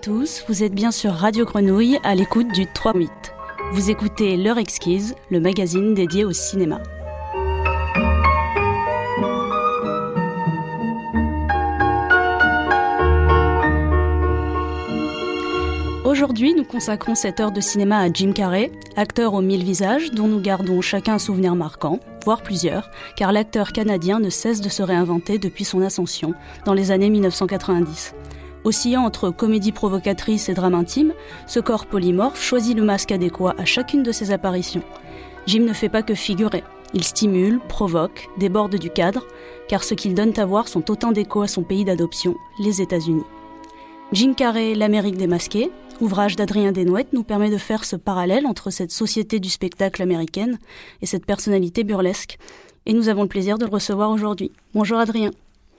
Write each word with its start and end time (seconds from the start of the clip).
tous, 0.00 0.44
vous 0.48 0.62
êtes 0.62 0.72
bien 0.72 0.92
sur 0.92 1.12
Radio 1.12 1.44
Grenouille 1.44 1.98
à 2.02 2.14
l'écoute 2.14 2.48
du 2.52 2.64
3-8. 2.64 3.08
Vous 3.72 3.90
écoutez 3.90 4.38
L'heure 4.38 4.56
exquise, 4.56 5.14
le 5.30 5.40
magazine 5.40 5.92
dédié 5.92 6.24
au 6.24 6.32
cinéma. 6.32 6.80
Aujourd'hui, 16.06 16.54
nous 16.54 16.64
consacrons 16.64 17.14
cette 17.14 17.38
heure 17.38 17.52
de 17.52 17.60
cinéma 17.60 17.98
à 17.98 18.10
Jim 18.10 18.32
Carrey, 18.32 18.72
acteur 18.96 19.34
aux 19.34 19.42
mille 19.42 19.64
visages 19.64 20.12
dont 20.12 20.28
nous 20.28 20.40
gardons 20.40 20.80
chacun 20.80 21.14
un 21.14 21.18
souvenir 21.18 21.54
marquant, 21.54 22.00
voire 22.24 22.42
plusieurs, 22.42 22.90
car 23.16 23.32
l'acteur 23.32 23.72
canadien 23.72 24.18
ne 24.18 24.30
cesse 24.30 24.62
de 24.62 24.70
se 24.70 24.82
réinventer 24.82 25.36
depuis 25.36 25.64
son 25.64 25.82
ascension 25.82 26.32
dans 26.64 26.74
les 26.74 26.90
années 26.90 27.10
1990. 27.10 28.14
Oscillant 28.64 29.04
entre 29.04 29.30
comédie 29.30 29.72
provocatrice 29.72 30.48
et 30.48 30.54
drame 30.54 30.74
intime, 30.74 31.14
ce 31.46 31.60
corps 31.60 31.86
polymorphe 31.86 32.42
choisit 32.42 32.76
le 32.76 32.84
masque 32.84 33.12
adéquat 33.12 33.54
à 33.56 33.64
chacune 33.64 34.02
de 34.02 34.12
ses 34.12 34.32
apparitions. 34.32 34.82
Jim 35.46 35.60
ne 35.60 35.72
fait 35.72 35.88
pas 35.88 36.02
que 36.02 36.14
figurer. 36.14 36.62
Il 36.92 37.04
stimule, 37.04 37.60
provoque, 37.68 38.28
déborde 38.38 38.76
du 38.76 38.90
cadre, 38.90 39.26
car 39.68 39.84
ce 39.84 39.94
qu'il 39.94 40.14
donne 40.14 40.38
à 40.38 40.44
voir 40.44 40.68
sont 40.68 40.90
autant 40.90 41.12
d'échos 41.12 41.42
à 41.42 41.48
son 41.48 41.62
pays 41.62 41.84
d'adoption, 41.84 42.34
les 42.58 42.82
États-Unis. 42.82 43.24
Jim 44.12 44.34
Carrey, 44.34 44.74
L'Amérique 44.74 45.16
démasquée, 45.16 45.70
ouvrage 46.00 46.36
d'Adrien 46.36 46.72
Desnouettes, 46.72 47.12
nous 47.12 47.22
permet 47.22 47.50
de 47.50 47.58
faire 47.58 47.84
ce 47.84 47.96
parallèle 47.96 48.46
entre 48.46 48.70
cette 48.70 48.90
société 48.90 49.38
du 49.38 49.48
spectacle 49.48 50.02
américaine 50.02 50.58
et 51.00 51.06
cette 51.06 51.24
personnalité 51.24 51.84
burlesque. 51.84 52.38
Et 52.86 52.92
nous 52.92 53.08
avons 53.08 53.22
le 53.22 53.28
plaisir 53.28 53.56
de 53.56 53.64
le 53.64 53.70
recevoir 53.70 54.10
aujourd'hui. 54.10 54.50
Bonjour 54.74 54.98
Adrien. 54.98 55.30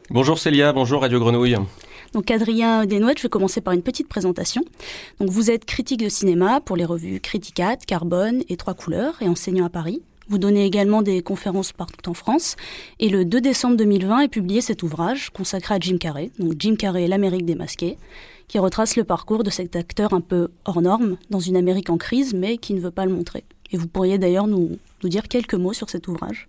Bonjour 0.09 0.39
Célia, 0.39 0.72
bonjour 0.72 1.02
Radio 1.02 1.20
Grenouille. 1.20 1.58
Donc 2.14 2.30
Adrien 2.30 2.86
Desnouettes, 2.86 3.20
je 3.20 3.23
vais 3.23 3.30
commencer 3.30 3.62
par 3.62 3.73
une 3.73 3.84
petite 3.84 4.09
présentation. 4.09 4.64
Donc 5.20 5.30
vous 5.30 5.50
êtes 5.50 5.66
critique 5.66 6.04
de 6.04 6.09
cinéma 6.09 6.59
pour 6.59 6.76
les 6.76 6.86
revues 6.86 7.22
Criticat, 7.22 7.78
Carbone 7.78 8.44
et 8.50 8.58
Trois 8.58 8.73
Couleurs 8.73 9.22
et 9.22 9.30
enseignant 9.30 9.66
à 9.66 9.70
Paris. 9.70 10.02
Vous 10.28 10.38
donnez 10.38 10.66
également 10.66 11.02
des 11.02 11.22
conférences 11.22 11.72
partout 11.72 12.09
en 12.09 12.14
France. 12.14 12.56
Et 13.00 13.09
le 13.09 13.26
2 13.26 13.42
décembre 13.42 13.78
2020 13.78 14.22
est 14.22 14.28
publié 14.28 14.62
cet 14.62 14.84
ouvrage 14.84 15.30
consacré 15.30 15.76
à 15.76 15.80
Jim 15.80 15.98
Carrey, 15.98 16.32
donc 16.39 16.54
Jim 16.59 16.76
Carrey, 16.78 17.08
l'Amérique 17.08 17.45
démasquée, 17.45 17.98
qui 18.48 18.59
retrace 18.59 18.95
le 18.95 19.04
parcours 19.04 19.44
de 19.44 19.50
cet 19.50 19.76
acteur 19.76 20.14
un 20.14 20.22
peu 20.22 20.50
hors 20.66 20.82
norme 20.82 21.17
dans 21.30 21.39
une 21.39 21.56
Amérique 21.56 21.89
en 21.89 21.98
crise, 21.98 22.34
mais 22.34 22.58
qui 22.58 22.73
ne 22.73 22.82
veut 22.82 22.92
pas 22.92 23.06
le 23.06 23.14
montrer. 23.14 23.44
Et 23.72 23.78
vous 23.78 23.88
pourriez 23.88 24.17
d'ailleurs 24.17 24.48
nous, 24.48 24.78
nous 25.04 25.09
dire 25.09 25.28
quelques 25.28 25.54
mots 25.54 25.73
sur 25.73 25.89
cet 25.89 26.08
ouvrage. 26.08 26.48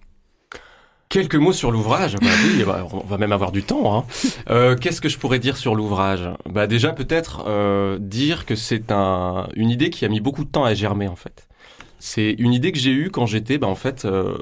Quelques 1.12 1.34
mots 1.34 1.52
sur 1.52 1.70
l'ouvrage. 1.70 2.16
Bah 2.16 2.26
oui, 2.42 2.64
bah, 2.64 2.86
on 2.90 3.06
va 3.06 3.18
même 3.18 3.32
avoir 3.32 3.52
du 3.52 3.62
temps. 3.62 3.98
Hein. 3.98 4.04
Euh, 4.48 4.76
Qu'est-ce 4.76 5.02
que 5.02 5.10
je 5.10 5.18
pourrais 5.18 5.38
dire 5.38 5.58
sur 5.58 5.74
l'ouvrage? 5.74 6.26
Bah 6.48 6.66
déjà 6.66 6.92
peut-être 6.92 7.44
euh, 7.46 7.98
dire 8.00 8.46
que 8.46 8.54
c'est 8.54 8.90
un, 8.90 9.46
une 9.54 9.68
idée 9.68 9.90
qui 9.90 10.06
a 10.06 10.08
mis 10.08 10.20
beaucoup 10.20 10.42
de 10.42 10.48
temps 10.48 10.64
à 10.64 10.72
germer 10.72 11.08
en 11.08 11.14
fait. 11.14 11.46
C'est 12.04 12.34
une 12.36 12.52
idée 12.52 12.72
que 12.72 12.78
j'ai 12.80 12.90
eue 12.90 13.10
quand 13.12 13.26
j'étais, 13.26 13.58
bah, 13.58 13.68
en 13.68 13.76
fait, 13.76 14.04
euh, 14.04 14.36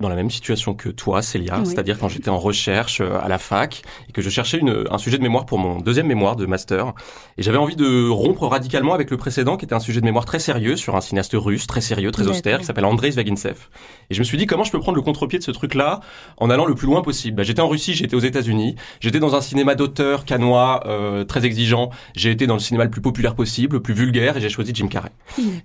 dans 0.00 0.08
la 0.08 0.16
même 0.16 0.30
situation 0.30 0.74
que 0.74 0.88
toi, 0.88 1.22
Célia, 1.22 1.60
Oui. 1.60 1.66
c'est-à-dire 1.66 1.96
quand 1.96 2.08
j'étais 2.08 2.28
en 2.28 2.40
recherche 2.40 3.00
euh, 3.00 3.20
à 3.22 3.28
la 3.28 3.38
fac 3.38 3.82
et 4.08 4.12
que 4.12 4.20
je 4.20 4.28
cherchais 4.30 4.58
une, 4.58 4.84
un 4.90 4.98
sujet 4.98 5.16
de 5.16 5.22
mémoire 5.22 5.46
pour 5.46 5.58
mon 5.60 5.78
deuxième 5.78 6.08
mémoire 6.08 6.34
de 6.34 6.44
master. 6.44 6.92
Et 7.38 7.44
j'avais 7.44 7.56
envie 7.56 7.76
de 7.76 8.08
rompre 8.08 8.48
radicalement 8.48 8.94
avec 8.94 9.12
le 9.12 9.16
précédent, 9.16 9.56
qui 9.56 9.64
était 9.64 9.76
un 9.76 9.80
sujet 9.80 10.00
de 10.00 10.04
mémoire 10.04 10.24
très 10.24 10.40
sérieux 10.40 10.74
sur 10.74 10.96
un 10.96 11.00
cinéaste 11.00 11.34
russe, 11.36 11.68
très 11.68 11.80
sérieux, 11.80 12.10
très 12.10 12.26
austère, 12.26 12.58
qui 12.58 12.64
s'appelle 12.64 12.84
Andrei 12.84 13.12
Zvagintsev. 13.12 13.68
Et 14.10 14.14
je 14.14 14.18
me 14.18 14.24
suis 14.24 14.36
dit 14.36 14.46
comment 14.46 14.64
je 14.64 14.72
peux 14.72 14.80
prendre 14.80 14.96
le 14.96 15.02
contre-pied 15.02 15.38
de 15.38 15.44
ce 15.44 15.52
truc-là 15.52 16.00
en 16.38 16.50
allant 16.50 16.66
le 16.66 16.74
plus 16.74 16.88
loin 16.88 17.00
possible? 17.00 17.36
Bah, 17.36 17.42
j'étais 17.44 17.62
en 17.62 17.68
Russie, 17.68 17.94
j'étais 17.94 18.16
aux 18.16 18.26
États-Unis, 18.30 18.74
j'étais 18.98 19.20
dans 19.20 19.36
un 19.36 19.40
cinéma 19.40 19.76
d'auteur 19.76 20.24
canois 20.24 20.82
euh, 20.86 21.22
très 21.22 21.46
exigeant. 21.46 21.90
J'ai 22.16 22.32
été 22.32 22.48
dans 22.48 22.54
le 22.54 22.60
cinéma 22.60 22.82
le 22.82 22.90
plus 22.90 23.02
populaire 23.02 23.36
possible, 23.36 23.76
le 23.76 23.82
plus 23.82 23.94
vulgaire, 23.94 24.36
et 24.36 24.40
j'ai 24.40 24.48
choisi 24.48 24.72
Jim 24.74 24.88
Carrey. 24.88 25.12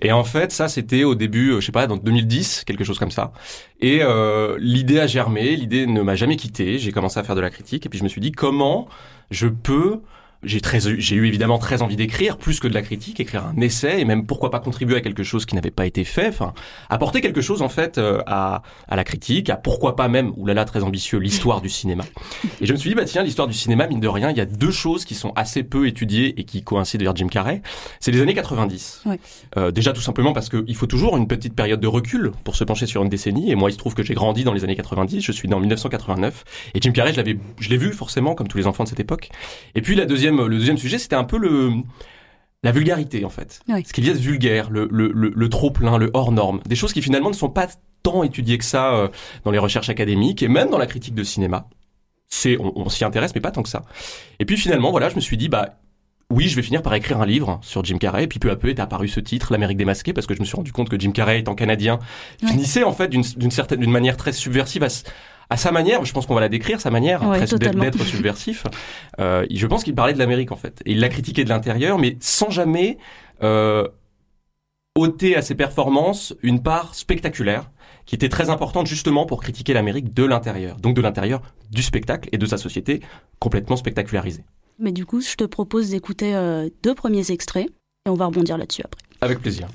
Et 0.03 0.11
en 0.11 0.23
fait, 0.23 0.51
ça, 0.51 0.67
c'était 0.67 1.03
au 1.03 1.15
début, 1.15 1.38
euh, 1.39 1.59
je 1.59 1.65
sais 1.65 1.71
pas, 1.71 1.87
dans 1.87 1.97
2010, 1.97 2.63
quelque 2.65 2.83
chose 2.83 2.99
comme 2.99 3.11
ça. 3.11 3.31
Et 3.79 3.99
euh, 4.01 4.57
l'idée 4.59 4.99
a 4.99 5.07
germé, 5.07 5.55
l'idée 5.55 5.87
ne 5.87 6.01
m'a 6.01 6.15
jamais 6.15 6.35
quitté. 6.35 6.77
J'ai 6.77 6.91
commencé 6.91 7.19
à 7.19 7.23
faire 7.23 7.35
de 7.35 7.41
la 7.41 7.49
critique, 7.49 7.85
et 7.85 7.89
puis 7.89 7.99
je 7.99 8.03
me 8.03 8.09
suis 8.09 8.21
dit 8.21 8.31
comment 8.31 8.87
je 9.31 9.47
peux 9.47 10.01
j'ai 10.43 10.61
très, 10.61 10.79
j'ai 10.79 11.15
eu 11.15 11.27
évidemment 11.27 11.57
très 11.57 11.81
envie 11.81 11.97
d'écrire, 11.97 12.37
plus 12.37 12.59
que 12.59 12.67
de 12.67 12.73
la 12.73 12.81
critique, 12.81 13.19
écrire 13.19 13.45
un 13.45 13.59
essai 13.59 13.99
et 13.99 14.05
même 14.05 14.25
pourquoi 14.25 14.49
pas 14.49 14.59
contribuer 14.59 14.95
à 14.95 15.01
quelque 15.01 15.23
chose 15.23 15.45
qui 15.45 15.55
n'avait 15.55 15.71
pas 15.71 15.85
été 15.85 16.05
fait, 16.05 16.29
enfin 16.29 16.53
apporter 16.89 17.19
quelque 17.19 17.41
chose 17.41 17.61
en 17.61 17.67
fait 17.67 17.97
euh, 17.97 18.21
à, 18.25 18.61
à 18.87 18.95
la 18.95 19.03
critique, 19.03 19.49
à 19.49 19.57
pourquoi 19.57 19.95
pas 19.95 20.07
même, 20.07 20.31
oulala 20.37 20.63
très 20.63 20.83
ambitieux, 20.83 21.19
l'histoire 21.19 21.59
du 21.61 21.69
cinéma. 21.69 22.05
Et 22.61 22.65
je 22.65 22.71
me 22.71 22.77
suis 22.77 22.89
dit 22.89 22.95
bah 22.95 23.05
tiens 23.05 23.23
l'histoire 23.23 23.47
du 23.47 23.53
cinéma 23.53 23.87
mine 23.87 23.99
de 23.99 24.07
rien, 24.07 24.29
il 24.29 24.37
y 24.37 24.41
a 24.41 24.45
deux 24.45 24.71
choses 24.71 25.03
qui 25.03 25.13
sont 25.13 25.33
assez 25.35 25.63
peu 25.63 25.87
étudiées 25.87 26.39
et 26.39 26.45
qui 26.45 26.63
coïncident 26.63 27.03
vers 27.03 27.15
Jim 27.15 27.27
Carrey, 27.27 27.61
c'est 27.99 28.11
les 28.11 28.21
années 28.21 28.33
90. 28.33 29.03
Ouais. 29.05 29.19
Euh, 29.57 29.71
déjà 29.71 29.91
tout 29.91 30.01
simplement 30.01 30.31
parce 30.31 30.47
qu'il 30.49 30.75
faut 30.75 30.87
toujours 30.87 31.17
une 31.17 31.27
petite 31.27 31.53
période 31.53 31.81
de 31.81 31.87
recul 31.87 32.31
pour 32.45 32.55
se 32.55 32.63
pencher 32.63 32.85
sur 32.85 33.03
une 33.03 33.09
décennie 33.09 33.51
et 33.51 33.55
moi 33.55 33.69
il 33.69 33.73
se 33.73 33.77
trouve 33.77 33.93
que 33.93 34.03
j'ai 34.03 34.13
grandi 34.13 34.45
dans 34.45 34.53
les 34.53 34.63
années 34.63 34.77
90, 34.77 35.21
je 35.21 35.31
suis 35.33 35.49
né 35.49 35.55
en 35.55 35.59
1989 35.59 36.45
et 36.75 36.81
Jim 36.81 36.91
Carrey 36.91 37.11
je 37.11 37.17
l'avais, 37.17 37.37
je 37.59 37.69
l'ai 37.69 37.77
vu 37.77 37.91
forcément 37.91 38.35
comme 38.35 38.47
tous 38.47 38.57
les 38.57 38.67
enfants 38.67 38.85
de 38.85 38.89
cette 38.89 39.01
époque. 39.01 39.29
Et 39.75 39.81
puis 39.81 39.95
la 39.95 40.05
deuxième, 40.05 40.28
le 40.37 40.49
deuxième 40.57 40.77
sujet, 40.77 40.97
c'était 40.97 41.15
un 41.15 41.23
peu 41.23 41.37
le 41.37 41.71
la 42.63 42.71
vulgarité 42.71 43.23
en 43.23 43.29
fait. 43.29 43.61
Oui. 43.69 43.83
Ce 43.85 43.93
qu'il 43.93 44.05
y 44.05 44.09
a 44.09 44.13
de 44.13 44.17
vulgaire, 44.19 44.69
le, 44.69 44.87
le, 44.91 45.11
le, 45.13 45.31
le 45.33 45.49
trop 45.49 45.71
plein, 45.71 45.97
le 45.97 46.09
hors 46.13 46.31
norme, 46.31 46.59
des 46.65 46.75
choses 46.75 46.91
qui 46.93 47.01
finalement 47.01 47.29
ne 47.29 47.35
sont 47.35 47.49
pas 47.49 47.67
tant 48.03 48.23
étudiées 48.23 48.57
que 48.57 48.65
ça 48.65 48.93
euh, 48.93 49.07
dans 49.45 49.51
les 49.51 49.59
recherches 49.59 49.89
académiques 49.89 50.43
et 50.43 50.47
même 50.49 50.69
dans 50.69 50.77
la 50.77 50.85
critique 50.87 51.15
de 51.15 51.23
cinéma. 51.23 51.67
C'est, 52.27 52.57
on, 52.59 52.73
on 52.77 52.89
s'y 52.89 53.05
intéresse, 53.05 53.33
mais 53.33 53.41
pas 53.41 53.51
tant 53.51 53.63
que 53.63 53.69
ça. 53.69 53.83
Et 54.39 54.45
puis 54.45 54.57
finalement, 54.57 54.91
voilà, 54.91 55.09
je 55.09 55.15
me 55.15 55.21
suis 55.21 55.37
dit, 55.37 55.49
bah 55.49 55.77
oui, 56.31 56.47
je 56.47 56.55
vais 56.55 56.61
finir 56.61 56.81
par 56.83 56.93
écrire 56.93 57.19
un 57.19 57.25
livre 57.25 57.59
sur 57.63 57.83
Jim 57.83 57.97
Carrey. 57.97 58.25
Et 58.25 58.27
puis 58.27 58.37
peu 58.39 58.51
à 58.51 58.55
peu 58.55 58.69
est 58.69 58.79
apparu 58.79 59.07
ce 59.07 59.19
titre, 59.19 59.51
L'Amérique 59.51 59.77
démasquée, 59.77 60.13
parce 60.13 60.27
que 60.27 60.35
je 60.35 60.39
me 60.41 60.45
suis 60.45 60.55
rendu 60.55 60.71
compte 60.71 60.89
que 60.89 60.99
Jim 60.99 61.11
Carrey, 61.11 61.39
étant 61.39 61.55
canadien, 61.55 61.99
Ouais. 62.43 62.49
finissait 62.49 62.83
en 62.83 62.91
fait 62.91 63.07
d'une 63.07 63.23
certaine, 63.51 63.79
d'une 63.79 63.89
manière 63.91 64.15
très 64.17 64.31
subversive 64.31 64.83
à, 64.83 64.87
à 65.49 65.57
sa 65.57 65.71
manière. 65.71 66.05
Je 66.05 66.13
pense 66.13 66.25
qu'on 66.25 66.35
va 66.35 66.41
la 66.41 66.49
décrire, 66.49 66.79
sa 66.79 66.91
manière 66.91 67.27
Ouais, 67.27 67.39
d'être 67.39 68.03
subversif. 68.03 68.65
Euh, 69.19 69.45
je 69.49 69.67
pense 69.67 69.83
qu'il 69.83 69.95
parlait 69.95 70.13
de 70.13 70.19
l'Amérique 70.19 70.51
en 70.51 70.55
fait, 70.55 70.81
et 70.85 70.91
il 70.91 70.99
l'a 70.99 71.09
critiqué 71.09 71.43
de 71.43 71.49
l'intérieur, 71.49 71.97
mais 71.97 72.17
sans 72.19 72.49
jamais 72.49 72.97
euh, 73.43 73.87
ôter 74.95 75.35
à 75.35 75.41
ses 75.41 75.55
performances 75.55 76.35
une 76.41 76.61
part 76.61 76.95
spectaculaire 76.95 77.69
qui 78.05 78.15
était 78.15 78.29
très 78.29 78.49
importante 78.49 78.87
justement 78.87 79.25
pour 79.25 79.41
critiquer 79.41 79.73
l'Amérique 79.73 80.13
de 80.13 80.23
l'intérieur, 80.23 80.77
donc 80.77 80.95
de 80.95 81.01
l'intérieur 81.01 81.41
du 81.71 81.83
spectacle 81.83 82.27
et 82.31 82.37
de 82.37 82.45
sa 82.45 82.57
société 82.57 83.01
complètement 83.39 83.75
spectacularisée. 83.75 84.43
Mais 84.79 84.91
du 84.91 85.05
coup, 85.05 85.21
je 85.21 85.35
te 85.35 85.43
propose 85.43 85.91
d'écouter 85.91 86.33
euh, 86.35 86.69
deux 86.83 86.95
premiers 86.95 87.31
extraits 87.31 87.67
et 87.67 88.09
on 88.09 88.15
va 88.15 88.25
rebondir 88.25 88.57
là-dessus 88.57 88.81
après. 88.83 89.01
Avec 89.21 89.39
plaisir. 89.39 89.67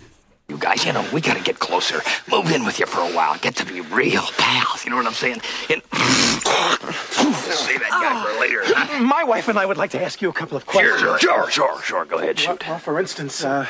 You 0.48 0.58
guys, 0.58 0.84
you 0.84 0.92
know, 0.92 1.06
we 1.10 1.22
gotta 1.22 1.40
get 1.42 1.58
closer. 1.58 2.02
Move 2.30 2.50
in 2.52 2.66
with 2.66 2.78
you 2.78 2.84
for 2.84 3.00
a 3.00 3.14
while. 3.14 3.38
Get 3.38 3.56
to 3.56 3.64
be 3.64 3.80
real 3.80 4.22
pals. 4.36 4.84
You 4.84 4.90
know 4.90 4.96
what 4.98 5.06
I'm 5.06 5.14
saying? 5.14 5.40
And 5.70 5.80
save 5.90 7.80
that 7.80 7.88
guy 7.90 8.24
for 8.34 8.40
later. 8.40 8.60
huh? 8.64 9.02
My 9.02 9.24
wife 9.24 9.48
and 9.48 9.58
I 9.58 9.64
would 9.64 9.78
like 9.78 9.90
to 9.92 10.02
ask 10.02 10.20
you 10.20 10.28
a 10.28 10.34
couple 10.34 10.58
of 10.58 10.66
questions. 10.66 11.00
sure, 11.20 11.50
sure, 11.50 11.80
sure. 11.82 12.04
Go 12.04 12.18
ahead, 12.18 12.42
Well, 12.46 12.58
well, 12.68 12.78
for 12.78 13.00
instance, 13.00 13.42
uh, 13.42 13.66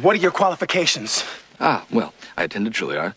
what 0.00 0.16
are 0.16 0.18
your 0.18 0.30
qualifications? 0.30 1.22
Ah, 1.60 1.84
well, 1.90 2.14
I 2.38 2.44
attended 2.44 2.72
Juilliard. 2.72 3.12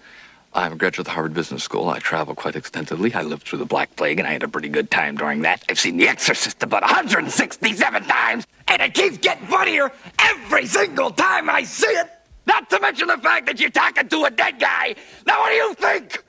I'm 0.53 0.73
a 0.73 0.75
graduate 0.75 0.99
of 0.99 1.05
the 1.05 1.11
Harvard 1.11 1.33
Business 1.33 1.63
School. 1.63 1.89
I 1.89 1.99
travel 1.99 2.35
quite 2.35 2.57
extensively. 2.57 3.13
I 3.13 3.21
lived 3.21 3.43
through 3.47 3.59
the 3.59 3.65
Black 3.65 3.95
Plague, 3.95 4.19
and 4.19 4.27
I 4.27 4.33
had 4.33 4.43
a 4.43 4.47
pretty 4.49 4.69
good 4.69 4.91
time 4.91 5.15
during 5.15 5.41
that. 5.43 5.63
I've 5.69 5.79
seen 5.79 5.95
The 5.97 6.09
Exorcist 6.09 6.61
about 6.61 6.81
167 6.83 8.03
times, 8.03 8.45
and 8.67 8.81
it 8.81 8.93
keeps 8.93 9.17
getting 9.19 9.47
funnier 9.47 9.91
every 10.19 10.65
single 10.67 11.09
time 11.11 11.49
I 11.49 11.63
see 11.63 11.87
it. 11.87 12.09
Not 12.45 12.69
to 12.69 12.79
mention 12.79 13.07
the 13.07 13.17
fact 13.17 13.45
that 13.47 13.59
you're 13.59 13.69
talking 13.69 14.07
to 14.09 14.25
a 14.25 14.31
dead 14.31 14.59
guy. 14.59 14.95
Now, 15.25 15.39
what 15.39 15.49
do 15.49 15.55
you 15.55 15.73
think? 15.75 16.23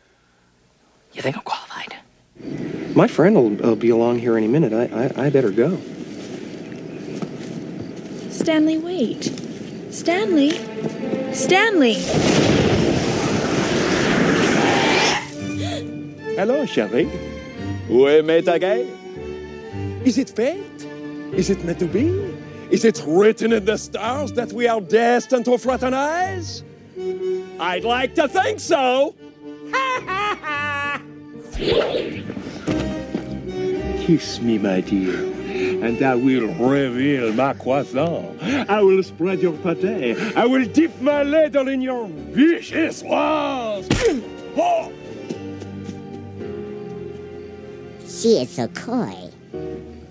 You 1.13 1.23
think 1.23 1.37
I'm 1.37 1.43
qualified? 1.43 1.97
My 2.95 3.09
friend 3.09 3.35
will, 3.35 3.51
will 3.51 3.77
be 3.77 3.91
along 3.91 4.19
here 4.19 4.37
any 4.37 4.49
minute. 4.49 4.73
I, 4.73 4.85
I, 5.05 5.27
I 5.27 5.31
better 5.31 5.51
go. 5.51 5.81
Stanley, 8.31 8.79
wait. 8.79 9.33
Stanley? 9.91 10.51
Stanley! 11.33 11.95
Hello, 16.35 16.67
chérie. 16.67 17.09
Où 17.89 18.09
est 18.09 18.43
ta 18.43 18.59
guerre? 18.59 18.87
Is 20.05 20.19
it 20.19 20.31
fate? 20.31 20.85
Is 21.33 21.49
it 21.49 21.65
meant 21.65 21.79
to 21.79 21.87
be? 21.87 22.34
Is 22.71 22.85
it 22.85 23.03
written 23.07 23.53
in 23.53 23.65
the 23.65 23.77
stars 23.77 24.33
that 24.33 24.53
we 24.53 24.67
are 24.67 24.81
destined 24.81 25.45
to 25.45 25.59
fraternize? 25.59 26.63
I'd 27.61 27.85
like 27.85 28.15
to 28.17 28.29
think 28.29 28.61
so. 28.61 29.15
Kiss 34.07 34.41
me, 34.41 34.59
my 34.59 34.81
dear, 34.81 35.25
and 35.85 36.03
I 36.03 36.15
will 36.15 36.49
reveal 36.55 37.33
my 37.33 37.55
croissant. 37.55 38.43
I 38.43 38.81
will 38.81 39.03
spread 39.03 39.41
your 39.41 39.53
pâté. 39.55 40.35
I 40.37 40.47
will 40.47 40.67
dip 40.67 41.01
my 41.01 41.23
ladle 41.23 41.69
in 41.69 41.81
your 41.81 42.09
vicious 42.09 43.03
walls. 43.03 43.89
Oh! 44.57 44.93
She 48.07 48.39
is 48.39 48.51
so 48.51 48.69
coy. 48.69 49.33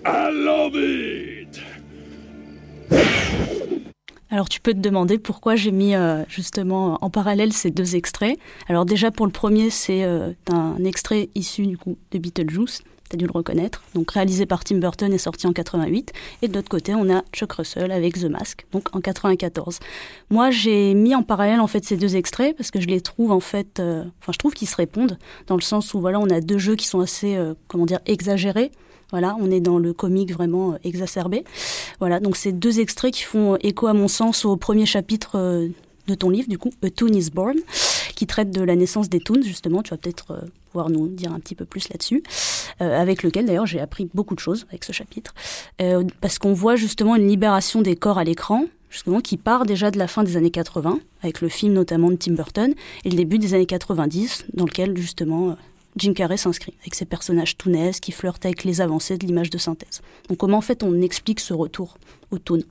I 0.04 0.28
love 0.28 0.72
it. 0.74 1.33
Alors 4.34 4.48
tu 4.48 4.60
peux 4.60 4.72
te 4.72 4.80
demander 4.80 5.18
pourquoi 5.18 5.54
j'ai 5.54 5.70
mis 5.70 5.94
euh, 5.94 6.24
justement 6.26 6.98
en 7.00 7.08
parallèle 7.08 7.52
ces 7.52 7.70
deux 7.70 7.94
extraits. 7.94 8.36
Alors 8.68 8.84
déjà 8.84 9.12
pour 9.12 9.26
le 9.26 9.30
premier, 9.30 9.70
c'est 9.70 10.02
euh, 10.02 10.32
un 10.50 10.82
extrait 10.84 11.28
issu 11.36 11.68
du 11.68 11.78
coup 11.78 11.96
de 12.10 12.18
Beetlejuice, 12.18 12.82
t'as 13.08 13.16
dû 13.16 13.26
le 13.26 13.30
reconnaître, 13.30 13.84
donc 13.94 14.10
réalisé 14.10 14.44
par 14.44 14.64
Tim 14.64 14.78
Burton 14.78 15.12
et 15.12 15.18
sorti 15.18 15.46
en 15.46 15.52
88. 15.52 16.12
Et 16.42 16.48
de 16.48 16.54
l'autre 16.54 16.68
côté, 16.68 16.96
on 16.96 17.08
a 17.14 17.22
Chuck 17.32 17.52
Russell 17.52 17.92
avec 17.92 18.14
The 18.14 18.24
Mask, 18.24 18.66
donc 18.72 18.88
en 18.92 19.00
94. 19.00 19.78
Moi, 20.30 20.50
j'ai 20.50 20.94
mis 20.94 21.14
en 21.14 21.22
parallèle 21.22 21.60
en 21.60 21.68
fait 21.68 21.84
ces 21.84 21.96
deux 21.96 22.16
extraits 22.16 22.56
parce 22.56 22.72
que 22.72 22.80
je 22.80 22.88
les 22.88 23.00
trouve 23.00 23.30
en 23.30 23.38
fait, 23.38 23.78
euh, 23.78 24.02
enfin 24.20 24.32
je 24.32 24.38
trouve 24.38 24.54
qu'ils 24.54 24.68
se 24.68 24.74
répondent 24.74 25.16
dans 25.46 25.54
le 25.54 25.62
sens 25.62 25.94
où 25.94 26.00
voilà, 26.00 26.18
on 26.18 26.28
a 26.28 26.40
deux 26.40 26.58
jeux 26.58 26.74
qui 26.74 26.88
sont 26.88 26.98
assez, 26.98 27.38
comment 27.68 27.86
dire, 27.86 28.00
exagérés 28.06 28.72
voilà, 29.14 29.36
on 29.38 29.48
est 29.48 29.60
dans 29.60 29.78
le 29.78 29.92
comique 29.92 30.32
vraiment 30.32 30.72
euh, 30.72 30.78
exacerbé. 30.82 31.44
Voilà, 32.00 32.18
donc 32.18 32.34
c'est 32.34 32.50
deux 32.50 32.80
extraits 32.80 33.14
qui 33.14 33.22
font 33.22 33.56
écho 33.60 33.86
à 33.86 33.92
mon 33.92 34.08
sens 34.08 34.44
au 34.44 34.56
premier 34.56 34.86
chapitre 34.86 35.36
euh, 35.36 35.68
de 36.08 36.16
ton 36.16 36.30
livre, 36.30 36.48
du 36.48 36.58
coup, 36.58 36.72
A 36.82 36.90
Toon 36.90 37.12
is 37.12 37.30
Born, 37.30 37.54
qui 38.16 38.26
traite 38.26 38.50
de 38.50 38.60
la 38.60 38.74
naissance 38.74 39.08
des 39.08 39.20
toons, 39.20 39.42
justement. 39.42 39.84
Tu 39.84 39.90
vas 39.90 39.98
peut-être 39.98 40.32
euh, 40.32 40.40
pouvoir 40.72 40.90
nous 40.90 41.06
dire 41.06 41.32
un 41.32 41.38
petit 41.38 41.54
peu 41.54 41.64
plus 41.64 41.88
là-dessus, 41.90 42.24
avec 42.80 43.22
lequel 43.22 43.46
d'ailleurs 43.46 43.66
j'ai 43.66 43.78
appris 43.78 44.10
beaucoup 44.14 44.34
de 44.34 44.40
choses 44.40 44.66
avec 44.70 44.82
ce 44.82 44.90
chapitre, 44.90 45.32
parce 46.20 46.40
qu'on 46.40 46.52
voit 46.52 46.74
justement 46.74 47.14
une 47.14 47.28
libération 47.28 47.82
des 47.82 47.94
corps 47.94 48.18
à 48.18 48.24
l'écran, 48.24 48.64
justement, 48.90 49.20
qui 49.20 49.36
part 49.36 49.64
déjà 49.64 49.92
de 49.92 49.98
la 50.00 50.08
fin 50.08 50.24
des 50.24 50.36
années 50.36 50.50
80, 50.50 50.98
avec 51.22 51.40
le 51.40 51.48
film 51.48 51.72
notamment 51.74 52.10
de 52.10 52.16
Tim 52.16 52.32
Burton, 52.32 52.74
et 53.04 53.10
le 53.10 53.14
début 53.14 53.38
des 53.38 53.54
années 53.54 53.66
90, 53.66 54.46
dans 54.54 54.64
lequel 54.64 54.96
justement 54.96 55.56
Jim 55.96 56.12
Carrey 56.12 56.36
s'inscrit, 56.36 56.74
avec 56.82 56.94
ses 56.94 57.04
personnages 57.04 57.56
tounesques 57.56 58.02
qui 58.02 58.12
flirtent 58.12 58.44
avec 58.44 58.64
les 58.64 58.80
avancées 58.80 59.16
de 59.16 59.26
l'image 59.26 59.50
de 59.50 59.58
synthèse. 59.58 60.02
Donc 60.28 60.38
comment 60.38 60.58
en 60.58 60.62
fait 60.62 60.82
on 60.82 61.00
explique 61.00 61.40
ce 61.40 61.54
retour 61.54 61.98
au 62.30 62.38
toon? 62.38 62.62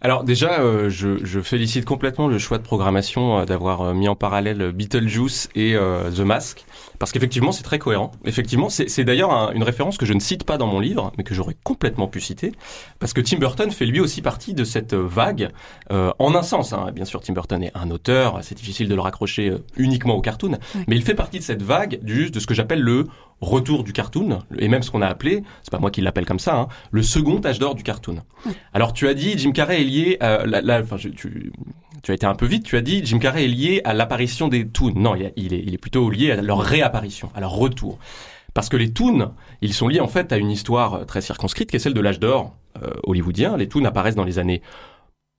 Alors 0.00 0.24
déjà, 0.24 0.60
euh, 0.60 0.88
je, 0.88 1.40
félicite 1.40 1.84
complètement 1.84 2.26
le 2.26 2.38
choix 2.38 2.58
de 2.58 2.62
programmation 2.62 3.38
euh, 3.38 3.44
d'avoir 3.44 3.82
euh, 3.82 3.94
mis 3.94 4.08
en 4.08 4.16
parallèle 4.16 4.72
Beetlejuice 4.72 5.48
et 5.54 5.74
The 5.74 6.20
Mask, 6.20 6.64
parce 7.00 7.10
qu'effectivement 7.10 7.50
c'est 7.50 7.64
très 7.64 7.80
cohérent. 7.80 8.12
Effectivement, 8.24 8.68
c'est 8.68 9.04
d'ailleurs 9.04 9.32
une 9.52 9.64
référence 9.64 9.96
que 9.96 10.06
je 10.06 10.12
ne 10.12 10.20
cite 10.20 10.44
pas 10.44 10.58
dans 10.58 10.68
mon 10.68 10.78
livre, 10.78 11.10
mais 11.18 11.24
que 11.24 11.34
j'aurais 11.34 11.56
complètement 11.64 12.06
pu 12.06 12.20
citer, 12.20 12.52
parce 13.00 13.12
que 13.12 13.20
Tim 13.20 13.38
Burton 13.38 13.72
fait 13.72 13.86
lui 13.86 13.98
aussi 13.98 14.22
partie 14.22 14.54
de 14.54 14.62
cette 14.62 14.94
vague, 14.94 15.50
en 15.90 16.34
un 16.34 16.42
sens. 16.42 16.72
Hein. 16.72 16.92
Bien 16.94 17.06
sûr, 17.06 17.20
Tim 17.22 17.32
Burton 17.32 17.62
est 17.62 17.72
un 17.74 17.90
auteur, 17.90 18.38
c'est 18.42 18.54
difficile 18.54 18.88
de 18.88 18.94
le 18.94 19.00
raccrocher 19.00 19.54
uniquement 19.76 20.14
au 20.14 20.20
cartoon, 20.20 20.58
mais 20.86 20.94
il 20.94 21.02
fait 21.02 21.14
partie 21.14 21.38
de 21.38 21.44
cette 21.44 21.62
vague 21.62 22.00
juste 22.04 22.34
de 22.34 22.40
ce 22.40 22.46
que 22.46 22.54
j'appelle 22.54 22.82
le 22.82 23.06
retour 23.40 23.82
du 23.82 23.94
cartoon, 23.94 24.40
et 24.58 24.68
même 24.68 24.82
ce 24.82 24.90
qu'on 24.90 25.00
a 25.00 25.06
appelé, 25.06 25.42
c'est 25.62 25.70
pas 25.70 25.78
moi 25.78 25.90
qui 25.90 26.02
l'appelle 26.02 26.26
comme 26.26 26.38
ça, 26.38 26.54
hein, 26.54 26.68
le 26.90 27.02
second 27.02 27.40
âge 27.42 27.58
d'or 27.58 27.74
du 27.74 27.82
cartoon. 27.82 28.18
Alors 28.74 28.92
tu 28.92 29.08
as 29.08 29.14
dit 29.14 29.38
Jim 29.38 29.52
Carrey 29.52 29.80
est 29.80 29.84
lié 29.84 30.16
à 30.20 30.44
la, 30.44 30.80
enfin, 30.80 30.96
tu, 30.96 31.50
tu 32.02 32.10
as 32.12 32.14
été 32.14 32.26
un 32.26 32.34
peu 32.34 32.46
vite, 32.46 32.64
tu 32.64 32.76
as 32.76 32.80
dit 32.80 33.02
Jim 33.04 33.18
Carrey 33.18 33.44
est 33.44 33.48
lié 33.48 33.80
à 33.84 33.94
l'apparition 33.94 34.48
des 34.48 34.66
toons. 34.68 34.92
Non, 34.96 35.14
il, 35.14 35.52
est, 35.52 35.78
plutôt 35.78 36.10
lié 36.10 36.32
à 36.32 36.42
leur 36.42 36.60
réapparition, 36.60 37.30
à 37.34 37.40
leur 37.40 37.52
retour. 37.52 37.98
Parce 38.54 38.68
que 38.68 38.76
les 38.76 38.92
toons, 38.92 39.32
ils 39.60 39.74
sont 39.74 39.88
liés 39.88 40.00
en 40.00 40.08
fait 40.08 40.32
à 40.32 40.36
une 40.36 40.50
histoire 40.50 41.06
très 41.06 41.20
circonscrite 41.20 41.70
qui 41.70 41.76
est 41.76 41.78
celle 41.78 41.94
de 41.94 42.00
l'âge 42.00 42.18
d'or 42.18 42.56
euh, 42.82 42.90
hollywoodien. 43.04 43.56
Les 43.56 43.68
toons 43.68 43.84
apparaissent 43.84 44.16
dans 44.16 44.24
les 44.24 44.38
années 44.38 44.62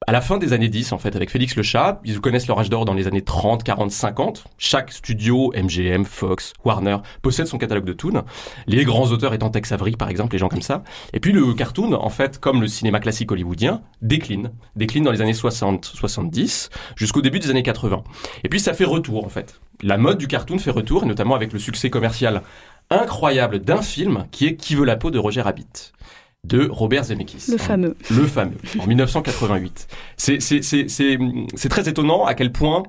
à 0.07 0.11
la 0.11 0.21
fin 0.21 0.39
des 0.39 0.51
années 0.51 0.67
10, 0.67 0.93
en 0.93 0.97
fait, 0.97 1.15
avec 1.15 1.29
Félix 1.29 1.55
Le 1.55 1.61
Chat, 1.61 2.01
ils 2.03 2.19
connaissent 2.19 2.47
leur 2.47 2.59
âge 2.59 2.71
d'or 2.71 2.85
dans 2.85 2.95
les 2.95 3.05
années 3.05 3.21
30, 3.21 3.63
40, 3.63 3.91
50. 3.91 4.45
Chaque 4.57 4.91
studio, 4.91 5.53
MGM, 5.55 6.05
Fox, 6.05 6.53
Warner, 6.65 6.97
possède 7.21 7.45
son 7.45 7.59
catalogue 7.59 7.85
de 7.85 7.93
toons. 7.93 8.23
Les 8.65 8.83
grands 8.83 9.11
auteurs 9.11 9.35
étant 9.35 9.51
Tex 9.51 9.71
Avery, 9.71 9.91
par 9.91 10.09
exemple, 10.09 10.33
les 10.33 10.39
gens 10.39 10.49
comme 10.49 10.63
ça. 10.63 10.83
Et 11.13 11.19
puis 11.19 11.31
le 11.31 11.53
cartoon, 11.53 11.93
en 11.93 12.09
fait, 12.09 12.39
comme 12.39 12.61
le 12.61 12.67
cinéma 12.67 12.99
classique 12.99 13.31
hollywoodien, 13.31 13.83
décline. 14.01 14.51
Décline 14.75 15.03
dans 15.03 15.11
les 15.11 15.21
années 15.21 15.33
60, 15.33 15.85
70, 15.85 16.71
jusqu'au 16.95 17.21
début 17.21 17.37
des 17.37 17.51
années 17.51 17.61
80. 17.61 18.03
Et 18.43 18.49
puis 18.49 18.59
ça 18.59 18.73
fait 18.73 18.85
retour, 18.85 19.23
en 19.23 19.29
fait. 19.29 19.61
La 19.83 19.99
mode 19.99 20.17
du 20.17 20.27
cartoon 20.27 20.57
fait 20.57 20.71
retour, 20.71 21.03
et 21.03 21.05
notamment 21.05 21.35
avec 21.35 21.53
le 21.53 21.59
succès 21.59 21.91
commercial 21.91 22.41
incroyable 22.89 23.59
d'un 23.59 23.81
film 23.81 24.25
qui 24.31 24.47
est 24.47 24.55
Qui 24.55 24.75
veut 24.75 24.85
la 24.85 24.95
peau 24.95 25.11
de 25.11 25.19
Roger 25.19 25.41
Rabbit 25.41 25.93
de 26.43 26.67
Robert 26.69 27.05
Zemeckis. 27.05 27.51
Le 27.51 27.57
fameux. 27.57 27.95
Le 28.09 28.25
fameux, 28.25 28.57
en 28.79 28.87
1988. 28.87 29.87
C'est 30.17 31.69
très 31.69 31.89
étonnant 31.89 32.25
à 32.25 32.33
quel 32.33 32.51
point 32.51 32.83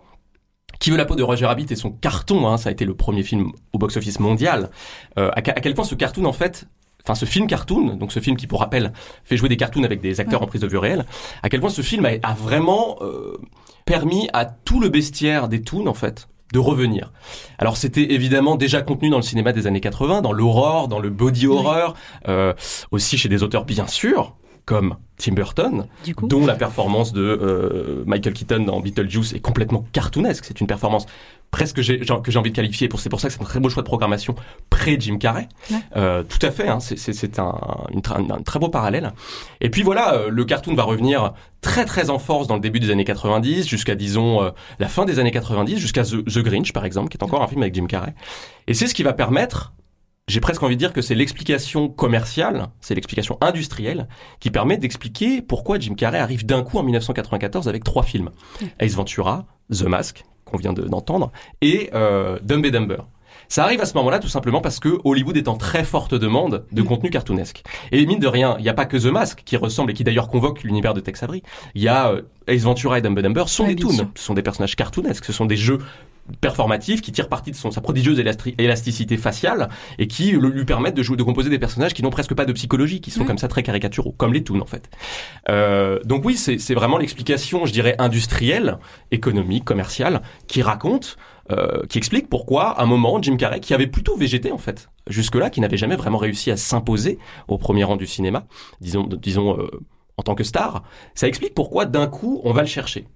qui 0.79 0.91
veut 0.91 0.97
la 0.97 1.05
peau 1.05 1.15
de 1.15 1.23
Roger 1.23 1.47
Rabbit 1.47 1.67
et 1.71 1.77
son 1.77 1.91
carton, 1.91 2.49
hein, 2.49 2.57
ça 2.57 2.71
a 2.71 2.73
été 2.73 2.85
le 2.85 2.95
premier 2.95 3.23
film 3.23 3.53
au 3.73 3.79
box-office 3.79 4.19
mondial, 4.19 4.71
euh, 5.19 5.31
à, 5.35 5.43
quel 5.43 5.75
point 5.75 5.85
ce 5.85 5.95
cartoon 5.95 6.25
en 6.25 6.33
fait 6.33 6.67
enfin 7.05 7.15
ce 7.15 7.25
film 7.25 7.47
cartoon, 7.47 7.97
donc 7.97 8.13
ce 8.13 8.21
film 8.21 8.37
qui 8.37 8.47
pour 8.47 8.61
rappel 8.61 8.93
fait 9.25 9.37
jouer 9.37 9.49
des 9.49 9.57
cartoons 9.57 9.83
avec 9.83 10.01
des 10.01 10.21
acteurs 10.21 10.43
en 10.43 10.47
prise 10.47 10.61
de 10.61 10.67
vue 10.67 10.79
réelle, 10.79 11.05
à 11.43 11.49
quel 11.49 11.61
point 11.61 11.71
ce 11.71 11.83
film 11.83 12.05
a, 12.05 12.35
vraiment 12.35 12.99
euh, 13.01 13.39
permis 13.85 14.29
à 14.33 14.45
tout 14.45 14.81
le 14.81 14.89
bestiaire 14.89 15.49
des 15.49 15.63
toons 15.63 15.87
en 15.87 15.95
fait 15.95 16.29
de 16.53 16.59
revenir. 16.59 17.13
Alors 17.59 17.77
c'était 17.77 18.13
évidemment 18.13 18.57
déjà 18.57 18.83
contenu 18.83 19.11
dans 19.11 19.17
le 19.17 19.23
cinéma 19.23 19.53
des 19.53 19.67
années 19.67 19.81
80, 19.81 20.23
dans 20.23 20.33
l'horreur, 20.33 20.89
dans 20.89 20.99
le 20.99 21.11
body 21.11 21.47
horror, 21.47 21.95
euh, 22.29 22.53
aussi 22.91 23.19
chez 23.19 23.29
des 23.29 23.43
auteurs 23.43 23.65
bien 23.65 23.87
sûr, 23.87 24.37
comme 24.65 24.97
Tim 25.17 25.33
Burton, 25.33 25.87
dont 26.23 26.47
la 26.47 26.55
performance 26.55 27.13
de 27.13 27.23
euh, 27.23 28.05
Michael 28.07 28.33
Keaton 28.33 28.65
dans 28.65 28.81
Beetlejuice 28.81 29.33
est 29.33 29.41
complètement 29.41 29.85
cartoonesque. 29.93 30.45
C'est 30.45 30.61
une 30.61 30.67
performance 30.67 31.07
presque 31.53 31.77
que 31.77 31.83
j'ai 31.83 32.39
envie 32.39 32.51
de 32.51 32.57
qualifier. 32.57 32.89
C'est 32.97 33.09
pour 33.09 33.21
ça 33.21 33.29
que 33.29 33.35
c'est 33.35 33.41
un 33.41 33.45
très 33.45 33.61
beau 33.61 33.69
choix 33.69 33.83
de 33.83 33.87
programmation 33.87 34.35
pré 34.71 34.97
Jim 34.99 35.19
Carrey. 35.19 35.49
Euh, 35.97 36.25
tout 36.25 36.45
à 36.45 36.51
fait. 36.51 36.67
Hein, 36.67 36.79
c'est 36.81 37.39
un, 37.39 37.55
un, 37.95 38.43
très 38.43 38.59
beau 38.59 38.69
parallèle. 38.69 39.13
Et 39.61 39.71
puis 39.71 39.83
voilà, 39.83 40.15
euh, 40.15 40.29
le 40.31 40.45
cartoon 40.45 40.75
va 40.75 40.83
revenir 40.83 41.35
très 41.61 41.85
très 41.85 42.11
en 42.11 42.19
force 42.19 42.49
dans 42.49 42.55
le 42.55 42.61
début 42.61 42.81
des 42.81 42.91
années 42.91 43.05
90 43.05 43.69
jusqu'à 43.69 43.95
disons 43.95 44.51
la 44.81 44.89
fin 44.89 45.05
des 45.05 45.21
années 45.21 45.31
90 45.31 45.79
jusqu'à 45.79 46.03
The, 46.03 46.25
The, 46.25 46.39
Grinch 46.39 46.73
par 46.73 46.85
exemple, 46.85 47.11
qui 47.11 47.19
est 47.19 47.23
encore 47.23 47.43
un 47.43 47.47
film 47.47 47.63
avec 47.63 47.75
Jim 47.75 47.87
Carrey. 47.87 48.15
Et 48.67 48.75
c'est 48.75 48.89
ce 48.89 48.95
qui 48.95 49.05
va 49.05 49.13
permettre 49.13 49.73
j'ai 50.29 50.41
presque 50.41 50.63
envie 50.63 50.77
de 50.77 50.79
dire 50.79 50.93
que 50.93 51.03
c'est 51.03 51.17
l'explication 51.17 51.89
commerciale, 51.89 52.69
c'est 52.81 52.95
l'explication 52.95 53.37
industrielle 53.41 54.09
qui 54.41 54.51
permet 54.51 54.77
d'expliquer 54.79 55.43
pourquoi 55.43 55.79
Jim 55.79 55.95
Carrey 55.95 56.19
arrive 56.19 56.47
d'un 56.47 56.63
coup 56.63 56.79
en 56.79 56.85
1994 56.85 57.69
avec 57.69 57.83
trois 57.83 58.03
films. 58.05 58.31
Ace 58.79 58.95
Ventura, 58.95 59.47
The 59.71 59.83
Mask, 59.83 60.25
qu'on 60.53 60.59
vient 60.59 60.73
d'entendre, 60.73 61.33
et 61.61 61.91
euh, 61.95 62.39
Dumb 62.43 62.65
and 62.65 62.71
Dumber. 62.71 62.99
Ça 63.49 63.65
arrive 63.65 63.81
à 63.81 63.85
ce 63.85 63.95
moment-là 63.95 64.19
tout 64.19 64.29
simplement 64.29 64.61
parce 64.61 64.81
que 64.81 64.99
Hollywood 65.05 65.37
est 65.37 65.49
en 65.49 65.57
très 65.57 65.85
forte 65.85 66.15
demande 66.15 66.65
de 66.73 66.83
contenu 66.83 67.11
cartoonesque. 67.11 67.63
Et 67.91 68.07
mine 68.07 68.19
de 68.19 68.27
rien, 68.27 68.57
il 68.59 68.63
n'y 68.63 68.71
a 68.71 68.75
pas 68.75 68.87
que 68.87 68.97
The 68.97 69.13
Mask 69.13 69.43
qui 69.45 69.57
ressemble 69.57 69.91
et 69.91 69.95
qui 69.95 70.05
d'ailleurs 70.05 70.29
convoque 70.29 70.63
l'univers 70.63 70.95
de 70.95 71.01
Tex 71.01 71.23
Avery. 71.23 71.43
Il 71.75 71.83
y 71.83 71.89
a 71.89 72.13
euh, 72.13 72.23
Ace 72.47 72.63
Ventura 72.63 72.99
et 72.99 73.03
Dumb 73.03 73.19
and 73.19 73.23
Dumber 73.23 73.45
sont 73.49 73.67
des 73.67 73.77
toons, 73.77 74.09
ce 74.15 74.25
sont 74.25 74.35
des 74.35 74.43
personnages 74.43 74.77
cartoonesques, 74.77 75.25
ce 75.25 75.33
sont 75.33 75.45
des 75.45 75.57
jeux 75.57 75.81
performatif 76.41 77.03
qui 77.03 77.13
tire 77.13 77.29
parti 77.29 77.51
de 77.51 77.57
son, 77.57 77.71
sa 77.71 77.81
prodigieuse 77.81 78.23
élasticité 78.59 79.17
faciale 79.17 79.69
et 79.99 80.07
qui 80.07 80.33
lui 80.33 80.65
permettent 80.65 80.95
de 80.95 81.03
jouer, 81.03 81.17
de 81.17 81.23
composer 81.23 81.51
des 81.51 81.59
personnages 81.59 81.95
qui 81.95 82.03
n'ont 82.03 82.11
presque 82.11 82.35
pas 82.35 82.45
de 82.45 82.53
psychologie, 82.53 83.01
qui 83.01 83.11
sont 83.11 83.25
comme 83.25 83.39
ça 83.39 83.49
très 83.49 83.63
caricaturaux, 83.63 84.13
comme 84.17 84.33
les 84.33 84.43
toons 84.43 84.61
en 84.61 84.67
fait. 84.67 84.89
Euh, 85.49 85.99
donc 86.05 86.25
oui, 86.25 86.37
c'est 86.37 86.75
vraiment 86.75 86.99
l'explication, 86.99 87.67
je 87.67 87.73
dirais, 87.73 87.95
industrielle, 87.99 88.79
économique, 89.11 89.65
commerciale, 89.65 90.23
qui 90.47 90.63
raconte, 90.63 91.17
euh, 91.51 91.85
qui 91.89 91.99
explique 91.99 92.29
pourquoi, 92.29 92.71
à 92.71 92.83
un 92.83 92.87
moment, 92.87 93.21
Jim 93.21 93.37
Carrey, 93.37 93.61
qui 93.61 93.75
avait 93.75 93.87
plutôt 93.87 94.17
végété 94.17 94.53
en 94.53 94.59
fait, 94.59 94.89
jusque-là, 95.09 95.51
qui 95.51 95.61
n'avait 95.61 95.77
jamais 95.77 95.97
vraiment 95.97 96.19
réussi 96.19 96.51
à 96.51 96.57
s'imposer 96.57 97.19
au 97.49 97.59
premier 97.59 97.85
rang 97.85 97.97
du 97.97 98.07
cinéma, 98.07 98.47
disons, 98.81 99.05
disons 99.05 99.59
euh, 99.59 99.69
en 100.17 100.23
tant 100.23 100.35
que 100.35 100.45
star, 100.45 100.85
ça 101.15 101.27
explique 101.27 101.55
pourquoi 101.55 101.85
d'un 101.85 102.07
coup 102.07 102.41
on 102.45 102.53
va 102.53 102.63
le 102.63 102.69
chercher. 102.69 103.07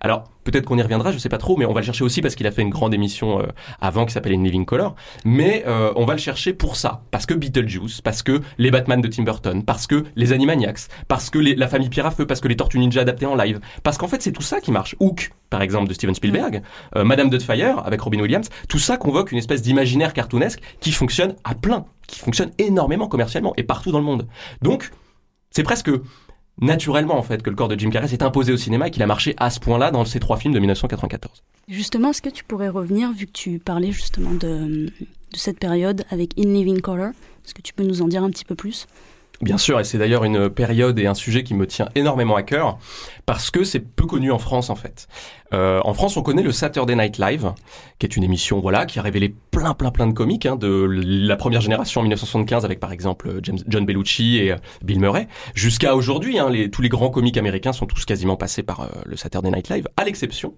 Alors, 0.00 0.24
peut-être 0.44 0.64
qu'on 0.64 0.78
y 0.78 0.82
reviendra, 0.82 1.12
je 1.12 1.18
sais 1.18 1.28
pas 1.28 1.38
trop, 1.38 1.56
mais 1.56 1.66
on 1.66 1.72
va 1.72 1.80
le 1.80 1.86
chercher 1.86 2.04
aussi 2.04 2.22
parce 2.22 2.34
qu'il 2.34 2.46
a 2.46 2.50
fait 2.50 2.62
une 2.62 2.70
grande 2.70 2.94
émission 2.94 3.40
euh, 3.40 3.46
avant 3.80 4.06
qui 4.06 4.12
s'appelait 4.12 4.34
In 4.34 4.42
Living 4.42 4.64
Color. 4.64 4.94
Mais 5.24 5.64
euh, 5.66 5.92
on 5.96 6.06
va 6.06 6.14
le 6.14 6.18
chercher 6.18 6.54
pour 6.54 6.76
ça, 6.76 7.02
parce 7.10 7.26
que 7.26 7.34
Beetlejuice, 7.34 8.00
parce 8.00 8.22
que 8.22 8.40
les 8.58 8.70
Batman 8.70 9.00
de 9.00 9.08
Tim 9.08 9.24
Burton, 9.24 9.62
parce 9.62 9.86
que 9.86 10.04
les 10.16 10.32
Animaniacs, 10.32 10.88
parce 11.08 11.28
que 11.28 11.38
la 11.38 11.68
famille 11.68 11.90
Pierre 11.90 12.06
à 12.06 12.10
Feu, 12.10 12.26
parce 12.26 12.40
que 12.40 12.48
les 12.48 12.56
Tortues 12.56 12.78
Ninja 12.78 13.02
adaptées 13.02 13.26
en 13.26 13.34
live, 13.34 13.60
parce 13.82 13.98
qu'en 13.98 14.08
fait 14.08 14.22
c'est 14.22 14.32
tout 14.32 14.42
ça 14.42 14.60
qui 14.60 14.72
marche. 14.72 14.96
Hook, 15.00 15.32
par 15.50 15.62
exemple, 15.62 15.88
de 15.88 15.94
Steven 15.94 16.14
Spielberg, 16.14 16.62
euh, 16.96 17.04
Madame 17.04 17.28
Doubtfire 17.28 17.82
avec 17.84 18.00
Robin 18.00 18.20
Williams, 18.20 18.48
tout 18.68 18.78
ça 18.78 18.96
convoque 18.96 19.32
une 19.32 19.38
espèce 19.38 19.62
d'imaginaire 19.62 20.14
cartoonesque 20.14 20.60
qui 20.80 20.92
fonctionne 20.92 21.34
à 21.44 21.54
plein, 21.54 21.84
qui 22.06 22.20
fonctionne 22.20 22.50
énormément 22.58 23.08
commercialement 23.08 23.52
et 23.56 23.62
partout 23.62 23.92
dans 23.92 23.98
le 23.98 24.04
monde. 24.04 24.26
Donc, 24.62 24.90
c'est 25.50 25.64
presque 25.64 25.90
naturellement 26.60 27.18
en 27.18 27.22
fait 27.22 27.42
que 27.42 27.50
le 27.50 27.56
corps 27.56 27.68
de 27.68 27.78
Jim 27.78 27.90
Carrey 27.90 28.08
s'est 28.08 28.22
imposé 28.22 28.52
au 28.52 28.56
cinéma 28.56 28.88
et 28.88 28.90
qu'il 28.90 29.02
a 29.02 29.06
marché 29.06 29.34
à 29.38 29.50
ce 29.50 29.60
point-là 29.60 29.90
dans 29.90 30.04
ces 30.04 30.20
trois 30.20 30.36
films 30.36 30.54
de 30.54 30.58
1994. 30.58 31.42
Justement, 31.68 32.10
est-ce 32.10 32.22
que 32.22 32.28
tu 32.28 32.44
pourrais 32.44 32.68
revenir, 32.68 33.12
vu 33.12 33.26
que 33.26 33.32
tu 33.32 33.58
parlais 33.58 33.92
justement 33.92 34.32
de, 34.32 34.86
de 34.86 35.36
cette 35.36 35.58
période 35.58 36.04
avec 36.10 36.38
In 36.38 36.52
Living 36.52 36.80
Color, 36.80 37.10
est-ce 37.44 37.54
que 37.54 37.62
tu 37.62 37.72
peux 37.72 37.84
nous 37.84 38.02
en 38.02 38.08
dire 38.08 38.22
un 38.22 38.30
petit 38.30 38.44
peu 38.44 38.54
plus? 38.54 38.86
Bien 39.40 39.56
sûr, 39.56 39.80
et 39.80 39.84
c'est 39.84 39.96
d'ailleurs 39.96 40.24
une 40.24 40.50
période 40.50 40.98
et 40.98 41.06
un 41.06 41.14
sujet 41.14 41.42
qui 41.42 41.54
me 41.54 41.66
tient 41.66 41.88
énormément 41.94 42.36
à 42.36 42.42
cœur, 42.42 42.78
parce 43.24 43.50
que 43.50 43.64
c'est 43.64 43.80
peu 43.80 44.04
connu 44.04 44.30
en 44.30 44.38
France 44.38 44.68
en 44.68 44.74
fait. 44.74 45.08
Euh, 45.54 45.80
en 45.82 45.94
France, 45.94 46.18
on 46.18 46.22
connaît 46.22 46.42
le 46.42 46.52
Saturday 46.52 46.94
Night 46.94 47.16
Live, 47.16 47.54
qui 47.98 48.04
est 48.04 48.16
une 48.16 48.22
émission 48.22 48.60
voilà 48.60 48.84
qui 48.84 48.98
a 48.98 49.02
révélé 49.02 49.34
plein 49.50 49.72
plein 49.72 49.90
plein 49.90 50.06
de 50.06 50.12
comiques 50.12 50.44
hein, 50.44 50.56
de 50.56 50.86
la 50.86 51.36
première 51.36 51.62
génération 51.62 52.02
en 52.02 52.04
1975 52.04 52.66
avec 52.66 52.80
par 52.80 52.92
exemple 52.92 53.40
John 53.42 53.86
Bellucci 53.86 54.36
et 54.36 54.52
euh, 54.52 54.56
Bill 54.82 55.00
Murray, 55.00 55.26
jusqu'à 55.54 55.96
aujourd'hui. 55.96 56.38
Hein, 56.38 56.50
les, 56.50 56.70
tous 56.70 56.82
les 56.82 56.90
grands 56.90 57.10
comiques 57.10 57.38
américains 57.38 57.72
sont 57.72 57.86
tous 57.86 58.04
quasiment 58.04 58.36
passés 58.36 58.62
par 58.62 58.80
euh, 58.80 58.88
le 59.06 59.16
Saturday 59.16 59.50
Night 59.50 59.70
Live, 59.70 59.88
à 59.96 60.04
l'exception 60.04 60.52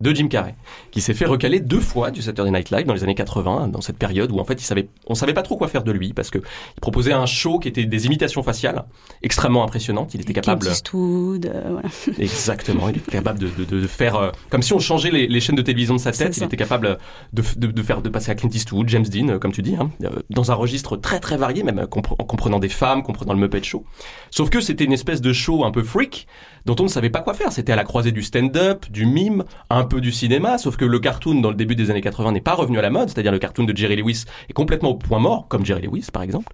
de 0.00 0.14
Jim 0.14 0.28
Carrey, 0.28 0.54
qui 0.92 1.00
s'est 1.00 1.12
fait 1.12 1.24
recaler 1.24 1.58
deux 1.58 1.80
fois 1.80 2.12
du 2.12 2.22
Saturday 2.22 2.52
Night 2.52 2.70
Live 2.70 2.86
dans 2.86 2.94
les 2.94 3.02
années 3.02 3.16
80, 3.16 3.66
dans 3.66 3.80
cette 3.80 3.98
période 3.98 4.30
où 4.30 4.38
en 4.38 4.44
fait 4.44 4.54
il 4.54 4.64
savait, 4.64 4.88
on 5.08 5.16
savait 5.16 5.34
pas 5.34 5.42
trop 5.42 5.56
quoi 5.56 5.66
faire 5.66 5.82
de 5.82 5.90
lui 5.90 6.12
parce 6.12 6.30
que 6.30 6.38
il 6.38 6.80
proposait 6.80 7.12
un 7.12 7.26
show 7.26 7.58
qui 7.58 7.66
était 7.66 7.84
des 7.84 8.06
imitations 8.06 8.44
faciales 8.44 8.84
extrêmement 9.22 9.64
impressionnantes. 9.64 10.14
Il 10.14 10.20
était 10.20 10.34
capable. 10.34 10.60
Clint 10.60 10.70
Eastwood, 10.72 11.46
euh, 11.46 11.70
voilà. 11.72 11.88
Exactement, 12.20 12.88
il 12.90 12.98
était 12.98 13.10
capable 13.10 13.40
de, 13.40 13.48
de, 13.48 13.64
de 13.64 13.86
faire 13.88 14.14
euh, 14.14 14.30
comme 14.50 14.62
si 14.62 14.72
on 14.72 14.78
changeait 14.78 15.10
les, 15.10 15.26
les, 15.26 15.40
chaînes 15.40 15.56
de 15.56 15.62
télévision 15.62 15.96
de 15.96 16.00
sa 16.00 16.12
tête. 16.12 16.36
Il 16.36 16.44
était 16.44 16.56
capable 16.56 16.98
de, 17.32 17.42
de, 17.56 17.66
de 17.66 17.82
faire 17.82 18.00
de 18.00 18.08
passer 18.08 18.30
à 18.30 18.36
Clint 18.36 18.50
Eastwood, 18.50 18.88
James 18.88 19.04
Dean, 19.04 19.30
euh, 19.30 19.38
comme 19.40 19.50
tu 19.50 19.62
dis, 19.62 19.74
hein, 19.74 19.90
euh, 20.04 20.10
dans 20.30 20.52
un 20.52 20.54
registre 20.54 20.96
très 20.96 21.18
très 21.18 21.36
varié, 21.36 21.64
même 21.64 21.80
euh, 21.80 21.86
en 22.18 22.24
comprenant 22.24 22.60
des 22.60 22.68
femmes, 22.68 23.02
comprenant 23.02 23.32
le 23.32 23.40
Muppet 23.40 23.64
Show. 23.64 23.84
Sauf 24.30 24.48
que 24.48 24.60
c'était 24.60 24.84
une 24.84 24.92
espèce 24.92 25.20
de 25.20 25.32
show 25.32 25.64
un 25.64 25.72
peu 25.72 25.82
freak 25.82 26.28
dont 26.66 26.76
on 26.80 26.84
ne 26.84 26.88
savait 26.88 27.10
pas 27.10 27.20
quoi 27.20 27.34
faire. 27.34 27.52
C'était 27.52 27.72
à 27.72 27.76
la 27.76 27.84
croisée 27.84 28.12
du 28.12 28.22
stand-up, 28.22 28.86
du 28.90 29.06
mime, 29.06 29.44
un 29.70 29.84
peu 29.84 30.00
du 30.00 30.12
cinéma, 30.12 30.58
sauf 30.58 30.76
que 30.76 30.84
le 30.84 30.98
cartoon 30.98 31.40
dans 31.40 31.50
le 31.50 31.56
début 31.56 31.74
des 31.74 31.90
années 31.90 32.00
80 32.00 32.32
n'est 32.32 32.40
pas 32.40 32.54
revenu 32.54 32.78
à 32.78 32.82
la 32.82 32.90
mode, 32.90 33.08
c'est-à-dire 33.08 33.32
le 33.32 33.38
cartoon 33.38 33.64
de 33.64 33.76
Jerry 33.76 33.96
Lewis 33.96 34.24
est 34.48 34.52
complètement 34.52 34.90
au 34.90 34.94
point 34.94 35.18
mort, 35.18 35.48
comme 35.48 35.64
Jerry 35.64 35.82
Lewis 35.82 36.08
par 36.12 36.22
exemple. 36.22 36.52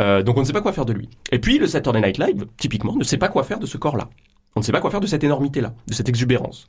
Euh, 0.00 0.22
donc 0.22 0.36
on 0.36 0.40
ne 0.40 0.44
sait 0.44 0.52
pas 0.52 0.62
quoi 0.62 0.72
faire 0.72 0.86
de 0.86 0.92
lui. 0.92 1.08
Et 1.32 1.38
puis 1.38 1.58
le 1.58 1.66
Saturday 1.66 2.00
Night 2.00 2.18
Live, 2.18 2.46
typiquement, 2.56 2.96
ne 2.96 3.04
sait 3.04 3.18
pas 3.18 3.28
quoi 3.28 3.44
faire 3.44 3.58
de 3.58 3.66
ce 3.66 3.76
corps-là. 3.76 4.08
On 4.56 4.60
ne 4.60 4.64
sait 4.64 4.72
pas 4.72 4.80
quoi 4.80 4.90
faire 4.90 5.00
de 5.00 5.06
cette 5.06 5.24
énormité-là, 5.24 5.74
de 5.88 5.94
cette 5.94 6.08
exubérance. 6.08 6.66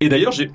Et 0.00 0.08
d'ailleurs, 0.08 0.32
j'ai 0.32 0.50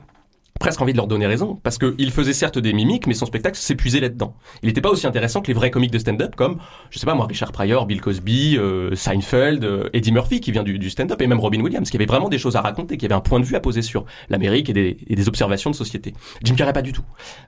presque 0.59 0.81
envie 0.81 0.91
de 0.91 0.97
leur 0.97 1.07
donner 1.07 1.27
raison, 1.27 1.59
parce 1.63 1.77
qu'il 1.77 2.11
faisait 2.11 2.33
certes 2.33 2.57
des 2.57 2.73
mimiques, 2.73 3.07
mais 3.07 3.13
son 3.13 3.25
spectacle 3.25 3.57
s'épuisait 3.57 3.99
là-dedans. 3.99 4.35
Il 4.63 4.67
n'était 4.67 4.81
pas 4.81 4.89
aussi 4.89 5.07
intéressant 5.07 5.41
que 5.41 5.47
les 5.47 5.53
vrais 5.53 5.71
comiques 5.71 5.91
de 5.91 5.99
stand-up, 5.99 6.35
comme, 6.35 6.57
je 6.89 6.99
sais 6.99 7.05
pas 7.05 7.15
moi, 7.15 7.25
Richard 7.27 7.51
Pryor, 7.51 7.85
Bill 7.85 8.01
Cosby, 8.01 8.57
euh, 8.57 8.95
Seinfeld, 8.95 9.63
euh, 9.63 9.89
Eddie 9.93 10.11
Murphy, 10.11 10.41
qui 10.41 10.51
vient 10.51 10.63
du, 10.63 10.79
du 10.79 10.89
stand-up, 10.89 11.21
et 11.21 11.27
même 11.27 11.39
Robin 11.39 11.61
Williams, 11.61 11.89
qui 11.89 11.97
avait 11.97 12.05
vraiment 12.05 12.29
des 12.29 12.37
choses 12.37 12.55
à 12.55 12.61
raconter, 12.61 12.97
qui 12.97 13.05
avait 13.05 13.15
un 13.15 13.21
point 13.21 13.39
de 13.39 13.45
vue 13.45 13.55
à 13.55 13.59
poser 13.59 13.81
sur 13.81 14.05
l'Amérique 14.29 14.69
et 14.69 14.73
des, 14.73 15.27
observations 15.27 15.69
de 15.69 15.75
société. 15.75 16.13
Jim 16.43 16.55
Carrey, 16.55 16.73
pas 16.73 16.81
du 16.81 16.93
tout. 16.93 17.03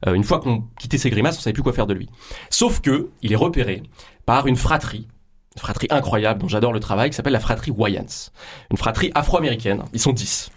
Euh, 0.07 0.13
une 0.13 0.23
fois 0.23 0.39
qu'on 0.39 0.63
quittait 0.79 0.97
ses 0.97 1.09
grimaces, 1.09 1.37
on 1.37 1.41
savait 1.41 1.53
plus 1.53 1.63
quoi 1.63 1.73
faire 1.73 1.87
de 1.87 1.93
lui. 1.93 2.09
Sauf 2.49 2.81
que, 2.81 3.09
il 3.21 3.31
est 3.31 3.37
repéré 3.37 3.83
par 4.25 4.47
une 4.47 4.55
fratrie, 4.55 5.07
une 5.55 5.61
fratrie 5.61 5.87
incroyable 5.89 6.41
dont 6.41 6.47
j'adore 6.47 6.73
le 6.73 6.79
travail, 6.79 7.09
qui 7.09 7.15
s'appelle 7.15 7.33
la 7.33 7.39
fratrie 7.39 7.71
Wayans. 7.71 8.31
Une 8.71 8.77
fratrie 8.77 9.11
afro-américaine. 9.15 9.83
Ils 9.93 9.99
sont 9.99 10.13
10. 10.13 10.51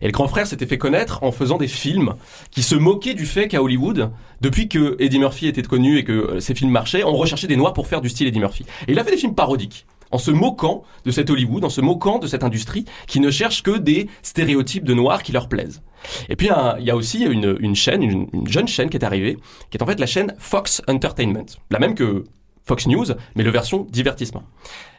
Et 0.00 0.06
le 0.06 0.12
grand 0.12 0.28
frère 0.28 0.46
s'était 0.46 0.66
fait 0.66 0.78
connaître 0.78 1.22
en 1.22 1.32
faisant 1.32 1.58
des 1.58 1.68
films 1.68 2.14
qui 2.50 2.62
se 2.62 2.74
moquaient 2.74 3.14
du 3.14 3.26
fait 3.26 3.48
qu'à 3.48 3.62
Hollywood, 3.62 4.10
depuis 4.40 4.68
que 4.68 4.96
Eddie 4.98 5.18
Murphy 5.18 5.46
était 5.46 5.62
connu 5.62 5.98
et 5.98 6.04
que 6.04 6.12
euh, 6.12 6.40
ses 6.40 6.54
films 6.54 6.70
marchaient, 6.70 7.04
on 7.04 7.12
recherchait 7.12 7.46
des 7.46 7.56
noirs 7.56 7.72
pour 7.72 7.86
faire 7.86 8.00
du 8.00 8.08
style 8.08 8.26
Eddie 8.26 8.40
Murphy. 8.40 8.64
Et 8.88 8.92
il 8.92 8.98
a 8.98 9.04
fait 9.04 9.12
des 9.12 9.16
films 9.16 9.34
parodiques. 9.34 9.86
En 10.10 10.18
se 10.18 10.30
moquant 10.30 10.82
de 11.06 11.10
cet 11.10 11.30
Hollywood, 11.30 11.64
en 11.64 11.70
se 11.70 11.80
moquant 11.80 12.18
de 12.18 12.26
cette 12.26 12.44
industrie 12.44 12.84
qui 13.06 13.18
ne 13.18 13.30
cherche 13.30 13.62
que 13.62 13.78
des 13.78 14.08
stéréotypes 14.22 14.84
de 14.84 14.92
noirs 14.92 15.22
qui 15.22 15.32
leur 15.32 15.48
plaisent. 15.48 15.80
Et 16.28 16.36
puis 16.36 16.50
il 16.78 16.84
y 16.84 16.90
a 16.90 16.96
aussi 16.96 17.24
une, 17.24 17.56
une 17.60 17.74
chaîne, 17.74 18.02
une, 18.02 18.28
une 18.34 18.46
jeune 18.46 18.68
chaîne 18.68 18.90
qui 18.90 18.98
est 18.98 19.04
arrivée, 19.04 19.38
qui 19.70 19.78
est 19.78 19.82
en 19.82 19.86
fait 19.86 19.98
la 19.98 20.06
chaîne 20.06 20.34
Fox 20.38 20.82
Entertainment, 20.86 21.46
la 21.70 21.78
même 21.78 21.94
que 21.94 22.24
Fox 22.64 22.86
News, 22.86 23.06
mais 23.34 23.42
le 23.42 23.50
version 23.50 23.86
divertissement. 23.90 24.44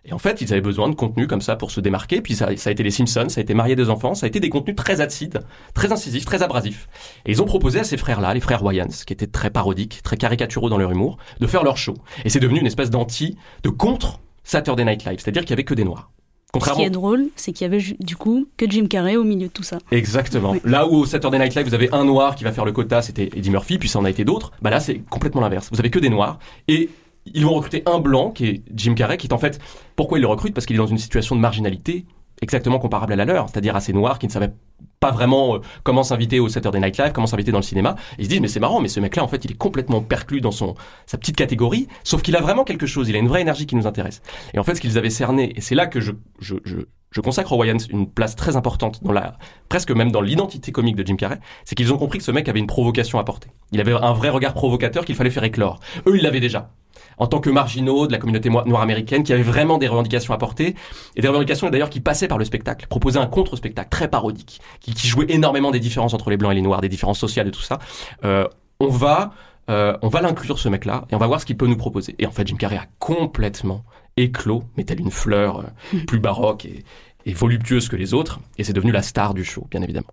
Et 0.06 0.12
en 0.12 0.18
fait, 0.18 0.42
ils 0.42 0.52
avaient 0.52 0.62
besoin 0.62 0.90
de 0.90 0.96
contenu 0.96 1.28
comme 1.28 1.42
ça 1.42 1.56
pour 1.56 1.72
se 1.72 1.80
démarquer. 1.80 2.22
Puis 2.22 2.36
ça, 2.36 2.56
ça 2.58 2.70
a 2.70 2.74
été 2.74 2.84
les 2.84 2.92
Simpsons, 2.92 3.30
ça 3.30 3.40
a 3.40 3.44
été 3.44 3.54
Marié 3.54 3.76
des 3.76 3.90
enfants, 3.90 4.16
ça 4.16 4.26
a 4.26 4.30
été 4.30 4.40
des 4.40 4.50
contenus 4.50 4.76
très 4.76 5.00
acides, 5.00 5.40
très 5.74 5.92
incisifs, 5.92 6.26
très 6.26 6.44
abrasifs. 6.44 6.90
Et 7.26 7.32
ils 7.32 7.42
ont 7.42 7.46
proposé 7.46 7.80
à 7.80 7.84
ces 7.84 7.98
frères-là, 7.98 8.34
les 8.34 8.42
frères 8.42 8.64
Wayans, 8.64 8.88
qui 9.06 9.14
étaient 9.14 9.28
très 9.28 9.50
parodiques, 9.50 10.02
très 10.04 10.18
caricaturaux 10.18 10.70
dans 10.70 10.78
leur 10.78 10.92
humour, 10.92 11.18
de 11.40 11.48
faire 11.48 11.64
leur 11.64 11.78
show. 11.78 11.94
Et 12.26 12.30
c'est 12.30 12.42
devenu 12.42 12.60
une 12.60 12.68
espèce 12.68 12.90
d'anti, 12.90 13.38
de 13.64 13.70
contre 13.70 14.20
Saturday 14.44 14.84
Night 14.84 15.06
Live, 15.06 15.20
c'est-à-dire 15.20 15.44
qu'il 15.44 15.52
y 15.52 15.54
avait 15.54 15.64
que 15.64 15.74
des 15.74 15.86
noirs. 15.86 16.12
Ce 16.56 16.60
Contrairement 16.60 16.82
qui 16.82 16.86
est 16.86 16.92
drôle, 16.92 17.26
c'est 17.36 17.52
qu'il 17.52 17.66
y 17.66 17.68
avait 17.68 17.84
du 18.00 18.16
coup 18.16 18.46
que 18.58 18.70
Jim 18.70 18.86
Carrey 18.86 19.16
au 19.16 19.24
milieu 19.24 19.48
de 19.48 19.52
tout 19.52 19.64
ça. 19.64 19.80
Exactement. 19.90 20.52
Oui. 20.52 20.62
Là 20.66 20.86
où 20.88 20.98
au 20.98 21.06
Saturday 21.08 21.40
Night 21.40 21.56
Live, 21.56 21.66
vous 21.66 21.74
avez 21.74 21.92
un 21.92 22.06
noir 22.06 22.36
qui 22.36 22.44
va 22.44 22.52
faire 22.52 22.64
le 22.64 22.72
quota, 22.72 23.02
c'était 23.02 23.32
Eddie 23.36 23.50
Murphy, 23.50 23.80
puis 23.80 23.90
ça 23.90 23.98
en 23.98 24.06
a 24.06 24.10
été 24.12 24.24
d'autres. 24.24 24.52
Bah 24.62 24.70
là, 24.70 24.80
c'est 24.80 25.00
complètement 25.10 25.42
l'inverse. 25.42 25.70
Vous 25.72 25.80
avez 25.80 25.90
que 25.90 25.98
des 25.98 26.10
noirs. 26.10 26.38
Et 26.68 26.90
ils 27.26 27.46
vont 27.46 27.54
recruter 27.54 27.84
un 27.86 28.00
blanc, 28.00 28.32
qui 28.32 28.46
est 28.46 28.64
Jim 28.74 28.94
Carrey, 28.94 29.18
qui 29.18 29.28
est 29.28 29.34
en 29.34 29.38
fait... 29.38 29.60
Pourquoi 29.96 30.18
ils 30.18 30.22
le 30.22 30.28
recrutent 30.28 30.54
Parce 30.54 30.66
qu'il 30.66 30.76
est 30.76 30.80
dans 30.80 30.88
une 30.88 30.98
situation 30.98 31.36
de 31.36 31.42
marginalité 31.42 32.06
exactement 32.42 32.80
comparable 32.80 33.14
à 33.14 33.16
la 33.16 33.26
leur, 33.26 33.50
c'est-à-dire 33.50 33.76
à 33.76 33.80
ces 33.80 33.94
noirs 33.94 34.20
qui 34.20 34.28
ne 34.28 34.32
savaient 34.32 34.52
pas 35.00 35.12
vraiment 35.12 35.56
euh, 35.56 35.60
comment 35.84 36.04
s'inviter 36.04 36.40
au 36.40 36.50
Saturday 36.50 36.80
Night 36.80 36.98
Live, 36.98 37.12
comment 37.14 37.28
s'inviter 37.28 37.52
dans 37.52 37.60
le 37.60 37.64
cinéma. 37.64 37.96
Ils 38.18 38.26
se 38.26 38.30
disent, 38.30 38.42
mais 38.42 38.48
c'est 38.48 38.60
marrant, 38.60 38.80
mais 38.80 38.88
ce 38.88 39.00
mec-là, 39.00 39.24
en 39.24 39.28
fait, 39.28 39.44
il 39.46 39.52
est 39.52 39.58
complètement 39.58 40.02
perclus 40.02 40.42
dans 40.42 40.52
son, 40.52 40.76
sa 41.06 41.18
petite 41.18 41.36
catégorie, 41.36 41.88
sauf 42.04 42.22
qu'il 42.22 42.36
a 42.36 42.42
vraiment 42.42 42.64
quelque 42.64 42.86
chose, 42.86 43.10
il 43.10 43.16
a 43.16 43.20
une 43.20 43.28
vraie 43.28 43.42
énergie 43.42 43.66
qui 43.66 43.76
nous 43.76 43.88
intéresse. 43.88 44.22
Et 44.54 44.60
en 44.60 44.64
fait, 44.64 44.76
ce 44.76 44.82
qu'ils 44.82 44.98
avaient 44.98 45.10
cerné, 45.10 45.54
et 45.58 45.62
c'est 45.62 45.76
là 45.76 45.88
que 45.88 46.00
je, 46.00 46.12
je, 46.40 46.56
je, 46.64 46.78
je 47.12 47.22
consacre 47.22 47.52
aux 47.52 47.58
Wayans 47.58 47.78
une 47.90 48.10
place 48.10 48.36
très 48.36 48.56
importante 48.56 49.04
dans 49.04 49.12
la, 49.12 49.38
presque 49.70 49.92
même 49.92 50.12
dans 50.12 50.22
l'identité 50.22 50.72
comique 50.72 50.96
de 50.96 51.06
Jim 51.06 51.16
Carrey, 51.16 51.40
c'est 51.66 51.76
qu'ils 51.76 51.94
ont 51.94 51.98
compris 51.98 52.18
que 52.20 52.24
ce 52.24 52.32
mec 52.32 52.48
avait 52.50 52.60
une 52.60 52.68
provocation 52.68 53.20
à 53.20 53.24
porter. 53.24 53.50
Il 53.72 53.82
avait 53.82 53.94
un 53.94 54.14
vrai 54.14 54.30
regard 54.30 54.54
provocateur 54.54 55.06
qu'il 55.06 55.16
fallait 55.16 55.30
faire 55.30 55.44
éclore. 55.44 55.80
Eux, 56.08 56.16
ils 56.16 56.24
l'avaient 56.24 56.40
déjà. 56.40 56.72
En 57.18 57.28
tant 57.28 57.40
que 57.40 57.50
marginaux 57.50 58.08
de 58.08 58.12
la 58.12 58.18
communauté 58.18 58.50
noire 58.50 58.82
américaine, 58.82 59.24
qui 59.24 59.34
avaient 59.34 59.44
vraiment 59.44 59.78
des 59.78 59.88
revendications 59.88 60.34
à 60.34 60.38
porter, 60.38 60.76
et 61.16 61.22
des 61.22 61.28
revendications 61.28 61.70
d'ailleurs 61.70 61.90
qui 61.90 62.00
passaient 62.00 62.28
par 62.28 62.38
le 62.38 62.46
spectacle, 62.46 62.88
proposaient 62.88 63.20
un 63.20 63.28
contre-spectacle 63.28 63.90
très 63.90 64.08
parodique, 64.08 64.62
qui, 64.80 64.94
qui 64.94 65.08
jouait 65.08 65.28
énormément 65.30 65.72
des 65.72 65.80
différences 65.80 66.14
entre 66.14 66.30
les 66.30 66.38
blancs 66.38 66.52
et 66.52 66.56
les 66.56 66.62
noirs, 66.62 66.82
des 66.82 66.90
différences 66.90 67.20
sociales 67.20 67.48
et 67.48 67.52
tout 67.52 67.62
ça. 67.62 67.80
Euh, 68.24 68.48
on 68.80 68.88
va, 68.88 69.34
euh, 69.70 69.98
on 70.02 70.10
va 70.10 70.22
l'inclure 70.22 70.60
ce 70.60 70.70
mec-là, 70.70 71.06
et 71.10 71.16
on 71.16 71.20
va 71.20 71.28
voir 71.28 71.42
ce 71.42 71.46
qu'il 71.46 71.58
peut 71.58 71.68
nous 71.68 71.78
proposer. 71.78 72.16
Et 72.20 72.28
en 72.28 72.32
fait, 72.32 72.48
Jim 72.48 72.56
Carrey 72.58 72.78
a 72.78 72.88
complètement 73.00 73.84
éclos, 74.18 74.64
mais 74.78 74.84
telle 74.84 75.00
une 75.00 75.12
fleur 75.12 75.60
euh, 75.60 76.00
plus 76.08 76.20
baroque 76.20 76.66
et, 76.66 76.84
et 77.26 77.34
voluptueuse 77.34 77.88
que 77.90 77.96
les 77.96 78.14
autres, 78.14 78.40
et 78.58 78.64
c'est 78.64 78.74
devenu 78.74 78.92
la 78.92 79.02
star 79.02 79.34
du 79.34 79.44
show, 79.44 79.68
bien 79.70 79.82
évidemment. 79.82 80.08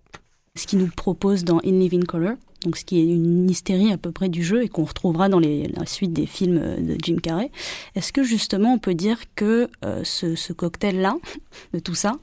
Ce 0.58 0.66
qu'il 0.66 0.80
nous 0.80 0.88
propose 0.88 1.44
dans 1.44 1.58
In 1.58 1.78
Living 1.78 2.04
Color, 2.04 2.34
donc 2.64 2.76
ce 2.76 2.84
qui 2.84 2.98
est 2.98 3.04
une 3.04 3.48
hystérie 3.48 3.92
à 3.92 3.96
peu 3.96 4.10
près 4.10 4.28
du 4.28 4.42
jeu 4.42 4.64
et 4.64 4.68
qu'on 4.68 4.84
retrouvera 4.84 5.28
dans 5.28 5.38
la 5.38 5.86
suite 5.86 6.12
des 6.12 6.26
films 6.26 6.58
euh, 6.60 6.76
de 6.76 6.96
Jim 7.02 7.16
Carrey. 7.22 7.50
Est-ce 7.94 8.12
que 8.12 8.24
justement 8.24 8.74
on 8.74 8.78
peut 8.78 8.94
dire 8.94 9.18
que 9.36 9.70
euh, 9.84 10.02
ce, 10.04 10.52
cocktail-là, 10.52 11.16
de 11.72 11.78
tout 11.78 11.94
ça, 11.94 12.16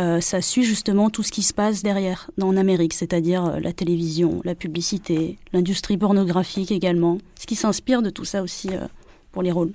euh, 0.00 0.20
ça 0.20 0.42
suit 0.42 0.64
justement 0.64 1.10
tout 1.10 1.22
ce 1.22 1.30
qui 1.30 1.42
se 1.42 1.54
passe 1.54 1.82
derrière, 1.82 2.30
en 2.42 2.56
Amérique, 2.56 2.92
c'est-à-dire 2.92 3.60
la 3.60 3.72
télévision, 3.72 4.40
la 4.44 4.56
publicité, 4.56 5.38
l'industrie 5.52 5.96
pornographique 5.96 6.72
également, 6.72 7.18
ce 7.38 7.46
qui 7.46 7.54
s'inspire 7.54 8.02
de 8.02 8.10
tout 8.10 8.24
ça 8.24 8.42
aussi 8.42 8.70
pour 9.30 9.42
les 9.42 9.52
rôles? 9.52 9.72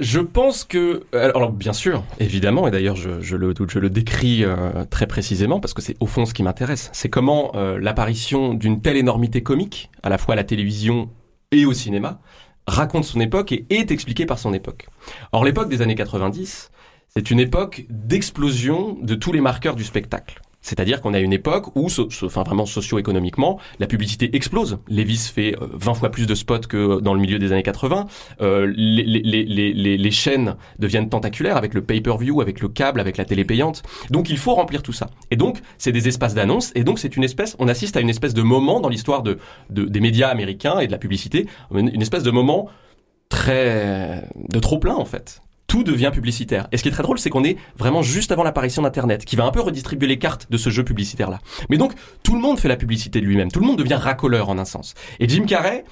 Je 0.00 0.18
pense 0.18 0.64
que, 0.64 1.02
alors 1.12 1.52
bien 1.52 1.74
sûr, 1.74 2.02
évidemment, 2.18 2.66
et 2.66 2.70
d'ailleurs 2.70 2.96
je, 2.96 3.20
je 3.20 3.36
le, 3.36 3.52
je 3.68 3.78
le 3.78 3.90
décris 3.90 4.44
euh, 4.44 4.86
très 4.88 5.06
précisément 5.06 5.60
parce 5.60 5.74
que 5.74 5.82
c'est 5.82 5.96
au 6.00 6.06
fond 6.06 6.24
ce 6.24 6.32
qui 6.32 6.42
m'intéresse. 6.42 6.88
C'est 6.94 7.10
comment 7.10 7.52
euh, 7.54 7.78
l'apparition 7.78 8.54
d'une 8.54 8.80
telle 8.80 8.96
énormité 8.96 9.42
comique, 9.42 9.90
à 10.02 10.08
la 10.08 10.16
fois 10.16 10.32
à 10.32 10.36
la 10.36 10.44
télévision 10.44 11.10
et 11.52 11.66
au 11.66 11.74
cinéma, 11.74 12.18
raconte 12.66 13.04
son 13.04 13.20
époque 13.20 13.52
et 13.52 13.66
est 13.68 13.90
expliquée 13.90 14.24
par 14.24 14.38
son 14.38 14.54
époque. 14.54 14.88
Or 15.32 15.44
l'époque 15.44 15.68
des 15.68 15.82
années 15.82 15.96
90, 15.96 16.70
c'est 17.08 17.30
une 17.30 17.40
époque 17.40 17.84
d'explosion 17.90 18.96
de 19.02 19.14
tous 19.14 19.32
les 19.32 19.42
marqueurs 19.42 19.76
du 19.76 19.84
spectacle. 19.84 20.40
C'est-à-dire 20.62 21.00
qu'on 21.00 21.14
a 21.14 21.20
une 21.20 21.32
époque 21.32 21.74
où, 21.76 21.88
enfin 22.22 22.42
vraiment 22.42 22.66
socio-économiquement, 22.66 23.58
la 23.78 23.86
publicité 23.86 24.34
explose. 24.36 24.78
Levis 24.88 25.30
fait 25.32 25.54
euh, 25.60 25.66
20 25.72 25.94
fois 25.94 26.10
plus 26.10 26.26
de 26.26 26.34
spots 26.34 26.60
que 26.68 27.00
dans 27.00 27.14
le 27.14 27.20
milieu 27.20 27.38
des 27.38 27.52
années 27.52 27.62
80. 27.62 28.06
Euh, 28.40 28.72
les, 28.76 29.04
les, 29.04 29.44
les, 29.44 29.96
les, 29.96 30.10
chaînes 30.10 30.56
deviennent 30.78 31.08
tentaculaires 31.08 31.56
avec 31.56 31.72
le 31.72 31.82
pay-per-view, 31.82 32.40
avec 32.40 32.60
le 32.60 32.68
câble, 32.68 33.00
avec 33.00 33.16
la 33.16 33.24
télé 33.24 33.44
payante. 33.44 33.82
Donc 34.10 34.28
il 34.28 34.38
faut 34.38 34.54
remplir 34.54 34.82
tout 34.82 34.92
ça. 34.92 35.08
Et 35.30 35.36
donc 35.36 35.60
c'est 35.78 35.92
des 35.92 36.08
espaces 36.08 36.34
d'annonce. 36.34 36.72
Et 36.74 36.84
donc 36.84 36.98
c'est 36.98 37.16
une 37.16 37.24
espèce, 37.24 37.56
on 37.58 37.68
assiste 37.68 37.96
à 37.96 38.00
une 38.00 38.10
espèce 38.10 38.34
de 38.34 38.42
moment 38.42 38.80
dans 38.80 38.88
l'histoire 38.88 39.22
de, 39.22 39.38
de, 39.70 39.84
des 39.84 40.00
médias 40.00 40.28
américains 40.28 40.78
et 40.80 40.86
de 40.86 40.92
la 40.92 40.98
publicité, 40.98 41.46
une 41.74 42.02
espèce 42.02 42.22
de 42.22 42.30
moment 42.30 42.68
très 43.28 44.28
de 44.36 44.58
trop 44.58 44.78
plein 44.78 44.96
en 44.96 45.04
fait. 45.04 45.40
Tout 45.70 45.84
devient 45.84 46.10
publicitaire. 46.12 46.66
Et 46.72 46.76
ce 46.76 46.82
qui 46.82 46.88
est 46.88 46.92
très 46.92 47.04
drôle, 47.04 47.20
c'est 47.20 47.30
qu'on 47.30 47.44
est 47.44 47.56
vraiment 47.78 48.02
juste 48.02 48.32
avant 48.32 48.42
l'apparition 48.42 48.82
d'Internet, 48.82 49.24
qui 49.24 49.36
va 49.36 49.44
un 49.44 49.52
peu 49.52 49.60
redistribuer 49.60 50.08
les 50.08 50.18
cartes 50.18 50.50
de 50.50 50.56
ce 50.56 50.68
jeu 50.68 50.82
publicitaire-là. 50.84 51.38
Mais 51.68 51.76
donc, 51.76 51.92
tout 52.24 52.34
le 52.34 52.40
monde 52.40 52.58
fait 52.58 52.66
la 52.66 52.74
publicité 52.74 53.20
de 53.20 53.26
lui-même. 53.26 53.52
Tout 53.52 53.60
le 53.60 53.66
monde 53.66 53.78
devient 53.78 53.94
racoleur 53.94 54.48
en 54.48 54.58
un 54.58 54.64
sens. 54.64 54.94
Et 55.20 55.28
Jim 55.28 55.44
Carrey, 55.46 55.84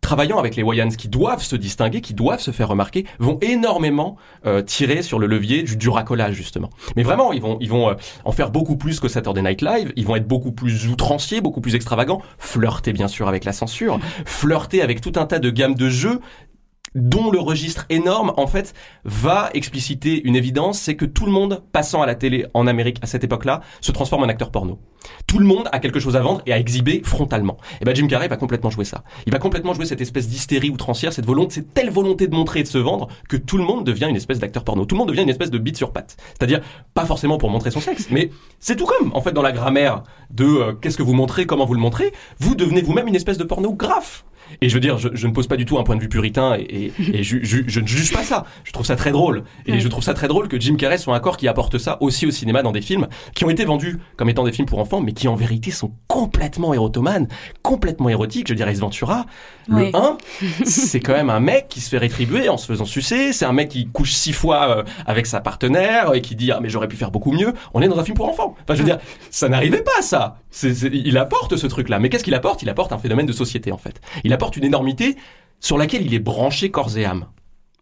travaillant 0.00 0.38
avec 0.38 0.56
les 0.56 0.62
Wayans 0.62 0.88
qui 0.88 1.08
doivent 1.08 1.42
se 1.42 1.54
distinguer, 1.54 2.00
qui 2.00 2.14
doivent 2.14 2.40
se 2.40 2.50
faire 2.50 2.68
remarquer, 2.68 3.04
vont 3.18 3.38
énormément 3.42 4.16
euh, 4.46 4.62
tirer 4.62 5.02
sur 5.02 5.18
le 5.18 5.26
levier 5.26 5.64
du, 5.64 5.76
du 5.76 5.90
racolage 5.90 6.34
justement. 6.34 6.70
Mais 6.96 7.02
vraiment, 7.02 7.34
ils 7.34 7.42
vont, 7.42 7.58
ils 7.60 7.68
vont 7.68 7.90
euh, 7.90 7.94
en 8.24 8.32
faire 8.32 8.50
beaucoup 8.50 8.76
plus 8.78 9.00
que 9.00 9.08
Saturday 9.08 9.42
Night 9.42 9.60
Live. 9.60 9.92
Ils 9.96 10.06
vont 10.06 10.16
être 10.16 10.26
beaucoup 10.26 10.52
plus 10.52 10.86
outranciers, 10.88 11.42
beaucoup 11.42 11.60
plus 11.60 11.74
extravagants, 11.74 12.22
flirter 12.38 12.94
bien 12.94 13.08
sûr 13.08 13.28
avec 13.28 13.44
la 13.44 13.52
censure, 13.52 14.00
flirter 14.24 14.80
avec 14.80 15.02
tout 15.02 15.12
un 15.16 15.26
tas 15.26 15.40
de 15.40 15.50
gammes 15.50 15.74
de 15.74 15.90
jeux 15.90 16.20
dont 16.96 17.30
le 17.30 17.38
registre 17.38 17.86
énorme, 17.90 18.32
en 18.36 18.46
fait, 18.46 18.74
va 19.04 19.50
expliciter 19.54 20.22
une 20.26 20.34
évidence, 20.34 20.80
c'est 20.80 20.96
que 20.96 21.04
tout 21.04 21.26
le 21.26 21.32
monde 21.32 21.62
passant 21.70 22.02
à 22.02 22.06
la 22.06 22.14
télé 22.14 22.46
en 22.54 22.66
Amérique 22.66 22.98
à 23.02 23.06
cette 23.06 23.22
époque-là 23.22 23.60
se 23.80 23.92
transforme 23.92 24.24
en 24.24 24.28
acteur 24.28 24.50
porno. 24.50 24.80
Tout 25.26 25.38
le 25.38 25.44
monde 25.44 25.68
a 25.70 25.78
quelque 25.78 26.00
chose 26.00 26.16
à 26.16 26.20
vendre 26.20 26.42
et 26.46 26.52
à 26.52 26.58
exhiber 26.58 27.02
frontalement. 27.04 27.58
Et 27.80 27.84
ben 27.84 27.94
Jim 27.94 28.08
Carrey 28.08 28.28
va 28.28 28.36
complètement 28.36 28.70
jouer 28.70 28.84
ça. 28.84 29.04
Il 29.26 29.32
va 29.32 29.38
complètement 29.38 29.74
jouer 29.74 29.86
cette 29.86 30.00
espèce 30.00 30.26
d'hystérie 30.26 30.70
outrancière, 30.70 31.12
cette 31.12 31.26
volonté, 31.26 31.56
cette 31.56 31.74
telle 31.74 31.90
volonté 31.90 32.26
de 32.26 32.34
montrer 32.34 32.60
et 32.60 32.62
de 32.62 32.68
se 32.68 32.78
vendre 32.78 33.08
que 33.28 33.36
tout 33.36 33.58
le 33.58 33.64
monde 33.64 33.84
devient 33.84 34.06
une 34.08 34.16
espèce 34.16 34.38
d'acteur 34.38 34.64
porno. 34.64 34.84
Tout 34.84 34.94
le 34.94 35.00
monde 35.00 35.08
devient 35.08 35.22
une 35.22 35.28
espèce 35.28 35.50
de 35.50 35.58
bite 35.58 35.76
sur 35.76 35.92
patte. 35.92 36.16
C'est-à-dire 36.30 36.60
pas 36.94 37.04
forcément 37.04 37.38
pour 37.38 37.50
montrer 37.50 37.70
son 37.70 37.80
sexe, 37.80 38.08
mais 38.10 38.30
c'est 38.58 38.76
tout 38.76 38.86
comme 38.86 39.12
en 39.14 39.20
fait 39.20 39.32
dans 39.32 39.42
la 39.42 39.52
grammaire 39.52 40.02
de 40.30 40.44
euh, 40.44 40.72
qu'est-ce 40.72 40.96
que 40.96 41.02
vous 41.02 41.14
montrez, 41.14 41.46
comment 41.46 41.66
vous 41.66 41.74
le 41.74 41.80
montrez, 41.80 42.12
vous 42.38 42.54
devenez 42.54 42.82
vous-même 42.82 43.06
une 43.06 43.14
espèce 43.14 43.38
de 43.38 43.44
pornographe. 43.44 44.24
Et 44.60 44.68
je 44.68 44.74
veux 44.74 44.80
dire, 44.80 44.98
je, 44.98 45.08
je, 45.12 45.26
ne 45.26 45.32
pose 45.32 45.46
pas 45.46 45.56
du 45.56 45.64
tout 45.64 45.78
un 45.78 45.82
point 45.84 45.96
de 45.96 46.00
vue 46.00 46.08
puritain 46.08 46.56
et, 46.58 46.62
et, 46.62 46.92
et 47.18 47.22
je, 47.22 47.38
je, 47.42 47.58
je, 47.66 47.80
ne 47.80 47.86
juge 47.86 48.12
pas 48.12 48.22
ça. 48.22 48.44
Je 48.64 48.72
trouve 48.72 48.86
ça 48.86 48.96
très 48.96 49.10
drôle. 49.12 49.44
Et 49.66 49.72
Ouais. 49.72 49.80
je 49.80 49.88
trouve 49.88 50.02
ça 50.04 50.14
très 50.14 50.28
drôle 50.28 50.48
que 50.48 50.58
Jim 50.60 50.76
Carrey 50.76 50.98
soit 50.98 51.14
un 51.14 51.20
corps 51.20 51.36
qui 51.36 51.48
apporte 51.48 51.78
ça 51.78 51.98
aussi 52.00 52.26
au 52.26 52.30
cinéma 52.30 52.62
dans 52.62 52.72
des 52.72 52.80
films 52.80 53.06
qui 53.34 53.44
ont 53.44 53.50
été 53.50 53.64
vendus 53.64 53.98
comme 54.16 54.28
étant 54.28 54.44
des 54.44 54.52
films 54.52 54.66
pour 54.66 54.78
enfants, 54.78 55.00
mais 55.00 55.12
qui 55.12 55.28
en 55.28 55.34
vérité 55.34 55.70
sont 55.70 55.92
complètement 56.06 56.72
érotomanes, 56.74 57.28
complètement 57.62 58.08
érotiques. 58.08 58.48
Je 58.48 58.54
dirais 58.54 58.72
Ace 58.72 58.78
Ventura, 58.80 59.26
Ouais. 59.68 59.90
le 59.92 59.96
1, 59.98 60.16
c'est 60.64 61.00
quand 61.00 61.12
même 61.12 61.30
un 61.30 61.40
mec 61.40 61.66
qui 61.68 61.80
se 61.80 61.88
fait 61.88 61.98
rétribuer 61.98 62.48
en 62.48 62.56
se 62.56 62.66
faisant 62.66 62.84
sucer. 62.84 63.32
C'est 63.32 63.44
un 63.44 63.52
mec 63.52 63.68
qui 63.68 63.86
couche 63.88 64.12
six 64.12 64.32
fois 64.32 64.78
euh, 64.78 64.82
avec 65.06 65.26
sa 65.26 65.40
partenaire 65.40 66.14
et 66.14 66.20
qui 66.20 66.36
dit 66.36 66.52
ah 66.52 66.60
mais 66.62 66.68
j'aurais 66.68 66.88
pu 66.88 66.96
faire 66.96 67.10
beaucoup 67.10 67.32
mieux. 67.32 67.52
On 67.74 67.82
est 67.82 67.88
dans 67.88 67.98
un 67.98 68.04
film 68.04 68.16
pour 68.16 68.28
enfants. 68.28 68.54
Enfin 68.62 68.74
je 68.74 68.78
veux 68.78 68.84
dire, 68.84 68.98
ça 69.30 69.48
n'arrivait 69.48 69.82
pas 69.82 70.02
ça. 70.02 70.38
C'est- 70.50 70.74
c'est- 70.74 70.90
il 70.92 71.18
apporte 71.18 71.56
ce 71.56 71.66
truc-là. 71.66 71.98
Mais 71.98 72.08
qu'est-ce 72.08 72.24
qu'il 72.24 72.34
apporte? 72.34 72.62
Il 72.62 72.68
apporte 72.70 72.92
un 72.92 72.98
phénomène 72.98 73.26
de 73.26 73.32
société 73.32 73.72
en 73.72 73.76
fait. 73.78 74.00
Il 74.24 74.32
apporte 74.36 74.56
une 74.56 74.64
énormité 74.64 75.16
sur 75.60 75.78
laquelle 75.78 76.06
il 76.06 76.14
est 76.14 76.20
branché 76.20 76.70
corps 76.70 76.96
et 76.96 77.04
âme. 77.04 77.26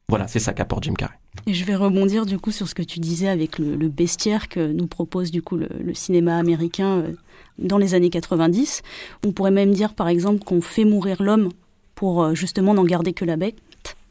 Voilà, 0.08 0.28
c'est 0.28 0.38
ça 0.38 0.52
qu'apporte 0.52 0.84
Jim 0.84 0.94
Carrey. 0.94 1.14
Et 1.46 1.54
je 1.54 1.64
vais 1.64 1.74
rebondir 1.74 2.26
du 2.26 2.38
coup 2.38 2.52
sur 2.52 2.68
ce 2.68 2.74
que 2.74 2.82
tu 2.82 3.00
disais 3.00 3.28
avec 3.28 3.58
le, 3.58 3.88
bestiaire 3.88 4.48
que 4.48 4.72
nous 4.72 4.86
propose 4.86 5.30
du 5.30 5.42
coup 5.42 5.56
le, 5.56 5.68
le 5.80 5.94
cinéma 5.94 6.38
américain 6.38 6.98
euh, 6.98 7.12
dans 7.58 7.78
les 7.78 7.94
années 7.94 8.10
90. 8.10 8.82
On 9.24 9.32
pourrait 9.32 9.50
même 9.50 9.72
dire 9.72 9.94
par 9.94 10.08
exemple 10.08 10.44
qu'on 10.44 10.60
fait 10.60 10.84
mourir 10.84 11.22
l'homme 11.22 11.50
pour 11.94 12.22
euh, 12.22 12.34
justement 12.34 12.74
n'en 12.74 12.84
garder 12.84 13.12
que 13.12 13.24
la 13.24 13.36
bête. 13.36 13.56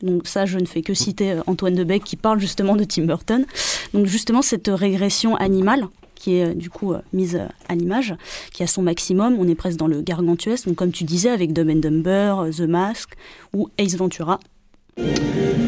Donc 0.01 0.27
ça, 0.27 0.45
je 0.45 0.59
ne 0.59 0.65
fais 0.65 0.81
que 0.81 0.93
citer 0.93 1.31
euh, 1.31 1.41
Antoine 1.47 1.75
de 1.75 1.83
Beck 1.83 2.03
qui 2.03 2.15
parle 2.15 2.39
justement 2.39 2.75
de 2.75 2.83
Tim 2.83 3.05
Burton. 3.05 3.45
Donc 3.93 4.05
justement 4.05 4.41
cette 4.41 4.67
régression 4.67 5.35
animale 5.35 5.87
qui 6.23 6.37
est 6.37 6.45
euh, 6.45 6.53
du 6.53 6.69
coup 6.69 6.93
euh, 6.93 6.99
mise 7.11 7.35
euh, 7.35 7.47
à 7.67 7.75
l'image, 7.75 8.15
qui 8.53 8.63
a 8.63 8.67
son 8.67 8.81
maximum, 8.81 9.35
on 9.37 9.45
est 9.47 9.55
presque 9.55 9.77
dans 9.77 9.87
le 9.87 10.01
gargantuesque. 10.01 10.67
Donc 10.67 10.77
comme 10.77 10.93
tu 10.93 11.03
disais 11.03 11.29
avec 11.29 11.51
Dumb 11.51 11.69
and 11.69 11.81
Dumber, 11.81 12.49
The 12.55 12.61
Mask 12.61 13.15
ou 13.53 13.67
Ace 13.77 13.97
Ventura, 13.97 14.39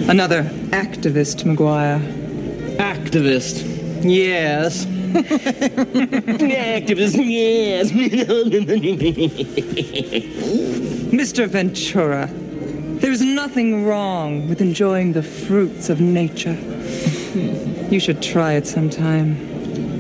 Another 0.08 0.46
activist, 0.72 1.44
Maguire. 1.46 2.00
Activist. 2.78 3.66
Yes. 4.04 4.86
Activist, 6.76 7.18
yes. 7.18 7.92
Mr. 11.12 11.48
Ventura, 11.48 12.30
there's 13.00 13.22
nothing 13.22 13.84
wrong 13.86 14.48
with 14.48 14.62
enjoying 14.62 15.14
the 15.14 15.24
fruits 15.24 15.90
of 15.90 16.00
nature. 16.00 16.56
You 17.90 18.00
should 18.00 18.22
try 18.22 18.54
it 18.54 18.68
sometime. 18.68 19.55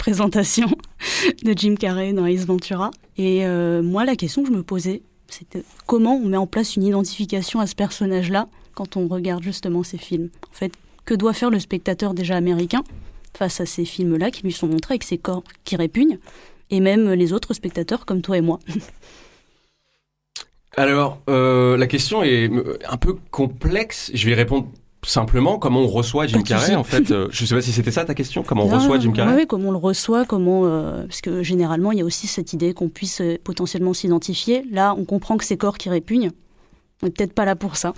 présentation 0.00 0.68
de 1.44 1.52
Jim 1.54 1.74
Carrey 1.78 2.14
dans 2.14 2.24
Ace 2.24 2.46
Ventura. 2.46 2.90
Et 3.18 3.44
euh, 3.44 3.82
moi, 3.82 4.06
la 4.06 4.16
question 4.16 4.42
que 4.42 4.48
je 4.48 4.54
me 4.54 4.62
posais, 4.62 5.02
c'était 5.28 5.62
comment 5.86 6.16
on 6.16 6.26
met 6.26 6.38
en 6.38 6.46
place 6.46 6.74
une 6.76 6.84
identification 6.84 7.60
à 7.60 7.66
ce 7.66 7.74
personnage-là 7.74 8.48
quand 8.74 8.96
on 8.96 9.06
regarde 9.08 9.42
justement 9.42 9.82
ces 9.82 9.98
films? 9.98 10.30
En 10.50 10.54
fait, 10.54 10.72
que 11.04 11.12
doit 11.12 11.34
faire 11.34 11.50
le 11.50 11.60
spectateur 11.60 12.14
déjà 12.14 12.34
américain 12.34 12.82
face 13.36 13.60
à 13.60 13.66
ces 13.66 13.84
films-là 13.84 14.30
qui 14.30 14.42
lui 14.42 14.52
sont 14.52 14.68
montrés 14.68 14.94
avec 14.94 15.04
ces 15.04 15.18
corps 15.18 15.44
qui 15.64 15.76
répugnent, 15.76 16.18
et 16.70 16.80
même 16.80 17.12
les 17.12 17.34
autres 17.34 17.52
spectateurs 17.52 18.06
comme 18.06 18.22
toi 18.22 18.38
et 18.38 18.40
moi? 18.40 18.58
Alors, 20.76 21.20
euh, 21.28 21.76
la 21.76 21.86
question 21.86 22.22
est 22.22 22.50
un 22.88 22.96
peu 22.96 23.16
complexe. 23.30 24.10
Je 24.14 24.26
vais 24.26 24.34
répondre 24.34 24.68
simplement 25.02 25.58
comment 25.58 25.80
on 25.80 25.86
reçoit 25.88 26.26
Jim 26.26 26.42
Carrey. 26.42 26.74
En 26.74 26.84
fait, 26.84 27.10
euh, 27.10 27.28
je 27.30 27.44
sais 27.46 27.54
pas 27.54 27.62
si 27.62 27.72
c'était 27.72 27.90
ça 27.90 28.04
ta 28.04 28.14
question. 28.14 28.42
Comment 28.42 28.64
on 28.66 28.72
Ah, 28.72 28.76
reçoit 28.78 28.98
Jim 29.00 29.12
Carrey 29.12 29.34
Oui, 29.34 29.46
comment 29.46 29.68
on 29.68 29.72
le 29.72 29.78
reçoit, 29.78 30.24
comment 30.24 30.62
euh, 30.66 31.04
parce 31.06 31.20
que 31.20 31.42
généralement 31.42 31.92
il 31.92 31.98
y 31.98 32.02
a 32.02 32.04
aussi 32.04 32.26
cette 32.26 32.52
idée 32.52 32.74
qu'on 32.74 32.88
puisse 32.88 33.20
euh, 33.20 33.38
potentiellement 33.42 33.94
s'identifier. 33.94 34.64
Là, 34.70 34.94
on 34.98 35.04
comprend 35.04 35.36
que 35.36 35.44
ces 35.44 35.56
corps 35.56 35.78
qui 35.78 35.88
répugnent, 35.88 36.30
on 37.02 37.06
n'est 37.06 37.12
peut-être 37.12 37.32
pas 37.32 37.44
là 37.44 37.56
pour 37.56 37.76
ça. 37.76 37.94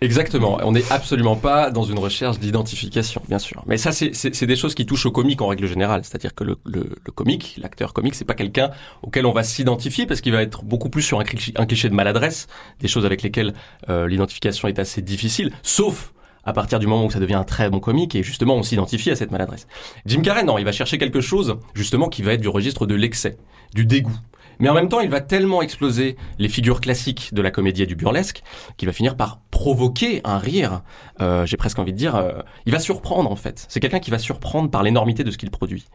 Exactement. 0.00 0.58
On 0.64 0.72
n'est 0.72 0.84
absolument 0.90 1.36
pas 1.36 1.70
dans 1.70 1.84
une 1.84 1.98
recherche 1.98 2.38
d'identification, 2.38 3.22
bien 3.28 3.38
sûr. 3.38 3.62
Mais 3.66 3.78
ça, 3.78 3.92
c'est- 3.92 4.12
c'est 4.12 4.34
c'est 4.34 4.46
des 4.46 4.56
choses 4.56 4.74
qui 4.74 4.84
touchent 4.86 5.06
au 5.06 5.12
comique 5.12 5.40
en 5.40 5.46
règle 5.46 5.66
générale. 5.66 6.02
C'est-à-dire 6.04 6.34
que 6.34 6.44
le, 6.44 6.56
le, 6.66 6.90
le 7.06 7.12
comique, 7.12 7.56
l'acteur 7.62 7.92
comique, 7.94 8.14
c'est 8.16 8.24
pas 8.24 8.34
quelqu'un 8.34 8.70
auquel 9.02 9.24
on 9.24 9.32
va 9.32 9.44
s'identifier 9.44 10.04
parce 10.04 10.20
qu'il 10.20 10.32
va 10.32 10.42
être 10.42 10.64
beaucoup 10.64 10.90
plus 10.90 11.00
sur 11.02 11.20
un 11.20 11.24
cliché, 11.24 11.52
un 11.56 11.64
cliché 11.64 11.88
de 11.88 11.94
maladresse, 11.94 12.48
des 12.80 12.88
choses 12.88 13.06
avec 13.06 13.22
lesquelles 13.22 13.54
euh, 13.88 14.06
l'identification 14.08 14.68
est 14.68 14.78
assez 14.80 15.00
difficile, 15.00 15.52
sauf 15.62 16.12
à 16.46 16.52
partir 16.52 16.78
du 16.78 16.86
moment 16.86 17.04
où 17.04 17.10
ça 17.10 17.20
devient 17.20 17.34
un 17.34 17.44
très 17.44 17.70
bon 17.70 17.80
comique 17.80 18.14
et 18.14 18.22
justement 18.22 18.56
on 18.56 18.62
s'identifie 18.62 19.10
à 19.10 19.16
cette 19.16 19.30
maladresse. 19.30 19.66
Jim 20.06 20.22
Carrey, 20.22 20.44
non, 20.44 20.58
il 20.58 20.64
va 20.64 20.72
chercher 20.72 20.98
quelque 20.98 21.20
chose 21.20 21.58
justement 21.74 22.08
qui 22.08 22.22
va 22.22 22.32
être 22.32 22.40
du 22.40 22.48
registre 22.48 22.86
de 22.86 22.94
l'excès, 22.94 23.36
du 23.74 23.86
dégoût. 23.86 24.18
Mais 24.58 24.68
en 24.68 24.74
même 24.74 24.88
temps, 24.88 25.00
il 25.00 25.10
va 25.10 25.20
tellement 25.20 25.62
exploser 25.62 26.16
les 26.38 26.48
figures 26.48 26.80
classiques 26.80 27.30
de 27.32 27.42
la 27.42 27.50
comédie 27.50 27.82
et 27.82 27.86
du 27.86 27.96
burlesque 27.96 28.42
qu'il 28.76 28.86
va 28.86 28.92
finir 28.92 29.16
par 29.16 29.40
provoquer 29.50 30.20
un 30.24 30.38
rire. 30.38 30.82
Euh, 31.20 31.46
J'ai 31.46 31.56
presque 31.56 31.78
envie 31.78 31.92
de 31.92 31.96
dire, 31.96 32.16
euh, 32.16 32.40
il 32.66 32.72
va 32.72 32.80
surprendre 32.80 33.30
en 33.30 33.36
fait. 33.36 33.66
C'est 33.68 33.80
quelqu'un 33.80 34.00
qui 34.00 34.10
va 34.10 34.18
surprendre 34.18 34.68
par 34.68 34.82
l'énormité 34.82 35.22
de 35.22 35.30
ce 35.30 35.38
qu'il 35.38 35.50
produit. 35.50 35.86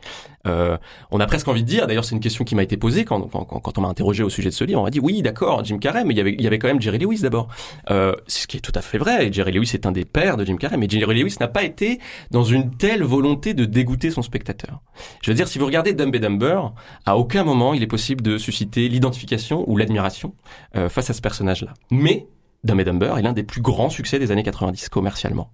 Euh, 0.47 0.77
on 1.11 1.19
a 1.19 1.25
presque 1.25 1.47
envie 1.47 1.63
de 1.63 1.67
dire, 1.67 1.85
d'ailleurs 1.85 2.05
c'est 2.05 2.15
une 2.15 2.21
question 2.21 2.45
qui 2.45 2.55
m'a 2.55 2.63
été 2.63 2.77
posée 2.77 3.03
quand, 3.03 3.29
on 3.33 3.81
m'a 3.81 3.87
interrogé 3.89 4.23
au 4.23 4.29
sujet 4.29 4.49
de 4.49 4.53
ce 4.53 4.63
livre, 4.63 4.79
on 4.79 4.83
m'a 4.83 4.89
dit 4.89 5.01
oui 5.01 5.21
d'accord 5.21 5.63
Jim 5.65 5.77
Carrey, 5.77 6.05
mais 6.05 6.13
il 6.13 6.41
y 6.41 6.47
avait, 6.47 6.59
quand 6.59 6.67
même 6.69 6.81
Jerry 6.81 6.99
Lewis 6.99 7.19
d'abord. 7.21 7.49
Euh, 7.89 8.13
ce 8.27 8.47
qui 8.47 8.57
est 8.57 8.61
tout 8.61 8.71
à 8.75 8.81
fait 8.81 8.97
vrai, 8.97 9.31
Jerry 9.31 9.51
Lewis 9.51 9.71
est 9.73 9.85
un 9.85 9.91
des 9.91 10.05
pères 10.05 10.37
de 10.37 10.45
Jim 10.45 10.55
Carrey, 10.55 10.77
mais 10.77 10.87
Jerry 10.87 11.21
Lewis 11.21 11.35
n'a 11.39 11.49
pas 11.49 11.63
été 11.63 11.99
dans 12.31 12.43
une 12.43 12.75
telle 12.77 13.03
volonté 13.03 13.53
de 13.53 13.65
dégoûter 13.65 14.11
son 14.11 14.21
spectateur. 14.21 14.81
Je 15.21 15.31
veux 15.31 15.35
dire, 15.35 15.47
si 15.47 15.59
vous 15.59 15.65
regardez 15.65 15.93
Dumb 15.93 16.15
and 16.15 16.19
Dumber, 16.19 16.61
à 17.05 17.17
aucun 17.17 17.43
moment 17.43 17.73
il 17.73 17.83
est 17.83 17.87
possible 17.87 18.21
de 18.21 18.37
susciter 18.49 18.89
l'identification 18.89 19.63
ou 19.69 19.77
l'admiration 19.77 20.33
euh, 20.75 20.89
face 20.89 21.09
à 21.09 21.13
ce 21.13 21.21
personnage-là. 21.21 21.73
Mais 21.91 22.25
Dumb 22.63 22.79
and 22.79 22.83
Dumber 22.83 23.13
est 23.17 23.21
l'un 23.21 23.31
des 23.31 23.43
plus 23.43 23.61
grands 23.61 23.89
succès 23.89 24.19
des 24.19 24.31
années 24.31 24.43
90 24.43 24.89
commercialement. 24.89 25.51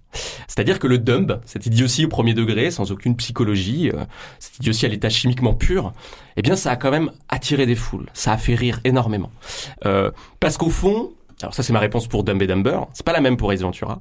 C'est-à-dire 0.48 0.78
que 0.78 0.86
le 0.86 0.98
dumb, 0.98 1.40
cette 1.44 1.66
idiotie 1.66 2.06
au 2.06 2.08
premier 2.08 2.34
degré, 2.34 2.70
sans 2.70 2.90
aucune 2.90 3.14
psychologie, 3.16 3.90
euh, 3.90 4.04
cette 4.38 4.58
idiotie 4.58 4.86
à 4.86 4.88
l'état 4.88 5.08
chimiquement 5.08 5.54
pur, 5.54 5.92
eh 6.36 6.42
bien 6.42 6.56
ça 6.56 6.72
a 6.72 6.76
quand 6.76 6.90
même 6.90 7.12
attiré 7.28 7.66
des 7.66 7.76
foules, 7.76 8.06
ça 8.12 8.32
a 8.32 8.38
fait 8.38 8.54
rire 8.54 8.80
énormément. 8.84 9.30
Euh, 9.84 10.10
parce 10.40 10.56
qu'au 10.56 10.70
fond, 10.70 11.12
alors 11.42 11.54
ça 11.54 11.62
c'est 11.62 11.72
ma 11.72 11.80
réponse 11.80 12.06
pour 12.08 12.24
Dumb 12.24 12.40
and 12.42 12.46
Dumber, 12.46 12.80
c'est 12.94 13.04
pas 13.04 13.12
la 13.12 13.20
même 13.20 13.36
pour 13.36 13.52
Ace 13.52 13.60
Ventura, 13.60 14.00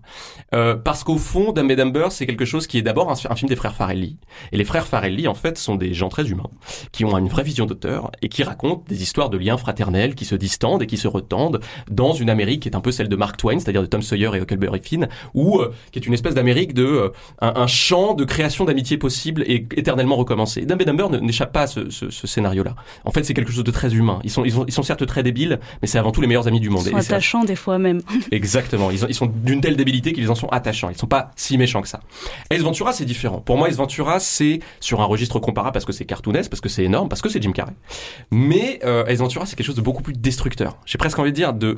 euh, 0.53 0.75
parce 0.75 1.03
qu'au 1.03 1.17
fond 1.17 1.51
Dumb 1.51 1.69
and 1.69 1.75
Dumber 1.75 2.07
c'est 2.11 2.25
quelque 2.25 2.45
chose 2.45 2.65
qui 2.67 2.77
est 2.77 2.81
d'abord 2.81 3.11
un, 3.11 3.15
un 3.29 3.35
film 3.35 3.49
des 3.49 3.55
frères 3.57 3.75
Farelli, 3.75 4.17
et 4.51 4.57
les 4.57 4.63
frères 4.63 4.87
Farelli 4.87 5.27
en 5.27 5.33
fait 5.33 5.57
sont 5.57 5.75
des 5.75 5.93
gens 5.93 6.07
très 6.09 6.29
humains, 6.29 6.49
qui 6.91 7.03
ont 7.03 7.17
une 7.17 7.27
vraie 7.27 7.43
vision 7.43 7.65
d'auteur, 7.65 8.11
et 8.21 8.29
qui 8.29 8.43
racontent 8.43 8.83
des 8.87 9.01
histoires 9.01 9.29
de 9.29 9.37
liens 9.37 9.57
fraternels 9.57 10.15
qui 10.15 10.23
se 10.25 10.35
distendent 10.35 10.81
et 10.81 10.87
qui 10.87 10.97
se 10.97 11.07
retendent 11.07 11.59
dans 11.89 12.13
une 12.13 12.29
Amérique 12.29 12.61
qui 12.63 12.69
est 12.69 12.75
un 12.75 12.81
peu 12.81 12.91
celle 12.91 13.09
de 13.09 13.15
Mark 13.15 13.37
Twain, 13.37 13.59
c'est-à-dire 13.59 13.81
de 13.81 13.87
Tom 13.87 14.01
Sawyer 14.01 14.29
et 14.35 14.39
Huckleberry 14.41 14.79
Finn, 14.81 15.07
ou 15.33 15.59
euh, 15.59 15.73
qui 15.91 15.99
est 15.99 16.05
une 16.07 16.13
espèce 16.13 16.35
d'Amérique 16.35 16.73
de 16.73 16.85
euh, 16.85 17.09
un, 17.41 17.53
un 17.55 17.67
champ 17.67 18.13
de 18.13 18.23
création 18.23 18.63
d'amitié 18.65 18.97
possible 18.97 19.43
et 19.47 19.67
éternellement 19.75 20.15
recommencé. 20.15 20.65
Dumb 20.65 20.81
and 20.81 20.85
Dumber 20.85 21.21
n'échappe 21.21 21.51
pas 21.51 21.63
à 21.63 21.67
ce, 21.67 21.89
ce- 21.89 22.09
ce 22.09 22.27
scénario-là. 22.27 22.75
En 23.03 23.11
fait, 23.11 23.23
c'est 23.23 23.33
quelque 23.33 23.51
chose 23.51 23.63
de 23.63 23.71
très 23.71 23.93
humain. 23.93 24.19
Ils 24.23 24.29
sont, 24.31 24.45
ils, 24.45 24.51
sont, 24.53 24.65
ils 24.65 24.71
sont 24.73 24.83
certes 24.83 25.05
très 25.05 25.21
débiles, 25.23 25.59
mais 25.81 25.87
c'est 25.87 25.97
avant 25.97 26.11
tout 26.11 26.21
les 26.21 26.27
meilleurs 26.27 26.47
amis 26.47 26.59
du 26.59 26.69
monde. 26.69 26.83
Ils 26.85 26.91
sont 26.91 26.97
Et 26.97 27.01
c'est- 27.01 27.13
des 27.43 27.55
fois 27.55 27.77
même. 27.79 28.01
Exactement. 28.31 28.91
Ils, 28.91 29.03
ont- 29.03 29.07
ils 29.07 29.15
sont 29.15 29.25
d'une 29.25 29.61
telle 29.61 29.75
débilité 29.75 30.13
qu'ils 30.13 30.29
en 30.31 30.35
sont 30.35 30.47
attachants. 30.49 30.89
Ils 30.89 30.97
sont 30.97 31.07
pas 31.07 31.31
si 31.35 31.57
méchants 31.57 31.81
que 31.81 31.87
ça. 31.87 31.99
Ace 32.51 32.61
Ventura, 32.61 32.93
c'est 32.93 33.05
différent. 33.05 33.39
Pour 33.41 33.57
moi, 33.57 33.67
Ace 33.69 33.75
Ventura, 33.77 34.19
c'est 34.19 34.59
sur 34.79 35.01
un 35.01 35.05
registre 35.05 35.39
comparable 35.39 35.73
parce 35.73 35.85
que 35.85 35.93
c'est 35.93 36.05
cartoonesque, 36.05 36.49
parce 36.49 36.61
que 36.61 36.69
c'est 36.69 36.83
énorme, 36.83 37.09
parce 37.09 37.21
que 37.21 37.29
c'est 37.29 37.41
Jim 37.41 37.51
Carrey. 37.51 37.73
Mais 38.31 38.79
euh, 38.83 39.05
Ace 39.05 39.19
Ventura, 39.19 39.45
c'est 39.45 39.55
quelque 39.55 39.65
chose 39.67 39.75
de 39.75 39.81
beaucoup 39.81 40.03
plus 40.03 40.13
destructeur. 40.13 40.77
J'ai 40.85 40.97
presque 40.97 41.19
envie 41.19 41.31
de 41.31 41.35
dire 41.35 41.53
de 41.53 41.77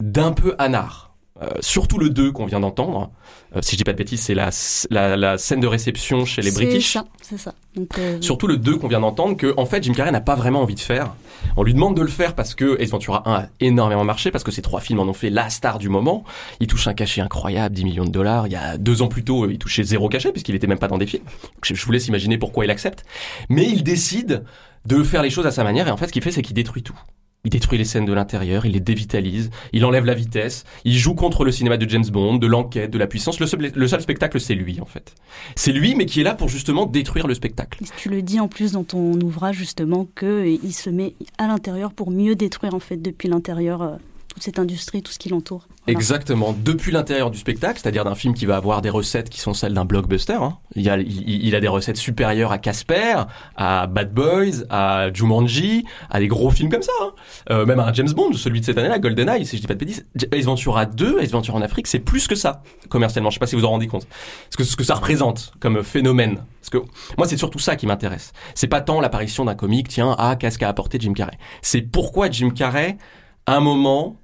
d'un 0.00 0.32
peu 0.32 0.54
anard. 0.58 1.07
Euh, 1.42 1.50
surtout 1.60 1.98
le 1.98 2.10
2 2.10 2.32
qu'on 2.32 2.46
vient 2.46 2.60
d'entendre. 2.60 3.10
Euh, 3.54 3.60
si 3.62 3.72
je 3.72 3.76
dis 3.78 3.84
pas 3.84 3.92
de 3.92 3.98
bêtises, 3.98 4.20
c'est 4.20 4.34
la, 4.34 4.50
la, 4.90 5.16
la 5.16 5.38
scène 5.38 5.60
de 5.60 5.66
réception 5.66 6.24
chez 6.24 6.42
les 6.42 6.50
British. 6.50 6.92
C'est 6.92 6.98
ça, 6.98 7.04
c'est 7.22 7.38
ça. 7.38 7.54
Donc, 7.76 7.96
euh, 7.98 8.18
Surtout 8.20 8.46
le 8.48 8.56
2 8.56 8.76
qu'on 8.76 8.88
vient 8.88 9.00
d'entendre, 9.00 9.36
que 9.36 9.54
en 9.56 9.64
fait 9.64 9.82
Jim 9.84 9.92
Carrey 9.92 10.10
n'a 10.10 10.20
pas 10.20 10.34
vraiment 10.34 10.62
envie 10.62 10.74
de 10.74 10.80
faire. 10.80 11.14
On 11.56 11.62
lui 11.62 11.74
demande 11.74 11.96
de 11.96 12.02
le 12.02 12.08
faire 12.08 12.34
parce 12.34 12.54
que 12.54 12.80
Ace 12.82 12.90
Ventura 12.90 13.22
1 13.28 13.32
a 13.34 13.46
énormément 13.60 14.04
marché, 14.04 14.30
parce 14.32 14.42
que 14.42 14.50
ces 14.50 14.62
trois 14.62 14.80
films 14.80 14.98
en 14.98 15.04
ont 15.04 15.12
fait 15.12 15.30
la 15.30 15.48
star 15.48 15.78
du 15.78 15.88
moment. 15.88 16.24
Il 16.58 16.66
touche 16.66 16.88
un 16.88 16.94
cachet 16.94 17.20
incroyable, 17.20 17.74
10 17.74 17.84
millions 17.84 18.04
de 18.04 18.10
dollars. 18.10 18.48
Il 18.48 18.52
y 18.52 18.56
a 18.56 18.76
deux 18.76 19.02
ans 19.02 19.08
plus 19.08 19.22
tôt, 19.24 19.48
il 19.48 19.58
touchait 19.58 19.84
zéro 19.84 20.08
cachet 20.08 20.32
puisqu'il 20.32 20.54
était 20.56 20.66
même 20.66 20.78
pas 20.80 20.88
dans 20.88 20.98
des 20.98 21.06
films. 21.06 21.24
Donc, 21.24 21.64
Je 21.64 21.74
je 21.74 21.84
vous 21.86 21.92
laisse 21.92 22.08
imaginer 22.08 22.36
pourquoi 22.38 22.64
il 22.64 22.70
accepte. 22.70 23.04
Mais 23.48 23.64
il 23.64 23.84
décide 23.84 24.42
de 24.86 25.02
faire 25.04 25.22
les 25.22 25.30
choses 25.30 25.46
à 25.46 25.50
sa 25.52 25.62
manière 25.64 25.86
et 25.86 25.90
en 25.90 25.96
fait 25.96 26.08
ce 26.08 26.12
qu'il 26.12 26.22
fait 26.22 26.32
c'est 26.32 26.42
qu'il 26.42 26.54
détruit 26.54 26.82
tout. 26.82 26.98
Il 27.44 27.50
détruit 27.50 27.78
les 27.78 27.84
scènes 27.84 28.04
de 28.04 28.12
l'intérieur, 28.12 28.66
il 28.66 28.72
les 28.72 28.80
dévitalise, 28.80 29.50
il 29.72 29.84
enlève 29.84 30.04
la 30.04 30.14
vitesse, 30.14 30.64
il 30.84 30.96
joue 30.96 31.14
contre 31.14 31.44
le 31.44 31.52
cinéma 31.52 31.76
de 31.76 31.88
James 31.88 32.04
Bond, 32.10 32.36
de 32.36 32.46
l'enquête, 32.46 32.90
de 32.90 32.98
la 32.98 33.06
puissance. 33.06 33.38
Le 33.38 33.46
seul, 33.46 33.70
le 33.74 33.88
seul 33.88 34.00
spectacle, 34.00 34.40
c'est 34.40 34.54
lui, 34.54 34.80
en 34.80 34.86
fait. 34.86 35.14
C'est 35.54 35.72
lui, 35.72 35.94
mais 35.94 36.06
qui 36.06 36.20
est 36.20 36.24
là 36.24 36.34
pour 36.34 36.48
justement 36.48 36.84
détruire 36.84 37.26
le 37.26 37.34
spectacle. 37.34 37.82
tu 37.96 38.08
le 38.08 38.22
dis 38.22 38.40
en 38.40 38.48
plus 38.48 38.72
dans 38.72 38.84
ton 38.84 39.12
ouvrage 39.20 39.56
justement 39.56 40.08
que 40.14 40.46
il 40.46 40.72
se 40.72 40.90
met 40.90 41.14
à 41.38 41.46
l'intérieur 41.46 41.92
pour 41.92 42.10
mieux 42.10 42.34
détruire 42.34 42.74
en 42.74 42.80
fait 42.80 42.96
depuis 42.96 43.28
l'intérieur 43.28 43.82
euh, 43.82 43.96
cette 44.42 44.58
industrie, 44.58 45.02
tout 45.02 45.12
ce 45.12 45.18
qui 45.18 45.28
l'entoure. 45.28 45.66
Exactement. 45.86 46.54
Depuis 46.58 46.92
l'intérieur 46.92 47.30
du 47.30 47.38
spectacle, 47.38 47.80
c'est-à-dire 47.82 48.04
d'un 48.04 48.14
film 48.14 48.34
qui 48.34 48.44
va 48.46 48.56
avoir 48.56 48.82
des 48.82 48.90
recettes 48.90 49.30
qui 49.30 49.40
sont 49.40 49.54
celles 49.54 49.72
d'un 49.74 49.84
blockbuster. 49.86 50.34
hein. 50.34 50.58
Il, 50.76 50.82
y 50.82 50.90
a, 50.90 50.98
il, 50.98 51.46
il 51.46 51.54
a 51.54 51.60
des 51.60 51.68
recettes 51.68 51.96
supérieures 51.96 52.52
à 52.52 52.58
Casper, 52.58 53.22
à 53.56 53.86
Bad 53.86 54.12
Boys, 54.12 54.64
à 54.68 55.10
Jumanji, 55.12 55.84
à 56.10 56.18
des 56.20 56.28
gros 56.28 56.50
films 56.50 56.68
comme 56.70 56.82
ça. 56.82 56.92
hein. 57.02 57.12
Euh, 57.50 57.64
même 57.66 57.80
à 57.80 57.92
James 57.94 58.10
Bond, 58.12 58.32
celui 58.34 58.60
de 58.60 58.66
cette 58.66 58.76
année-là, 58.76 58.98
GoldenEye, 58.98 59.46
si 59.46 59.56
je 59.56 59.62
dis 59.62 59.66
pas 59.66 59.74
de 59.74 59.78
bêtises. 59.78 60.06
Ace 60.32 60.44
Ventura 60.44 60.84
2, 60.84 61.20
Ace 61.20 61.30
Ventura 61.30 61.56
en 61.58 61.62
Afrique, 61.62 61.86
c'est 61.86 62.00
plus 62.00 62.26
que 62.28 62.34
ça, 62.34 62.62
commercialement. 62.90 63.30
Je 63.30 63.34
sais 63.34 63.40
pas 63.40 63.46
si 63.46 63.56
vous 63.56 63.64
en 63.64 63.70
rendez 63.70 63.86
compte. 63.86 64.06
Ce 64.50 64.56
que, 64.58 64.64
ce 64.64 64.76
que 64.76 64.84
ça 64.84 64.94
représente 64.94 65.52
comme 65.60 65.82
phénomène. 65.82 66.42
Parce 66.60 66.70
que 66.84 66.90
moi, 67.16 67.26
c'est 67.26 67.38
surtout 67.38 67.58
ça 67.58 67.76
qui 67.76 67.86
m'intéresse. 67.86 68.32
C'est 68.54 68.66
pas 68.66 68.82
tant 68.82 69.00
l'apparition 69.00 69.46
d'un 69.46 69.54
comique, 69.54 69.88
tiens, 69.88 70.14
ah, 70.18 70.36
qu'est-ce 70.36 70.58
qu'a 70.58 70.68
apporté 70.68 70.98
Jim 71.00 71.14
Carrey. 71.14 71.38
C'est 71.62 71.80
pourquoi 71.80 72.30
Jim 72.30 72.50
Carrey, 72.50 72.98
un 73.46 73.60
moment, 73.60 74.16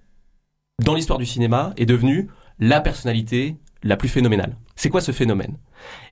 dans 0.83 0.95
l'histoire 0.95 1.19
du 1.19 1.27
cinéma, 1.27 1.73
est 1.77 1.87
devenu 1.87 2.29
la 2.59 2.81
personnalité 2.81 3.57
la 3.83 3.97
plus 3.97 4.09
phénoménale. 4.09 4.57
C'est 4.77 4.89
quoi 4.89 5.01
ce 5.01 5.13
phénomène? 5.13 5.57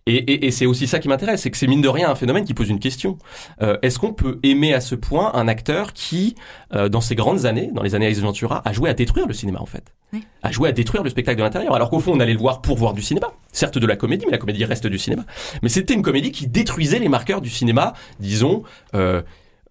Et, 0.07 0.17
et, 0.17 0.47
et 0.47 0.51
c'est 0.51 0.67
aussi 0.67 0.87
ça 0.87 0.99
qui 0.99 1.09
m'intéresse, 1.09 1.43
c'est 1.43 1.51
que 1.51 1.57
c'est 1.57 1.67
mine 1.67 1.81
de 1.81 1.89
rien 1.89 2.11
un 2.11 2.15
phénomène 2.15 2.45
qui 2.45 2.55
pose 2.55 2.69
une 2.69 2.79
question. 2.79 3.19
Euh, 3.63 3.79
Est-ce 3.83 3.99
qu'on 3.99 4.13
peut 4.13 4.39
aimer 4.43 4.75
à 4.75 4.81
ce 4.81 4.95
point 4.95 5.33
un 5.35 5.49
acteur 5.49 5.93
qui, 5.93 6.35
euh, 6.75 6.89
dans 6.89 7.01
ses 7.01 7.15
grandes 7.15 7.47
années, 7.47 7.71
dans 7.73 7.83
les 7.83 7.95
années 7.95 8.09
Ace 8.09 8.19
Ventura, 8.19 8.61
a 8.65 8.73
joué 8.73 8.91
à 8.91 8.95
détruire 8.95 9.27
le 9.27 9.33
cinéma 9.33 9.61
en 9.61 9.67
fait? 9.67 9.95
Oui. 10.13 10.25
A 10.43 10.53
joué 10.53 10.69
à 10.69 10.73
détruire 10.73 11.03
le 11.03 11.11
spectacle 11.11 11.39
de 11.39 11.43
l'intérieur, 11.43 11.75
alors 11.75 11.89
qu'au 11.89 12.01
fond 12.01 12.13
on 12.15 12.21
allait 12.21 12.35
le 12.35 12.39
voir 12.39 12.61
pour 12.61 12.77
voir 12.77 12.93
du 12.93 13.03
cinéma. 13.03 13.29
Certes 13.53 13.79
de 13.79 13.87
la 13.87 13.97
comédie, 13.97 14.27
mais 14.27 14.33
la 14.33 14.39
comédie 14.39 14.65
reste 14.65 14.87
du 14.87 14.99
cinéma. 14.99 15.25
Mais 15.63 15.69
c'était 15.69 15.95
une 15.95 16.03
comédie 16.03 16.31
qui 16.31 16.47
détruisait 16.47 16.99
les 16.99 17.09
marqueurs 17.09 17.41
du 17.41 17.51
cinéma, 17.51 17.95
disons, 18.21 18.65
euh, 18.95 19.23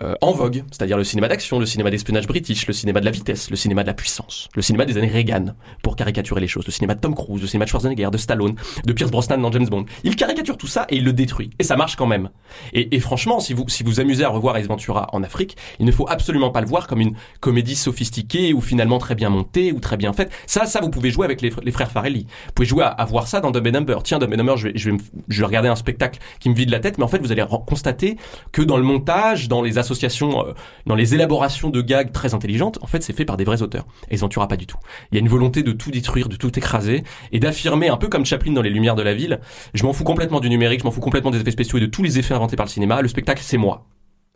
euh, 0.01 0.15
en 0.21 0.31
vogue, 0.31 0.63
c'est-à-dire 0.71 0.97
le 0.97 1.03
cinéma 1.03 1.27
d'action, 1.27 1.59
le 1.59 1.65
cinéma 1.65 1.91
d'espionnage 1.91 2.27
british, 2.27 2.65
le 2.67 2.73
cinéma 2.73 2.99
de 2.99 3.05
la 3.05 3.11
vitesse, 3.11 3.49
le 3.49 3.55
cinéma 3.55 3.83
de 3.83 3.87
la 3.87 3.93
puissance, 3.93 4.49
le 4.55 4.61
cinéma 4.61 4.85
des 4.85 4.97
années 4.97 5.07
Reagan, 5.07 5.55
pour 5.83 5.95
caricaturer 5.95 6.41
les 6.41 6.47
choses, 6.47 6.65
le 6.65 6.71
cinéma 6.71 6.95
de 6.95 6.99
Tom 6.99 7.13
Cruise, 7.13 7.41
le 7.41 7.47
cinéma 7.47 7.65
de 7.65 7.69
Schwarzenegger, 7.69 8.09
de 8.11 8.17
Stallone, 8.17 8.55
de 8.83 8.93
Pierce 8.93 9.11
Brosnan 9.11 9.37
dans 9.37 9.51
James 9.51 9.67
Bond. 9.67 9.85
Il 10.03 10.15
caricature 10.15 10.57
tout 10.57 10.67
ça 10.67 10.85
et 10.89 10.97
il 10.97 11.03
le 11.03 11.13
détruit. 11.13 11.51
Et 11.59 11.63
ça 11.63 11.75
marche 11.75 11.95
quand 11.95 12.07
même. 12.07 12.29
Et, 12.73 12.99
franchement, 12.99 13.39
si 13.39 13.53
vous 13.53 13.65
si 13.67 13.83
vous 13.83 13.99
amusez 13.99 14.23
à 14.23 14.29
revoir 14.29 14.57
Ace 14.57 14.67
Ventura 14.67 15.07
en 15.13 15.23
Afrique, 15.23 15.55
il 15.79 15.85
ne 15.85 15.91
faut 15.91 16.07
absolument 16.09 16.49
pas 16.49 16.61
le 16.61 16.67
voir 16.67 16.87
comme 16.87 17.01
une 17.01 17.15
comédie 17.39 17.75
sophistiquée 17.75 18.53
ou 18.53 18.61
finalement 18.61 18.97
très 18.97 19.15
bien 19.15 19.29
montée 19.29 19.71
ou 19.71 19.79
très 19.79 19.97
bien 19.97 20.13
faite. 20.13 20.31
Ça, 20.47 20.65
ça, 20.65 20.81
vous 20.81 20.89
pouvez 20.89 21.11
jouer 21.11 21.25
avec 21.25 21.41
les, 21.41 21.51
les 21.63 21.71
frères 21.71 21.91
Farelli. 21.91 22.25
Vous 22.47 22.53
pouvez 22.55 22.67
jouer 22.67 22.83
à, 22.83 23.05
voir 23.05 23.27
ça 23.27 23.39
dans 23.39 23.51
Dumb 23.51 23.67
and 23.67 23.71
Number. 23.71 24.03
Tiens, 24.03 24.19
Dumb 24.19 24.33
and 24.33 24.37
Number, 24.37 24.57
je 24.57 24.69
vais, 24.69 24.73
je, 24.75 24.89
vais 24.89 24.97
je 25.27 25.39
vais 25.39 25.45
regarder 25.45 25.69
un 25.69 25.75
spectacle 25.75 26.19
qui 26.39 26.49
me 26.49 26.55
vide 26.55 26.69
la 26.69 26.79
tête, 26.79 26.97
mais 26.97 27.03
en 27.03 27.07
fait, 27.07 27.19
vous 27.19 27.31
allez 27.31 27.45
constater 27.67 28.17
que 28.51 28.61
dans 28.61 28.77
le 28.77 28.83
montage, 28.83 29.47
dans 29.47 29.61
les 29.61 29.77
associations, 29.77 29.90
euh, 29.93 30.53
dans 30.85 30.95
les 30.95 31.15
élaborations 31.15 31.69
de 31.69 31.81
gags 31.81 32.11
très 32.11 32.33
intelligentes, 32.33 32.79
en 32.81 32.87
fait, 32.87 33.03
c'est 33.03 33.13
fait 33.13 33.25
par 33.25 33.37
des 33.37 33.43
vrais 33.43 33.61
auteurs. 33.61 33.85
Et 34.09 34.15
Ace 34.15 34.21
Ventura, 34.21 34.47
pas 34.47 34.57
du 34.57 34.67
tout. 34.67 34.77
Il 35.11 35.15
y 35.15 35.17
a 35.17 35.21
une 35.21 35.29
volonté 35.29 35.63
de 35.63 35.71
tout 35.71 35.91
détruire, 35.91 36.29
de 36.29 36.35
tout 36.35 36.57
écraser, 36.57 37.03
et 37.31 37.39
d'affirmer, 37.39 37.89
un 37.89 37.97
peu 37.97 38.07
comme 38.07 38.25
Chaplin 38.25 38.53
dans 38.53 38.61
Les 38.61 38.69
Lumières 38.69 38.95
de 38.95 39.01
la 39.01 39.13
Ville, 39.13 39.39
je 39.73 39.83
m'en 39.83 39.93
fous 39.93 40.03
complètement 40.03 40.39
du 40.39 40.49
numérique, 40.49 40.81
je 40.81 40.85
m'en 40.85 40.91
fous 40.91 41.01
complètement 41.01 41.31
des 41.31 41.39
effets 41.39 41.51
spéciaux 41.51 41.77
et 41.77 41.81
de 41.81 41.85
tous 41.85 42.03
les 42.03 42.19
effets 42.19 42.33
inventés 42.33 42.55
par 42.55 42.65
le 42.65 42.71
cinéma, 42.71 43.01
le 43.01 43.07
spectacle, 43.07 43.41
c'est 43.43 43.57
moi. 43.57 43.85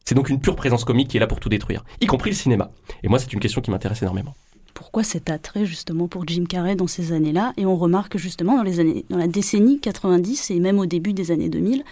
C'est 0.04 0.16
donc 0.16 0.30
une 0.30 0.40
pure 0.40 0.56
présence 0.56 0.86
comique 0.86 1.08
qui 1.08 1.18
est 1.18 1.20
là 1.20 1.28
pour 1.28 1.40
tout 1.40 1.50
détruire, 1.50 1.84
y 2.00 2.06
compris 2.06 2.30
le 2.30 2.36
cinéma. 2.36 2.72
Et 3.04 3.08
moi, 3.08 3.20
c'est 3.20 3.34
une 3.34 3.40
question 3.40 3.62
qui 3.62 3.72
m'intéresse 3.72 4.02
énormément. 4.02 4.36
Pourquoi 4.76 5.04
cet 5.04 5.30
attrait 5.30 5.66
justement 5.66 6.10
pour 6.10 6.28
Jim 6.28 6.44
Carrey 6.44 6.76
dans 6.76 6.86
ces 6.86 7.14
années-là 7.14 7.54
Et 7.56 7.66
on 7.66 7.78
remarque 7.78 8.18
justement 8.18 8.58
dans 8.58 8.64
les 8.64 8.82
années, 8.82 9.06
dans 9.10 9.18
la 9.18 9.28
décennie 9.28 9.80
90 9.80 10.52
et 10.52 10.60
même 10.60 10.80
au 10.80 10.86
début 10.86 11.14
des 11.14 11.32
années 11.32 11.48
2000, 11.48 11.86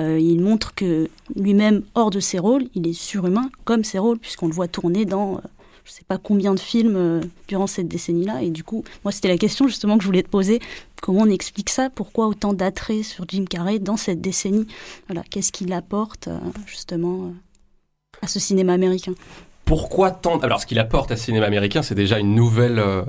euh, 0.00 0.20
il 0.20 0.42
montre 0.42 0.74
que 0.74 1.08
lui-même 1.34 1.82
hors 1.94 2.10
de 2.10 2.20
ses 2.20 2.38
rôles, 2.38 2.64
il 2.74 2.86
est 2.86 2.92
surhumain 2.92 3.50
comme 3.64 3.84
ses 3.84 3.98
rôles 3.98 4.18
puisqu'on 4.18 4.48
le 4.48 4.52
voit 4.52 4.68
tourner 4.68 5.06
dans 5.06 5.36
euh, 5.36 5.40
je 5.84 5.92
sais 5.92 6.04
pas 6.06 6.18
combien 6.18 6.52
de 6.52 6.60
films 6.60 6.96
euh, 6.96 7.22
durant 7.48 7.66
cette 7.66 7.88
décennie-là. 7.88 8.42
Et 8.42 8.50
du 8.50 8.62
coup, 8.62 8.84
moi, 9.02 9.12
c'était 9.12 9.28
la 9.28 9.38
question 9.38 9.66
justement 9.66 9.96
que 9.96 10.02
je 10.02 10.08
voulais 10.08 10.22
te 10.22 10.28
poser. 10.28 10.60
Comment 11.00 11.20
on 11.20 11.30
explique 11.30 11.70
ça? 11.70 11.88
Pourquoi 11.88 12.26
autant 12.26 12.52
d'attrait 12.52 13.02
sur 13.02 13.24
Jim 13.26 13.46
Carrey 13.48 13.78
dans 13.78 13.96
cette 13.96 14.20
décennie? 14.20 14.66
Voilà, 15.08 15.22
qu'est-ce 15.30 15.52
qu'il 15.52 15.72
apporte 15.72 16.28
justement 16.66 17.32
à 18.20 18.26
ce 18.26 18.38
cinéma 18.40 18.74
américain? 18.74 19.14
Pourquoi 19.66 20.12
tant 20.12 20.38
Alors, 20.38 20.60
ce 20.60 20.66
qu'il 20.66 20.78
apporte 20.78 21.10
à 21.10 21.16
cinéma 21.16 21.44
américain, 21.44 21.82
c'est 21.82 21.96
déjà 21.96 22.20
une 22.20 22.34
nouvelle, 22.36 22.78
euh, 22.78 23.02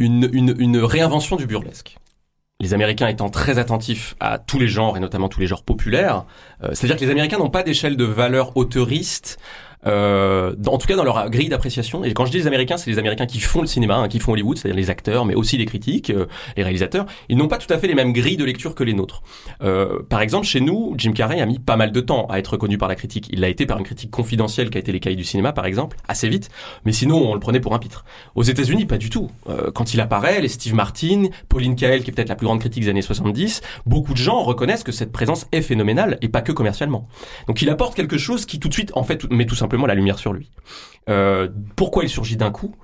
une, 0.00 0.28
une, 0.32 0.56
une 0.58 0.78
réinvention 0.78 1.36
du 1.36 1.46
burlesque. 1.46 1.98
Les 2.58 2.72
Américains 2.72 3.06
étant 3.06 3.28
très 3.28 3.58
attentifs 3.58 4.16
à 4.18 4.38
tous 4.38 4.58
les 4.58 4.66
genres 4.66 4.96
et 4.96 5.00
notamment 5.00 5.28
tous 5.28 5.40
les 5.40 5.46
genres 5.46 5.62
populaires, 5.62 6.24
euh, 6.64 6.70
c'est-à-dire 6.72 6.96
que 6.96 7.04
les 7.04 7.10
Américains 7.10 7.38
n'ont 7.38 7.50
pas 7.50 7.62
d'échelle 7.62 7.96
de 7.98 8.04
valeur 8.04 8.56
auteuriste 8.56 9.38
euh, 9.86 10.54
en 10.66 10.78
tout 10.78 10.86
cas 10.86 10.96
dans 10.96 11.04
leur 11.04 11.30
grille 11.30 11.48
d'appréciation. 11.48 12.04
Et 12.04 12.12
quand 12.12 12.26
je 12.26 12.30
dis 12.30 12.38
les 12.38 12.46
Américains, 12.46 12.76
c'est 12.76 12.90
les 12.90 12.98
Américains 12.98 13.26
qui 13.26 13.40
font 13.40 13.60
le 13.60 13.66
cinéma, 13.66 13.96
hein, 13.96 14.08
qui 14.08 14.18
font 14.18 14.32
Hollywood, 14.32 14.58
c'est-à-dire 14.58 14.76
les 14.76 14.90
acteurs, 14.90 15.24
mais 15.24 15.34
aussi 15.34 15.56
les 15.56 15.66
critiques, 15.66 16.10
euh, 16.10 16.26
les 16.56 16.62
réalisateurs. 16.62 17.06
Ils 17.28 17.36
n'ont 17.36 17.48
pas 17.48 17.58
tout 17.58 17.72
à 17.72 17.78
fait 17.78 17.86
les 17.86 17.94
mêmes 17.94 18.12
grilles 18.12 18.36
de 18.36 18.44
lecture 18.44 18.74
que 18.74 18.84
les 18.84 18.94
nôtres. 18.94 19.22
Euh, 19.62 20.02
par 20.08 20.20
exemple, 20.20 20.46
chez 20.46 20.60
nous, 20.60 20.94
Jim 20.96 21.12
Carrey 21.12 21.40
a 21.40 21.46
mis 21.46 21.58
pas 21.58 21.76
mal 21.76 21.92
de 21.92 22.00
temps 22.00 22.26
à 22.26 22.38
être 22.38 22.52
reconnu 22.52 22.78
par 22.78 22.88
la 22.88 22.94
critique. 22.94 23.28
Il 23.30 23.40
l'a 23.40 23.48
été 23.48 23.66
par 23.66 23.78
une 23.78 23.84
critique 23.84 24.10
confidentielle 24.10 24.70
qui 24.70 24.78
a 24.78 24.80
été 24.80 24.92
les 24.92 25.00
cahiers 25.00 25.16
du 25.16 25.24
cinéma, 25.24 25.52
par 25.52 25.66
exemple, 25.66 25.96
assez 26.08 26.28
vite. 26.28 26.50
Mais 26.84 26.92
sinon, 26.92 27.30
on 27.30 27.34
le 27.34 27.40
prenait 27.40 27.60
pour 27.60 27.74
un 27.74 27.78
pitre. 27.78 28.04
Aux 28.34 28.42
États-Unis, 28.42 28.86
pas 28.86 28.98
du 28.98 29.10
tout. 29.10 29.30
Euh, 29.48 29.70
quand 29.72 29.94
il 29.94 30.00
apparaît, 30.00 30.40
les 30.40 30.48
Steve 30.48 30.74
Martin, 30.74 31.26
Pauline 31.48 31.76
Kael, 31.76 32.02
qui 32.02 32.10
est 32.10 32.12
peut-être 32.12 32.28
la 32.28 32.36
plus 32.36 32.46
grande 32.46 32.60
critique 32.60 32.84
des 32.84 32.90
années 32.90 33.02
70, 33.02 33.62
beaucoup 33.86 34.12
de 34.12 34.18
gens 34.18 34.42
reconnaissent 34.42 34.84
que 34.84 34.92
cette 34.92 35.12
présence 35.12 35.46
est 35.52 35.62
phénoménale 35.62 36.18
et 36.20 36.28
pas 36.28 36.42
que 36.42 36.52
commercialement. 36.52 37.08
Donc 37.46 37.62
il 37.62 37.70
apporte 37.70 37.94
quelque 37.94 38.18
chose 38.18 38.46
qui 38.46 38.58
tout 38.58 38.68
de 38.68 38.74
suite, 38.74 38.92
en 38.94 39.04
fait, 39.04 39.30
met 39.30 39.46
tout 39.46 39.54
simplement 39.54 39.67
la 39.76 39.94
lumière 39.94 40.18
sur 40.18 40.32
lui. 40.32 40.50
Euh, 41.08 41.48
pourquoi 41.76 42.04
il 42.04 42.08
surgit 42.08 42.36
d'un 42.36 42.50
coup? 42.50 42.74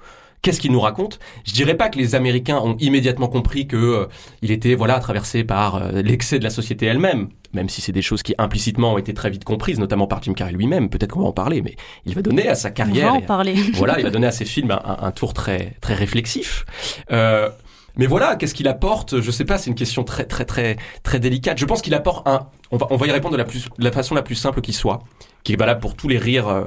Qu'est-ce 0.43 0.61
qu'il 0.61 0.73
nous 0.73 0.81
raconte? 0.81 1.21
Je 1.47 1.53
dirais 1.55 1.75
pas 1.75 1.89
que 1.89 1.97
les 1.99 2.15
Américains 2.15 2.59
ont 2.59 2.77
immédiatement 2.79 3.29
compris 3.29 3.67
que 3.67 3.77
euh, 3.77 4.07
il 4.43 4.51
était 4.51 4.75
voilà 4.75 5.01
traversé 5.01 5.43
par 5.43 5.77
euh, 5.77 6.03
l'excès 6.03 6.39
de 6.39 6.45
la 6.45 6.51
société 6.51 6.85
elle-même, 6.85 7.29
même 7.55 7.71
si 7.71 7.81
c'est 7.81 7.93
des 7.93 8.03
choses 8.03 8.23
qui 8.23 8.35
implicitement 8.37 8.93
ont 8.93 8.99
été 8.99 9.15
très 9.15 9.31
vite 9.31 9.45
comprises, 9.45 9.79
notamment 9.79 10.07
par 10.07 10.23
Jim 10.23 10.35
Carrey 10.35 10.53
lui-même. 10.53 10.91
Peut-être 10.91 11.13
qu'on 11.13 11.21
va 11.21 11.29
en 11.29 11.33
parler, 11.33 11.63
mais 11.63 11.77
il 12.05 12.15
va 12.15 12.21
donner 12.21 12.47
à 12.47 12.55
sa 12.55 12.69
On 12.69 12.73
carrière. 12.73 13.07
va 13.07 13.13
en 13.15 13.21
et- 13.21 13.23
parler. 13.23 13.55
voilà, 13.75 13.99
il 13.99 14.03
va 14.05 14.11
donner 14.11 14.27
à 14.27 14.33
ses 14.33 14.45
films 14.45 14.71
un, 14.71 14.83
un- 14.85 14.99
un 15.07 15.11
tour 15.13 15.33
très 15.33 15.77
très 15.81 15.95
réflexif. 15.95 16.67
Euh, 17.11 17.49
mais 17.97 18.07
voilà, 18.07 18.37
qu'est-ce 18.37 18.55
qu'il 18.55 18.69
apporte 18.69 19.21
Je 19.21 19.31
sais 19.31 19.45
pas, 19.45 19.59
c'est 19.59 19.71
une 19.71 19.77
question 19.77 20.05
très 20.05 20.25
très 20.25 20.45
très 20.45 20.77
très 21.03 21.21
délicate. 21.21 21.59
Je 21.59 21.65
pense 21.65 21.83
qu'il 21.83 21.95
apporte 21.95 22.27
un. 22.27 22.49
On 22.71 22.77
va 22.77 22.87
on 22.91 22.97
va 22.97 23.07
y 23.07 23.11
répondre 23.11 23.33
de 23.33 23.39
la 23.39 23.45
plus 23.45 23.69
de 23.79 23.85
la 23.85 23.93
façon 23.93 24.15
la 24.15 24.23
plus 24.23 24.35
simple 24.35 24.61
qui 24.61 24.73
soit, 24.73 25.05
qui 25.43 25.53
est 25.53 25.57
valable 25.57 25.81
pour 25.81 25.95
tous 25.95 26.09
les 26.09 26.19
rires 26.19 26.49
euh, 26.49 26.65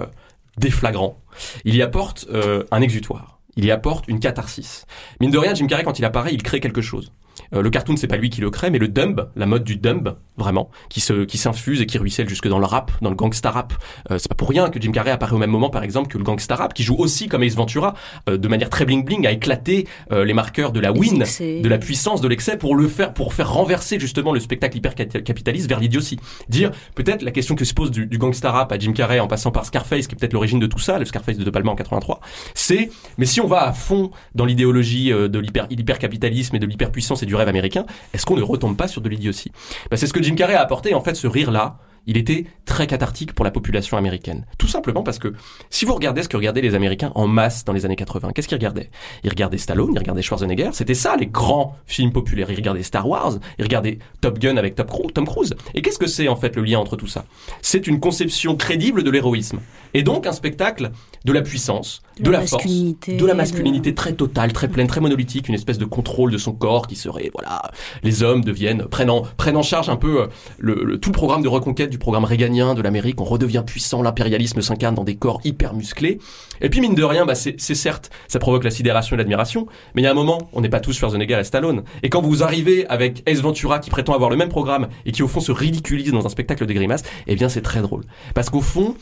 déflagrants. 0.57 1.19
Il 1.65 1.75
y 1.75 1.81
apporte 1.81 2.27
euh, 2.31 2.63
un 2.71 2.81
exutoire. 2.81 3.39
Il 3.55 3.65
y 3.65 3.71
apporte 3.71 4.07
une 4.07 4.19
catharsis. 4.19 4.85
Mine 5.19 5.31
de 5.31 5.37
rien, 5.37 5.53
Jim 5.55 5.67
Carrey, 5.67 5.83
quand 5.83 5.99
il 5.99 6.05
apparaît, 6.05 6.33
il 6.33 6.43
crée 6.43 6.59
quelque 6.59 6.81
chose. 6.81 7.11
Euh, 7.53 7.61
le 7.61 7.69
cartoon, 7.69 7.97
c'est 7.97 8.07
pas 8.07 8.17
lui 8.17 8.29
qui 8.29 8.41
le 8.41 8.49
crée, 8.49 8.69
mais 8.69 8.79
le 8.79 8.87
dumb, 8.87 9.29
la 9.35 9.45
mode 9.45 9.63
du 9.63 9.77
dumb, 9.77 10.15
vraiment, 10.37 10.69
qui 10.89 11.01
se, 11.01 11.25
qui 11.25 11.37
s'infuse 11.37 11.81
et 11.81 11.85
qui 11.85 11.97
ruisselle 11.97 12.29
jusque 12.29 12.47
dans 12.47 12.59
le 12.59 12.65
rap, 12.65 12.91
dans 13.01 13.09
le 13.09 13.15
gangsta 13.15 13.51
rap. 13.51 13.73
Euh, 14.11 14.17
c'est 14.17 14.29
pas 14.29 14.35
pour 14.35 14.49
rien 14.49 14.69
que 14.69 14.79
Jim 14.79 14.91
Carrey 14.91 15.11
apparaît 15.11 15.33
au 15.33 15.39
même 15.39 15.49
moment, 15.49 15.69
par 15.69 15.83
exemple, 15.83 16.09
que 16.09 16.17
le 16.17 16.23
gangsta 16.23 16.55
rap, 16.55 16.73
qui 16.73 16.83
joue 16.83 16.95
aussi 16.95 17.27
comme 17.27 17.43
Ace 17.43 17.55
Ventura, 17.55 17.95
euh, 18.29 18.37
de 18.37 18.47
manière 18.47 18.69
très 18.69 18.85
bling 18.85 19.03
bling, 19.03 19.25
à 19.25 19.31
éclater 19.31 19.87
euh, 20.11 20.25
les 20.25 20.33
marqueurs 20.33 20.71
de 20.71 20.79
la 20.79 20.91
win, 20.91 21.19
de 21.19 21.67
la 21.67 21.77
puissance, 21.77 22.21
de 22.21 22.27
l'excès, 22.27 22.57
pour 22.57 22.75
le 22.75 22.87
faire, 22.87 23.13
pour 23.13 23.33
faire 23.33 23.51
renverser 23.51 23.99
justement 23.99 24.31
le 24.31 24.39
spectacle 24.39 24.77
hyper 24.77 24.95
capitaliste 24.95 25.67
vers 25.67 25.79
l'idiotie. 25.79 26.19
Dire 26.49 26.71
peut-être 26.95 27.21
la 27.21 27.31
question 27.31 27.55
que 27.55 27.65
se 27.65 27.73
pose 27.73 27.91
du, 27.91 28.05
du 28.05 28.17
gangsta 28.17 28.51
rap 28.51 28.71
à 28.71 28.77
Jim 28.77 28.93
Carrey 28.93 29.19
en 29.19 29.27
passant 29.27 29.51
par 29.51 29.65
Scarface, 29.65 30.07
qui 30.07 30.15
est 30.15 30.17
peut-être 30.17 30.33
l'origine 30.33 30.59
de 30.59 30.67
tout 30.67 30.79
ça, 30.79 30.99
le 30.99 31.05
Scarface 31.05 31.37
de 31.37 31.43
De 31.43 31.49
Palma 31.49 31.71
en 31.71 31.75
83, 31.75 32.19
c'est 32.53 32.89
mais 33.17 33.25
si 33.25 33.41
on 33.41 33.47
va 33.47 33.67
à 33.67 33.73
fond 33.73 34.11
dans 34.35 34.45
l'idéologie 34.45 35.11
euh, 35.11 35.27
de 35.27 35.39
l'hyper 35.39 35.67
l'hypercapitalisme 35.69 36.55
et 36.55 36.59
de 36.59 36.65
l'hyperpuissance 36.65 37.23
du 37.27 37.35
rêve 37.35 37.47
américain, 37.47 37.85
est-ce 38.13 38.25
qu'on 38.25 38.37
ne 38.37 38.43
retombe 38.43 38.75
pas 38.75 38.87
sur 38.87 39.01
de 39.01 39.09
l'idiotie? 39.09 39.51
Bah, 39.91 39.97
C'est 39.97 40.07
ce 40.07 40.13
que 40.13 40.23
Jim 40.23 40.35
Carrey 40.35 40.55
a 40.55 40.61
apporté. 40.61 40.93
En 40.93 41.01
fait, 41.01 41.15
ce 41.15 41.27
rire-là, 41.27 41.77
il 42.07 42.17
était 42.17 42.45
très 42.65 42.87
cathartique 42.87 43.33
pour 43.33 43.45
la 43.45 43.51
population 43.51 43.97
américaine. 43.97 44.45
Tout 44.57 44.67
simplement 44.67 45.03
parce 45.03 45.19
que 45.19 45.33
si 45.69 45.85
vous 45.85 45.93
regardez 45.93 46.23
ce 46.23 46.29
que 46.29 46.37
regardaient 46.37 46.61
les 46.61 46.73
Américains 46.75 47.11
en 47.15 47.27
masse 47.27 47.63
dans 47.65 47.73
les 47.73 47.85
années 47.85 47.95
80, 47.95 48.31
qu'est-ce 48.33 48.47
qu'ils 48.47 48.57
regardaient? 48.57 48.89
Ils 49.23 49.29
regardaient 49.29 49.57
Stallone, 49.57 49.91
ils 49.93 49.99
regardaient 49.99 50.21
Schwarzenegger, 50.21 50.69
c'était 50.73 50.93
ça 50.93 51.15
les 51.15 51.27
grands 51.27 51.75
films 51.85 52.11
populaires. 52.11 52.49
Ils 52.49 52.55
regardaient 52.55 52.83
Star 52.83 53.07
Wars, 53.07 53.33
ils 53.59 53.63
regardaient 53.63 53.99
Top 54.21 54.39
Gun 54.39 54.57
avec 54.57 54.75
Tom 54.75 55.25
Cruise. 55.27 55.53
Et 55.75 55.81
qu'est-ce 55.81 55.99
que 55.99 56.07
c'est 56.07 56.27
en 56.27 56.35
fait 56.35 56.55
le 56.55 56.63
lien 56.63 56.79
entre 56.79 56.95
tout 56.95 57.07
ça? 57.07 57.25
C'est 57.61 57.87
une 57.87 57.99
conception 57.99 58.55
crédible 58.55 59.03
de 59.03 59.11
l'héroïsme. 59.11 59.59
Et 59.93 60.03
donc 60.03 60.27
un 60.27 60.31
spectacle 60.33 60.91
de 61.25 61.33
la 61.33 61.41
puissance, 61.41 62.01
De 62.19 62.23
de, 62.25 62.31
la 62.31 62.41
force, 62.45 62.65
de 62.65 63.25
la 63.25 63.33
de- 63.33 63.37
masculinité 63.37 63.93
très 63.95 64.13
totale, 64.13 64.53
très 64.53 64.67
pleine, 64.67 64.87
très 64.87 65.01
monolithique, 65.01 65.47
une 65.47 65.55
espèce 65.55 65.77
de 65.77 65.85
contrôle 65.85 66.31
de 66.31 66.37
son 66.37 66.51
corps 66.53 66.87
qui 66.87 66.95
serait, 66.95 67.31
voilà, 67.33 67.71
les 68.03 68.23
hommes 68.23 68.43
deviennent, 68.43 68.83
prennent 68.85 69.09
en, 69.09 69.23
prennent 69.37 69.57
en 69.57 69.61
charge 69.63 69.89
un 69.89 69.95
peu 69.95 70.21
euh, 70.23 70.27
le, 70.57 70.83
le- 70.83 70.99
tout 70.99 71.09
le 71.09 71.13
programme 71.13 71.41
de 71.41 71.47
reconquête 71.47 71.89
du 71.89 71.96
programme 71.99 72.25
réganien 72.25 72.73
de 72.73 72.81
l'Amérique, 72.81 73.19
on 73.21 73.25
redevient 73.25 73.63
puissant, 73.65 74.01
l'impérialisme 74.01 74.61
s'incarne 74.61 74.95
dans 74.95 75.03
des 75.03 75.15
corps 75.15 75.41
hyper 75.43 75.73
musclés. 75.73 76.19
Et 76.61 76.69
puis 76.69 76.81
mine 76.81 76.95
de 76.95 77.03
rien, 77.03 77.25
bah, 77.25 77.35
c'est 77.35 77.57
certes, 77.59 78.09
ça 78.27 78.39
provoque 78.39 78.63
la 78.63 78.71
sidération 78.71 79.15
et 79.15 79.17
l'admiration, 79.17 79.67
mais 79.93 80.01
il 80.01 80.05
y 80.05 80.07
a 80.07 80.11
un 80.11 80.15
moment, 80.15 80.49
on 80.53 80.61
n'est 80.61 80.69
pas 80.69 80.79
tous 80.79 80.93
Schwarzenegger 80.93 81.39
et 81.39 81.43
Stallone. 81.43 81.83
Et 82.03 82.09
quand 82.09 82.21
vous 82.21 82.43
arrivez 82.43 82.87
avec 82.87 83.23
Ace 83.27 83.41
Ventura 83.41 83.79
qui 83.79 83.89
prétend 83.89 84.13
avoir 84.13 84.29
le 84.29 84.37
même 84.37 84.49
programme 84.49 84.87
et 85.05 85.11
qui 85.11 85.23
au 85.23 85.27
fond 85.27 85.39
se 85.39 85.51
ridiculise 85.51 86.11
dans 86.11 86.25
un 86.25 86.29
spectacle 86.29 86.65
des 86.65 86.73
grimaces, 86.73 87.03
eh 87.27 87.35
bien 87.35 87.49
c'est 87.49 87.61
très 87.61 87.81
drôle. 87.81 88.03
Parce 88.33 88.49
qu'au 88.49 88.61
fond, 88.61 88.95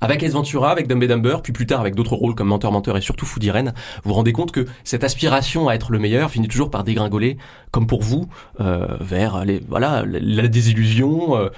avec 0.00 0.22
Ace 0.22 0.32
Ventura, 0.32 0.70
avec 0.70 0.86
Dumb 0.86 1.02
Dumber, 1.02 1.40
puis 1.42 1.52
plus 1.52 1.66
tard 1.66 1.80
avec 1.80 1.94
d'autres 1.94 2.14
rôles 2.14 2.34
comme 2.34 2.48
Menteur 2.48 2.72
Menteur 2.72 2.96
et 2.96 3.00
surtout 3.00 3.26
Food 3.26 3.42
Irene, 3.44 3.72
vous 4.02 4.10
vous 4.10 4.14
rendez 4.14 4.32
compte 4.32 4.52
que 4.52 4.66
cette 4.84 5.04
aspiration 5.04 5.68
à 5.68 5.74
être 5.74 5.92
le 5.92 5.98
meilleur 5.98 6.30
finit 6.30 6.48
toujours 6.48 6.70
par 6.70 6.84
dégringoler, 6.84 7.38
comme 7.70 7.86
pour 7.86 8.02
vous, 8.02 8.26
euh, 8.60 8.98
vers 9.00 9.44
les, 9.44 9.60
voilà, 9.68 10.04
la, 10.04 10.18
la 10.20 10.48
désillusion, 10.48 11.36
euh, 11.36 11.48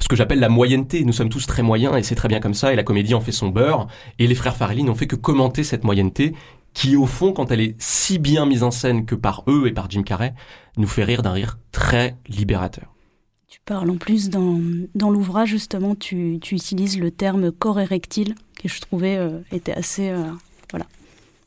ce 0.00 0.08
que 0.08 0.16
j'appelle 0.16 0.40
la 0.40 0.48
moyenneté. 0.48 1.04
Nous 1.04 1.12
sommes 1.12 1.28
tous 1.28 1.46
très 1.46 1.62
moyens 1.62 1.96
et 1.96 2.02
c'est 2.02 2.14
très 2.14 2.28
bien 2.28 2.40
comme 2.40 2.54
ça 2.54 2.72
et 2.72 2.76
la 2.76 2.82
comédie 2.82 3.14
en 3.14 3.20
fait 3.20 3.32
son 3.32 3.48
beurre. 3.48 3.86
Et 4.18 4.26
les 4.26 4.34
frères 4.34 4.56
Farrelly 4.56 4.82
n'ont 4.82 4.94
fait 4.94 5.06
que 5.06 5.16
commenter 5.16 5.64
cette 5.64 5.84
moyenneté 5.84 6.34
qui, 6.74 6.96
au 6.96 7.06
fond, 7.06 7.32
quand 7.32 7.50
elle 7.50 7.60
est 7.60 7.76
si 7.78 8.18
bien 8.18 8.46
mise 8.46 8.64
en 8.64 8.70
scène 8.70 9.06
que 9.06 9.14
par 9.14 9.44
eux 9.46 9.68
et 9.68 9.72
par 9.72 9.88
Jim 9.90 10.02
Carrey, 10.02 10.34
nous 10.76 10.88
fait 10.88 11.04
rire 11.04 11.22
d'un 11.22 11.32
rire 11.32 11.58
très 11.70 12.16
libérateur. 12.28 12.92
Tu 13.48 13.60
parles 13.64 13.90
en 13.90 13.96
plus 13.96 14.28
dans, 14.30 14.60
dans 14.96 15.10
l'ouvrage, 15.10 15.50
justement, 15.50 15.94
tu, 15.94 16.38
tu 16.42 16.56
utilises 16.56 16.98
le 16.98 17.12
terme 17.12 17.52
corps 17.52 17.78
érectile, 17.78 18.34
que 18.60 18.68
je 18.68 18.80
trouvais 18.80 19.16
euh, 19.16 19.38
était 19.52 19.72
assez. 19.72 20.08
euh, 20.08 20.24
voilà. 20.72 20.86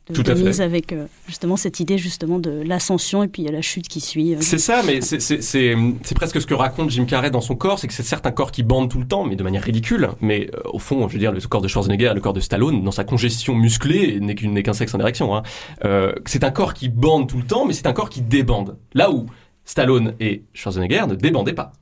De, 0.09 0.13
Tout 0.13 0.21
à 0.21 0.33
de 0.33 0.35
fait. 0.39 0.43
mise 0.45 0.61
avec 0.61 0.93
euh, 0.93 1.05
justement 1.27 1.57
cette 1.57 1.81
idée 1.81 1.97
justement 1.97 2.39
de 2.39 2.49
l'ascension 2.65 3.23
et 3.23 3.27
puis 3.27 3.41
il 3.41 3.45
y 3.45 3.49
a 3.49 3.51
la 3.51 3.61
chute 3.61 3.89
qui 3.89 3.99
suit. 3.99 4.35
euh. 4.35 4.37
C'est 4.39 4.57
ça, 4.57 4.81
mais 4.85 5.01
c'est- 5.01 5.19
c'est 5.19 5.75
presque 6.15 6.39
ce 6.39 6.45
que 6.47 6.53
raconte 6.53 6.89
Jim 6.91 7.03
Carrey 7.05 7.29
dans 7.29 7.41
son 7.41 7.55
corps, 7.55 7.77
c'est 7.79 7.87
que 7.87 7.93
c'est 7.93 8.03
certes 8.03 8.25
un 8.25 8.31
corps 8.31 8.51
qui 8.51 8.63
bande 8.63 8.89
tout 8.89 8.99
le 8.99 9.07
temps, 9.07 9.25
mais 9.25 9.35
de 9.35 9.43
manière 9.43 9.63
ridicule. 9.63 10.09
Mais 10.21 10.49
euh, 10.55 10.59
au 10.71 10.79
fond, 10.79 11.07
je 11.09 11.13
veux 11.13 11.19
dire, 11.19 11.31
le 11.33 11.41
corps 11.41 11.61
de 11.61 11.67
Schwarzenegger, 11.67 12.13
le 12.15 12.21
corps 12.21 12.31
de 12.33 12.39
Stallone, 12.39 12.83
dans 12.83 12.91
sa 12.91 13.03
congestion 13.03 13.53
musclée, 13.53 14.19
n'est 14.21 14.35
qu'un 14.63 14.73
sexe 14.73 14.95
en 14.95 14.99
érection. 14.99 15.35
Hein. 15.35 15.43
Euh, 15.83 16.13
c'est 16.25 16.43
un 16.45 16.51
corps 16.51 16.73
qui 16.73 16.87
bande 16.87 17.27
tout 17.27 17.37
le 17.37 17.43
temps, 17.45 17.65
mais 17.65 17.73
c'est 17.73 17.87
un 17.87 17.93
corps 17.93 18.09
qui 18.09 18.21
débande. 18.21 18.77
Là 18.93 19.11
où 19.11 19.25
Stallone 19.65 20.13
et 20.21 20.43
Schwarzenegger 20.53 21.03
ne 21.09 21.15
débandaient 21.15 21.51
pas. 21.53 21.73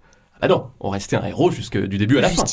Ah 0.45 0.47
non, 0.47 0.67
on 0.79 0.91
restait 0.91 1.15
un 1.15 1.25
héros 1.25 1.49
jusque 1.49 1.75
du 1.75 1.97
début 1.97 2.19
à 2.19 2.21
la 2.21 2.29
fin. 2.29 2.43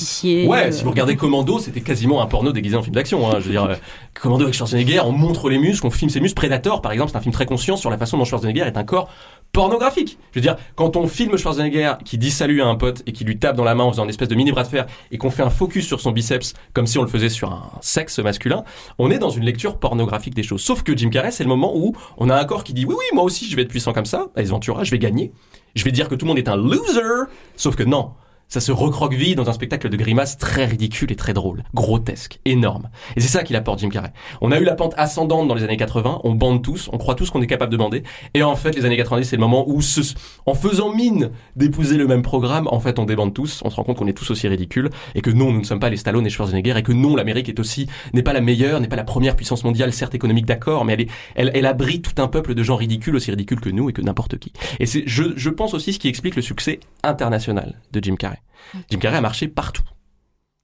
Ouais, 0.49 0.69
euh, 0.69 0.73
si 0.73 0.83
vous 0.83 0.89
regardez 0.89 1.15
Commando, 1.15 1.59
c'était 1.59 1.83
quasiment 1.83 2.23
un 2.23 2.27
porno 2.27 2.51
déguisé 2.51 2.75
en 2.75 2.83
film 2.83 2.95
d'action. 2.95 3.29
Hein. 3.29 3.35
Je 3.39 3.45
veux 3.45 3.51
dire, 3.51 3.65
euh, 3.65 3.75
Commando 4.19 4.45
avec 4.45 4.55
Schwarzenegger, 4.55 5.01
on 5.05 5.13
montre 5.13 5.51
les 5.51 5.59
muscles, 5.59 5.87
on 5.87 5.91
filme 5.91 6.09
ses 6.09 6.21
muscles. 6.21 6.37
Predator, 6.37 6.81
par 6.81 6.93
exemple, 6.93 7.11
c'est 7.11 7.19
un 7.19 7.21
film 7.21 7.35
très 7.35 7.45
conscient 7.45 7.77
sur 7.77 7.91
la 7.91 7.99
façon 7.99 8.17
dont 8.17 8.25
Schwarzenegger 8.25 8.63
est 8.63 8.79
un 8.79 8.85
corps 8.85 9.11
pornographique. 9.53 10.19
Je 10.33 10.39
veux 10.39 10.43
dire, 10.43 10.57
quand 10.75 10.97
on 10.97 11.07
filme 11.07 11.37
Schwarzenegger 11.37 11.95
qui 12.05 12.17
dit 12.17 12.31
salut 12.31 12.63
à 12.63 12.67
un 12.67 12.75
pote 12.75 13.03
et 13.07 13.13
qui 13.13 13.25
lui 13.25 13.39
tape 13.39 13.55
dans 13.55 13.65
la 13.65 13.75
main 13.75 13.85
en 13.85 13.91
faisant 13.91 14.05
une 14.05 14.11
espèce 14.11 14.29
de 14.29 14.35
mini 14.35 14.51
bras 14.51 14.63
de 14.63 14.69
fer 14.69 14.87
et 15.11 15.19
qu'on 15.19 15.31
fait 15.31 15.43
un 15.43 15.51
focus 15.51 15.87
sur 15.87 16.01
son 16.01 16.11
biceps 16.11 16.55
comme 16.73 16.87
si 16.87 16.99
on 16.99 17.03
le 17.03 17.09
faisait 17.09 17.29
sur 17.29 17.53
un 17.53 17.71
sexe 17.83 18.19
masculin, 18.19 18.65
on 18.99 19.11
est 19.11 19.19
dans 19.19 19.31
une 19.31 19.45
lecture 19.45 19.79
pornographique 19.79 20.35
des 20.35 20.43
choses. 20.43 20.63
Sauf 20.63 20.83
que 20.83 20.97
Jim 20.97 21.11
Carrey, 21.11 21.31
c'est 21.31 21.45
le 21.45 21.51
moment 21.51 21.77
où 21.77 21.95
on 22.17 22.31
a 22.31 22.37
un 22.37 22.45
corps 22.45 22.65
qui 22.65 22.73
dit 22.73 22.87
oui, 22.87 22.95
oui, 22.99 23.05
moi 23.13 23.25
aussi 23.25 23.49
je 23.49 23.55
vais 23.55 23.63
être 23.63 23.69
puissant 23.69 23.93
comme 23.93 24.07
ça, 24.07 24.29
Ace 24.37 24.49
Ventura, 24.49 24.85
je 24.85 24.91
vais 24.91 24.99
gagner. 24.99 25.33
Je 25.75 25.85
vais 25.85 25.93
dire 25.93 26.09
que 26.09 26.15
tout 26.15 26.25
le 26.25 26.29
monde 26.29 26.39
est 26.39 26.49
un 26.49 26.57
loser. 26.57 27.27
Sauf 27.57 27.77
que 27.77 27.83
non. 27.83 28.13
Ça 28.53 28.61
se 28.61 28.71
recroqueville 28.71 29.35
dans 29.35 29.49
un 29.49 29.55
spectacle 29.55 29.89
de 29.89 29.97
grimaces 29.97 30.37
très 30.37 30.67
ridicule 30.67 31.11
et 31.11 31.17
très 31.17 31.33
drôle, 31.33 31.65
grotesque, 31.73 32.39
énorme. 32.45 32.91
Et 33.17 33.23
c'est 33.23 33.29
ça 33.29 33.45
qu'il 33.45 33.57
apporte 33.57 33.79
Jim 33.79 33.89
Carrey. 33.89 34.13
On 34.43 34.53
a 34.53 34.59
eu 34.61 34.65
la 34.65 34.75
pente 34.75 34.93
ascendante 34.99 35.49
dans 35.49 35.55
les 35.55 35.63
années 35.65 35.79
80, 35.79 36.21
on 36.23 36.35
bande 36.35 36.63
tous, 36.63 36.91
on 36.93 36.99
croit 36.99 37.15
tous 37.15 37.31
qu'on 37.31 37.41
est 37.41 37.47
capable 37.47 37.73
de 37.73 37.79
bander. 37.79 38.03
Et 38.35 38.43
en 38.43 38.55
fait, 38.55 38.77
les 38.77 38.85
années 38.85 38.99
90, 38.99 39.25
c'est 39.25 39.37
le 39.37 39.41
moment 39.41 39.65
où, 39.67 39.81
ce- 39.81 40.13
en 40.45 40.53
faisant 40.53 40.95
mine 40.95 41.31
d'épouser 41.57 41.97
le 41.97 42.07
même 42.07 42.21
programme, 42.21 42.69
en 42.71 42.79
fait, 42.79 42.99
on 42.99 43.07
débande 43.07 43.33
tous, 43.33 43.63
on 43.65 43.71
se 43.71 43.77
rend 43.77 43.85
compte 43.85 43.97
qu'on 43.97 44.07
est 44.07 44.13
tous 44.13 44.31
aussi 44.31 44.47
ridicules, 44.49 44.91
et 45.15 45.23
que 45.23 45.31
non, 45.31 45.51
nous 45.51 45.61
ne 45.61 45.65
sommes 45.65 45.81
pas 45.81 45.89
les 45.89 45.97
Stallone 45.97 46.27
et 46.27 46.29
Schwarzenegger, 46.29 46.75
et 46.77 46.83
que 46.83 46.93
non, 46.93 47.17
l'Amérique 47.17 47.49
est 47.49 47.59
aussi, 47.59 47.87
n'est 48.13 48.23
pas 48.23 48.35
la 48.35 48.43
meilleure, 48.43 48.81
n'est 48.83 48.87
pas 48.89 48.97
la 48.97 49.05
première 49.05 49.35
puissance 49.35 49.65
mondiale, 49.65 49.95
certes 49.95 50.15
économique, 50.15 50.45
d'accord, 50.45 50.85
mais 50.85 50.93
elle 50.93 51.01
est, 51.01 51.09
elle, 51.37 51.51
elle 51.55 51.65
abrite 51.65 52.15
tout 52.15 52.21
un 52.21 52.29
peuple 52.29 52.55
de 52.55 52.63
gens 52.63 52.77
ridicules, 52.77 53.17
aussi 53.17 53.31
ridicules 53.31 53.61
que 53.63 53.71
nous 53.71 53.89
et 53.89 53.95
que 53.95 54.03
n'importe 54.03 54.37
qui. 54.37 54.53
Et 54.79 54.85
c'est, 54.85 55.05
je, 55.07 55.23
je 55.37 55.49
pense 55.49 55.73
aussi 55.73 55.95
ce 55.95 55.99
qui 55.99 56.09
explique 56.09 56.37
le 56.37 56.43
succès 56.43 56.81
international 57.03 57.81
de 57.93 58.05
Jim 58.05 58.17
Carrey. 58.17 58.42
Jim 58.91 58.99
Carrey 58.99 59.17
a 59.17 59.21
marché 59.21 59.49
partout. 59.49 59.83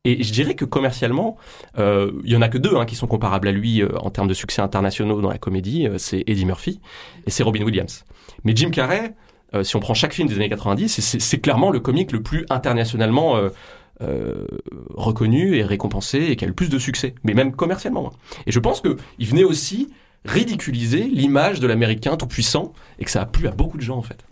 Et 0.05 0.23
je 0.23 0.33
dirais 0.33 0.55
que 0.55 0.65
commercialement, 0.65 1.37
euh, 1.79 2.13
il 2.25 2.31
y 2.33 2.37
en 2.37 2.41
a 2.43 2.49
que 2.49 2.57
deux 2.57 2.77
hein, 2.77 2.87
qui 2.87 2.95
sont 2.95 3.07
comparables 3.09 3.49
à 3.49 3.53
lui 3.53 3.83
euh, 3.83 3.89
en 3.99 4.11
termes 4.11 4.29
de 4.29 4.35
succès 4.35 4.63
internationaux 4.63 5.21
dans 5.21 5.29
la 5.29 5.39
comédie. 5.39 5.87
euh, 5.87 5.99
c'est 5.99 6.23
Eddie 6.27 6.45
Murphy 6.47 6.81
et 7.27 7.31
c'est 7.31 7.43
Robin 7.43 7.63
Williams. 7.63 8.05
Mais 8.45 8.55
Jim 8.55 8.71
Carrey, 8.71 9.15
euh, 9.55 9.65
si 9.65 9.77
on 9.77 9.81
prend 9.81 9.95
chaque 9.95 10.15
film 10.15 10.29
des 10.29 10.37
années 10.37 10.49
90, 10.49 10.89
c'est- 11.19 11.39
clairement 11.41 11.71
le 11.71 11.81
comique 11.81 12.13
le 12.13 12.23
plus 12.23 12.47
internationalement 12.49 13.37
euh, 13.37 13.49
euh, 14.01 14.47
reconnu 14.95 15.57
et 15.57 15.65
récompensé 15.65 16.19
et 16.31 16.37
qui 16.37 16.45
a 16.45 16.49
le 16.49 16.55
plus 16.55 16.71
de 16.71 16.79
succès, 16.79 17.15
mais 17.25 17.35
même 17.35 17.53
commercialement. 17.55 18.13
hein. 18.15 18.17
Et 18.47 18.53
je 18.53 18.61
pense 18.61 18.81
que 18.81 18.97
il 19.19 19.27
venait 19.27 19.45
aussi 19.45 19.89
ridiculiser 20.25 21.05
l'image 21.05 21.59
de 21.61 21.67
l'américain 21.67 22.17
tout 22.17 22.27
puissant 22.27 22.73
et 22.99 23.05
que 23.05 23.11
ça 23.11 23.23
a 23.23 23.27
plu 23.27 23.49
à 23.49 23.51
beaucoup 23.51 23.77
de 23.77 23.83
gens 23.83 23.97
en 23.99 24.03
fait. 24.03 24.25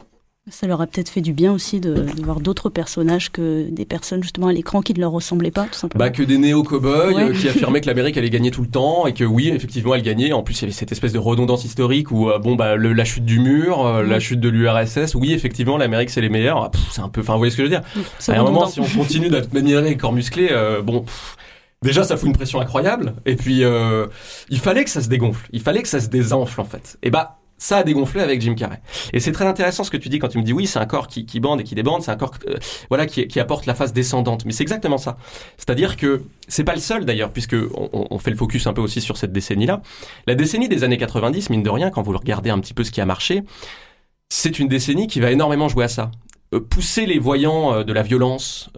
Ça 0.49 0.69
leur 0.69 0.81
a 0.81 0.87
peut-être 0.87 1.09
fait 1.09 1.21
du 1.23 1.33
bien 1.33 1.53
aussi 1.53 1.81
de, 1.81 1.93
de 1.95 2.23
voir 2.23 2.39
d'autres 2.41 2.69
personnages 2.71 3.33
que 3.33 3.69
des 3.69 3.85
personnes 3.85 4.23
justement 4.23 4.47
à 4.47 4.53
l'écran 4.53 4.81
qui 4.81 4.95
ne 4.95 5.01
leur 5.01 5.11
ressemblaient 5.11 5.51
pas, 5.51 5.65
tout 5.65 5.75
simplement. 5.75 5.99
Bah 6.05 6.11
que 6.11 6.23
des 6.23 6.39
néo-cowboys 6.39 7.15
Ouais. 7.15 7.23
euh, 7.25 7.33
qui 7.33 7.49
affirmaient 7.49 7.81
que 7.81 7.87
l'Amérique 7.89 8.17
allait 8.17 8.31
gagner 8.31 8.53
tout 8.53 8.63
le 8.63 8.69
temps 8.69 9.09
et 9.09 9.13
que 9.13 9.25
oui, 9.25 9.49
effectivement, 9.49 9.95
elle 9.97 10.03
gagnait. 10.03 10.33
En 10.33 10.45
plus, 10.45 10.55
il 10.59 10.63
y 10.63 10.65
avait 10.67 10.73
cette 10.73 10.93
espèce 10.93 11.13
de 11.13 11.19
redondance 11.19 11.65
historique 11.65 12.13
où 12.13 12.31
euh, 12.31 12.39
bon 12.39 12.55
bah 12.55 12.77
le- 12.77 12.93
la 12.93 13.05
chute 13.05 13.25
du 13.25 13.41
mur, 13.41 13.85
euh, 13.85 14.03
la 14.05 14.21
chute 14.21 14.39
de 14.39 14.49
l'URSS. 14.49 15.17
Oui, 15.17 15.33
effectivement, 15.33 15.77
l'Amérique 15.79 16.11
c'est 16.11 16.21
les 16.21 16.29
meilleurs. 16.29 16.63
Ah, 16.63 16.71
C'est 16.93 17.01
un 17.01 17.09
peu, 17.09 17.23
enfin, 17.23 17.33
vous 17.33 17.39
voyez 17.41 17.51
ce 17.51 17.57
que 17.57 17.65
je 17.65 17.69
veux 17.69 17.75
dire? 17.81 17.83
À 18.29 18.39
un 18.39 18.45
moment, 18.45 18.67
si 18.67 18.79
on 18.81 18.85
continue 18.87 19.29
d'admirer 19.29 19.83
les 19.83 19.97
corps 19.97 20.13
musclés, 20.13 20.51
bon. 20.85 21.01
pff, 21.01 21.37
Déjà, 21.83 22.05
ça 22.05 22.17
fout 22.17 22.29
une 22.29 22.35
pression 22.35 22.61
incroyable. 22.61 23.15
Et 23.27 23.37
puis, 23.37 23.63
euh, 23.63 24.07
il 24.49 24.59
fallait 24.59 24.83
que 24.85 24.91
ça 24.91 25.03
se 25.03 25.09
dégonfle. 25.09 25.47
Il 25.53 25.61
fallait 25.61 25.83
que 25.83 25.89
ça 25.89 26.01
se 26.01 26.09
désenfle, 26.09 26.61
en 26.61 26.65
fait. 26.65 26.97
Et 27.03 27.11
bah, 27.11 27.39
ça 27.59 27.79
a 27.79 27.83
dégonflé 27.85 28.21
avec 28.21 28.41
Jim 28.41 28.55
Carrey. 28.55 28.81
Et 29.13 29.21
c'est 29.21 29.33
très 29.33 29.47
intéressant 29.47 29.85
ce 29.85 29.91
que 29.91 29.97
tu 29.97 30.09
dis 30.09 30.19
quand 30.19 30.29
tu 30.29 30.39
me 30.39 30.43
dis 30.43 30.53
oui, 30.53 30.67
c'est 30.67 30.79
un 30.79 30.87
corps 30.87 31.09
qui, 31.09 31.25
qui 31.25 31.41
bande 31.41 31.61
et 31.61 31.65
qui 31.65 31.75
débande, 31.75 32.03
c'est 32.03 32.11
un 32.11 32.17
corps 32.17 32.35
euh, 32.49 32.57
voilà 32.89 33.07
qui, 33.07 33.27
qui 33.27 33.41
apporte 33.41 33.67
la 33.67 33.75
phase 33.75 33.93
descendante. 33.93 34.45
Mais 34.45 34.53
c'est 34.53 34.63
exactement 34.63 34.99
ça. 34.99 35.17
C'est-à-dire 35.57 35.97
que 35.97 36.23
c'est 36.49 36.65
pas 36.65 36.75
le 36.75 36.81
seul 36.81 37.05
d'ailleurs, 37.05 37.33
puisque 37.33 37.57
on, 37.75 38.19
fait 38.19 38.31
le 38.31 38.37
focus 38.37 38.67
un 38.67 38.73
peu 38.73 38.81
aussi 38.81 39.01
sur 39.01 39.17
cette 39.17 39.33
décennie-là. 39.33 39.83
La 40.27 40.35
décennie 40.35 40.69
des 40.69 40.85
années 40.85 40.99
90, 40.99 41.51
mine 41.51 41.63
de 41.63 41.71
rien, 41.71 41.91
quand 41.91 42.03
vous 42.03 42.17
regardez 42.17 42.51
un 42.51 42.59
petit 42.61 42.75
peu 42.75 42.85
ce 42.85 42.91
qui 42.91 43.01
a 43.01 43.07
marché, 43.07 43.43
c'est 44.29 44.59
une 44.59 44.69
décennie 44.69 45.07
qui 45.07 45.21
va 45.21 45.31
énormément 45.31 45.69
jouer 45.69 45.85
à 45.85 45.89
ça. 45.89 46.11
Euh, 46.55 46.61
pousser 46.61 47.07
les 47.07 47.19
voyants 47.19 47.73
euh, 47.73 47.85
de 47.85 47.93
la 47.93 48.03
violence, 48.03 48.71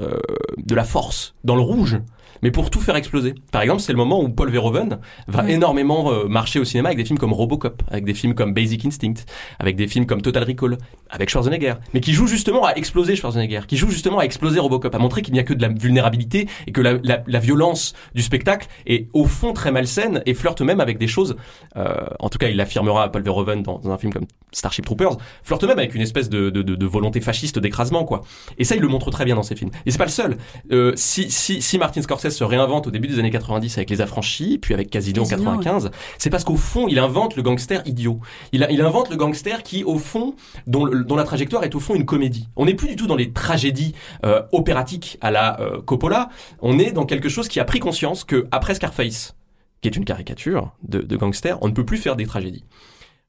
de 0.56 0.74
la 0.74 0.84
force, 0.84 1.34
dans 1.44 1.56
le 1.56 1.62
rouge, 1.62 1.98
mais 2.42 2.51
pour 2.51 2.70
tout 2.70 2.81
faire 2.81 2.96
exploser. 2.96 3.35
Par 3.53 3.62
exemple, 3.62 3.81
c'est 3.81 3.92
le 3.92 3.98
moment 3.98 4.22
où 4.22 4.29
Paul 4.29 4.51
Verhoeven 4.51 4.98
va 5.27 5.42
Ouais. 5.44 5.53
énormément 5.53 6.11
euh, 6.12 6.27
marcher 6.27 6.59
au 6.61 6.64
cinéma 6.64 6.88
avec 6.88 6.98
des 6.98 7.05
films 7.05 7.18
comme 7.18 7.33
Robocop, 7.33 7.83
avec 7.90 8.05
des 8.05 8.14
films 8.14 8.35
comme 8.35 8.53
Basic 8.55 8.85
Instinct, 8.85 9.24
avec 9.59 9.77
des 9.77 9.87
films 9.88 10.07
comme 10.07 10.20
Total 10.22 10.42
Recall, 10.44 10.79
avec 11.11 11.29
Schwarzenegger, 11.31 11.74
mais 11.94 12.01
qui 12.01 12.12
joue 12.12 12.27
justement 12.27 12.64
à 12.66 12.72
exploser 12.74 13.16
Schwarzenegger, 13.16 13.61
qui 13.66 13.77
joue 13.77 13.88
justement 13.90 14.18
à 14.18 14.24
exploser 14.24 14.59
Robocop, 14.61 14.94
à 14.94 14.98
montrer 14.98 15.22
qu'il 15.22 15.33
n'y 15.35 15.40
a 15.40 15.44
que 15.44 15.55
de 15.55 15.62
la 15.62 15.68
vulnérabilité 15.68 16.48
et 16.66 16.72
que 16.72 16.81
la, 16.81 16.94
la- 17.03 17.22
la 17.27 17.38
violence 17.38 17.94
du 18.14 18.22
spectacle 18.22 18.68
est 18.87 19.09
au 19.12 19.24
fond 19.24 19.53
très 19.53 19.72
malsaine 19.72 20.22
et 20.27 20.35
flirte 20.35 20.61
même 20.61 20.81
avec 20.81 20.98
des 20.98 21.07
choses, 21.09 21.37
euh, 21.77 21.94
en 22.20 22.29
tout 22.29 22.38
cas 22.38 22.48
il 22.48 22.57
l'affirmera 22.57 23.11
Paul 23.11 23.22
Verhoeven 23.22 23.62
dans, 23.62 23.79
dans 23.79 23.90
un 23.90 23.98
film 23.98 24.12
comme 24.12 24.27
Starship 24.52 24.84
Troopers, 24.87 25.16
flirte 25.42 25.64
même 25.64 25.78
avec 25.78 25.94
une 25.94 26.00
espèce 26.02 26.28
de, 26.28 26.50
de, 26.50 26.62
de, 26.62 26.74
de 26.74 26.87
volonté 26.87 27.20
fasciste 27.20 27.58
d'écrasement 27.58 28.04
quoi. 28.04 28.22
Et 28.58 28.64
ça 28.64 28.74
il 28.76 28.80
le 28.82 28.88
montre 28.88 29.11
très 29.11 29.24
bien 29.24 29.34
dans 29.34 29.42
ses 29.42 29.56
films. 29.56 29.70
Et 29.87 29.90
c'est 29.90 29.98
pas 29.98 30.04
le 30.04 30.11
seul. 30.11 30.37
Euh, 30.72 30.92
si, 30.96 31.30
si, 31.30 31.61
si 31.62 31.78
Martin 31.78 32.02
Scorsese 32.02 32.30
se 32.37 32.44
réinvente 32.44 32.87
au 32.87 32.90
début 32.90 33.08
des 33.08 33.18
années 33.18 33.30
90 33.30 33.76
avec 33.78 33.90
Les 33.90 34.00
Affranchis, 34.00 34.58
puis 34.58 34.74
avec 34.74 34.90
Casino, 34.90 35.22
Casino, 35.24 35.50
en 35.50 35.58
95, 35.58 35.90
c'est 36.18 36.30
parce 36.30 36.44
qu'au 36.44 36.56
fond 36.56 36.87
il 36.88 36.98
invente 36.98 37.37
le 37.37 37.42
gangster 37.42 37.82
idiot. 37.87 38.18
Il, 38.52 38.64
a- 38.64 38.70
il 38.70 38.80
invente 38.80 39.11
le 39.11 39.16
gangster 39.16 39.62
qui 39.62 39.84
au 39.84 39.98
fond 39.98 40.34
dont, 40.66 40.87
dont 40.87 41.16
la 41.16 41.24
trajectoire 41.24 41.64
est 41.64 41.74
au 41.74 41.80
fond 41.80 41.94
une 41.94 42.06
comédie. 42.06 42.48
On 42.56 42.64
n'est 42.66 42.74
plus 42.74 42.88
du 42.88 42.96
tout 42.96 43.06
dans 43.06 43.16
les 43.16 43.32
tragédies 43.32 43.94
euh, 44.24 44.42
opératiques 44.52 45.18
à 45.20 45.30
la 45.30 45.61
euh, 45.61 45.80
Coppola. 45.82 46.28
On 46.61 46.78
est 46.78 46.92
dans 46.92 47.04
quelque 47.06 47.28
chose 47.28 47.48
qui 47.48 47.61
a 47.61 47.64
pris 47.64 47.80
conscience 47.80 48.24
que 48.24 48.46
après 48.50 48.74
Scarface, 48.74 49.34
qui 49.82 49.88
est 49.88 49.96
une 49.96 50.04
caricature 50.04 50.72
de, 50.82 51.00
de 51.00 51.16
gangster, 51.16 51.58
on 51.62 51.68
ne 51.68 51.72
peut 51.72 51.84
plus 51.84 51.98
faire 51.98 52.16
des 52.16 52.26
tragédies. 52.26 52.64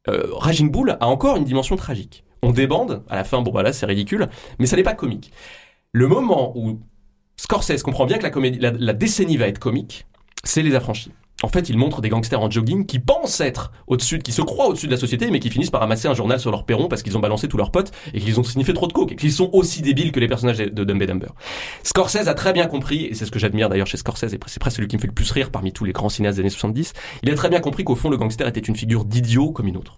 Euh, 0.07 0.27
Raging 0.33 0.71
Bull 0.71 0.97
a 0.99 1.07
encore 1.07 1.35
une 1.37 1.43
dimension 1.43 1.75
tragique. 1.75 2.23
On 2.41 2.51
débande, 2.51 3.03
à 3.09 3.15
la 3.15 3.23
fin, 3.23 3.41
bon 3.41 3.51
bah 3.51 3.63
là 3.63 3.73
c'est 3.73 3.85
ridicule, 3.85 4.29
mais 4.59 4.65
ça 4.65 4.75
n'est 4.75 4.83
pas 4.83 4.93
comique. 4.93 5.31
Le 5.91 6.07
moment 6.07 6.53
où 6.55 6.79
Scorsese 7.35 7.83
comprend 7.83 8.05
bien 8.05 8.17
que 8.17 8.23
la, 8.23 8.29
comédie, 8.29 8.59
la, 8.59 8.71
la 8.71 8.93
décennie 8.93 9.37
va 9.37 9.47
être 9.47 9.59
comique, 9.59 10.05
c'est 10.43 10.61
Les 10.61 10.75
Affranchis. 10.75 11.11
En 11.41 11.47
fait, 11.47 11.69
il 11.69 11.77
montre 11.77 12.01
des 12.01 12.09
gangsters 12.09 12.41
en 12.41 12.49
jogging 12.49 12.85
qui 12.85 12.99
pensent 12.99 13.39
être 13.39 13.71
au-dessus, 13.87 14.19
qui 14.19 14.33
se 14.33 14.41
croient 14.41 14.67
au-dessus 14.67 14.87
de 14.87 14.91
la 14.91 14.97
société, 14.97 15.31
mais 15.31 15.39
qui 15.39 15.49
finissent 15.49 15.69
par 15.69 15.79
ramasser 15.79 16.09
un 16.09 16.13
journal 16.13 16.39
sur 16.39 16.51
leur 16.51 16.65
perron 16.65 16.89
parce 16.89 17.01
qu'ils 17.01 17.17
ont 17.17 17.21
balancé 17.21 17.47
tous 17.47 17.55
leurs 17.55 17.71
potes 17.71 17.91
et 18.13 18.19
qu'ils 18.19 18.39
ont 18.39 18.43
sniffé 18.43 18.73
trop 18.73 18.87
de 18.87 18.93
coke 18.93 19.13
et 19.13 19.15
qu'ils 19.15 19.31
sont 19.31 19.49
aussi 19.53 19.81
débiles 19.81 20.11
que 20.11 20.19
les 20.19 20.27
personnages 20.27 20.57
de 20.57 20.83
Dumb 20.83 21.01
and 21.01 21.05
Dumber. 21.05 21.29
Scorsese 21.83 22.27
a 22.27 22.33
très 22.33 22.51
bien 22.51 22.67
compris, 22.67 23.05
et 23.05 23.13
c'est 23.13 23.25
ce 23.25 23.31
que 23.31 23.39
j'admire 23.39 23.69
d'ailleurs 23.69 23.87
chez 23.87 23.97
Scorsese, 23.97 24.33
et 24.33 24.39
c'est 24.47 24.59
presque 24.59 24.75
celui 24.75 24.89
qui 24.89 24.97
me 24.97 25.01
fait 25.01 25.07
le 25.07 25.13
plus 25.13 25.31
rire 25.31 25.49
parmi 25.49 25.71
tous 25.71 25.85
les 25.85 25.93
grands 25.93 26.09
cinéastes 26.09 26.35
des 26.37 26.41
années 26.41 26.49
70, 26.49 26.93
il 27.23 27.31
a 27.31 27.35
très 27.35 27.49
bien 27.49 27.61
compris 27.61 27.85
qu'au 27.85 27.95
fond, 27.95 28.09
le 28.09 28.17
gangster 28.17 28.47
était 28.47 28.59
une 28.59 28.75
figure 28.75 29.05
d'idiot 29.05 29.51
comme 29.51 29.67
une 29.67 29.77
autre. 29.77 29.97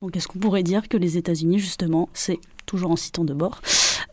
Donc 0.00 0.16
est-ce 0.16 0.26
qu'on 0.26 0.38
pourrait 0.38 0.62
dire 0.62 0.88
que 0.88 0.96
les 0.96 1.18
États-Unis, 1.18 1.58
justement, 1.58 2.08
c'est, 2.14 2.38
toujours 2.66 2.90
en 2.90 2.96
citant 2.96 3.24
de 3.24 3.34
bord, 3.34 3.60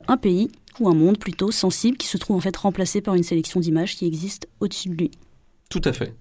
un 0.08 0.17
pays 0.17 0.52
ou 0.80 0.89
un 0.89 0.93
monde 0.93 1.17
plutôt 1.17 1.52
sensible 1.52 1.98
qui 1.98 2.08
se 2.08 2.17
trouve 2.17 2.36
en 2.36 2.41
fait 2.41 2.56
remplacé 2.58 3.02
par 3.02 3.15
une 3.15 3.24
sélection 3.24 3.60
d'images 3.60 3.95
qui 3.95 4.06
existe 4.06 4.48
au-dessus 4.60 4.89
de 4.89 4.95
lui? 4.95 5.12
Tout 5.69 5.82
à 5.86 5.93
fait. 5.93 6.13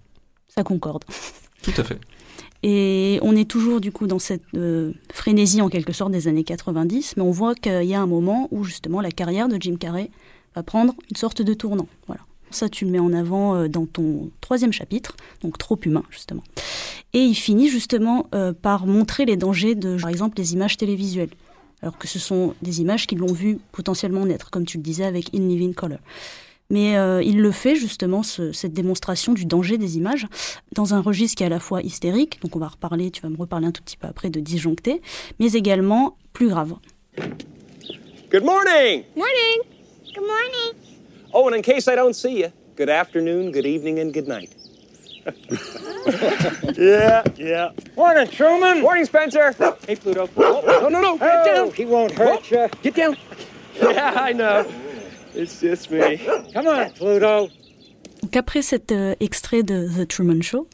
Ça 0.49 0.65
concorde. 0.65 1.05
Tout 1.63 1.73
à 1.77 1.85
fait. 1.85 1.99
Et 2.63 3.21
on 3.23 3.37
est 3.37 3.49
toujours 3.49 3.81
du 3.81 3.93
coup 3.93 4.07
dans 4.07 4.19
cette 4.19 4.43
euh, 4.55 4.93
frénésie 5.13 5.63
en 5.63 5.69
quelque 5.69 5.93
sorte 5.93 6.11
des 6.11 6.27
années 6.27 6.45
90, 6.45 7.17
mais 7.17 7.23
on 7.23 7.31
voit 7.31 7.55
qu'il 7.55 7.85
y 7.85 7.95
a 7.95 8.01
un 8.01 8.07
moment 8.07 8.49
où 8.51 8.65
justement 8.65 9.01
la 9.01 9.11
carrière 9.11 9.49
de 9.49 9.57
Jim 9.61 9.77
Carrey 9.77 10.11
va 10.57 10.63
prendre 10.63 10.95
une 11.11 11.17
sorte 11.17 11.41
de 11.43 11.55
tournant. 11.55 11.87
Voilà. 12.07 12.23
Ça, 12.51 12.69
tu 12.69 12.85
le 12.87 12.91
mets 12.91 12.99
en 12.99 13.13
avant 13.13 13.55
euh, 13.55 13.69
dans 13.69 13.87
ton 13.87 14.31
troisième 14.41 14.73
chapitre, 14.73 15.17
donc 15.43 15.59
trop 15.59 15.79
humain 15.85 16.03
justement. 16.11 16.43
Et 17.13 17.21
il 17.21 17.35
finit 17.35 17.69
justement 17.69 18.27
euh, 18.35 18.53
par 18.53 18.87
montrer 18.87 19.25
les 19.25 19.37
dangers 19.37 19.75
de, 19.75 19.97
par 20.01 20.11
exemple, 20.11 20.39
les 20.39 20.55
images 20.55 20.77
télévisuelles. 20.77 21.31
Alors 21.81 21.97
que 21.97 22.09
ce 22.09 22.19
sont 22.19 22.55
des 22.61 22.81
images 22.81 23.07
qui 23.07 23.15
l'ont 23.15 23.33
vu 23.33 23.59
potentiellement 23.71 24.27
naître, 24.27 24.51
comme 24.51 24.65
tu 24.65 24.79
le 24.79 24.83
disais 24.83 25.05
avec 25.05 25.33
In 25.33 25.47
Living 25.47 25.75
Color. 25.75 25.99
Mais 26.71 26.99
euh, 26.99 27.23
il 27.23 27.41
le 27.41 27.51
fait 27.51 27.77
justement, 27.77 28.23
ce, 28.23 28.53
cette 28.53 28.75
démonstration 28.75 29.33
du 29.33 29.47
danger 29.47 29.79
des 29.79 29.97
images, 29.97 30.27
dans 30.73 30.93
un 30.93 31.01
registre 31.01 31.37
qui 31.37 31.43
est 31.43 31.47
à 31.47 31.51
la 31.51 31.61
fois 31.61 31.81
hystérique, 31.81 32.41
donc 32.43 32.57
on 32.57 32.59
va 32.59 32.69
reparler, 32.69 33.11
tu 33.11 33.23
vas 33.23 33.31
me 33.31 33.39
reparler 33.39 33.67
un 33.67 33.73
tout 33.73 33.83
petit 33.83 33.97
peu 33.97 34.07
après 34.07 34.29
de 34.29 34.39
disjoncté, 34.41 35.01
mais 35.41 35.53
également 35.53 36.17
plus 36.35 36.49
grave. 36.49 36.75
Good 38.31 38.45
morning. 38.45 39.05
Morning. 39.17 39.63
Good 40.15 40.27
morning. 40.27 40.75
Oh, 41.33 41.49
and 41.49 41.57
in 41.57 41.63
case 41.63 41.89
I 41.89 41.95
don't 41.95 42.15
see 42.15 42.41
you, 42.41 42.49
good 42.77 42.91
afternoon, 42.91 43.51
good 43.51 43.65
evening, 43.65 43.99
and 44.01 44.13
good 44.13 44.29
night. 44.29 44.55
yeah, 46.77 47.23
yeah. 47.37 47.71
Morning, 47.97 48.27
Truman. 48.29 48.81
Morning, 48.81 49.05
Spencer. 49.05 49.55
Hey, 49.87 49.97
Pluto. 49.97 50.29
Oh, 50.37 50.63
no, 50.83 50.89
no, 50.89 51.01
no. 51.01 51.19
Get 51.19 51.45
down. 51.45 51.73
He 51.73 51.85
won't 51.85 52.13
hurt 52.13 52.51
you. 52.51 52.69
Get 52.83 52.95
down. 52.95 53.17
Yeah, 53.81 54.13
I 54.17 54.33
know. 54.33 54.67
It's 55.39 55.61
just 55.61 55.91
me. 55.91 56.19
Come 56.53 56.67
on, 56.67 56.91
Pluto. 56.91 57.49
Donc 58.23 58.37
après 58.37 58.63
cet 58.63 58.91
euh, 58.91 59.15
extrait 59.21 59.63
de 59.63 59.87
The 59.87 60.09
Truman 60.09 60.43
Show, 60.43 60.67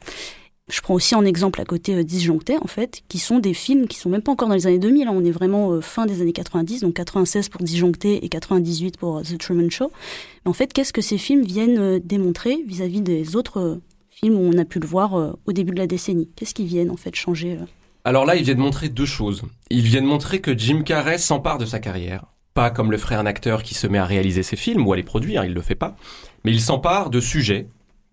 je 0.70 0.81
prends 0.81 0.94
aussi 0.94 1.14
en 1.14 1.24
exemple 1.27 1.61
à 1.61 1.66
côté 1.66 1.94
euh, 1.94 2.05
Disjoncté, 2.05 2.57
en 2.57 2.66
fait, 2.66 3.03
qui 3.09 3.18
sont 3.18 3.38
des 3.38 3.53
films 3.53 3.87
qui 3.87 3.98
sont 3.98 4.09
même 4.09 4.22
pas 4.22 4.33
encore 4.33 4.48
dans 4.48 4.55
les 4.55 4.66
années 4.66 4.79
2000, 4.79 5.09
hein, 5.09 5.12
on 5.14 5.24
est 5.24 5.31
vraiment 5.31 5.72
euh, 5.72 5.83
fin 5.83 6.07
des 6.07 6.22
années 6.22 6.33
90, 6.33 6.81
donc 6.81 6.94
96 6.94 7.50
pour 7.50 7.61
Disjoncté 7.62 8.24
et 8.24 8.29
98 8.31 8.96
pour 8.96 9.18
euh, 9.18 9.22
The 9.22 9.37
Truman 9.38 9.68
Show. 9.68 9.92
Mais 10.44 10.50
en 10.50 10.55
fait, 10.55 10.72
qu'est-ce 10.72 10.94
que 10.94 11.03
ces 11.03 11.18
films 11.18 11.42
viennent 11.42 11.79
euh, 11.79 12.00
démontrer 12.03 12.64
vis-à-vis 12.66 13.03
des 13.03 13.37
autres 13.37 13.61
euh, 13.61 13.83
films 14.09 14.37
où 14.37 14.50
on 14.55 14.57
a 14.57 14.64
pu 14.64 14.79
le 14.81 14.87
voir 14.87 15.14
euh, 15.14 15.33
au 15.44 15.53
début 15.53 15.72
de 15.72 15.79
la 15.79 15.87
décennie? 15.87 16.31
Qu'est-ce 16.35 16.55
qu'ils 16.55 16.66
viennent 16.66 16.90
en 16.90 16.96
fait 16.96 17.14
changer 17.14 17.59
euh? 17.61 17.66
Alors 18.05 18.24
là, 18.24 18.37
ils 18.37 18.44
viennent 18.44 18.59
montrer 18.59 18.88
deux 18.88 19.07
choses. 19.07 19.42
Ils 19.70 19.83
viennent 19.83 20.05
montrer 20.05 20.40
que 20.40 20.57
Jim 20.57 20.83
Carrey 20.83 21.18
s'empare 21.18 21.59
de 21.59 21.66
sa 21.66 21.79
carrière. 21.79 22.24
Pas 22.55 22.71
comme 22.71 22.93
le 22.93 22.99
ferait 22.99 23.17
un 23.17 23.27
acteur 23.27 23.64
qui 23.64 23.75
se 23.75 23.88
met 23.88 23.99
à 23.99 24.05
réaliser 24.05 24.45
ses 24.45 24.57
films 24.57 24.87
ou 24.87 24.93
à 24.93 24.97
les 24.97 25.03
produire, 25.03 25.45
il 25.45 25.53
le 25.53 25.61
fait 25.61 25.75
pas. 25.75 25.97
Mais 26.45 26.53
il 26.53 26.61
s'empare 26.61 27.11
de 27.11 27.21
sujets 27.21 27.67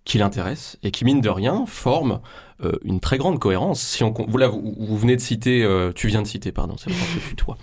qui 0.05 0.17
l'intéressent 0.17 0.77
et 0.83 0.91
qui, 0.91 1.05
mine 1.05 1.21
de 1.21 1.29
rien, 1.29 1.65
forment 1.67 2.19
euh, 2.63 2.73
une 2.83 2.99
très 2.99 3.17
grande 3.17 3.39
cohérence. 3.39 3.81
Si 3.81 4.03
on, 4.03 4.11
vous, 4.11 4.25
vous, 4.27 4.75
vous 4.79 4.97
venez 4.97 5.15
de 5.15 5.21
citer, 5.21 5.63
euh, 5.63 5.91
tu 5.93 6.07
viens 6.07 6.21
de 6.21 6.27
citer, 6.27 6.51
pardon, 6.51 6.75
c'est 6.77 6.89
le 6.89 7.35
toi. 7.35 7.57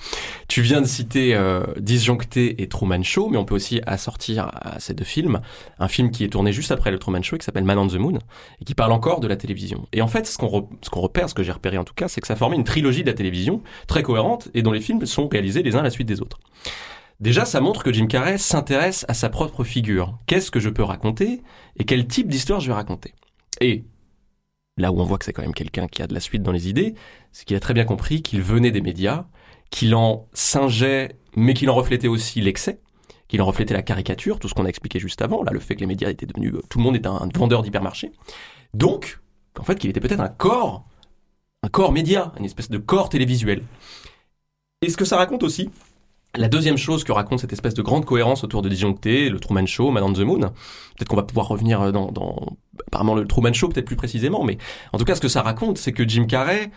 Tu 0.48 0.62
viens 0.62 0.80
de 0.80 0.86
citer 0.86 1.34
euh, 1.34 1.62
Disjoncté 1.78 2.62
et 2.62 2.68
Truman 2.68 3.02
Show, 3.02 3.28
mais 3.28 3.38
on 3.38 3.44
peut 3.44 3.54
aussi 3.54 3.80
assortir 3.86 4.50
à 4.54 4.80
ces 4.80 4.94
deux 4.94 5.04
films 5.04 5.40
un 5.78 5.88
film 5.88 6.10
qui 6.10 6.24
est 6.24 6.28
tourné 6.28 6.52
juste 6.52 6.72
après 6.72 6.90
le 6.90 6.98
Truman 6.98 7.22
Show 7.22 7.38
qui 7.38 7.44
s'appelle 7.44 7.64
Man 7.64 7.78
on 7.78 7.86
the 7.86 7.94
Moon 7.94 8.18
et 8.60 8.64
qui 8.64 8.74
parle 8.74 8.92
encore 8.92 9.20
de 9.20 9.28
la 9.28 9.36
télévision. 9.36 9.86
Et 9.92 10.02
en 10.02 10.08
fait, 10.08 10.26
ce 10.26 10.38
qu'on 10.38 10.68
ce 10.82 10.90
qu'on 10.90 11.00
repère, 11.00 11.28
ce 11.28 11.34
que 11.34 11.42
j'ai 11.42 11.52
repéré 11.52 11.78
en 11.78 11.84
tout 11.84 11.94
cas, 11.94 12.08
c'est 12.08 12.20
que 12.20 12.26
ça 12.26 12.36
formait 12.36 12.56
une 12.56 12.64
trilogie 12.64 13.02
de 13.02 13.08
la 13.08 13.14
télévision 13.14 13.62
très 13.86 14.02
cohérente 14.02 14.48
et 14.54 14.62
dont 14.62 14.72
les 14.72 14.80
films 14.80 15.06
sont 15.06 15.28
réalisés 15.28 15.62
les 15.62 15.76
uns 15.76 15.80
à 15.80 15.84
la 15.84 15.90
suite 15.90 16.08
des 16.08 16.20
autres. 16.20 16.38
Déjà, 17.20 17.44
ça 17.44 17.60
montre 17.60 17.82
que 17.82 17.92
Jim 17.92 18.06
Carrey 18.06 18.38
s'intéresse 18.38 19.04
à 19.08 19.14
sa 19.14 19.28
propre 19.28 19.64
figure. 19.64 20.18
Qu'est-ce 20.26 20.52
que 20.52 20.60
je 20.60 20.68
peux 20.68 20.84
raconter 20.84 21.42
et 21.76 21.84
quel 21.84 22.06
type 22.06 22.28
d'histoire 22.28 22.60
je 22.60 22.68
vais 22.68 22.74
raconter? 22.74 23.12
Et 23.60 23.84
là 24.76 24.92
où 24.92 25.00
on 25.00 25.04
voit 25.04 25.18
que 25.18 25.24
c'est 25.24 25.32
quand 25.32 25.42
même 25.42 25.54
quelqu'un 25.54 25.88
qui 25.88 26.00
a 26.00 26.06
de 26.06 26.14
la 26.14 26.20
suite 26.20 26.42
dans 26.44 26.52
les 26.52 26.68
idées, 26.68 26.94
c'est 27.32 27.44
qu'il 27.44 27.56
a 27.56 27.60
très 27.60 27.74
bien 27.74 27.84
compris 27.84 28.22
qu'il 28.22 28.40
venait 28.40 28.70
des 28.70 28.80
médias, 28.80 29.26
qu'il 29.70 29.96
en 29.96 30.28
singeait, 30.32 31.16
mais 31.34 31.54
qu'il 31.54 31.68
en 31.70 31.74
reflétait 31.74 32.06
aussi 32.06 32.40
l'excès, 32.40 32.80
qu'il 33.26 33.42
en 33.42 33.46
reflétait 33.46 33.74
la 33.74 33.82
caricature, 33.82 34.38
tout 34.38 34.48
ce 34.48 34.54
qu'on 34.54 34.64
a 34.64 34.68
expliqué 34.68 35.00
juste 35.00 35.20
avant, 35.20 35.42
là, 35.42 35.50
le 35.50 35.58
fait 35.58 35.74
que 35.74 35.80
les 35.80 35.86
médias 35.86 36.10
étaient 36.10 36.26
devenus, 36.26 36.54
tout 36.68 36.78
le 36.78 36.84
monde 36.84 36.94
était 36.94 37.08
un 37.08 37.28
vendeur 37.34 37.62
d'hypermarché. 37.62 38.12
Donc, 38.74 39.18
en 39.58 39.64
fait, 39.64 39.74
qu'il 39.74 39.90
était 39.90 40.00
peut-être 40.00 40.20
un 40.20 40.28
corps, 40.28 40.86
un 41.64 41.68
corps 41.68 41.90
média, 41.90 42.32
une 42.38 42.44
espèce 42.44 42.70
de 42.70 42.78
corps 42.78 43.08
télévisuel. 43.08 43.64
Et 44.82 44.88
ce 44.90 44.96
que 44.96 45.04
ça 45.04 45.16
raconte 45.16 45.42
aussi, 45.42 45.70
la 46.38 46.48
deuxième 46.48 46.78
chose 46.78 47.04
que 47.04 47.12
raconte 47.12 47.40
cette 47.40 47.52
espèce 47.52 47.74
de 47.74 47.82
grande 47.82 48.04
cohérence 48.04 48.44
autour 48.44 48.62
de 48.62 48.68
Disjoncté, 48.68 49.28
le 49.28 49.40
Truman 49.40 49.66
Show, 49.66 49.94
on 49.94 50.12
the 50.12 50.20
Moon, 50.20 50.40
peut-être 50.40 51.08
qu'on 51.08 51.16
va 51.16 51.22
pouvoir 51.24 51.48
revenir 51.48 51.92
dans, 51.92 52.10
dans 52.10 52.56
apparemment 52.86 53.14
le 53.14 53.26
Truman 53.26 53.52
Show 53.52 53.68
peut-être 53.68 53.86
plus 53.86 53.96
précisément, 53.96 54.44
mais 54.44 54.58
en 54.92 54.98
tout 54.98 55.04
cas 55.04 55.14
ce 55.14 55.20
que 55.20 55.28
ça 55.28 55.42
raconte, 55.42 55.78
c'est 55.78 55.92
que 55.92 56.08
Jim 56.08 56.26
Carrey 56.26 56.70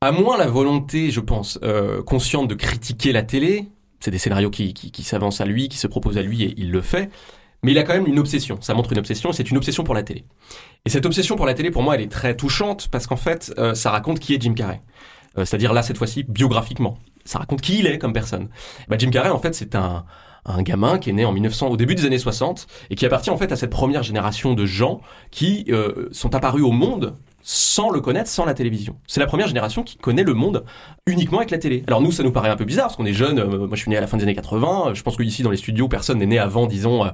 a 0.00 0.12
moins 0.12 0.36
la 0.36 0.46
volonté, 0.46 1.10
je 1.10 1.20
pense, 1.20 1.58
euh, 1.62 2.02
consciente 2.02 2.48
de 2.48 2.54
critiquer 2.54 3.12
la 3.12 3.22
télé. 3.22 3.68
C'est 4.00 4.10
des 4.10 4.18
scénarios 4.18 4.50
qui, 4.50 4.92
s'avancent 5.02 5.40
à 5.40 5.46
lui, 5.46 5.68
qui 5.68 5.78
se 5.78 5.86
proposent 5.86 6.18
à 6.18 6.22
lui 6.22 6.42
et 6.42 6.54
il 6.58 6.70
le 6.70 6.82
fait. 6.82 7.10
Mais 7.62 7.72
il 7.72 7.78
a 7.78 7.82
quand 7.82 7.94
même 7.94 8.06
une 8.06 8.18
obsession. 8.18 8.58
Ça 8.60 8.74
montre 8.74 8.92
une 8.92 8.98
obsession 8.98 9.32
c'est 9.32 9.50
une 9.50 9.56
obsession 9.56 9.84
pour 9.84 9.94
la 9.94 10.02
télé. 10.02 10.24
Et 10.84 10.90
cette 10.90 11.06
obsession 11.06 11.34
pour 11.34 11.46
la 11.46 11.54
télé, 11.54 11.70
pour 11.70 11.82
moi, 11.82 11.94
elle 11.94 12.02
est 12.02 12.12
très 12.12 12.36
touchante 12.36 12.88
parce 12.88 13.06
qu'en 13.06 13.16
fait, 13.16 13.52
euh, 13.58 13.74
ça 13.74 13.90
raconte 13.90 14.20
qui 14.20 14.34
est 14.34 14.40
Jim 14.40 14.54
Carrey. 14.54 14.82
Euh, 15.38 15.44
C'est-à-dire 15.44 15.72
là, 15.72 15.82
cette 15.82 15.96
fois-ci, 15.96 16.24
biographiquement. 16.24 16.98
Ça 17.26 17.38
raconte 17.38 17.60
qui 17.60 17.78
il 17.80 17.86
est 17.86 17.98
comme 17.98 18.12
personne. 18.12 18.48
Bah, 18.88 18.96
Jim 18.98 19.10
Carrey, 19.10 19.30
en 19.30 19.38
fait, 19.38 19.54
c'est 19.54 19.74
un, 19.74 20.04
un 20.46 20.62
gamin 20.62 20.98
qui 20.98 21.10
est 21.10 21.12
né 21.12 21.24
en 21.24 21.32
1900, 21.32 21.68
au 21.68 21.76
début 21.76 21.94
des 21.94 22.06
années 22.06 22.18
60, 22.18 22.66
et 22.90 22.94
qui 22.94 23.04
appartient 23.04 23.30
en 23.30 23.36
fait 23.36 23.52
à 23.52 23.56
cette 23.56 23.70
première 23.70 24.02
génération 24.02 24.54
de 24.54 24.64
gens 24.64 25.00
qui 25.30 25.66
euh, 25.68 26.08
sont 26.12 26.34
apparus 26.34 26.62
au 26.62 26.72
monde 26.72 27.16
sans 27.42 27.90
le 27.90 28.00
connaître, 28.00 28.28
sans 28.28 28.44
la 28.44 28.54
télévision. 28.54 28.96
C'est 29.06 29.20
la 29.20 29.26
première 29.26 29.46
génération 29.46 29.82
qui 29.82 29.96
connaît 29.96 30.24
le 30.24 30.34
monde 30.34 30.64
uniquement 31.06 31.38
avec 31.38 31.50
la 31.50 31.58
télé. 31.58 31.84
Alors 31.86 32.00
nous, 32.00 32.10
ça 32.10 32.22
nous 32.22 32.32
paraît 32.32 32.48
un 32.48 32.56
peu 32.56 32.64
bizarre, 32.64 32.86
parce 32.86 32.96
qu'on 32.96 33.06
est 33.06 33.12
jeunes, 33.12 33.38
euh, 33.38 33.66
moi 33.66 33.76
je 33.76 33.82
suis 33.82 33.90
né 33.90 33.96
à 33.96 34.00
la 34.00 34.06
fin 34.06 34.16
des 34.16 34.24
années 34.24 34.34
80, 34.34 34.94
je 34.94 35.02
pense 35.02 35.16
que 35.16 35.22
ici 35.22 35.42
dans 35.42 35.50
les 35.50 35.56
studios, 35.56 35.88
personne 35.88 36.18
n'est 36.18 36.26
né 36.26 36.38
avant, 36.38 36.66
disons, 36.66 37.04
euh, 37.04 37.10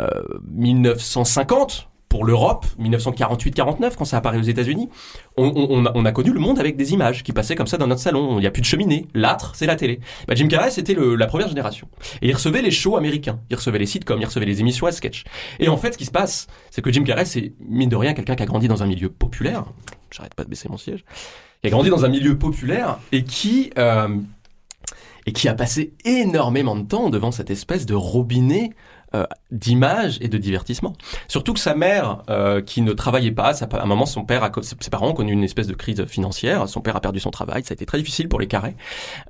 euh, 0.00 0.08
1950 0.52 1.88
pour 2.14 2.24
l'Europe, 2.24 2.64
1948-49 2.80 3.96
quand 3.98 4.04
ça 4.04 4.18
apparaît 4.18 4.38
aux 4.38 4.42
États-Unis, 4.42 4.88
on, 5.36 5.84
a, 5.84 5.90
on 5.96 6.04
a 6.04 6.12
connu 6.12 6.30
le 6.30 6.38
monde 6.38 6.60
avec 6.60 6.76
des 6.76 6.92
images 6.92 7.24
qui 7.24 7.32
passaient 7.32 7.56
comme 7.56 7.66
ça 7.66 7.76
dans 7.76 7.88
notre 7.88 8.00
salon. 8.00 8.38
Il 8.38 8.42
n'y 8.42 8.46
a 8.46 8.52
plus 8.52 8.60
de 8.60 8.66
cheminée, 8.66 9.08
l'âtre, 9.14 9.56
c'est 9.56 9.66
la 9.66 9.74
télé. 9.74 9.98
Bah, 10.28 10.36
Jim 10.36 10.46
Carrey, 10.46 10.70
c'était 10.70 10.94
la 10.96 11.26
première 11.26 11.48
génération. 11.48 11.88
Et 12.22 12.28
il 12.28 12.32
recevait 12.32 12.62
les 12.62 12.70
shows 12.70 12.96
américains, 12.96 13.40
il 13.50 13.56
recevait 13.56 13.80
les 13.80 13.86
sitcoms, 13.86 14.20
il 14.20 14.26
recevait 14.26 14.46
les 14.46 14.60
émissions 14.60 14.86
à 14.86 14.92
sketch. 14.92 15.24
Et 15.58 15.66
en 15.66 15.76
fait, 15.76 15.94
ce 15.94 15.98
qui 15.98 16.04
se 16.04 16.12
passe, 16.12 16.46
c'est 16.70 16.82
que 16.82 16.92
Jim 16.92 17.02
Carrey, 17.02 17.24
c'est 17.24 17.52
mine 17.58 17.88
de 17.88 17.96
rien 17.96 18.14
quelqu'un 18.14 18.36
qui 18.36 18.44
a 18.44 18.46
grandi 18.46 18.68
dans 18.68 18.84
un 18.84 18.86
milieu 18.86 19.08
populaire. 19.08 19.64
J'arrête 20.12 20.34
pas 20.34 20.44
de 20.44 20.50
baisser 20.50 20.68
mon 20.68 20.76
siège. 20.76 21.04
Qui 21.62 21.66
a 21.66 21.70
grandi 21.70 21.90
dans 21.90 22.04
un 22.04 22.10
milieu 22.10 22.38
populaire 22.38 23.00
et 23.10 23.24
qui 23.24 23.70
euh, 23.76 24.06
et 25.26 25.32
qui 25.32 25.48
a 25.48 25.54
passé 25.54 25.94
énormément 26.04 26.76
de 26.76 26.86
temps 26.86 27.10
devant 27.10 27.32
cette 27.32 27.50
espèce 27.50 27.86
de 27.86 27.94
robinet 27.94 28.70
euh, 29.14 29.24
d'images 29.50 30.18
et 30.20 30.28
de 30.28 30.36
divertissement. 30.38 30.92
Surtout 31.28 31.52
que 31.54 31.60
sa 31.60 31.74
mère, 31.74 32.22
euh, 32.30 32.60
qui 32.60 32.82
ne 32.82 32.92
travaillait 32.92 33.30
pas, 33.30 33.54
sa- 33.54 33.66
à 33.66 33.82
un 33.82 33.86
moment, 33.86 34.06
son 34.06 34.24
père, 34.24 34.42
a, 34.44 34.50
ses 34.62 34.90
parents 34.90 35.08
ont 35.08 35.12
connu 35.14 35.32
une 35.32 35.44
espèce 35.44 35.66
de 35.66 35.74
crise 35.74 36.04
financière. 36.06 36.68
Son 36.68 36.80
père 36.80 36.96
a 36.96 37.00
perdu 37.00 37.20
son 37.20 37.30
travail, 37.30 37.62
ça 37.64 37.72
a 37.72 37.74
été 37.74 37.86
très 37.86 37.98
difficile 37.98 38.28
pour 38.28 38.40
les 38.40 38.46
carrés. 38.46 38.74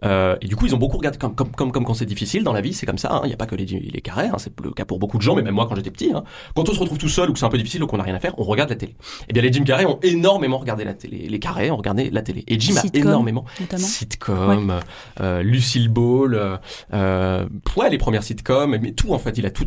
Euh, 0.05 0.37
et 0.41 0.47
du 0.49 0.57
coup, 0.57 0.66
ils 0.66 0.74
ont 0.74 0.78
beaucoup 0.78 0.97
regardé, 0.97 1.18
comme, 1.18 1.35
comme, 1.35 1.51
comme, 1.51 1.70
comme 1.72 1.85
quand 1.85 1.95
c'est 1.95 2.07
difficile 2.07 2.43
dans 2.45 2.53
la 2.53 2.61
vie, 2.61 2.72
c'est 2.72 2.87
comme 2.87 2.99
ça. 2.99 3.12
hein. 3.12 3.20
Il 3.24 3.28
n'y 3.28 3.35
a 3.35 3.37
pas 3.37 3.47
que 3.47 3.55
les, 3.55 3.66
les 3.66 4.01
carrés, 4.01 4.28
hein, 4.28 4.37
c'est 4.39 4.53
le 4.62 4.70
cas 4.72 4.85
pour 4.85 4.99
beaucoup 4.99 5.18
de 5.18 5.22
gens, 5.22 5.35
mais 5.37 5.43
même 5.43 5.55
moi 5.55 5.66
quand 5.68 5.74
j'étais 5.76 5.91
petit. 5.91 6.12
hein. 6.14 6.24
Quand 6.57 6.68
on 6.68 6.72
se 6.72 6.80
retrouve 6.80 6.99
tout 6.99 7.09
seul 7.09 7.30
ou 7.30 7.32
que 7.32 7.39
c'est 7.39 7.45
un 7.45 7.51
peu 7.51 7.59
difficile 7.59 7.82
ou 7.82 7.87
qu'on 7.87 7.99
n'a 7.99 8.05
rien 8.05 8.14
à 8.14 8.20
faire, 8.20 8.35
on 8.39 8.45
regarde 8.45 8.70
la 8.70 8.76
télé. 8.76 8.97
Et 9.28 9.32
bien, 9.32 9.43
les 9.43 9.53
Jim 9.53 9.64
Carrey 9.64 9.85
ont 9.85 9.99
énormément 10.03 10.59
regardé 10.59 10.85
la 10.85 10.95
télé. 10.95 11.26
Les 11.28 11.39
carrés 11.39 11.70
ont 11.70 11.76
regardé 11.76 12.11
la 12.11 12.22
télé. 12.22 12.45
Et 12.49 12.59
Jim 12.59 12.74
Sitcom, 12.74 13.03
a 13.03 13.11
énormément 13.11 13.45
notamment. 13.61 13.82
sitcom, 13.85 14.80
euh, 15.20 15.43
Lucille 15.43 15.89
Ball, 15.89 16.59
euh, 16.93 17.47
ouais, 17.76 17.91
les 17.91 17.99
premières 17.99 18.22
sitcoms, 18.22 18.76
mais 18.80 18.93
tout 18.93 19.12
en 19.12 19.18
fait, 19.18 19.37
il 19.39 19.47
a 19.47 19.51
tout 19.51 19.66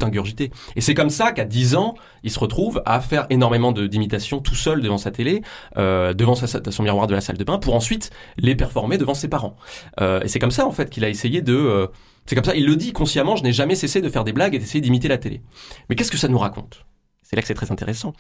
Et 0.76 0.82
c'est 0.82 0.94
comme 0.94 1.10
ça 1.10 1.32
qu'à 1.32 1.46
10 1.46 1.76
ans, 1.76 1.96
il 2.24 2.32
se 2.32 2.40
retrouve 2.40 2.82
à 2.86 3.00
faire 3.02 3.26
énormément 3.30 3.72
d'imitations 3.72 4.40
tout 4.40 4.56
seul 4.56 4.82
devant 4.82 4.98
sa 4.98 5.12
télé, 5.12 5.42
euh, 5.78 6.14
devant 6.14 6.36
sa- 6.36 6.48
son 6.72 6.84
miroir 6.84 7.08
de 7.08 7.14
la 7.14 7.22
salle 7.22 7.38
de 7.38 7.44
bain, 7.44 7.58
pour 7.60 7.76
ensuite 7.76 8.10
les 8.38 8.56
performer 8.56 8.98
devant 8.98 9.14
ses 9.14 9.28
parents. 9.28 9.56
Euh, 10.02 10.22
et 10.22 10.28
c'est 10.28 10.40
comme 10.40 10.52
ça 10.52 10.66
en 10.66 10.72
fait 10.72 10.90
qu'il 10.90 11.04
a 11.06 11.10
essayé 11.10 11.42
de... 11.42 11.56
euh, 11.56 11.88
c'est 12.26 12.36
comme 12.36 12.44
ça, 12.46 12.56
il 12.56 12.66
le 12.66 12.76
dit 12.76 12.92
consciemment, 12.94 13.36
je 13.38 13.44
n'ai 13.44 13.54
jamais 13.54 13.76
cessé 13.76 14.02
de 14.02 14.10
faire 14.10 14.24
des 14.24 14.34
blagues 14.34 14.54
et 14.56 14.60
d'essayer 14.60 14.82
d'imiter 14.82 15.08
la 15.08 15.18
télé. 15.18 15.42
Mais 15.90 15.96
qu'est-ce 15.96 16.12
que 16.12 16.18
ça 16.18 16.28
nous 16.28 16.38
raconte? 16.38 16.86
C'est 17.24 17.36
là 17.36 17.42
que 17.42 17.48
c'est 17.48 17.54
très 17.54 17.72
intéressant. 17.72 18.14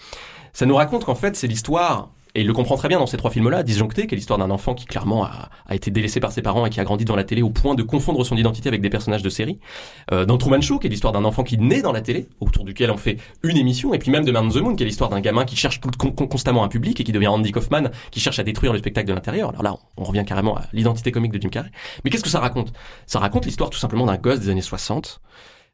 Ça 0.53 0.65
nous 0.65 0.75
raconte 0.75 1.05
qu'en 1.05 1.15
fait, 1.15 1.35
c'est 1.35 1.47
l'histoire, 1.47 2.11
et 2.37 2.41
il 2.41 2.47
le 2.47 2.53
comprend 2.53 2.77
très 2.77 2.87
bien 2.87 2.99
dans 2.99 3.07
ces 3.07 3.17
trois 3.17 3.31
films-là, 3.31 3.63
Disjoncté, 3.63 4.05
qui 4.05 4.13
est 4.13 4.15
l'histoire 4.15 4.37
d'un 4.37 4.51
enfant 4.51 4.75
qui 4.75 4.85
clairement 4.85 5.25
a, 5.25 5.49
été 5.73 5.89
délaissé 5.89 6.19
par 6.19 6.31
ses 6.31 6.43
parents 6.43 6.67
et 6.67 6.69
qui 6.69 6.79
a 6.79 6.83
grandi 6.83 7.03
devant 7.03 7.15
la 7.15 7.23
télé 7.23 7.41
au 7.41 7.49
point 7.49 7.73
de 7.73 7.81
confondre 7.81 8.23
son 8.23 8.37
identité 8.37 8.69
avec 8.69 8.79
des 8.79 8.91
personnages 8.91 9.23
de 9.23 9.29
série. 9.29 9.57
Euh, 10.11 10.23
dans 10.23 10.37
Truman 10.37 10.61
Show, 10.61 10.77
qui 10.77 10.85
est 10.85 10.89
l'histoire 10.91 11.13
d'un 11.13 11.25
enfant 11.25 11.41
qui 11.41 11.57
naît 11.57 11.81
dans 11.81 11.91
la 11.91 12.01
télé, 12.01 12.29
autour 12.39 12.63
duquel 12.63 12.91
on 12.91 12.97
fait 12.97 13.17
une 13.41 13.57
émission, 13.57 13.91
et 13.95 13.97
puis 13.97 14.11
même 14.11 14.23
de 14.23 14.31
Man 14.31 14.51
the 14.51 14.57
Moon, 14.57 14.75
qui 14.75 14.83
est 14.83 14.85
l'histoire 14.85 15.09
d'un 15.09 15.19
gamin 15.19 15.45
qui 15.45 15.55
cherche 15.55 15.81
constamment 16.29 16.63
un 16.63 16.67
public 16.67 17.01
et 17.01 17.03
qui 17.03 17.11
devient 17.11 17.29
Andy 17.29 17.51
Kaufman, 17.51 17.89
qui 18.11 18.19
cherche 18.19 18.37
à 18.37 18.43
détruire 18.43 18.71
le 18.71 18.77
spectacle 18.77 19.07
de 19.07 19.13
l'intérieur. 19.13 19.49
Alors 19.49 19.63
là, 19.63 19.75
on, 19.97 20.03
revient 20.03 20.23
carrément 20.23 20.57
à 20.57 20.65
l'identité 20.73 21.11
comique 21.11 21.31
de 21.31 21.41
Jim 21.41 21.49
Carrey. 21.49 21.71
Mais 22.03 22.11
qu'est-ce 22.11 22.23
que 22.23 22.29
ça 22.29 22.39
raconte? 22.39 22.71
Ça 23.07 23.17
raconte 23.17 23.47
l'histoire 23.47 23.71
tout 23.71 23.79
simplement 23.79 24.05
d'un 24.05 24.17
gosse 24.17 24.41
des 24.41 24.49
années 24.49 24.61
60, 24.61 25.21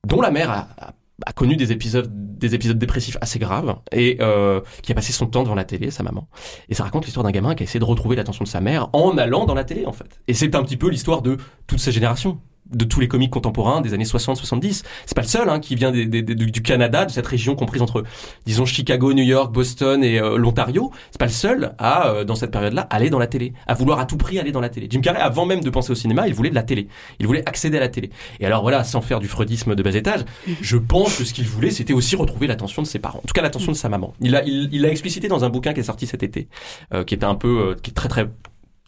dont 0.08 0.22
la 0.22 0.32
mère 0.32 0.50
a- 0.50 0.94
a 1.26 1.34
connu 1.34 1.56
des 1.56 1.72
épisodes, 1.72 2.10
des 2.12 2.56
épisodes 2.56 2.78
dépressifs 2.78 3.18
assez 3.22 3.40
graves 3.40 3.76
et 3.92 4.18
euh, 4.20 4.62
qui 4.82 4.92
a 4.92 4.96
passé 4.96 5.14
son 5.14 5.28
temps 5.28 5.44
devant 5.44 5.56
la 5.56 5.64
télé, 5.64 5.92
sa 5.92 6.04
maman. 6.04 6.28
Et 6.70 6.74
ça 6.74 6.84
raconte 6.84 7.06
l'histoire 7.06 7.24
d'un 7.24 7.32
gamin 7.32 7.56
qui 7.56 7.64
a 7.64 7.66
essayé 7.66 7.80
de 7.80 7.86
retrouver 7.86 8.16
l'attention 8.16 8.44
de 8.44 8.50
sa 8.50 8.62
mère 8.62 8.90
en 8.94 9.18
allant 9.18 9.46
dans 9.46 9.54
la 9.54 9.64
télé, 9.64 9.86
en 9.86 9.94
fait. 9.94 10.20
Et 10.28 10.34
c'est 10.34 10.56
un 10.56 10.64
petit 10.64 10.78
peu 10.78 10.90
l'histoire 10.90 11.22
de 11.22 11.38
toute 11.68 11.80
sa 11.80 11.92
génération 11.92 12.40
de 12.72 12.86
tous 12.86 13.00
les 13.00 13.08
comiques 13.08 13.32
contemporains 13.32 13.82
des 13.82 13.94
années 13.94 14.06
60-70. 14.06 14.84
C'est 15.06 15.16
pas 15.16 15.22
le 15.22 15.28
seul 15.28 15.50
hein, 15.50 15.60
qui 15.60 15.76
vient 15.76 15.92
des- 15.92 16.06
des- 16.06 16.22
des- 16.22 16.36
du 16.36 16.62
Canada, 16.62 17.06
de 17.06 17.12
cette 17.12 17.28
région 17.28 17.56
comprise 17.56 17.82
entre, 17.82 18.04
disons, 18.46 18.66
Chicago, 18.66 19.14
New 19.14 19.24
York, 19.24 19.52
Boston 19.54 20.04
et 20.04 20.20
euh, 20.20 20.38
l'Ontario. 20.38 20.92
C'est 21.12 21.20
pas 21.20 21.26
le 21.26 21.32
seul 21.32 21.76
à, 21.78 22.08
euh, 22.08 22.24
dans 22.24 22.36
cette 22.36 22.52
période-là, 22.52 22.88
aller 22.90 23.10
dans 23.10 23.20
la 23.20 23.28
télé, 23.28 23.54
à 23.68 23.74
vouloir 23.74 24.00
à 24.00 24.06
tout 24.06 24.18
prix 24.18 24.40
aller 24.40 24.52
dans 24.52 24.62
la 24.62 24.70
télé. 24.70 24.88
Jim 24.90 25.02
Carrey, 25.02 25.20
avant 25.20 25.46
même 25.46 25.62
de 25.62 25.70
penser 25.70 25.92
au 25.92 25.96
cinéma, 25.96 26.28
il 26.28 26.34
voulait 26.34 26.50
de 26.50 26.56
la 26.56 26.64
télé. 26.64 26.88
Il 27.20 27.28
voulait 27.28 27.48
accéder 27.48 27.78
à 27.78 27.82
la 27.82 27.90
télé. 27.90 28.10
Et 28.40 28.46
alors 28.46 28.62
voilà, 28.62 28.84
sans 28.84 29.02
faire 29.02 29.20
du 29.20 29.28
freudisme 29.28 29.76
de 29.76 29.84
bas 29.84 29.94
étage, 29.94 30.22
je 30.62 30.78
pense 30.78 31.18
que 31.18 31.24
ce 31.26 31.34
qu'il 31.34 31.46
voulait, 31.46 31.72
c'était 31.72 31.94
aussi 31.94 32.16
retrouver 32.16 32.48
l'attention 32.48 32.82
de 32.82 32.88
ses 32.88 33.00
parents. 33.00 33.20
En 33.20 33.28
tout 33.28 33.34
cas, 33.34 33.42
l'attention 33.42 33.72
de 33.72 33.78
sa 33.78 33.90
maman. 33.90 34.14
Il 34.22 34.32
l'a 34.32 34.44
il, 34.46 34.84
explicité 34.86 35.28
dans 35.28 35.44
un 35.46 35.50
bouquin 35.50 35.74
qui 35.74 35.80
est 35.82 35.84
sorti 35.84 36.08
cet 36.08 36.24
été, 36.24 36.48
euh, 36.94 37.04
qui 37.04 37.14
était 37.14 37.26
un 37.26 37.36
peu, 37.36 37.72
euh, 37.72 37.76
qui 37.82 37.92
est 37.92 37.94
très 37.94 38.10
très 38.10 38.28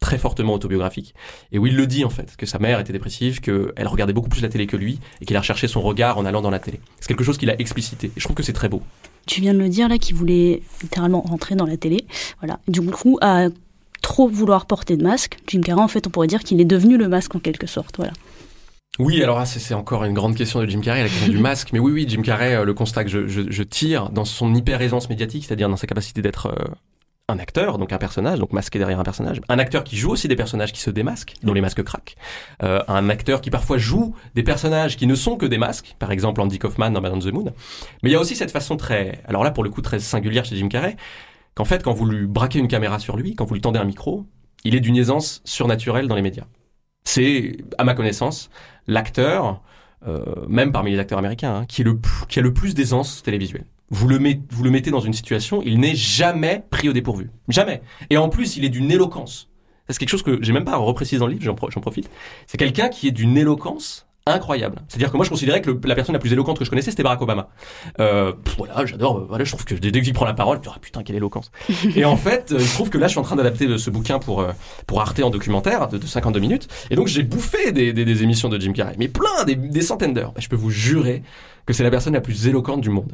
très 0.06 0.18
fortement 0.20 0.54
autobiographique 0.54 1.16
et 1.52 1.58
où 1.58 1.66
il 1.66 1.76
le 1.76 1.88
dit 1.88 2.06
en 2.06 2.10
fait 2.12 2.36
que 2.38 2.46
sa 2.46 2.60
mère 2.60 2.80
était 2.80 2.94
dépressive 2.94 3.42
qu'elle 3.42 3.88
regardait 3.88 4.14
beaucoup 4.14 4.30
plus 4.30 4.42
la 4.42 4.50
télé 4.50 4.68
que 4.68 4.78
lui 4.78 5.00
et 5.22 5.26
qu'il 5.26 5.36
a 5.36 5.40
recherché 5.40 5.68
son 5.68 5.82
regard 5.82 6.18
en 6.20 6.26
allant 6.26 6.42
dans 6.44 6.52
la 6.52 6.60
télé 6.60 6.80
c'est 7.00 7.08
quelque 7.08 7.24
chose 7.24 7.38
qu'il 7.40 7.50
a 7.50 7.60
explicité 7.60 8.08
et 8.08 8.20
je 8.20 8.24
trouve 8.24 8.36
que 8.36 8.44
c'est 8.44 8.54
très 8.54 8.70
beau 8.70 8.82
Tu 9.26 9.42
viens 9.42 9.54
de 9.56 9.60
le 9.60 9.70
dire 9.70 9.90
là, 9.90 9.98
qui 9.98 10.14
voulait 10.14 10.62
littéralement 10.84 11.22
rentrer 11.22 11.56
dans 11.56 11.66
la 11.66 11.78
télé. 11.78 12.06
Voilà. 12.42 12.60
Du 12.68 12.82
coup, 12.82 13.18
à 13.22 13.48
trop 14.04 14.28
vouloir 14.30 14.68
porter 14.68 14.96
de 14.98 15.04
masque, 15.04 15.40
Jim 15.48 15.62
Carrey, 15.62 15.82
en 15.82 15.88
fait, 15.88 16.06
on 16.06 16.12
pourrait 16.12 16.28
dire 16.28 16.44
qu'il 16.44 16.62
est 16.62 16.66
devenu 16.76 16.96
le 16.96 17.08
masque 17.08 17.34
en 17.34 17.40
quelque 17.40 17.66
sorte. 17.66 17.96
Voilà. 17.98 18.14
Oui, 19.00 19.22
alors 19.24 19.40
là, 19.40 19.46
c'est 19.46 19.74
encore 19.74 20.04
une 20.06 20.14
grande 20.14 20.36
question 20.36 20.62
de 20.62 20.68
Jim 20.68 20.80
Carrey, 20.82 21.02
la 21.02 21.10
question 21.10 21.28
du 21.28 21.38
masque. 21.50 21.70
Mais 21.74 21.80
oui, 21.80 21.92
oui, 21.92 22.06
Jim 22.08 22.22
Carrey, 22.22 22.54
euh, 22.56 22.66
le 22.66 22.74
constat 22.76 23.04
que 23.04 23.10
je, 23.10 23.28
je- 23.28 23.50
je 23.50 23.64
tire 23.64 24.10
dans 24.12 24.26
son 24.26 24.54
hyper-aisance 24.54 25.10
médiatique, 25.10 25.44
c'est-à-dire 25.46 25.70
dans 25.70 25.76
sa 25.76 25.88
capacité 25.88 26.22
d'être 26.22 26.46
euh, 26.48 26.66
un 27.28 27.40
acteur, 27.40 27.80
donc 27.80 27.92
un 27.92 27.98
personnage, 27.98 28.38
donc 28.38 28.54
masqué 28.54 28.78
derrière 28.78 29.00
un 29.00 29.04
personnage, 29.04 29.42
un 29.50 29.58
acteur 29.58 29.84
qui 29.84 29.98
joue 29.98 30.12
aussi 30.12 30.28
des 30.28 30.36
personnages 30.36 30.72
qui 30.72 30.80
se 30.80 30.92
démasquent, 30.92 31.34
dont 31.42 31.54
les 31.54 31.62
masques 31.62 31.84
craquent, 31.84 32.16
euh, 32.62 32.82
un 32.88 33.10
acteur 33.10 33.42
qui 33.42 33.50
parfois 33.50 33.80
joue 33.80 34.16
des 34.36 34.44
personnages 34.44 34.96
qui 34.96 35.08
ne 35.08 35.16
sont 35.16 35.36
que 35.36 35.48
des 35.48 35.58
masques, 35.58 35.96
par 35.98 36.12
exemple 36.12 36.42
Andy 36.42 36.60
Kaufman 36.60 36.92
dans 36.92 37.02
Man 37.02 37.14
on 37.14 37.20
the 37.20 37.34
Moon. 37.34 37.46
Mais 38.04 38.12
il 38.12 38.14
y 38.14 38.16
a 38.16 38.20
aussi 38.20 38.36
cette 38.36 38.52
façon 38.52 38.78
très, 38.78 39.22
alors 39.28 39.44
là 39.44 39.50
pour 39.50 39.64
le 39.64 39.72
coup 39.72 39.82
très 39.82 40.00
singulière 40.00 40.46
chez 40.46 40.56
Jim 40.56 40.68
Carrey, 40.68 40.98
qu'en 41.56 41.66
fait 41.66 41.82
quand 41.82 41.94
vous 41.94 42.06
lui 42.06 42.28
braquez 42.28 42.60
une 42.60 42.68
caméra 42.68 43.00
sur 43.00 43.18
lui, 43.18 43.34
quand 43.34 43.46
vous 43.46 43.56
lui 43.56 43.62
tendez 43.62 43.80
un 43.80 43.86
micro, 43.86 44.28
il 44.64 44.76
est 44.76 44.80
d'une 44.80 44.98
aisance 44.98 45.42
surnaturelle 45.46 46.08
dans 46.08 46.16
les 46.16 46.22
médias. 46.22 46.46
C'est, 47.06 47.58
à 47.80 47.84
ma 47.84 47.96
connaissance, 47.96 48.52
l'acteur, 48.88 49.64
euh, 50.08 50.24
même 50.48 50.72
parmi 50.72 50.92
les 50.92 51.00
acteurs 51.00 51.18
américains, 51.18 51.56
hein, 51.56 51.66
qui, 51.66 51.82
est 51.82 51.86
le, 51.86 52.00
qui 52.30 52.38
a 52.38 52.42
le 52.44 52.54
plus 52.54 52.76
d'aisance 52.76 53.24
télévisuelle. 53.24 53.66
Vous 53.92 54.08
le, 54.08 54.18
met- 54.20 54.42
vous 54.50 54.64
le 54.64 54.72
mettez 54.72 54.90
dans 54.92 55.00
une 55.00 55.14
situation, 55.14 55.62
il 55.64 55.80
n'est 55.80 55.96
jamais 55.96 56.64
pris 56.72 56.90
au 56.90 56.94
dépourvu. 56.94 57.30
Jamais. 57.50 57.82
Et 58.10 58.18
en 58.18 58.30
plus, 58.30 58.58
il 58.58 58.66
est 58.66 58.70
d'une 58.70 58.92
éloquence. 58.92 59.50
C'est 59.90 60.00
quelque 60.00 60.10
chose 60.10 60.24
que 60.24 60.40
j'ai 60.42 60.54
même 60.54 60.66
pas 60.66 60.78
reprécisé 60.78 61.20
dans 61.20 61.28
le 61.28 61.34
livre, 61.34 61.44
j'en 61.46 61.54
pro- 61.54 61.70
j'en 61.70 61.82
profite. 61.82 62.10
C'est 62.48 62.58
quelqu'un 62.58 62.90
qui 62.90 63.08
est 63.08 63.12
d'une 63.12 63.38
éloquence 63.38 64.08
incroyable. 64.28 64.82
C'est-à-dire 64.88 65.12
que 65.12 65.18
moi, 65.18 65.24
je 65.24 65.30
considérais 65.30 65.62
que 65.62 65.70
le- 65.70 65.80
la 65.86 65.94
personne 65.94 66.14
la 66.14 66.20
plus 66.20 66.34
éloquente 66.34 66.58
que 66.58 66.66
je 66.66 66.72
connaissais, 66.72 66.90
c'était 66.90 67.04
Barack 67.04 67.22
Obama. 67.22 67.50
Euh, 68.00 68.34
pff, 68.34 68.58
voilà, 68.58 68.84
j'adore. 68.88 69.20
euh, 69.20 69.26
Voilà, 69.30 69.44
je 69.44 69.52
trouve 69.52 69.66
que 69.66 69.76
dès 69.76 69.92
dès 69.92 70.02
qu'il 70.02 70.14
prend 70.14 70.26
la 70.26 70.34
parole, 70.34 70.60
tu 70.62 70.68
dis, 70.68 70.74
ah 70.76 70.80
putain, 70.82 71.04
quelle 71.04 71.18
éloquence. 71.18 71.52
Et 71.96 72.06
en 72.06 72.18
fait, 72.18 72.52
euh, 72.52 72.58
il 72.60 72.66
se 72.66 72.74
trouve 72.74 72.90
que 72.90 72.98
là, 72.98 73.06
je 73.06 73.12
suis 73.12 73.20
en 73.20 73.24
train 73.24 73.36
d'adapter 73.36 73.68
euh, 73.68 73.78
ce 73.78 73.92
bouquin 73.92 74.18
pour 74.18 74.42
euh, 74.42 74.52
pour 74.88 75.00
Arte 75.02 75.20
en 75.20 75.30
documentaire 75.30 75.88
de, 75.90 76.00
de 76.00 76.08
52 76.08 76.40
minutes. 76.40 76.68
Et 76.90 76.96
donc, 76.96 77.06
j'ai 77.06 77.22
bouffé 77.22 77.72
des, 77.72 77.94
des, 77.94 78.04
des 78.04 78.24
émissions 78.24 78.50
de 78.50 78.60
Jim 78.60 78.74
Carrey, 78.74 78.96
mais 78.98 79.08
plein, 79.10 79.44
des, 79.46 79.54
des 79.54 79.82
centaines 79.84 80.16
d'heures. 80.16 80.34
Je 80.40 80.48
peux 80.50 80.56
vous 80.56 80.72
jurer 80.72 81.22
que 81.68 81.74
c'est 81.74 81.84
la 81.84 81.92
personne 81.92 82.14
la 82.14 82.22
plus 82.22 82.48
éloquente 82.48 82.82
du 82.82 82.90
monde. 82.90 83.14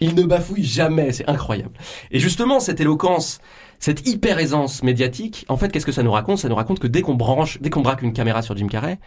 Il 0.00 0.14
ne 0.14 0.22
bafouille 0.22 0.64
jamais, 0.64 1.12
c'est 1.12 1.28
incroyable. 1.28 1.78
Et 2.10 2.18
justement, 2.18 2.58
cette 2.58 2.80
éloquence, 2.80 3.38
cette 3.78 4.08
hyper-aisance 4.08 4.82
médiatique, 4.82 5.44
en 5.48 5.56
fait, 5.56 5.70
qu'est-ce 5.70 5.86
que 5.86 5.92
ça 5.92 6.02
nous 6.02 6.12
raconte? 6.12 6.38
Ça 6.38 6.48
nous 6.48 6.54
raconte 6.54 6.78
que 6.78 6.86
dès 6.86 7.02
qu'on 7.02 7.14
branche, 7.14 7.60
dès 7.60 7.70
qu'on 7.70 7.82
braque 7.82 8.02
une 8.02 8.12
caméra 8.12 8.40
sur 8.42 8.56
Jim 8.56 8.68
Carrey, 8.68 8.98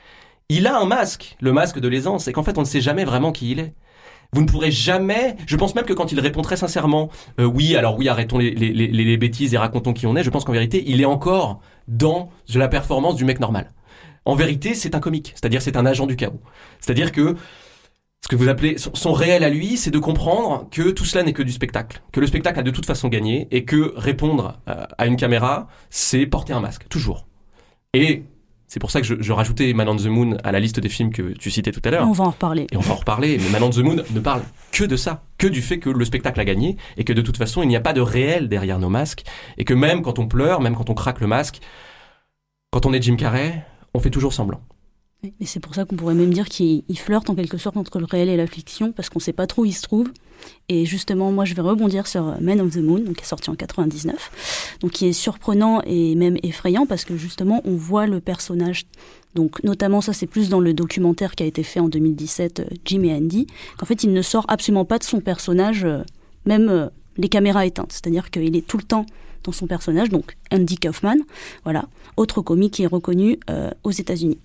il 0.49 0.67
a 0.67 0.77
un 0.77 0.85
masque, 0.85 1.35
le 1.41 1.51
masque 1.51 1.79
de 1.79 1.87
l'aisance, 1.87 2.27
et 2.27 2.33
qu'en 2.33 2.43
fait, 2.43 2.57
on 2.57 2.61
ne 2.61 2.65
sait 2.65 2.81
jamais 2.81 3.05
vraiment 3.05 3.31
qui 3.31 3.51
il 3.51 3.59
est. 3.59 3.73
Vous 4.33 4.41
ne 4.41 4.47
pourrez 4.47 4.71
jamais. 4.71 5.35
Je 5.45 5.55
pense 5.55 5.75
même 5.75 5.85
que 5.85 5.93
quand 5.93 6.11
il 6.11 6.19
répond 6.19 6.41
très 6.41 6.57
sincèrement, 6.57 7.09
euh, 7.39 7.45
oui, 7.45 7.75
alors 7.75 7.97
oui, 7.97 8.09
arrêtons 8.09 8.39
les, 8.39 8.51
les, 8.51 8.73
les, 8.73 8.87
les 8.87 9.17
bêtises 9.17 9.53
et 9.53 9.57
racontons 9.57 9.93
qui 9.93 10.07
on 10.07 10.15
est. 10.15 10.23
Je 10.23 10.29
pense 10.29 10.43
qu'en 10.43 10.53
vérité, 10.53 10.83
il 10.87 11.01
est 11.01 11.05
encore 11.05 11.59
dans 11.87 12.29
la 12.53 12.67
performance 12.67 13.15
du 13.15 13.25
mec 13.25 13.39
normal. 13.39 13.71
En 14.25 14.35
vérité, 14.35 14.73
c'est 14.73 14.95
un 14.95 14.99
comique, 14.99 15.33
c'est-à-dire 15.35 15.61
c'est 15.61 15.77
un 15.77 15.85
agent 15.85 16.07
du 16.07 16.15
chaos. 16.15 16.39
C'est-à-dire 16.79 17.11
que 17.11 17.35
ce 18.24 18.30
que 18.30 18.38
vous 18.38 18.47
appelez 18.47 18.78
son, 18.78 19.11
réel 19.11 19.43
à 19.43 19.49
lui, 19.49 19.76
c'est 19.76 19.91
de 19.91 19.99
comprendre 19.99 20.69
que 20.71 20.91
tout 20.91 21.03
cela 21.03 21.24
n'est 21.24 21.34
que 21.34 21.43
du 21.43 21.51
spectacle, 21.51 22.01
que 22.13 22.21
le 22.21 22.28
spectacle 22.28 22.57
a 22.57 22.63
de 22.63 22.71
toute 22.71 22.86
façon 22.86 23.09
gagné 23.09 23.49
et 23.51 23.65
que 23.65 23.93
répondre 23.97 24.61
euh, 24.69 24.86
à 24.97 25.07
une 25.07 25.17
caméra, 25.17 25.67
c'est 25.89 26.26
porter 26.26 26.53
un 26.53 26.61
masque, 26.61 26.88
toujours. 26.88 27.28
Et 27.93 28.24
c'est 28.67 28.80
pour 28.80 28.91
ça 28.91 29.01
que 29.01 29.07
je, 29.07 29.15
je 29.19 29.34
rajoutais 29.34 29.74
Man 29.74 29.89
on 29.89 29.97
the 29.97 30.05
Moon 30.05 30.38
à 30.41 30.53
la 30.53 30.61
liste 30.61 30.80
des 30.80 30.88
films 30.88 31.11
que 31.11 31.34
tu 31.34 31.51
citais 31.51 31.74
tout 31.74 31.82
à 31.84 31.91
l'heure. 31.91 32.07
On 32.07 32.13
va 32.13 32.24
en 32.24 32.30
reparler. 32.30 32.67
Et 32.71 32.78
on 32.78 32.80
va 32.80 32.93
en 32.93 32.97
reparler, 32.97 33.38
mais 33.39 33.49
Man 33.49 33.63
on 33.63 33.69
the 33.69 33.80
Moon 33.80 33.97
ne 34.09 34.19
parle 34.21 34.43
que 34.71 34.86
de 34.86 34.95
ça, 34.95 35.26
que 35.38 35.47
du 35.47 35.61
fait 35.61 35.80
que 35.80 35.89
le 35.89 36.05
spectacle 36.05 36.39
a 36.39 36.45
gagné 36.45 36.78
et 36.95 37.03
que 37.03 37.11
de 37.11 37.21
toute 37.21 37.36
façon 37.36 37.61
il 37.61 37.67
n'y 37.67 37.76
a 37.76 37.82
pas 37.82 37.91
de 37.91 37.99
réel 37.99 38.47
derrière 38.47 38.80
nos 38.80 38.89
masques 38.89 39.24
et 39.57 39.65
que 39.65 39.74
même 39.74 40.01
quand 40.01 40.17
on 40.17 40.30
pleure, 40.30 40.61
même 40.61 40.78
quand 40.78 40.89
on 40.89 40.93
craque 40.93 41.19
le 41.19 41.28
masque, 41.28 41.59
quand 42.71 42.86
on 42.86 42.93
est 42.93 43.01
Jim 43.01 43.17
Carrey, 43.17 43.65
on 43.93 43.99
fait 43.99 44.11
toujours 44.11 44.32
semblant. 44.32 44.61
Et 45.24 45.45
c'est 45.45 45.61
pour 45.61 45.74
ça 45.74 45.86
qu'on 45.86 45.95
pourrait 45.95 46.15
même 46.15 46.34
dire 46.34 46.49
qu'il 46.49 46.84
il 46.89 46.99
flirte 46.99 47.30
en 47.30 47.36
quelque 47.36 47.57
sorte 47.57 47.78
entre 47.78 47.99
le 47.99 48.05
réel 48.05 48.28
et 48.28 48.36
la 48.36 48.47
fiction, 48.47 48.91
parce 48.91 49.09
qu'on 49.09 49.19
ne 49.19 49.24
sait 49.24 49.32
pas 49.32 49.47
trop 49.47 49.61
où 49.61 49.65
il 49.65 49.74
se 49.74 49.82
trouve. 49.82 50.09
Et 50.67 50.86
justement, 50.86 51.32
moi, 51.32 51.45
je 51.45 51.53
vais 51.53 51.61
rebondir 51.61 52.07
sur 52.07 52.28
euh, 52.28 52.36
Man 52.41 52.59
of 52.59 52.71
the 52.71 52.78
Moon, 52.78 52.99
donc, 52.99 53.15
qui 53.15 53.24
est 53.24 53.28
sorti 53.28 53.49
en 53.49 53.55
99, 53.55 54.78
donc 54.82 54.91
qui 54.91 55.07
est 55.07 55.13
surprenant 55.13 55.82
et 55.86 56.15
même 56.15 56.38
effrayant, 56.43 56.86
parce 56.86 57.05
que 57.05 57.15
justement, 57.15 57.61
on 57.63 57.76
voit 57.76 58.05
le 58.05 58.19
personnage. 58.19 58.86
Donc, 59.36 59.63
notamment, 59.63 60.01
ça, 60.01 60.11
c'est 60.11 60.28
plus 60.28 60.49
dans 60.49 60.59
le 60.59 60.74
documentaire 60.74 61.36
qui 61.36 61.43
a 61.43 61.45
été 61.45 61.63
fait 61.63 61.80
en 61.80 61.88
2017, 61.88 62.59
euh, 62.59 62.65
Jim 62.84 63.03
et 63.03 63.13
Andy, 63.13 63.47
qu'en 63.78 63.86
fait, 63.86 64.03
il 64.03 64.11
ne 64.11 64.21
sort 64.21 64.43
absolument 64.49 64.86
pas 64.86 64.99
de 64.99 65.05
son 65.05 65.21
personnage, 65.21 65.86
euh, 65.86 66.03
même 66.45 66.89
les 67.15 67.30
caméras 67.30 67.65
éteintes. 67.65 67.93
C'est-à-dire 67.93 68.30
qu'il 68.30 68.57
est 68.57 68.67
tout 68.67 68.78
le 68.78 68.84
temps 68.84 69.05
dans 69.45 69.53
son 69.53 69.67
personnage, 69.67 70.09
donc 70.09 70.36
Andy 70.51 70.78
Kaufman, 70.78 71.17
voilà, 71.63 71.86
autre 72.17 72.41
comique 72.41 72.74
qui 72.74 72.84
est 72.84 72.88
reconnu 72.88 73.39
aux 73.84 73.91
États-Unis. 73.91 74.39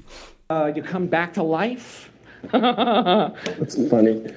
Uh, 0.50 0.72
you 0.74 0.82
come 0.82 1.06
back 1.06 1.34
to 1.34 1.42
life? 1.42 2.10
That's 2.52 3.88
funny. 3.90 4.32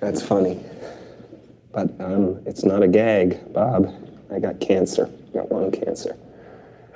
That's 0.00 0.20
funny. 0.20 0.60
But 1.70 1.90
um, 2.00 2.42
it's 2.44 2.64
not 2.64 2.82
a 2.82 2.88
gag, 2.88 3.52
Bob. 3.52 3.94
I 4.34 4.40
got 4.40 4.58
cancer. 4.58 5.08
I 5.30 5.38
got 5.38 5.52
lung 5.52 5.70
cancer. 5.70 6.16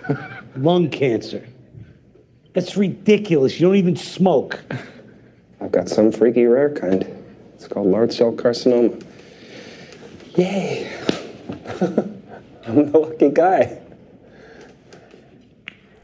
Lung 0.57 0.91
cancer. 0.91 1.47
That's 2.53 2.77
ridiculous. 2.77 3.61
You 3.61 3.69
don't 3.69 3.77
even 3.77 3.95
smoke. 3.95 4.61
I've 5.61 5.71
got 5.71 5.89
some 5.89 6.11
freaky 6.11 6.47
rare 6.47 6.75
kind. 6.75 7.07
It's 7.55 7.69
called 7.69 7.87
large 7.87 8.13
cell 8.13 8.33
carcinoma. 8.33 9.01
Yay! 10.37 10.93
I'm 12.67 12.91
the 12.91 12.99
lucky 12.99 13.29
guy. 13.29 13.79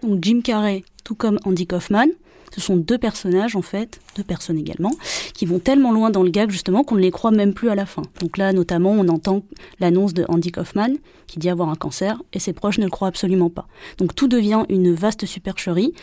Donc 0.00 0.20
Jim 0.20 0.40
Carrey, 0.40 0.84
tout 1.08 1.14
comme 1.14 1.38
Andy 1.46 1.66
Kaufman, 1.66 2.08
ce 2.54 2.60
sont 2.60 2.76
deux 2.76 2.98
personnages 2.98 3.56
en 3.56 3.62
fait, 3.62 3.98
deux 4.14 4.22
personnes 4.22 4.58
également, 4.58 4.92
qui 5.32 5.46
vont 5.46 5.58
tellement 5.58 5.90
loin 5.90 6.10
dans 6.10 6.22
le 6.22 6.28
gag 6.28 6.50
justement 6.50 6.84
qu'on 6.84 6.96
ne 6.96 7.00
les 7.00 7.10
croit 7.10 7.30
même 7.30 7.54
plus 7.54 7.70
à 7.70 7.74
la 7.74 7.86
fin. 7.86 8.02
Donc 8.20 8.36
là 8.36 8.52
notamment 8.52 8.90
on 8.90 9.08
entend 9.08 9.42
l'annonce 9.80 10.12
de 10.12 10.26
Andy 10.28 10.52
Kaufman 10.52 10.96
qui 11.26 11.38
dit 11.38 11.48
avoir 11.48 11.70
un 11.70 11.76
cancer 11.76 12.20
et 12.34 12.38
ses 12.38 12.52
proches 12.52 12.76
ne 12.76 12.84
le 12.84 12.90
croient 12.90 13.08
absolument 13.08 13.48
pas. 13.48 13.66
Donc 13.96 14.14
tout 14.14 14.28
devient 14.28 14.64
une 14.68 14.92
vaste 14.92 15.24
supercherie. 15.24 15.94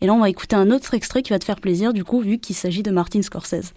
Et 0.00 0.06
là 0.06 0.14
on 0.14 0.20
va 0.20 0.30
écouter 0.30 0.56
un 0.56 0.70
autre 0.70 0.94
extrait 0.94 1.20
qui 1.20 1.28
va 1.28 1.38
te 1.38 1.44
faire 1.44 1.60
plaisir 1.60 1.92
du 1.92 2.02
coup 2.02 2.20
vu 2.22 2.38
qu'il 2.38 2.56
s'agit 2.56 2.82
de 2.82 2.90
Martin 2.90 3.20
Scorsese. 3.20 3.74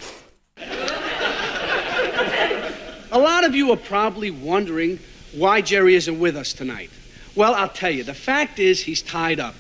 A 3.11 3.19
lot 3.19 3.45
of 3.45 3.53
you 3.53 3.73
are 3.73 3.77
probably 3.89 4.31
wondering 4.31 4.99
why 5.37 5.61
Jerry 5.61 5.95
isn't 5.97 6.17
with 6.17 6.37
us 6.37 6.53
tonight. 6.53 6.89
Well, 7.35 7.53
I'll 7.55 7.67
tell 7.67 7.91
you. 7.91 8.05
The 8.05 8.13
fact 8.13 8.57
is, 8.57 8.87
he's 8.87 9.01
tied 9.03 9.41
up. 9.41 9.53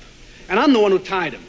And 0.49 0.59
I'm 0.59 0.73
the 0.73 0.79
one 0.79 0.91
who 0.91 0.99
tied 0.99 1.33
him. 1.33 1.43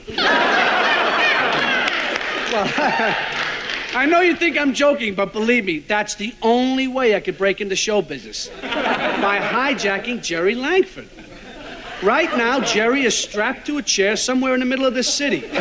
well, 2.52 2.72
I 3.94 4.06
know 4.06 4.20
you 4.20 4.36
think 4.36 4.58
I'm 4.58 4.74
joking, 4.74 5.14
but 5.14 5.32
believe 5.32 5.64
me, 5.64 5.78
that's 5.78 6.14
the 6.16 6.34
only 6.42 6.88
way 6.88 7.14
I 7.14 7.20
could 7.20 7.38
break 7.38 7.60
into 7.60 7.76
show 7.76 8.02
business 8.02 8.48
by 8.60 9.38
hijacking 9.40 10.22
Jerry 10.22 10.54
Langford. 10.54 11.08
Right 12.02 12.36
now, 12.36 12.60
Jerry 12.60 13.04
is 13.04 13.16
strapped 13.16 13.66
to 13.66 13.78
a 13.78 13.82
chair 13.82 14.16
somewhere 14.16 14.54
in 14.54 14.60
the 14.60 14.66
middle 14.66 14.84
of 14.84 14.94
this 14.94 15.12
city. 15.12 15.40
well, 15.52 15.60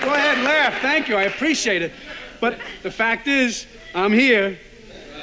go 0.00 0.14
ahead 0.14 0.36
and 0.36 0.44
laugh. 0.44 0.80
Thank 0.80 1.08
you. 1.08 1.16
I 1.16 1.24
appreciate 1.24 1.82
it. 1.82 1.92
But 2.40 2.58
the 2.82 2.90
fact 2.90 3.26
is, 3.26 3.66
I'm 3.94 4.12
here. 4.12 4.58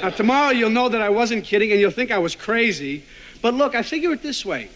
Now, 0.02 0.10
tomorrow 0.10 0.50
you'll 0.50 0.70
know 0.70 0.88
that 0.88 1.00
I 1.00 1.10
wasn't 1.10 1.44
kidding 1.44 1.70
and 1.70 1.80
you'll 1.80 1.92
think 1.92 2.10
I 2.10 2.18
was 2.18 2.34
crazy. 2.34 3.04
But 3.40 3.54
look, 3.54 3.76
I 3.76 3.82
figure 3.82 4.12
it 4.12 4.22
this 4.22 4.44
way 4.44 4.68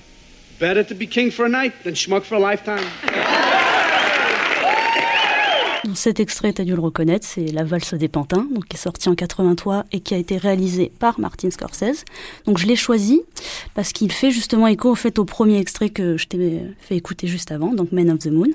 better 0.61 0.83
to 0.85 0.95
be 0.95 1.07
king 1.07 1.31
for 1.31 1.45
a 1.45 1.49
night 1.49 1.83
than 1.83 1.93
schmuck 1.93 2.23
for 2.23 2.37
a 2.37 2.39
lifetime. 2.39 2.87
Cet 5.95 6.21
extrait, 6.21 6.53
tu 6.53 6.63
as 6.63 6.65
dû 6.65 6.75
le 6.75 6.81
reconnaître, 6.81 7.27
c'est 7.27 7.47
La 7.47 7.63
valse 7.63 7.95
des 7.95 8.09
pantins, 8.09 8.47
donc 8.53 8.67
qui 8.67 8.77
est 8.77 8.81
sorti 8.81 9.09
en 9.09 9.15
83 9.15 9.85
et 9.93 10.01
qui 10.01 10.15
a 10.15 10.17
été 10.17 10.37
réalisé 10.37 10.91
par 10.99 11.21
Martin 11.21 11.51
Scorsese. 11.51 12.05
Donc 12.45 12.59
je 12.59 12.67
l'ai 12.67 12.77
choisi 12.77 13.23
parce 13.75 13.93
qu'il 13.93 14.11
fait 14.11 14.31
justement 14.31 14.67
écho 14.67 14.91
au 14.91 14.95
fait 14.95 15.19
au 15.19 15.25
premier 15.25 15.59
extrait 15.59 15.91
que 15.91 16.17
je 16.17 16.27
t'ai 16.27 16.63
fait 16.81 16.97
écouter 16.97 17.27
juste 17.29 17.53
avant, 17.53 17.73
donc 17.73 17.93
Men 17.93 18.11
of 18.11 18.19
the 18.19 18.27
Moon, 18.27 18.49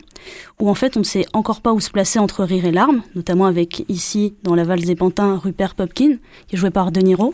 où 0.59 0.69
en 0.69 0.73
fait 0.73 0.97
on 0.97 1.01
ne 1.01 1.05
sait 1.05 1.25
encore 1.33 1.61
pas 1.61 1.73
où 1.73 1.79
se 1.79 1.89
placer 1.89 2.19
entre 2.19 2.43
rire 2.43 2.65
et 2.65 2.71
larmes, 2.71 3.01
notamment 3.15 3.45
avec 3.45 3.85
ici 3.87 4.33
dans 4.43 4.55
La 4.55 4.63
valse 4.63 4.85
des 4.85 4.95
pantins 4.95 5.37
Rupert 5.37 5.75
Popkin, 5.75 6.17
qui 6.47 6.55
est 6.55 6.59
joué 6.59 6.69
par 6.69 6.91
De 6.91 7.01
Niro, 7.01 7.33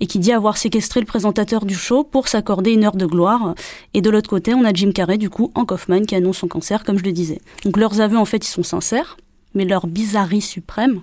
et 0.00 0.06
qui 0.06 0.18
dit 0.18 0.32
avoir 0.32 0.56
séquestré 0.56 1.00
le 1.00 1.06
présentateur 1.06 1.64
du 1.64 1.74
show 1.74 2.04
pour 2.04 2.28
s'accorder 2.28 2.72
une 2.72 2.84
heure 2.84 2.96
de 2.96 3.06
gloire. 3.06 3.54
Et 3.94 4.02
de 4.02 4.10
l'autre 4.10 4.28
côté, 4.28 4.54
on 4.54 4.64
a 4.64 4.72
Jim 4.72 4.92
Carrey 4.92 5.18
du 5.18 5.30
coup 5.30 5.52
en 5.54 5.64
Kaufman 5.64 6.04
qui 6.04 6.14
annonce 6.14 6.38
son 6.38 6.48
cancer, 6.48 6.84
comme 6.84 6.98
je 6.98 7.04
le 7.04 7.12
disais. 7.12 7.40
Donc 7.64 7.76
leurs 7.76 8.00
aveux 8.00 8.18
en 8.18 8.24
fait 8.24 8.46
ils 8.46 8.50
sont 8.50 8.62
sincères 8.62 9.16
mais 9.54 9.64
leur 9.64 9.86
bizarrerie 9.86 10.40
suprême 10.40 11.00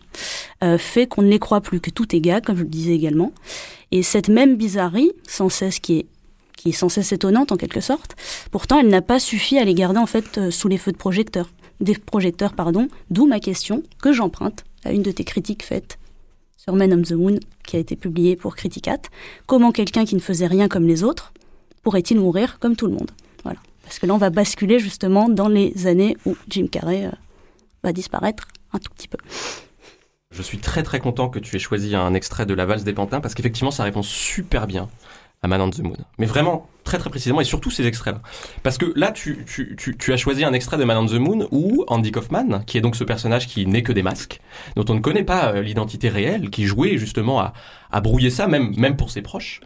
euh, 0.64 0.78
fait 0.78 1.08
qu'on 1.08 1.22
ne 1.22 1.30
les 1.30 1.40
croit 1.40 1.62
plus, 1.62 1.80
que 1.80 1.90
tout 1.90 2.16
est 2.16 2.22
gag, 2.22 2.44
comme 2.44 2.58
je 2.58 2.64
le 2.64 2.70
disais 2.70 2.94
également. 2.94 3.32
Et 3.92 4.04
cette 4.04 4.30
même 4.30 4.56
bizarrerie, 4.56 5.12
sans 5.28 5.50
cesse 5.50 5.80
qui 5.80 6.00
est 6.00 6.06
qui 6.64 6.70
est 6.70 6.74
sans 6.74 6.88
cesse 6.88 7.12
étonnante 7.12 7.52
en 7.52 7.58
quelque 7.58 7.82
sorte, 7.82 8.16
pourtant 8.50 8.80
elle 8.80 8.88
n'a 8.88 9.02
pas 9.02 9.20
suffi 9.20 9.58
à 9.58 9.66
les 9.66 9.74
garder 9.74 10.00
en 10.00 10.06
fait 10.06 10.38
euh, 10.38 10.50
sous 10.50 10.70
les 10.70 10.78
feux 10.78 10.94
de 10.94 10.98
projecteurs, 10.98 11.50
des 11.82 11.96
projecteurs 11.96 12.54
pardon, 12.54 12.88
d'où 13.10 13.26
ma 13.26 13.42
question 13.42 13.84
que 14.02 14.14
j'emprunte 14.14 14.64
à 14.86 14.94
une 14.94 15.02
de 15.02 15.12
tes 15.12 15.26
critiques 15.26 15.64
faites 15.64 15.98
sur 16.56 16.74
Man 16.74 16.94
of 16.94 17.02
the 17.02 17.14
Moon 17.14 17.38
qui 17.66 17.76
a 17.76 17.80
été 17.80 17.98
publiée 17.98 18.38
pour 18.38 18.56
Criticat. 18.56 19.00
Comment 19.46 19.74
quelqu'un 19.74 20.06
qui 20.06 20.16
ne 20.16 20.22
faisait 20.22 20.48
rien 20.48 20.70
comme 20.70 20.88
les 20.88 21.04
autres 21.04 21.34
pourrait-il 21.82 22.18
mourir 22.18 22.58
comme 22.60 22.78
tout 22.78 22.88
le 22.88 22.94
monde? 22.94 23.12
Voilà, 23.44 23.60
parce 23.84 24.00
que 24.00 24.06
là 24.06 24.14
on 24.14 24.18
va 24.18 24.30
basculer 24.30 24.80
justement 24.80 25.28
dans 25.28 25.50
les 25.50 25.88
années 25.88 26.16
où 26.26 26.38
Jim 26.48 26.68
Carrey 26.72 27.08
euh, 27.08 27.12
va 27.84 27.94
disparaître 27.94 28.48
un 28.74 28.80
tout 28.80 28.92
petit 28.96 29.08
peu. 29.08 29.18
Je 30.32 30.42
suis 30.42 30.58
très 30.58 30.82
très 30.82 31.00
content 31.00 31.30
que 31.30 31.40
tu 31.40 31.56
aies 31.56 31.60
choisi 31.60 31.96
un 31.96 32.14
extrait 32.16 32.46
de 32.46 32.54
La 32.54 32.66
valse 32.66 32.84
des 32.84 32.94
pantins 32.94 33.22
parce 33.22 33.36
qu'effectivement 33.36 33.72
ça 33.72 33.84
répond 33.84 34.02
super 34.02 34.66
bien 34.66 34.90
à 35.44 35.48
Man 35.48 35.62
on 35.62 35.70
the 35.70 35.80
Moon. 35.80 35.98
Mais 36.18 36.26
vraiment 36.26 36.68
très 36.84 36.98
très 36.98 37.10
précisément 37.10 37.42
et 37.42 37.44
surtout 37.44 37.70
ces 37.70 37.86
extraits-là. 37.86 38.22
Parce 38.64 38.78
que 38.78 38.92
là 38.96 39.12
tu, 39.12 39.46
as 40.08 40.18
choisi 40.18 40.44
un 40.44 40.54
extrait 40.54 40.78
de 40.78 40.86
Man 40.86 40.98
on 40.98 41.06
the 41.06 41.14
Moon 41.14 41.48
où 41.52 41.84
Andy 41.88 42.12
Kaufman, 42.12 42.64
qui 42.66 42.78
est 42.78 42.82
donc 42.82 42.96
ce 42.96 43.04
personnage 43.04 43.48
qui 43.48 43.68
n'est 43.68 43.84
que 43.84 43.92
des 43.92 44.02
masques, 44.02 44.40
dont 44.76 44.86
on 44.90 44.96
ne 44.96 45.02
connaît 45.02 45.24
pas 45.24 45.54
euh, 45.54 45.62
l'identité 45.62 46.10
réelle, 46.10 46.50
qui 46.50 46.64
jouait 46.64 46.98
justement 46.98 47.40
à, 47.40 48.02
brouiller 48.02 48.32
ça 48.32 48.48
même, 48.48 48.74
même 48.76 48.96
pour 48.96 49.12
ses 49.12 49.22
proches. 49.22 49.60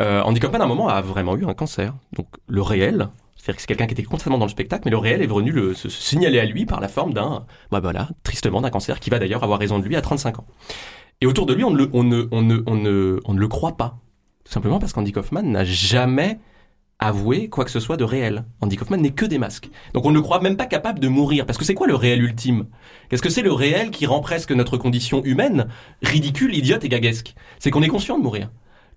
Euh, 0.00 0.20
Andy 0.22 0.40
Kaufman 0.40 0.60
à 0.60 0.64
un 0.64 0.68
moment 0.68 0.88
a 0.88 1.00
vraiment 1.00 1.36
eu 1.36 1.46
un 1.46 1.54
cancer. 1.54 1.94
Donc 2.12 2.26
le 2.46 2.60
réel, 2.60 3.08
c'est-à-dire 3.40 3.56
que 3.56 3.62
c'est 3.62 3.68
quelqu'un 3.68 3.86
qui 3.86 3.94
était 3.94 4.02
constamment 4.02 4.36
dans 4.36 4.44
le 4.44 4.50
spectacle, 4.50 4.82
mais 4.84 4.90
le 4.90 4.98
réel 4.98 5.22
est 5.22 5.26
venu 5.26 5.50
le, 5.50 5.72
se, 5.72 5.88
signaler 5.88 6.38
à 6.38 6.44
lui 6.44 6.66
par 6.66 6.78
la 6.78 6.88
forme 6.88 7.14
d'un, 7.14 7.46
bah 7.70 7.80
voilà, 7.80 8.10
tristement 8.22 8.60
d'un 8.60 8.68
cancer 8.68 9.00
qui 9.00 9.08
va 9.08 9.18
d'ailleurs 9.18 9.42
avoir 9.42 9.58
raison 9.58 9.78
de 9.78 9.84
lui 9.86 9.96
à 9.96 10.02
35 10.02 10.40
ans. 10.40 10.46
Et 11.22 11.26
autour 11.26 11.46
de 11.46 11.54
lui, 11.54 11.64
on 11.64 11.70
ne, 11.70 11.86
on 11.94 12.04
ne, 12.04 12.28
on 12.32 12.42
ne, 12.42 12.62
on 12.66 12.74
ne, 12.74 13.18
on 13.24 13.32
ne 13.32 13.40
le 13.40 13.48
croit 13.48 13.78
pas. 13.78 13.98
Tout 14.44 14.52
simplement 14.52 14.78
parce 14.78 14.92
qu'Andy 14.92 15.12
Kaufman 15.12 15.42
n'a 15.42 15.64
jamais 15.64 16.38
avoué 16.98 17.48
quoi 17.48 17.64
que 17.64 17.70
ce 17.70 17.80
soit 17.80 17.96
de 17.96 18.04
réel. 18.04 18.44
Andy 18.60 18.76
Kaufman 18.76 18.98
n'est 18.98 19.12
que 19.12 19.24
des 19.24 19.38
masques. 19.38 19.70
Donc 19.94 20.04
on 20.04 20.10
ne 20.10 20.16
le 20.16 20.20
croit 20.20 20.42
même 20.42 20.58
pas 20.58 20.66
capable 20.66 21.00
de 21.00 21.08
mourir. 21.08 21.46
Parce 21.46 21.58
que 21.58 21.64
c'est 21.64 21.74
quoi 21.74 21.86
le 21.86 21.94
réel 21.94 22.22
ultime? 22.22 22.66
Qu'est-ce 23.08 23.22
que 23.22 23.30
c'est 23.30 23.40
le 23.40 23.52
réel 23.52 23.90
qui 23.90 24.04
rend 24.04 24.20
presque 24.20 24.52
notre 24.52 24.76
condition 24.76 25.24
humaine 25.24 25.68
ridicule, 26.02 26.54
idiote 26.54 26.84
et 26.84 26.90
gaguesque? 26.90 27.34
C'est 27.58 27.70
qu'on 27.70 27.82
est 27.82 27.88
conscient 27.88 28.18
de 28.18 28.22
mourir 28.22 28.50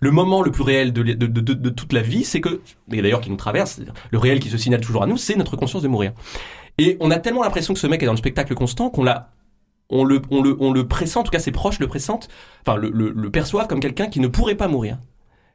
le 0.04 0.12
moment 0.12 0.42
le 0.42 0.52
plus 0.52 0.64
réel 0.64 0.92
de, 0.92 1.70
toute 1.70 1.94
la 1.94 2.02
vie, 2.02 2.26
c'est 2.26 2.42
que, 2.42 2.62
et 2.92 3.02
d'ailleurs 3.02 3.22
qui 3.22 3.30
nous 3.30 3.38
traverse, 3.38 3.80
le 4.12 4.18
réel 4.18 4.40
qui 4.40 4.50
se 4.50 4.58
signale 4.58 4.82
toujours 4.82 5.04
à 5.04 5.08
nous, 5.08 5.18
c'est 5.18 5.36
notre 5.36 5.56
conscience 5.56 5.82
de 5.82 5.88
mourir. 5.88 6.12
Et 6.78 6.98
on 7.00 7.10
a 7.10 7.20
tellement 7.20 7.44
l'impression 7.44 7.74
que 7.74 7.80
ce 7.80 7.88
mec 7.88 8.04
est 8.04 8.06
dans 8.06 8.12
le 8.12 8.18
spectacle 8.18 8.54
constant 8.54 8.90
qu'on 8.90 9.04
l'a 9.04 9.32
on 9.90 10.04
le, 10.04 10.22
on, 10.32 10.42
le, 10.42 10.58
on 10.60 10.72
le 10.72 10.88
pressent, 10.88 11.18
en 11.18 11.24
tout 11.24 11.32
cas 11.32 11.40
ses 11.40 11.52
proches 11.52 11.80
le 11.80 11.88
pressentent, 11.88 12.28
enfin 12.66 12.78
le, 12.78 13.30
perçoivent 13.30 13.68
comme 13.68 13.80
quelqu'un 13.80 14.08
qui 14.08 14.20
ne 14.20 14.28
pourrait 14.28 14.56
pas 14.56 14.68
mourir. 14.68 14.98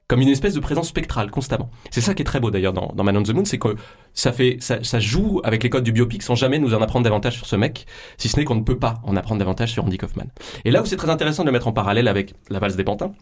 Comme 0.06 0.22
une 0.22 0.28
espèce 0.28 0.54
de 0.54 0.60
présence 0.60 0.88
spectrale, 0.88 1.30
constamment. 1.30 1.68
C'est 1.90 2.00
ça 2.00 2.14
qui 2.14 2.22
est 2.22 2.24
très 2.24 2.40
beau 2.40 2.50
d'ailleurs 2.50 2.72
dans, 2.72 2.92
dans 2.94 3.04
Man 3.04 3.18
on 3.18 3.22
the 3.22 3.34
Moon, 3.34 3.44
c'est 3.44 3.58
que 3.58 3.76
ça 4.14 4.32
fait, 4.32 4.56
ça, 4.58 4.82
ça, 4.82 5.00
joue 5.00 5.42
avec 5.44 5.62
les 5.62 5.68
codes 5.68 5.84
du 5.84 5.92
biopic 5.92 6.22
sans 6.22 6.34
jamais 6.34 6.58
nous 6.58 6.72
en 6.72 6.80
apprendre 6.80 7.04
davantage 7.04 7.34
sur 7.34 7.44
ce 7.44 7.56
mec, 7.56 7.84
si 8.16 8.30
ce 8.30 8.38
n'est 8.38 8.44
qu'on 8.44 8.54
ne 8.54 8.62
peut 8.62 8.78
pas 8.78 9.02
en 9.04 9.16
apprendre 9.16 9.38
davantage 9.38 9.72
sur 9.72 9.84
Andy 9.84 9.98
Kaufman. 9.98 10.28
Et 10.64 10.70
là 10.70 10.80
où 10.80 10.86
c'est 10.86 10.96
très 10.96 11.10
intéressant 11.10 11.42
de 11.42 11.48
le 11.48 11.52
mettre 11.52 11.68
en 11.68 11.72
parallèle 11.72 12.08
avec 12.08 12.32
La 12.48 12.58
valse 12.58 12.76
des 12.76 12.84
pantins, 12.84 13.12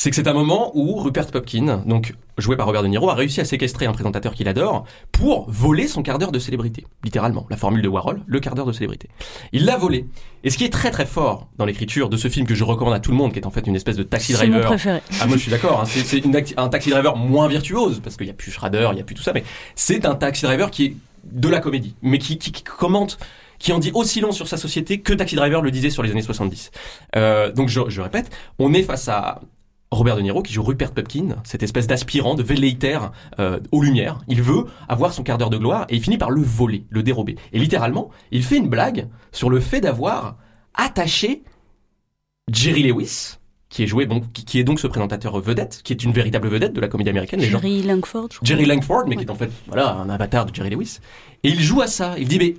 c'est 0.00 0.08
que 0.08 0.16
c'est 0.16 0.28
un 0.28 0.32
moment 0.32 0.72
où 0.72 0.96
Rupert 0.96 1.26
Popkin, 1.26 1.82
donc 1.84 2.14
joué 2.38 2.56
par 2.56 2.64
Robert 2.64 2.82
De 2.82 2.88
Niro, 2.88 3.10
a 3.10 3.14
réussi 3.14 3.42
à 3.42 3.44
séquestrer 3.44 3.84
un 3.84 3.92
présentateur 3.92 4.32
qu'il 4.32 4.48
adore 4.48 4.86
pour 5.12 5.44
voler 5.50 5.88
son 5.88 6.02
quart 6.02 6.18
d'heure 6.18 6.32
de 6.32 6.38
célébrité. 6.38 6.86
Littéralement, 7.04 7.46
la 7.50 7.58
formule 7.58 7.82
de 7.82 7.88
Warhol, 7.88 8.22
le 8.26 8.40
quart 8.40 8.54
d'heure 8.54 8.64
de 8.64 8.72
célébrité. 8.72 9.10
Il 9.52 9.66
l'a 9.66 9.76
volé. 9.76 10.06
Et 10.42 10.48
ce 10.48 10.56
qui 10.56 10.64
est 10.64 10.70
très 10.70 10.90
très 10.90 11.04
fort 11.04 11.48
dans 11.58 11.66
l'écriture 11.66 12.08
de 12.08 12.16
ce 12.16 12.28
film 12.28 12.46
que 12.46 12.54
je 12.54 12.64
recommande 12.64 12.94
à 12.94 12.98
tout 12.98 13.10
le 13.10 13.18
monde, 13.18 13.34
qui 13.34 13.40
est 13.40 13.46
en 13.46 13.50
fait 13.50 13.66
une 13.66 13.76
espèce 13.76 13.96
de 13.96 14.02
taxi 14.02 14.32
driver. 14.32 14.56
C'est 14.56 14.62
mon 14.62 14.68
préféré. 14.68 15.00
Ah 15.20 15.26
moi 15.26 15.36
je 15.36 15.42
suis 15.42 15.50
d'accord. 15.50 15.82
Hein, 15.82 15.84
c'est 15.84 16.56
un 16.56 16.68
taxi 16.70 16.88
driver 16.88 17.14
moins 17.16 17.46
virtuose 17.46 18.00
parce 18.02 18.16
qu'il 18.16 18.26
y 18.26 18.30
a 18.30 18.32
plus 18.32 18.50
Schrader, 18.50 18.88
il 18.92 18.96
y 18.96 19.02
a 19.02 19.04
plus 19.04 19.14
tout 19.14 19.22
ça, 19.22 19.34
mais 19.34 19.44
c'est 19.74 20.06
un 20.06 20.14
taxi 20.14 20.46
driver 20.46 20.70
qui 20.70 20.84
est 20.86 20.96
de 21.30 21.48
la 21.50 21.60
comédie, 21.60 21.94
mais 22.00 22.16
qui, 22.16 22.38
qui, 22.38 22.52
qui 22.52 22.62
commente 22.62 23.18
qui 23.58 23.74
en 23.74 23.78
dit 23.78 23.90
aussi 23.92 24.22
long 24.22 24.32
sur 24.32 24.48
sa 24.48 24.56
société 24.56 25.00
que 25.00 25.12
Taxi 25.12 25.36
Driver 25.36 25.60
le 25.60 25.70
disait 25.70 25.90
sur 25.90 26.02
les 26.02 26.10
années 26.10 26.22
70. 26.22 26.70
Euh, 27.16 27.52
donc 27.52 27.68
je, 27.68 27.80
je 27.88 28.00
répète, 28.00 28.30
on 28.58 28.72
est 28.72 28.82
face 28.82 29.06
à 29.06 29.42
Robert 29.92 30.16
De 30.16 30.22
Niro 30.22 30.42
qui 30.42 30.52
joue 30.52 30.62
Rupert 30.62 30.92
Pupkin, 30.92 31.36
cette 31.42 31.64
espèce 31.64 31.88
d'aspirant, 31.88 32.34
de 32.34 32.44
velléitaire 32.44 33.10
euh, 33.40 33.58
aux 33.72 33.82
lumières. 33.82 34.20
Il 34.28 34.40
veut 34.40 34.66
avoir 34.88 35.12
son 35.12 35.24
quart 35.24 35.36
d'heure 35.36 35.50
de 35.50 35.58
gloire 35.58 35.86
et 35.88 35.96
il 35.96 36.02
finit 36.02 36.18
par 36.18 36.30
le 36.30 36.42
voler, 36.42 36.84
le 36.90 37.02
dérober. 37.02 37.36
Et 37.52 37.58
littéralement, 37.58 38.10
il 38.30 38.44
fait 38.44 38.56
une 38.56 38.68
blague 38.68 39.08
sur 39.32 39.50
le 39.50 39.58
fait 39.58 39.80
d'avoir 39.80 40.36
attaché 40.74 41.42
Jerry 42.52 42.84
Lewis, 42.84 43.38
qui 43.68 43.82
est 43.82 43.88
joué 43.88 44.06
bon, 44.06 44.20
qui, 44.32 44.44
qui, 44.44 44.60
est 44.60 44.64
donc 44.64 44.78
ce 44.78 44.86
présentateur 44.86 45.40
vedette, 45.40 45.80
qui 45.82 45.92
est 45.92 46.04
une 46.04 46.12
véritable 46.12 46.48
vedette 46.48 46.72
de 46.72 46.80
la 46.80 46.88
comédie 46.88 47.10
américaine. 47.10 47.40
Jerry 47.40 47.82
gens... 47.82 47.88
Langford. 47.88 48.28
Jerry 48.42 48.66
Langford, 48.66 49.04
mais 49.08 49.16
ouais. 49.16 49.24
qui 49.24 49.28
est 49.28 49.30
en 49.30 49.36
fait 49.36 49.50
voilà 49.66 49.92
un 49.94 50.08
avatar 50.08 50.46
de 50.46 50.54
Jerry 50.54 50.70
Lewis. 50.70 50.98
Et 51.42 51.48
il 51.48 51.60
joue 51.60 51.80
à 51.80 51.88
ça. 51.88 52.14
Il 52.16 52.28
dit 52.28 52.38
mais 52.38 52.54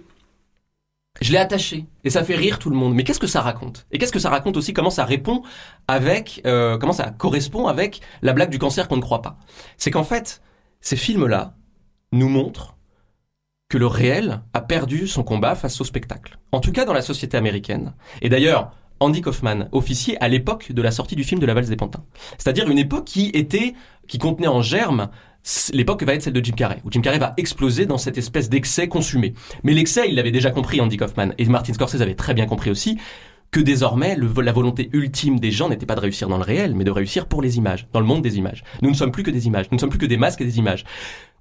je 1.20 1.32
l'ai 1.32 1.38
attaché 1.38 1.86
et 2.04 2.10
ça 2.10 2.24
fait 2.24 2.36
rire 2.36 2.60
tout 2.60 2.70
le 2.70 2.76
monde. 2.76 2.96
Mais 2.96 3.04
qu'est-ce 3.04 3.20
que 3.20 3.28
ça 3.28 3.42
raconte? 3.42 3.86
Et 3.92 3.98
qu'est-ce 3.98 4.12
que 4.12 4.20
ça 4.20 4.30
raconte 4.30 4.58
aussi? 4.58 4.74
Comment 4.74 4.90
ça 4.90 5.04
répond 5.04 5.44
avec 5.88 6.42
euh, 6.46 6.78
comment 6.78 6.94
ça 6.94 7.12
correspond 7.12 7.68
avec 7.68 8.02
la 8.22 8.34
blague 8.34 8.50
du 8.50 8.60
cancer 8.60 8.88
qu'on 8.88 8.98
ne 8.98 9.02
croit 9.02 9.22
pas? 9.22 9.38
C'est 9.78 9.92
qu'en 9.92 10.04
fait, 10.04 10.42
ces 10.80 10.96
films-là 10.96 11.56
nous 12.14 12.30
montrent 12.30 12.78
que 13.70 13.78
le 13.78 13.88
réel 13.88 14.42
a 14.54 14.62
perdu 14.62 15.08
son 15.08 15.24
combat 15.24 15.56
face 15.56 15.80
au 15.80 15.84
spectacle. 15.84 16.40
En 16.52 16.60
tout 16.60 16.72
cas 16.72 16.86
dans 16.86 16.94
la 16.94 17.02
société 17.02 17.38
américaine. 17.38 17.94
Et 18.22 18.30
d'ailleurs, 18.30 18.72
Andy 19.00 19.22
Kaufman, 19.22 19.68
officier 19.72 20.22
à 20.22 20.28
l'époque 20.28 20.72
de 20.72 20.82
la 20.82 20.92
sortie 20.92 21.16
du 21.16 21.24
film 21.24 21.40
de 21.40 21.46
La 21.46 21.54
Valse 21.54 21.70
des 21.70 21.76
Pantins. 21.76 22.04
C'est-à-dire 22.38 22.70
une 22.70 22.78
époque 22.78 23.06
qui 23.06 23.32
était, 23.34 23.74
qui 24.08 24.20
contenait 24.20 24.48
en 24.48 24.62
germe 24.62 25.10
l'époque 25.74 26.04
va 26.04 26.14
être 26.14 26.22
celle 26.22 26.34
de 26.34 26.44
Jim 26.44 26.54
Carrey, 26.54 26.82
où 26.86 26.92
Jim 26.92 27.02
Carrey 27.02 27.20
va 27.20 27.34
exploser 27.38 27.86
dans 27.86 27.98
cette 27.98 28.18
espèce 28.18 28.50
d'excès 28.50 28.88
consumé. 28.88 29.34
Mais 29.64 29.74
l'excès, 29.74 30.08
il 30.08 30.16
l'avait 30.16 30.32
déjà 30.32 30.52
compris, 30.52 30.82
Andy 30.82 30.98
Kaufman, 30.98 31.34
et 31.38 31.46
Martin 31.46 31.74
Scorsese 31.74 32.02
avait 32.02 32.16
très 32.16 32.34
bien 32.34 32.46
compris 32.46 32.70
aussi 32.70 32.98
que 33.52 33.60
désormais, 33.60 34.16
la 34.18 34.52
volonté 34.54 34.90
ultime 34.94 35.40
des 35.40 35.52
gens 35.52 35.68
n'était 35.68 35.86
pas 35.86 35.96
de 35.96 36.00
réussir 36.00 36.30
dans 36.30 36.38
le 36.38 36.44
réel, 36.44 36.74
mais 36.74 36.86
de 36.86 36.92
réussir 36.92 37.28
pour 37.28 37.42
les 37.42 37.58
images, 37.58 37.88
dans 37.92 38.00
le 38.00 38.06
monde 38.06 38.22
des 38.22 38.38
images. 38.38 38.64
Nous 38.82 38.90
ne 38.90 38.96
sommes 38.96 39.12
plus 39.12 39.24
que 39.24 39.32
des 39.32 39.46
images, 39.46 39.66
nous 39.72 39.76
ne 39.76 39.80
sommes 39.80 39.90
plus 39.90 40.00
que 40.00 40.06
des 40.06 40.16
masques 40.16 40.40
et 40.40 40.46
des 40.46 40.58
images. 40.58 40.86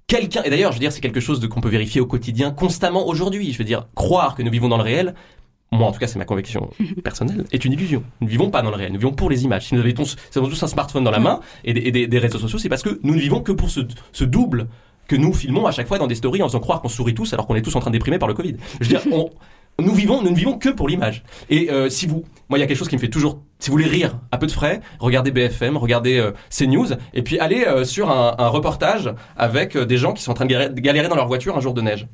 Quelqu'un, 0.07 0.43
et 0.43 0.49
d'ailleurs, 0.49 0.73
je 0.73 0.77
veux 0.77 0.81
dire, 0.81 0.91
c'est 0.91 0.99
quelque 0.99 1.21
chose 1.21 1.47
qu'on 1.47 1.61
peut 1.61 1.69
vérifier 1.69 2.01
au 2.01 2.05
quotidien, 2.05 2.51
constamment 2.51 3.07
aujourd'hui. 3.07 3.53
Je 3.53 3.57
veux 3.57 3.63
dire, 3.63 3.87
croire 3.95 4.35
que 4.35 4.43
nous 4.43 4.51
vivons 4.51 4.67
dans 4.67 4.75
le 4.75 4.83
réel, 4.83 5.15
moi 5.71 5.87
en 5.87 5.91
tout 5.91 5.99
cas 5.99 6.07
c'est 6.07 6.19
ma 6.19 6.25
conviction 6.25 6.69
personnelle, 7.03 7.45
est 7.51 7.63
une 7.65 7.73
illusion. 7.73 8.03
Nous 8.19 8.27
ne 8.27 8.31
vivons 8.31 8.49
pas 8.49 8.61
dans 8.61 8.69
le 8.69 8.75
réel, 8.75 8.91
nous 8.91 8.99
vivons 8.99 9.13
pour 9.13 9.29
les 9.29 9.43
images. 9.43 9.67
Si 9.67 9.75
nous 9.75 9.81
avons 9.81 10.47
tous 10.49 10.63
un 10.63 10.67
smartphone 10.67 11.03
dans 11.03 11.11
la 11.11 11.19
main 11.19 11.39
et 11.63 11.73
des, 11.73 11.81
et 11.81 11.91
des, 11.91 12.07
des 12.07 12.19
réseaux 12.19 12.39
sociaux, 12.39 12.59
c'est 12.59 12.69
parce 12.69 12.83
que 12.83 12.99
nous 13.03 13.15
ne 13.15 13.19
vivons 13.19 13.41
que 13.41 13.51
pour 13.51 13.69
ce, 13.69 13.81
ce, 14.11 14.23
double 14.23 14.67
que 15.07 15.15
nous 15.15 15.33
filmons 15.33 15.65
à 15.65 15.71
chaque 15.71 15.87
fois 15.87 15.97
dans 15.97 16.07
des 16.07 16.15
stories 16.15 16.41
en 16.41 16.47
faisant 16.47 16.59
croire 16.59 16.81
qu'on 16.81 16.89
sourit 16.89 17.13
tous 17.13 17.33
alors 17.33 17.47
qu'on 17.47 17.55
est 17.55 17.61
tous 17.61 17.75
en 17.75 17.79
train 17.79 17.89
de 17.89 17.95
déprimer 17.95 18.19
par 18.19 18.27
le 18.27 18.33
Covid. 18.33 18.55
Je 18.79 18.87
veux 18.87 18.89
dire, 18.89 19.01
on, 19.11 19.29
Nous 19.79 19.93
vivons, 19.93 20.21
nous 20.21 20.29
ne 20.29 20.35
vivons 20.35 20.57
que 20.57 20.69
pour 20.69 20.87
l'image. 20.87 21.23
Et 21.49 21.71
euh, 21.71 21.89
si 21.89 22.05
vous, 22.05 22.23
moi, 22.49 22.57
il 22.57 22.61
y 22.61 22.63
a 22.63 22.67
quelque 22.67 22.77
chose 22.77 22.89
qui 22.89 22.95
me 22.95 23.01
fait 23.01 23.09
toujours, 23.09 23.41
si 23.59 23.69
vous 23.69 23.77
voulez 23.77 23.87
rire 23.87 24.19
à 24.31 24.37
peu 24.37 24.45
de 24.45 24.51
frais, 24.51 24.81
regardez 24.99 25.31
BFM, 25.31 25.77
regardez 25.77 26.17
euh, 26.17 26.31
CNews, 26.49 26.87
et 27.13 27.23
puis 27.23 27.39
allez 27.39 27.63
euh, 27.65 27.83
sur 27.83 28.11
un, 28.11 28.35
un 28.37 28.47
reportage 28.47 29.13
avec 29.37 29.75
euh, 29.75 29.85
des 29.85 29.97
gens 29.97 30.13
qui 30.13 30.21
sont 30.21 30.31
en 30.31 30.35
train 30.35 30.45
de 30.45 30.79
galérer 30.79 31.07
dans 31.07 31.15
leur 31.15 31.27
voiture 31.27 31.57
un 31.57 31.61
jour 31.61 31.73
de 31.73 31.81
neige. 31.81 32.07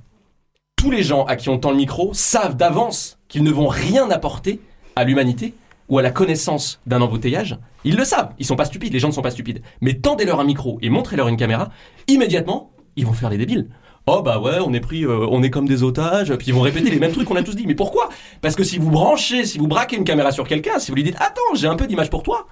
Tous 0.78 0.92
les 0.92 1.02
gens 1.02 1.26
à 1.26 1.36
qui 1.36 1.50
on 1.50 1.58
tend 1.58 1.72
le 1.72 1.78
micro 1.78 2.12
savent 2.14 2.56
d'avance 2.56 3.18
qu'ils 3.28 3.42
ne 3.42 3.50
vont 3.52 3.68
rien 3.68 4.12
apporter 4.12 4.62
à 4.96 5.06
l'humanité 5.06 5.56
ou 5.90 5.98
à 5.98 6.04
la 6.04 6.12
connaissance 6.12 6.80
d'un 6.86 7.02
embouteillage. 7.02 7.58
Ils 7.84 7.96
le 7.96 8.06
savent, 8.06 8.30
ils 8.38 8.46
sont 8.46 8.56
pas 8.56 8.66
stupides, 8.66 8.94
les 8.94 9.00
gens 9.00 9.08
ne 9.08 9.14
sont 9.14 9.24
pas 9.24 9.32
stupides. 9.32 9.64
Mais 9.82 9.96
tendez-leur 9.96 10.40
un 10.40 10.44
micro 10.44 10.78
et 10.84 10.92
montrez-leur 10.92 11.30
une 11.30 11.36
caméra, 11.36 11.70
immédiatement, 12.08 12.70
ils 12.96 13.08
vont 13.08 13.14
faire 13.14 13.32
les 13.32 13.40
débiles. 13.40 13.70
Oh 14.06 14.22
bah 14.22 14.40
ouais, 14.40 14.60
on 14.64 14.72
est 14.72 14.80
pris, 14.80 15.04
euh, 15.04 15.26
on 15.32 15.42
est 15.42 15.50
comme 15.50 15.68
des 15.68 15.82
otages, 15.82 16.34
puis 16.36 16.50
ils 16.50 16.54
vont 16.54 16.62
répéter 16.62 16.92
les 16.92 17.00
mêmes 17.00 17.12
trucs 17.12 17.28
qu'on 17.28 17.36
a 17.36 17.44
tous 17.44 17.56
dit. 17.56 17.66
Mais 17.66 17.76
pourquoi? 17.76 18.10
Parce 18.42 18.56
que 18.56 18.64
si 18.64 18.78
vous 18.78 18.92
branchez, 18.92 19.46
si 19.46 19.58
vous 19.58 19.68
braquez 19.68 19.98
une 19.98 20.04
caméra 20.04 20.32
sur 20.32 20.48
quelqu'un, 20.48 20.78
si 20.78 20.92
vous 20.92 20.96
lui 20.96 21.04
dites 21.04 21.18
attends, 21.20 21.56
j'ai 21.56 21.68
un 21.68 21.76
peu 21.76 21.88
d'image 21.88 22.12
pour 22.12 22.22
toi, 22.22 22.46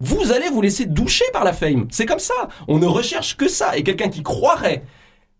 vous 0.00 0.32
allez 0.32 0.48
vous 0.48 0.62
laisser 0.62 0.86
doucher 0.86 1.26
par 1.34 1.44
la 1.44 1.52
fame. 1.52 1.88
C'est 1.90 2.06
comme 2.06 2.20
ça. 2.20 2.48
On 2.68 2.78
ne 2.78 2.86
recherche 2.86 3.36
que 3.36 3.48
ça. 3.48 3.76
Et 3.76 3.82
quelqu'un 3.82 4.08
qui 4.08 4.22
croirait 4.22 4.82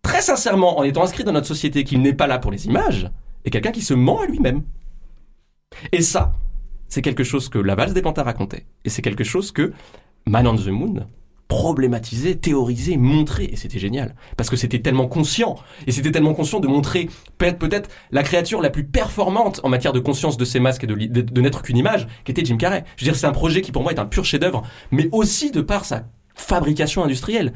très 0.07 0.21
sincèrement, 0.21 0.79
en 0.79 0.83
étant 0.83 1.03
inscrit 1.03 1.25
dans 1.25 1.33
notre 1.33 1.47
société, 1.47 1.83
qu'il 1.83 2.01
n'est 2.01 2.13
pas 2.13 2.27
là 2.27 2.39
pour 2.39 2.49
les 2.51 2.65
images, 2.65 3.11
est 3.43 3.49
quelqu'un 3.49 3.71
qui 3.71 3.81
se 3.81 3.93
ment 3.93 4.21
à 4.21 4.25
lui-même. 4.25 4.63
Et 5.91 6.01
ça, 6.01 6.33
c'est 6.87 7.01
quelque 7.01 7.25
chose 7.25 7.49
que 7.49 7.59
la 7.59 7.75
valse 7.75 7.93
des 7.93 8.01
panthères 8.01 8.25
racontait. 8.25 8.65
Et 8.85 8.89
c'est 8.89 9.01
quelque 9.01 9.25
chose 9.25 9.51
que 9.51 9.73
Man 10.25 10.47
on 10.47 10.55
the 10.55 10.67
Moon 10.69 11.05
problématisait, 11.49 12.35
théorisait, 12.35 12.95
montrait. 12.97 13.45
Et 13.45 13.55
c'était 13.57 13.79
génial. 13.79 14.15
Parce 14.37 14.49
que 14.49 14.55
c'était 14.55 14.79
tellement 14.79 15.07
conscient. 15.07 15.55
Et 15.87 15.91
c'était 15.91 16.11
tellement 16.11 16.33
conscient 16.33 16.59
de 16.61 16.67
montrer 16.67 17.09
peut-être 17.37 17.89
la 18.11 18.23
créature 18.23 18.61
la 18.61 18.69
plus 18.69 18.85
performante 18.85 19.59
en 19.63 19.69
matière 19.69 19.91
de 19.93 19.99
conscience 19.99 20.37
de 20.37 20.45
ses 20.45 20.59
masques 20.61 20.85
et 20.85 20.87
de- 20.87 20.95
de 21.21 21.41
n'être 21.41 21.61
qu'une 21.63 21.77
image, 21.77 22.07
qui 22.23 22.31
était 22.31 22.45
Jim 22.45 22.57
Carrey. 22.57 22.83
Je 22.95 23.03
veux 23.03 23.11
dire, 23.11 23.19
c'est 23.19 23.27
un 23.27 23.31
projet 23.33 23.61
qui 23.61 23.71
pour 23.73 23.83
moi 23.83 23.91
est 23.93 23.99
un 23.99 24.05
pur 24.05 24.23
chef-d'œuvre, 24.25 24.63
mais 24.91 25.09
aussi 25.11 25.51
de 25.51 25.59
par 25.61 25.83
sa 25.85 26.05
fabrication 26.35 27.03
industrielle. 27.03 27.51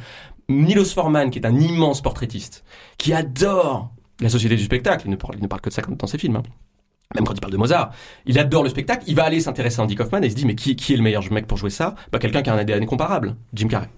Milos 0.51 0.93
Forman, 0.93 1.29
qui 1.29 1.39
est 1.39 1.45
un 1.45 1.59
immense 1.59 2.01
portraitiste, 2.01 2.63
qui 2.97 3.13
adore 3.13 3.91
la 4.19 4.29
société 4.29 4.55
du 4.55 4.63
spectacle, 4.63 5.07
il 5.07 5.11
ne 5.11 5.15
parle, 5.15 5.61
que 5.61 5.69
de 5.69 5.73
ça 5.73 5.81
dans 5.81 6.07
ses 6.07 6.17
films, 6.17 6.35
hein. 6.35 6.43
même 7.15 7.25
quand 7.25 7.33
il 7.33 7.39
parle 7.39 7.53
de 7.53 7.57
Mozart, 7.57 7.91
il 8.25 8.37
adore 8.37 8.63
le 8.63 8.69
spectacle, 8.69 9.03
il 9.07 9.15
va 9.15 9.23
aller 9.23 9.39
s'intéresser 9.39 9.79
à 9.79 9.83
Andy 9.83 9.95
Kaufman 9.95 10.23
et 10.23 10.29
se 10.29 10.35
dit 10.35 10.45
mais 10.45 10.55
qui, 10.55 10.71
est 10.71 10.95
le 10.95 11.01
meilleur 11.01 11.23
mec 11.31 11.47
pour 11.47 11.57
jouer 11.57 11.71
ça? 11.71 11.95
Bah, 12.11 12.19
Quelqu'un 12.19 12.41
qui 12.41 12.49
a 12.49 12.53
un 12.53 12.57
ADN 12.57 12.85
comparable, 12.85 13.35
Jim 13.53 13.67
Carrey. 13.67 13.89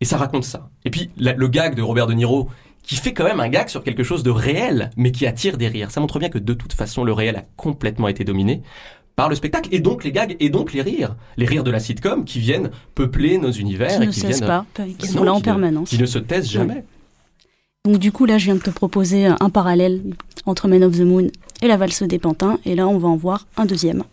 Et 0.00 0.04
ça 0.04 0.16
raconte 0.16 0.44
ça. 0.44 0.70
Et 0.84 0.90
puis 0.90 1.10
le 1.16 1.48
gag 1.48 1.74
de 1.74 1.82
Robert 1.82 2.06
De 2.06 2.14
Niro, 2.14 2.48
qui 2.86 2.94
fait 2.94 3.12
quand 3.12 3.24
même 3.24 3.40
un 3.40 3.48
gag 3.48 3.68
sur 3.68 3.82
quelque 3.82 4.04
chose 4.04 4.22
de 4.22 4.30
réel, 4.30 4.90
mais 4.96 5.10
qui 5.10 5.26
attire 5.26 5.56
des 5.56 5.66
rires. 5.66 5.90
Ça 5.90 6.00
montre 6.00 6.20
bien 6.20 6.28
que 6.28 6.38
de 6.38 6.54
toute 6.54 6.72
façon, 6.72 7.02
le 7.02 7.12
réel 7.12 7.36
a 7.36 7.42
complètement 7.56 8.06
été 8.06 8.22
dominé 8.22 8.62
par 9.16 9.30
le 9.30 9.34
spectacle, 9.34 9.70
et 9.72 9.80
donc 9.80 10.04
les 10.04 10.12
gags, 10.12 10.36
et 10.38 10.50
donc 10.50 10.74
les 10.74 10.82
rires. 10.82 11.16
Les 11.38 11.46
rires 11.46 11.64
de 11.64 11.70
la 11.70 11.80
sitcom 11.80 12.24
qui 12.24 12.38
viennent 12.38 12.70
peupler 12.94 13.38
nos 13.38 13.50
univers. 13.50 13.88
Qui 13.88 14.02
et 14.02 14.06
ne 14.06 14.12
qui 14.12 14.20
cessent 14.20 14.36
viennent, 14.36 14.46
pas, 14.46 14.66
euh, 14.80 14.84
qui 14.98 15.06
non, 15.08 15.12
sont 15.12 15.24
là 15.24 15.32
en 15.32 15.38
ne- 15.38 15.44
permanence. 15.44 15.88
Qui 15.88 15.98
ne 15.98 16.06
se 16.06 16.18
taisent 16.18 16.50
jamais. 16.50 16.84
Donc 17.86 17.98
du 17.98 18.12
coup, 18.12 18.26
là, 18.26 18.36
je 18.36 18.44
viens 18.44 18.56
de 18.56 18.60
te 18.60 18.70
proposer 18.70 19.26
un 19.26 19.50
parallèle 19.50 20.02
entre 20.44 20.68
Men 20.68 20.84
of 20.84 20.96
the 20.96 21.02
Moon 21.02 21.28
et 21.62 21.66
la 21.66 21.76
valse 21.76 22.02
des 22.02 22.18
pantins, 22.18 22.58
et 22.66 22.74
là, 22.74 22.86
on 22.86 22.98
va 22.98 23.08
en 23.08 23.16
voir 23.16 23.46
un 23.56 23.64
deuxième. 23.64 24.04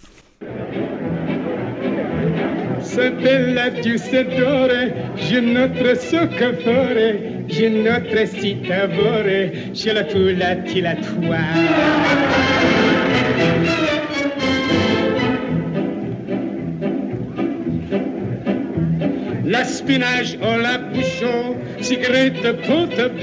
Spinage 19.63 20.37
o 20.41 20.57
la 20.57 20.77
bouchon, 20.79 21.55
si 21.81 21.97
grete 21.97 22.53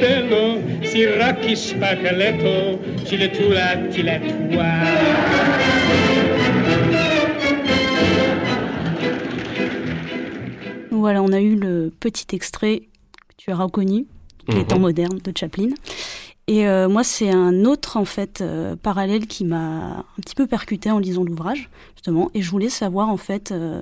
bello, 0.00 0.60
si 0.84 1.06
racchi 1.06 1.56
spaghetto, 1.56 2.78
je 3.04 3.16
la 3.16 3.28
tu 3.28 3.48
la 3.52 3.76
ti 3.90 4.02
la 4.02 4.18
Voilà, 10.90 11.22
on 11.22 11.32
a 11.32 11.40
eu 11.40 11.54
le 11.56 11.92
petit 11.98 12.34
extrait 12.34 12.80
que 13.28 13.34
tu 13.36 13.50
as 13.50 13.56
reconnu, 13.56 14.06
les 14.48 14.54
Mhm. 14.56 14.66
temps 14.66 14.78
modernes 14.78 15.18
de 15.24 15.32
Chaplin. 15.36 15.68
Et 16.46 16.66
euh, 16.66 16.88
moi, 16.88 17.04
c'est 17.04 17.30
un 17.30 17.64
autre 17.64 17.96
en 17.96 18.04
fait 18.04 18.40
euh, 18.40 18.74
parallèle 18.76 19.26
qui 19.26 19.44
m'a 19.44 19.98
un 19.98 20.20
petit 20.20 20.34
peu 20.34 20.46
percuté 20.46 20.90
en 20.90 20.98
lisant 20.98 21.22
l'ouvrage, 21.22 21.70
justement. 21.94 22.30
Et 22.34 22.42
je 22.42 22.50
voulais 22.50 22.68
savoir 22.68 23.08
en 23.08 23.16
fait, 23.16 23.52
euh, 23.52 23.80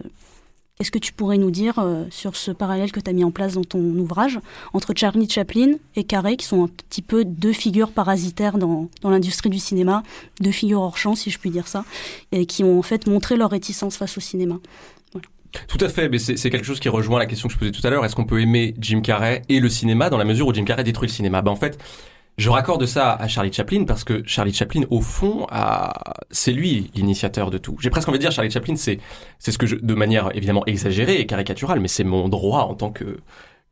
qu'est-ce 0.79 0.91
que 0.91 0.99
tu 0.99 1.12
pourrais 1.12 1.39
nous 1.39 1.51
dire 1.51 1.79
euh, 1.79 2.05
sur 2.11 2.37
ce 2.37 2.51
parallèle 2.51 2.93
que 2.93 3.01
tu 3.01 3.11
as 3.11 3.12
mis 3.12 3.24
en 3.24 3.31
place 3.31 3.55
dans 3.55 3.64
ton 3.64 3.81
ouvrage 3.81 4.39
entre 4.72 4.93
Charlie 4.95 5.29
Chaplin 5.29 5.72
et 5.97 6.05
Carré, 6.05 6.37
qui 6.37 6.47
sont 6.47 6.64
un 6.64 6.68
petit 6.68 7.03
peu 7.03 7.24
deux 7.24 7.53
figures 7.53 7.91
parasitaires 7.91 8.59
dans, 8.59 8.89
dans 9.03 9.11
l'industrie 9.11 9.51
du 9.51 9.59
cinéma, 9.59 10.03
deux 10.41 10.53
figures 10.53 10.81
hors 10.81 10.97
champ, 10.97 11.14
si 11.16 11.31
je 11.31 11.39
puis 11.39 11.51
dire 11.51 11.66
ça, 11.66 11.85
et 12.31 12.47
qui 12.47 12.62
ont 12.62 12.79
en 12.79 12.83
fait 12.83 13.07
montré 13.09 13.37
leur 13.37 13.51
réticence 13.51 13.97
face 13.97 14.16
au 14.16 14.20
cinéma. 14.20 14.57
Tout 15.66 15.79
à 15.81 15.89
fait, 15.89 16.11
mais 16.11 16.18
c'est 16.18 16.37
c'est 16.37 16.51
quelque 16.51 16.66
chose 16.66 16.79
qui 16.79 16.91
rejoint 16.91 17.18
la 17.18 17.24
question 17.24 17.49
que 17.49 17.55
je 17.55 17.59
posais 17.59 17.72
tout 17.72 17.85
à 17.87 17.89
l'heure. 17.89 18.05
Est-ce 18.05 18.14
qu'on 18.14 18.26
peut 18.26 18.41
aimer 18.41 18.74
Jim 18.79 19.01
Carrey 19.01 19.41
et 19.49 19.61
le 19.61 19.70
cinéma 19.70 20.11
dans 20.11 20.18
la 20.18 20.26
mesure 20.26 20.47
où 20.47 20.53
Jim 20.53 20.64
Carrey 20.64 20.85
détruit 20.85 21.09
le 21.09 21.12
cinéma? 21.12 21.41
Ben 21.41 21.51
en 21.51 21.57
fait, 21.57 21.79
je 22.39 22.51
raccorde 22.51 22.86
ça 22.86 23.12
à 23.12 23.26
Charlie 23.28 23.53
Chaplin 23.53 23.84
parce 23.84 24.05
que 24.05 24.22
Charlie 24.24 24.55
Chaplin, 24.55 24.82
au 24.91 25.01
fond, 25.01 25.47
a... 25.51 26.14
c'est 26.30 26.53
lui 26.53 26.91
l'initiateur 26.95 27.51
de 27.51 27.59
tout. 27.59 27.76
J'ai 27.80 27.91
presque 27.91 28.09
envie 28.09 28.18
de 28.18 28.22
dire 28.22 28.30
Charlie 28.30 28.51
Chaplin, 28.51 28.76
c'est 28.76 29.01
c'est 29.41 29.51
ce 29.51 29.59
que 29.59 29.66
je, 29.66 29.74
de 29.76 29.95
manière 29.95 30.34
évidemment 30.36 30.64
exagérée 30.66 31.20
et 31.20 31.26
caricaturale, 31.26 31.80
mais 31.80 31.89
c'est 31.89 32.05
mon 32.05 32.28
droit 32.28 32.62
en 32.62 32.74
tant 32.74 32.91
que 32.91 33.18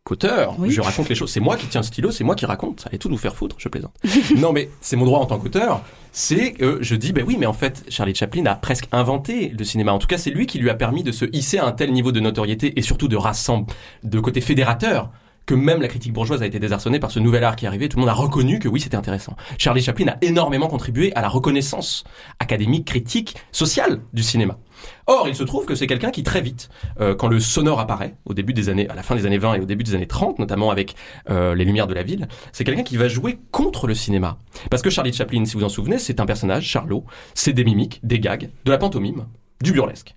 qu'auteur. 0.02 0.54
Oui. 0.58 0.70
Je 0.70 0.80
raconte 0.80 1.08
les 1.08 1.14
choses. 1.14 1.30
C'est 1.30 1.40
moi 1.40 1.56
qui 1.56 1.66
tiens 1.66 1.80
le 1.80 1.86
stylo, 1.86 2.10
c'est 2.10 2.24
moi 2.24 2.34
qui 2.34 2.46
raconte. 2.46 2.80
Ça 2.80 2.88
allait 2.88 2.98
tout 2.98 3.08
nous 3.08 3.18
faire 3.18 3.34
foutre, 3.34 3.56
je 3.58 3.68
plaisante. 3.68 3.94
non, 4.36 4.52
mais 4.52 4.70
c'est 4.80 4.96
mon 4.96 5.04
droit 5.04 5.20
en 5.20 5.26
tant 5.26 5.38
qu'auteur. 5.38 5.82
C'est 6.12 6.52
que 6.52 6.78
je 6.80 6.94
dis, 6.94 7.12
ben 7.12 7.24
oui, 7.26 7.36
mais 7.38 7.46
en 7.46 7.52
fait, 7.52 7.84
Charlie 7.88 8.14
Chaplin 8.14 8.46
a 8.46 8.54
presque 8.54 8.88
inventé 8.92 9.52
le 9.56 9.64
cinéma. 9.64 9.92
En 9.92 9.98
tout 9.98 10.06
cas, 10.06 10.18
c'est 10.18 10.30
lui 10.30 10.46
qui 10.46 10.58
lui 10.58 10.70
a 10.70 10.74
permis 10.74 11.02
de 11.02 11.12
se 11.12 11.24
hisser 11.32 11.58
à 11.58 11.66
un 11.66 11.72
tel 11.72 11.92
niveau 11.92 12.10
de 12.10 12.20
notoriété 12.20 12.78
et 12.78 12.82
surtout 12.82 13.08
de 13.08 13.16
rassemble, 13.16 13.66
de 14.02 14.18
côté 14.18 14.40
fédérateur 14.40 15.10
que 15.46 15.54
même 15.54 15.80
la 15.80 15.88
critique 15.88 16.12
bourgeoise 16.12 16.42
a 16.42 16.46
été 16.46 16.58
désarçonnée 16.58 16.98
par 16.98 17.10
ce 17.10 17.20
nouvel 17.20 17.44
art 17.44 17.56
qui 17.56 17.64
est 17.64 17.68
arrivé. 17.68 17.88
Tout 17.88 17.96
le 17.96 18.00
monde 18.02 18.10
a 18.10 18.14
reconnu 18.14 18.58
que 18.58 18.68
oui, 18.68 18.80
c'était 18.80 18.96
intéressant. 18.96 19.36
Charlie 19.58 19.82
Chaplin 19.82 20.08
a 20.08 20.16
énormément 20.20 20.66
contribué 20.66 21.12
à 21.14 21.22
la 21.22 21.28
reconnaissance 21.28 22.04
académique, 22.40 22.86
critique, 22.86 23.36
sociale 23.52 24.00
du 24.12 24.22
cinéma. 24.22 24.58
Or, 25.06 25.28
il 25.28 25.34
se 25.34 25.44
trouve 25.44 25.66
que 25.66 25.74
c'est 25.74 25.86
quelqu'un 25.86 26.10
qui 26.10 26.22
très 26.22 26.40
vite, 26.40 26.68
euh, 27.00 27.14
quand 27.14 27.28
le 27.28 27.40
sonore 27.40 27.80
apparaît, 27.80 28.16
au 28.24 28.34
début 28.34 28.52
des 28.52 28.68
années, 28.68 28.88
à 28.88 28.94
la 28.94 29.02
fin 29.02 29.14
des 29.14 29.24
années 29.24 29.38
20 29.38 29.54
et 29.54 29.60
au 29.60 29.64
début 29.64 29.84
des 29.84 29.94
années 29.94 30.06
30, 30.06 30.38
notamment 30.38 30.70
avec 30.70 30.94
euh, 31.30 31.54
les 31.54 31.64
Lumières 31.64 31.86
de 31.86 31.94
la 31.94 32.02
ville, 32.02 32.28
c'est 32.52 32.64
quelqu'un 32.64 32.82
qui 32.82 32.96
va 32.96 33.08
jouer 33.08 33.38
contre 33.52 33.86
le 33.86 33.94
cinéma. 33.94 34.38
Parce 34.70 34.82
que 34.82 34.90
Charlie 34.90 35.12
Chaplin, 35.12 35.44
si 35.44 35.56
vous 35.56 35.64
en 35.64 35.68
souvenez, 35.68 35.98
c'est 35.98 36.20
un 36.20 36.26
personnage, 36.26 36.64
Charlot, 36.64 37.04
c'est 37.34 37.52
des 37.52 37.64
mimiques, 37.64 38.00
des 38.02 38.18
gags, 38.20 38.50
de 38.64 38.70
la 38.70 38.78
pantomime, 38.78 39.26
du 39.62 39.72
burlesque. 39.72 40.14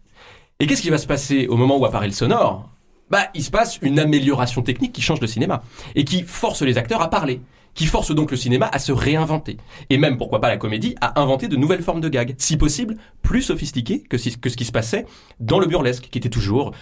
Et 0.60 0.68
qu'est-ce 0.68 0.82
qui 0.82 0.90
va 0.90 0.98
se 0.98 1.08
passer 1.08 1.48
au 1.48 1.56
moment 1.56 1.78
où 1.78 1.86
apparaît 1.86 2.08
le 2.08 2.14
sonore? 2.14 2.70
Bah, 3.10 3.28
il 3.34 3.44
se 3.44 3.52
passe 3.52 3.80
une 3.82 4.00
amélioration 4.00 4.62
technique 4.62 4.94
qui 4.94 5.02
change 5.02 5.20
le 5.20 5.28
cinéma 5.28 5.64
et 5.96 6.04
qui 6.04 6.24
force 6.24 6.62
les 6.62 6.78
acteurs 6.78 7.02
à 7.02 7.10
parler, 7.10 7.42
qui 7.74 7.86
force 7.86 8.14
donc 8.14 8.32
le 8.32 8.38
cinéma 8.38 8.70
à 8.72 8.80
se 8.80 8.92
réinventer 8.92 9.58
et 9.90 9.98
même 9.98 10.18
pourquoi 10.18 10.40
pas 10.42 10.50
la 10.50 10.58
comédie 10.58 10.96
à 11.02 11.20
inventer 11.20 11.48
de 11.48 11.56
nouvelles 11.56 11.82
formes 11.82 12.02
de 12.02 12.10
gags, 12.10 12.36
si 12.38 12.58
possible 12.58 12.96
plus 13.22 13.42
sophistiquées 13.42 14.02
que, 14.02 14.18
que 14.38 14.50
ce 14.50 14.58
qui 14.58 14.66
se 14.66 14.72
passait 14.72 15.06
dans 15.40 15.60
le 15.60 15.66
burlesque, 15.66 16.10
qui 16.12 16.18
était 16.18 16.30
toujours 16.30 16.74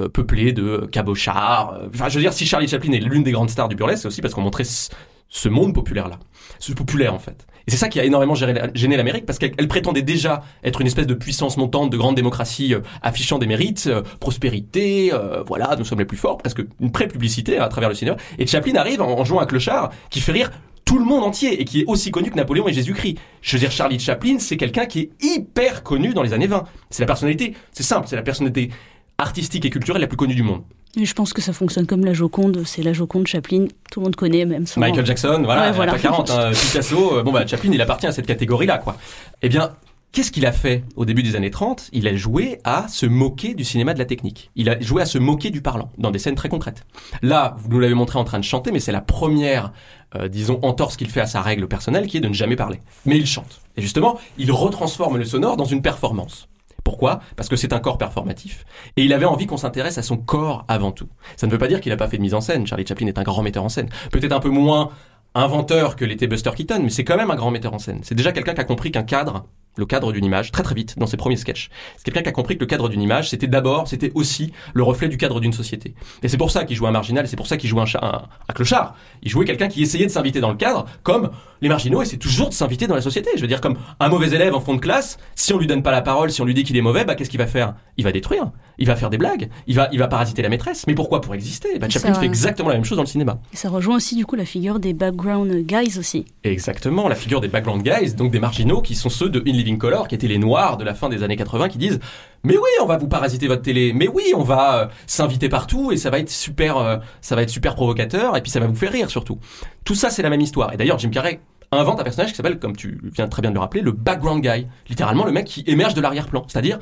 euh, 0.00 0.08
peuplé 0.08 0.52
de 0.52 0.88
cabochards. 0.90 1.74
euh, 1.74 1.88
Enfin, 1.94 2.08
je 2.08 2.16
veux 2.16 2.20
dire, 2.20 2.32
si 2.32 2.46
Charlie 2.46 2.66
Chaplin 2.66 2.92
est 2.92 3.00
l'une 3.00 3.22
des 3.22 3.32
grandes 3.32 3.50
stars 3.50 3.68
du 3.68 3.76
burlesque, 3.76 4.02
c'est 4.02 4.08
aussi 4.08 4.22
parce 4.22 4.34
qu'on 4.34 4.42
montrait 4.42 4.64
ce, 4.64 5.48
monde 5.48 5.74
populaire 5.74 6.08
là, 6.08 6.18
ce 6.58 6.72
populaire 6.72 7.14
en 7.14 7.18
fait. 7.18 7.46
Et 7.66 7.70
c'est 7.70 7.76
ça 7.76 7.88
qui 7.88 7.98
a 8.00 8.04
énormément 8.04 8.34
gêné 8.34 8.96
l'Amérique 8.96 9.26
parce 9.26 9.38
qu'elle 9.38 9.52
elle 9.58 9.68
prétendait 9.68 10.02
déjà 10.02 10.42
être 10.62 10.80
une 10.80 10.86
espèce 10.86 11.06
de 11.06 11.14
puissance 11.14 11.56
montante, 11.56 11.90
de 11.90 11.96
grande 11.96 12.14
démocratie 12.14 12.74
euh, 12.74 12.80
affichant 13.02 13.38
des 13.38 13.46
mérites, 13.46 13.86
euh, 13.86 14.02
prospérité, 14.20 15.12
euh, 15.12 15.42
voilà, 15.46 15.74
nous 15.78 15.84
sommes 15.84 15.98
les 15.98 16.04
plus 16.04 16.16
forts, 16.16 16.38
presque 16.38 16.62
une 16.80 16.92
pré-publicité 16.92 17.58
à 17.58 17.68
travers 17.68 17.88
le 17.88 17.94
cinéma. 17.94 18.16
Et 18.38 18.46
Chaplin 18.46 18.74
arrive 18.74 19.00
en, 19.00 19.18
en 19.18 19.24
jouant 19.24 19.40
un 19.40 19.46
clochard 19.46 19.90
qui 20.10 20.20
fait 20.20 20.32
rire 20.32 20.50
tout 20.84 20.98
le 20.98 21.04
monde 21.04 21.24
entier 21.24 21.60
et 21.60 21.64
qui 21.64 21.80
est 21.80 21.84
aussi 21.86 22.10
connu 22.10 22.30
que 22.30 22.36
Napoléon 22.36 22.68
et 22.68 22.72
Jésus-Christ. 22.72 23.18
Je 23.40 23.56
veux 23.56 23.60
dire, 23.60 23.70
Charlie 23.70 23.98
Chaplin, 23.98 24.38
c'est 24.38 24.56
quelqu'un 24.56 24.86
qui 24.86 25.00
est 25.00 25.10
hyper 25.22 25.82
connu 25.82 26.12
dans 26.12 26.22
les 26.22 26.32
années 26.34 26.46
20. 26.46 26.64
C'est 26.90 27.02
la 27.02 27.06
personnalité, 27.06 27.54
c'est 27.72 27.82
simple, 27.82 28.06
c'est 28.06 28.16
la 28.16 28.22
personnalité 28.22 28.70
artistique 29.18 29.64
et 29.64 29.70
culturelle 29.70 30.00
la 30.02 30.08
plus 30.08 30.16
connue 30.16 30.34
du 30.34 30.42
monde. 30.42 30.62
Et 30.96 31.04
je 31.04 31.14
pense 31.14 31.32
que 31.32 31.42
ça 31.42 31.52
fonctionne 31.52 31.86
comme 31.86 32.04
la 32.04 32.12
Joconde, 32.12 32.62
c'est 32.64 32.82
la 32.82 32.92
Joconde 32.92 33.26
Chaplin, 33.26 33.66
tout 33.90 34.00
le 34.00 34.04
monde 34.04 34.16
connaît 34.16 34.44
même 34.44 34.66
sans... 34.66 34.80
Michael 34.80 35.04
Jackson, 35.06 35.42
voilà, 35.44 35.62
Ouais, 35.62 35.72
voilà. 35.72 35.92
pas 35.92 35.98
40, 35.98 36.30
hein, 36.30 36.50
Picasso, 36.52 37.18
euh, 37.18 37.22
bon 37.24 37.32
bah 37.32 37.44
Chaplin, 37.46 37.70
il 37.72 37.80
appartient 37.80 38.06
à 38.06 38.12
cette 38.12 38.26
catégorie-là, 38.26 38.78
quoi. 38.78 38.96
Eh 39.42 39.48
bien, 39.48 39.72
Qu'est-ce 40.14 40.30
qu'il 40.30 40.46
a 40.46 40.52
fait 40.52 40.84
au 40.94 41.04
début 41.04 41.24
des 41.24 41.34
années 41.34 41.50
30 41.50 41.90
Il 41.92 42.06
a 42.06 42.14
joué 42.14 42.60
à 42.62 42.86
se 42.86 43.04
moquer 43.04 43.54
du 43.54 43.64
cinéma 43.64 43.94
de 43.94 43.98
la 43.98 44.04
technique. 44.04 44.52
Il 44.54 44.68
a 44.70 44.78
joué 44.78 45.02
à 45.02 45.06
se 45.06 45.18
moquer 45.18 45.50
du 45.50 45.60
parlant, 45.60 45.90
dans 45.98 46.12
des 46.12 46.20
scènes 46.20 46.36
très 46.36 46.48
concrètes. 46.48 46.86
Là, 47.20 47.56
vous 47.58 47.68
nous 47.68 47.80
l'avez 47.80 47.94
montré 47.94 48.16
en 48.16 48.22
train 48.22 48.38
de 48.38 48.44
chanter, 48.44 48.70
mais 48.70 48.78
c'est 48.78 48.92
la 48.92 49.00
première, 49.00 49.72
euh, 50.14 50.28
disons, 50.28 50.60
entorse 50.62 50.96
qu'il 50.96 51.10
fait 51.10 51.20
à 51.20 51.26
sa 51.26 51.42
règle 51.42 51.66
personnelle, 51.66 52.06
qui 52.06 52.18
est 52.18 52.20
de 52.20 52.28
ne 52.28 52.32
jamais 52.32 52.54
parler. 52.54 52.78
Mais 53.06 53.16
il 53.18 53.26
chante. 53.26 53.60
Et 53.76 53.82
justement, 53.82 54.16
il 54.38 54.52
retransforme 54.52 55.16
le 55.18 55.24
sonore 55.24 55.56
dans 55.56 55.64
une 55.64 55.82
performance. 55.82 56.46
Pourquoi? 56.84 57.20
Parce 57.36 57.48
que 57.48 57.56
c'est 57.56 57.72
un 57.72 57.80
corps 57.80 57.98
performatif. 57.98 58.64
Et 58.96 59.04
il 59.04 59.12
avait 59.12 59.24
envie 59.24 59.46
qu'on 59.46 59.56
s'intéresse 59.56 59.98
à 59.98 60.02
son 60.02 60.18
corps 60.18 60.64
avant 60.68 60.92
tout. 60.92 61.08
Ça 61.36 61.46
ne 61.46 61.52
veut 61.52 61.58
pas 61.58 61.66
dire 61.66 61.80
qu'il 61.80 61.90
n'a 61.90 61.96
pas 61.96 62.08
fait 62.08 62.18
de 62.18 62.22
mise 62.22 62.34
en 62.34 62.42
scène. 62.42 62.66
Charlie 62.66 62.86
Chaplin 62.86 63.06
est 63.06 63.18
un 63.18 63.22
grand 63.22 63.42
metteur 63.42 63.64
en 63.64 63.70
scène. 63.70 63.88
Peut-être 64.12 64.32
un 64.32 64.40
peu 64.40 64.50
moins 64.50 64.90
inventeur 65.34 65.96
que 65.96 66.04
l'était 66.04 66.26
Buster 66.26 66.50
Keaton, 66.54 66.80
mais 66.82 66.90
c'est 66.90 67.04
quand 67.04 67.16
même 67.16 67.30
un 67.30 67.36
grand 67.36 67.50
metteur 67.50 67.74
en 67.74 67.78
scène. 67.78 68.00
C'est 68.02 68.14
déjà 68.14 68.32
quelqu'un 68.32 68.54
qui 68.54 68.60
a 68.60 68.64
compris 68.64 68.92
qu'un 68.92 69.02
cadre, 69.02 69.46
le 69.76 69.86
cadre 69.86 70.12
d'une 70.12 70.24
image, 70.24 70.52
très 70.52 70.62
très 70.62 70.74
vite, 70.74 70.98
dans 70.98 71.06
ses 71.06 71.16
premiers 71.16 71.36
sketchs. 71.36 71.68
C'est 71.96 72.04
quelqu'un 72.04 72.22
qui 72.22 72.28
a 72.28 72.32
compris 72.32 72.54
que 72.56 72.60
le 72.60 72.66
cadre 72.66 72.88
d'une 72.88 73.02
image, 73.02 73.30
c'était 73.30 73.46
d'abord, 73.46 73.88
c'était 73.88 74.12
aussi 74.14 74.52
le 74.72 74.82
reflet 74.82 75.08
du 75.08 75.16
cadre 75.16 75.40
d'une 75.40 75.52
société. 75.52 75.94
Et 76.22 76.28
c'est 76.28 76.36
pour 76.36 76.50
ça 76.50 76.64
qu'il 76.64 76.76
jouait 76.76 76.88
un 76.88 76.92
marginal, 76.92 77.26
c'est 77.28 77.36
pour 77.36 77.46
ça 77.46 77.56
qu'il 77.56 77.68
jouait 77.70 77.82
un, 77.82 77.86
cha- 77.86 78.00
un, 78.02 78.28
un 78.48 78.52
clochard. 78.52 78.94
Il 79.22 79.30
jouait 79.30 79.44
quelqu'un 79.44 79.68
qui 79.68 79.82
essayait 79.82 80.06
de 80.06 80.10
s'inviter 80.10 80.40
dans 80.40 80.50
le 80.50 80.56
cadre, 80.56 80.86
comme 81.02 81.30
les 81.60 81.68
marginaux 81.68 82.02
essaient 82.02 82.16
toujours 82.18 82.48
de 82.50 82.54
s'inviter 82.54 82.86
dans 82.86 82.94
la 82.94 83.00
société. 83.00 83.30
Je 83.36 83.40
veux 83.40 83.46
dire, 83.48 83.60
comme 83.60 83.76
un 84.00 84.08
mauvais 84.08 84.28
élève 84.28 84.54
en 84.54 84.60
fond 84.60 84.74
de 84.74 84.80
classe, 84.80 85.18
si 85.34 85.52
on 85.52 85.58
lui 85.58 85.66
donne 85.66 85.82
pas 85.82 85.92
la 85.92 86.02
parole, 86.02 86.30
si 86.30 86.40
on 86.42 86.44
lui 86.44 86.54
dit 86.54 86.62
qu'il 86.64 86.76
est 86.76 86.82
mauvais, 86.82 87.04
bah 87.04 87.14
qu'est-ce 87.14 87.30
qu'il 87.30 87.38
va 87.38 87.46
faire? 87.46 87.74
Il 87.96 88.04
va 88.04 88.12
détruire, 88.12 88.50
il 88.78 88.86
va 88.86 88.96
faire 88.96 89.08
des 89.10 89.18
blagues, 89.18 89.48
il 89.66 89.74
va, 89.76 89.88
il 89.92 89.98
va 89.98 90.08
parasiter 90.08 90.42
la 90.42 90.48
maîtresse. 90.48 90.86
Mais 90.86 90.94
pourquoi? 90.94 91.20
Pour 91.20 91.34
exister. 91.34 91.78
Bah, 91.78 91.88
Chaplin 91.88 92.12
Ça- 92.14 92.20
fait 92.20 92.26
exactement 92.26 92.68
la 92.68 92.74
même 92.74 92.84
chose 92.84 92.96
dans 92.96 93.02
le 93.04 93.08
cinéma. 93.08 93.38
Et 93.52 93.56
ça 93.56 93.68
rejoint 93.70 93.96
aussi 93.96 94.16
du 94.16 94.26
coup 94.26 94.36
la 94.36 94.44
figure 94.44 94.78
des 94.80 94.92
background 94.92 95.64
guys 95.66 95.98
aussi. 95.98 96.24
Exactement, 96.42 97.08
la 97.08 97.14
figure 97.14 97.40
des 97.40 97.48
background 97.48 97.82
guys, 97.82 98.14
donc 98.14 98.30
des 98.30 98.40
marginaux 98.40 98.82
qui 98.82 98.94
sont 98.94 99.08
ceux 99.10 99.28
de 99.28 99.42
Living 99.64 99.78
Color, 99.78 100.08
qui 100.08 100.14
étaient 100.14 100.28
les 100.28 100.38
noirs 100.38 100.76
de 100.76 100.84
la 100.84 100.94
fin 100.94 101.08
des 101.08 101.22
années 101.22 101.36
80, 101.36 101.68
qui 101.68 101.78
disent 101.78 101.98
mais 102.44 102.56
oui, 102.56 102.68
on 102.82 102.86
va 102.86 102.98
vous 102.98 103.08
parasiter 103.08 103.48
votre 103.48 103.62
télé, 103.62 103.92
mais 103.94 104.06
oui, 104.06 104.32
on 104.36 104.42
va 104.42 104.76
euh, 104.76 104.86
s'inviter 105.06 105.48
partout 105.48 105.92
et 105.92 105.96
ça 105.96 106.10
va 106.10 106.18
être 106.18 106.30
super, 106.30 106.76
euh, 106.76 106.98
ça 107.22 107.34
va 107.34 107.42
être 107.42 107.50
super 107.50 107.74
provocateur 107.74 108.36
et 108.36 108.42
puis 108.42 108.50
ça 108.50 108.60
va 108.60 108.66
vous 108.66 108.74
faire 108.74 108.92
rire 108.92 109.08
surtout. 109.08 109.38
Tout 109.84 109.94
ça, 109.94 110.10
c'est 110.10 110.22
la 110.22 110.30
même 110.30 110.42
histoire. 110.42 110.72
Et 110.74 110.76
d'ailleurs, 110.76 110.98
Jim 110.98 111.08
Carrey 111.10 111.40
invente 111.72 112.00
un 112.00 112.04
personnage 112.04 112.30
qui 112.30 112.36
s'appelle, 112.36 112.58
comme 112.58 112.76
tu 112.76 113.00
viens 113.14 113.28
très 113.28 113.40
bien 113.40 113.50
de 113.50 113.54
le 113.54 113.60
rappeler, 113.60 113.80
le 113.80 113.92
background 113.92 114.42
guy, 114.42 114.66
littéralement 114.88 115.24
le 115.24 115.32
mec 115.32 115.46
qui 115.46 115.64
émerge 115.66 115.94
de 115.94 116.00
l'arrière-plan, 116.00 116.44
c'est-à-dire 116.46 116.78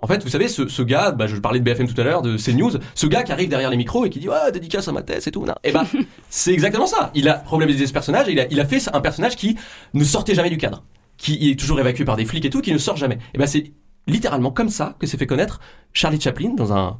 en 0.00 0.06
fait, 0.06 0.22
vous 0.22 0.28
savez, 0.28 0.48
ce, 0.48 0.68
ce 0.68 0.82
gars, 0.82 1.10
bah, 1.10 1.26
je 1.26 1.36
parlais 1.36 1.58
de 1.58 1.64
BFM 1.64 1.88
tout 1.88 1.98
à 1.98 2.04
l'heure, 2.04 2.20
de 2.20 2.36
CNews, 2.36 2.72
ce 2.94 3.06
gars 3.06 3.22
qui 3.22 3.32
arrive 3.32 3.48
derrière 3.48 3.70
les 3.70 3.78
micros 3.78 4.04
et 4.04 4.10
qui 4.10 4.18
dit 4.18 4.28
ouais 4.28 4.52
dédicace 4.52 4.86
à 4.88 4.92
ma 4.92 5.02
thèse 5.02 5.26
et 5.26 5.30
tout. 5.30 5.46
Et 5.64 5.72
bah, 5.72 5.84
c'est 6.28 6.52
exactement 6.52 6.86
ça. 6.86 7.10
Il 7.14 7.28
a 7.28 7.34
problématisé 7.34 7.86
ce 7.86 7.94
personnage 7.94 8.28
et 8.28 8.32
il 8.32 8.40
a, 8.40 8.46
il 8.50 8.60
a 8.60 8.66
fait 8.66 8.82
un 8.92 9.00
personnage 9.00 9.36
qui 9.36 9.56
ne 9.94 10.04
sortait 10.04 10.34
jamais 10.34 10.50
du 10.50 10.58
cadre, 10.58 10.84
qui 11.16 11.50
est 11.50 11.58
toujours 11.58 11.80
évacué 11.80 12.04
par 12.04 12.16
des 12.16 12.24
flics 12.24 12.44
et 12.44 12.50
tout, 12.50 12.60
qui 12.60 12.72
ne 12.72 12.78
sort 12.78 12.96
jamais. 12.96 13.18
Et 13.34 13.38
ben 13.38 13.46
c'est 13.46 13.72
littéralement 14.06 14.50
comme 14.50 14.68
ça 14.68 14.96
que 14.98 15.06
s'est 15.06 15.16
fait 15.16 15.26
connaître 15.26 15.60
Charlie 15.92 16.20
Chaplin 16.20 16.54
dans 16.54 16.72
un, 16.72 16.98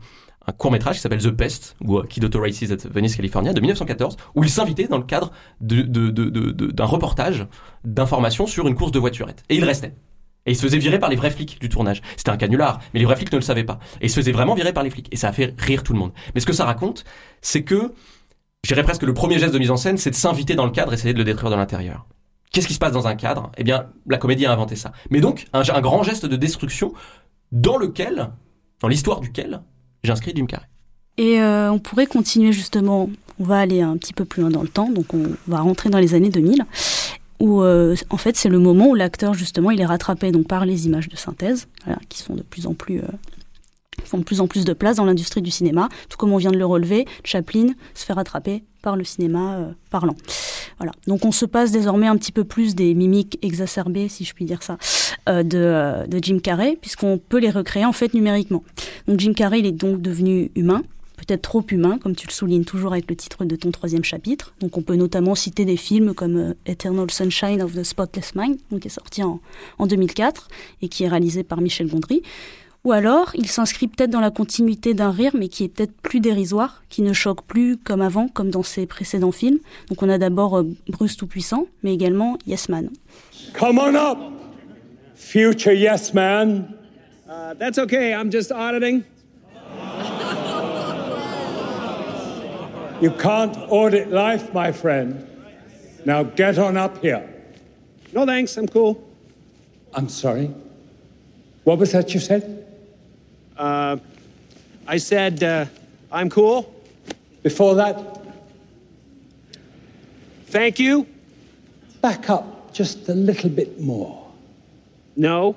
court 0.58 0.70
métrage 0.70 0.96
qui 0.96 1.00
s'appelle 1.00 1.22
The 1.22 1.30
Pest 1.30 1.74
ou 1.84 1.98
euh, 1.98 2.04
Kid 2.04 2.24
Auto 2.24 2.40
Races 2.40 2.70
at 2.70 2.88
Venice, 2.88 3.16
California, 3.16 3.52
de 3.52 3.60
1914, 3.60 4.16
où 4.36 4.44
il 4.44 4.50
s'invitait 4.50 4.86
dans 4.86 4.98
le 4.98 5.02
cadre 5.02 5.32
d'un 5.60 6.84
reportage 6.84 7.48
d'information 7.82 8.46
sur 8.46 8.68
une 8.68 8.76
course 8.76 8.92
de 8.92 9.00
voiturettes. 9.00 9.42
Et 9.48 9.56
il 9.56 9.64
restait. 9.64 9.94
Et 10.46 10.52
il 10.52 10.56
se 10.56 10.62
faisait 10.62 10.78
virer 10.78 11.00
par 11.00 11.08
les 11.08 11.16
vrais 11.16 11.32
flics 11.32 11.60
du 11.60 11.68
tournage. 11.68 12.00
C'était 12.16 12.30
un 12.30 12.36
canular, 12.36 12.78
mais 12.94 13.00
les 13.00 13.06
vrais 13.06 13.16
flics 13.16 13.32
ne 13.32 13.38
le 13.38 13.42
savaient 13.42 13.64
pas. 13.64 13.80
Et 14.00 14.06
il 14.06 14.10
se 14.10 14.14
faisait 14.14 14.30
vraiment 14.30 14.54
virer 14.54 14.72
par 14.72 14.84
les 14.84 14.90
flics. 14.90 15.08
Et 15.10 15.16
ça 15.16 15.28
a 15.28 15.32
fait 15.32 15.52
rire 15.58 15.82
tout 15.82 15.92
le 15.92 15.98
monde. 15.98 16.12
Mais 16.34 16.40
ce 16.40 16.46
que 16.46 16.52
ça 16.52 16.64
raconte, 16.64 17.04
c'est 17.40 17.64
que, 17.64 17.92
je 18.62 18.68
dirais 18.68 18.84
presque 18.84 19.02
le 19.02 19.14
premier 19.14 19.40
geste 19.40 19.52
de 19.52 19.58
mise 19.58 19.72
en 19.72 19.76
scène, 19.76 19.98
c'est 19.98 20.10
de 20.10 20.14
s'inviter 20.14 20.54
dans 20.54 20.64
le 20.64 20.70
cadre 20.70 20.92
et 20.92 20.94
essayer 20.94 21.12
de 21.12 21.18
le 21.18 21.24
détruire 21.24 21.50
de 21.50 21.56
l'intérieur. 21.56 22.06
Qu'est-ce 22.56 22.68
qui 22.68 22.72
se 22.72 22.78
passe 22.78 22.94
dans 22.94 23.06
un 23.06 23.16
cadre? 23.16 23.52
Eh 23.58 23.64
bien, 23.64 23.88
la 24.06 24.16
comédie 24.16 24.46
a 24.46 24.52
inventé 24.52 24.76
ça. 24.76 24.92
Mais 25.10 25.20
donc, 25.20 25.44
un, 25.52 25.80
grand 25.82 26.02
geste 26.02 26.24
de 26.24 26.36
destruction 26.36 26.94
dans 27.52 27.76
lequel, 27.76 28.30
dans 28.80 28.88
l'histoire 28.88 29.20
duquel, 29.20 29.60
j'inscris 30.02 30.32
Jim 30.34 30.46
Carrey. 30.46 30.64
Et 31.18 31.38
euh, 31.42 31.70
on 31.70 31.78
pourrait 31.78 32.06
continuer 32.06 32.52
justement, 32.52 33.10
on 33.38 33.44
va 33.44 33.58
aller 33.58 33.82
un 33.82 33.98
petit 33.98 34.14
peu 34.14 34.24
plus 34.24 34.40
loin 34.40 34.48
dans 34.48 34.62
le 34.62 34.68
temps, 34.68 34.88
donc 34.88 35.12
on 35.12 35.32
va 35.46 35.60
rentrer 35.60 35.90
dans 35.90 35.98
les 35.98 36.14
années 36.14 36.30
2000, 36.30 36.64
où 37.40 37.60
euh, 37.60 37.94
en 38.08 38.16
fait 38.16 38.38
c'est 38.38 38.48
le 38.48 38.58
moment 38.58 38.86
où 38.86 38.94
l'acteur 38.94 39.34
justement 39.34 39.70
il 39.70 39.78
est 39.78 39.86
rattrapé 39.86 40.32
donc 40.32 40.48
par 40.48 40.64
les 40.64 40.86
images 40.86 41.10
de 41.10 41.16
synthèse, 41.16 41.68
qui 42.08 42.22
sont 42.22 42.36
de 42.36 42.42
plus 42.42 42.66
en 42.66 42.72
plus... 42.72 43.00
euh, 43.00 43.08
font 44.04 44.18
de 44.18 44.24
plus 44.24 44.40
en 44.40 44.46
plus 44.46 44.64
de 44.64 44.72
place 44.72 44.96
dans 44.96 45.04
l'industrie 45.04 45.42
du 45.42 45.50
cinéma, 45.50 45.88
tout 46.08 46.16
comme 46.16 46.32
on 46.32 46.36
vient 46.36 46.52
de 46.52 46.58
le 46.58 46.66
relever, 46.66 47.06
Chaplin 47.24 47.68
se 47.94 48.04
fait 48.04 48.12
rattraper 48.12 48.62
par 48.82 48.96
le 48.96 49.04
cinéma 49.04 49.56
euh, 49.56 49.72
parlant. 49.90 50.14
Voilà. 50.78 50.92
Donc 51.06 51.24
on 51.24 51.32
se 51.32 51.46
passe 51.46 51.72
désormais 51.72 52.06
un 52.06 52.16
petit 52.16 52.32
peu 52.32 52.44
plus 52.44 52.74
des 52.74 52.94
mimiques 52.94 53.38
exacerbées, 53.42 54.08
si 54.08 54.24
je 54.24 54.34
puis 54.34 54.44
dire 54.44 54.62
ça, 54.62 54.78
euh, 55.28 55.42
de, 55.42 55.58
euh, 55.58 56.06
de 56.06 56.18
Jim 56.22 56.38
Carrey, 56.38 56.78
puisqu'on 56.80 57.18
peut 57.18 57.38
les 57.38 57.50
recréer 57.50 57.84
en 57.84 57.92
fait 57.92 58.14
numériquement. 58.14 58.62
Donc 59.08 59.18
Jim 59.18 59.32
Carrey, 59.32 59.60
il 59.60 59.66
est 59.66 59.72
donc 59.72 60.00
devenu 60.00 60.50
humain, 60.54 60.82
peut-être 61.16 61.42
trop 61.42 61.64
humain, 61.70 61.98
comme 61.98 62.14
tu 62.14 62.26
le 62.26 62.32
soulignes 62.32 62.64
toujours 62.64 62.92
avec 62.92 63.10
le 63.10 63.16
titre 63.16 63.44
de 63.44 63.56
ton 63.56 63.70
troisième 63.70 64.04
chapitre. 64.04 64.54
Donc 64.60 64.76
on 64.76 64.82
peut 64.82 64.96
notamment 64.96 65.34
citer 65.34 65.64
des 65.64 65.76
films 65.76 66.14
comme 66.14 66.54
Eternal 66.66 67.10
Sunshine 67.10 67.62
of 67.62 67.74
the 67.74 67.82
Spotless 67.82 68.34
Mind, 68.34 68.58
qui 68.80 68.86
est 68.86 68.90
sorti 68.90 69.22
en, 69.22 69.40
en 69.78 69.86
2004 69.86 70.48
et 70.82 70.88
qui 70.88 71.04
est 71.04 71.08
réalisé 71.08 71.42
par 71.42 71.60
Michel 71.60 71.88
Gondry. 71.88 72.22
Ou 72.86 72.92
alors, 72.92 73.32
il 73.34 73.48
s'inscrit 73.48 73.88
peut-être 73.88 74.10
dans 74.10 74.20
la 74.20 74.30
continuité 74.30 74.94
d'un 74.94 75.10
rire, 75.10 75.32
mais 75.36 75.48
qui 75.48 75.64
est 75.64 75.68
peut-être 75.68 76.00
plus 76.02 76.20
dérisoire, 76.20 76.84
qui 76.88 77.02
ne 77.02 77.12
choque 77.12 77.42
plus 77.42 77.76
comme 77.76 78.00
avant, 78.00 78.28
comme 78.28 78.48
dans 78.50 78.62
ses 78.62 78.86
précédents 78.86 79.32
films. 79.32 79.58
Donc 79.88 80.04
on 80.04 80.08
a 80.08 80.18
d'abord 80.18 80.56
euh, 80.56 80.62
Bruce 80.88 81.16
Tout-Puissant, 81.16 81.66
mais 81.82 81.92
également 81.92 82.38
Yes 82.46 82.68
Man. 82.68 82.90
Come 83.58 83.80
on 83.80 83.96
up, 83.96 84.18
future 85.16 85.72
yes 85.72 86.14
man. 86.14 86.68
Uh, 87.28 87.54
that's 87.58 87.76
okay. 87.76 88.14
I'm 88.14 88.30
just 88.30 88.52
auditing. 88.52 89.02
You 93.00 93.10
can't 93.18 93.56
audit 93.68 94.12
life, 94.12 94.54
my 94.54 94.70
friend. 94.70 95.26
Now 96.04 96.22
get 96.22 96.56
on 96.56 96.76
up 96.76 97.02
here. 97.02 97.24
No 98.12 98.24
thanks. 98.24 98.56
I'm 98.56 98.68
cool. 98.68 98.96
I'm 99.92 100.08
sorry. 100.08 100.52
What 101.64 101.80
was 101.80 101.90
that 101.90 102.14
you 102.14 102.20
said? 102.20 102.65
Uh, 103.58 103.96
I 104.86 104.98
said 104.98 105.42
uh, 105.42 105.66
I'm 106.12 106.28
cool. 106.28 106.72
Before 107.42 107.74
that? 107.76 107.96
Thank 110.48 110.78
you. 110.78 111.06
Back 112.02 112.28
up 112.30 112.72
just 112.72 113.08
a 113.08 113.14
little 113.14 113.50
bit 113.50 113.80
more. 113.80 114.26
No. 115.16 115.56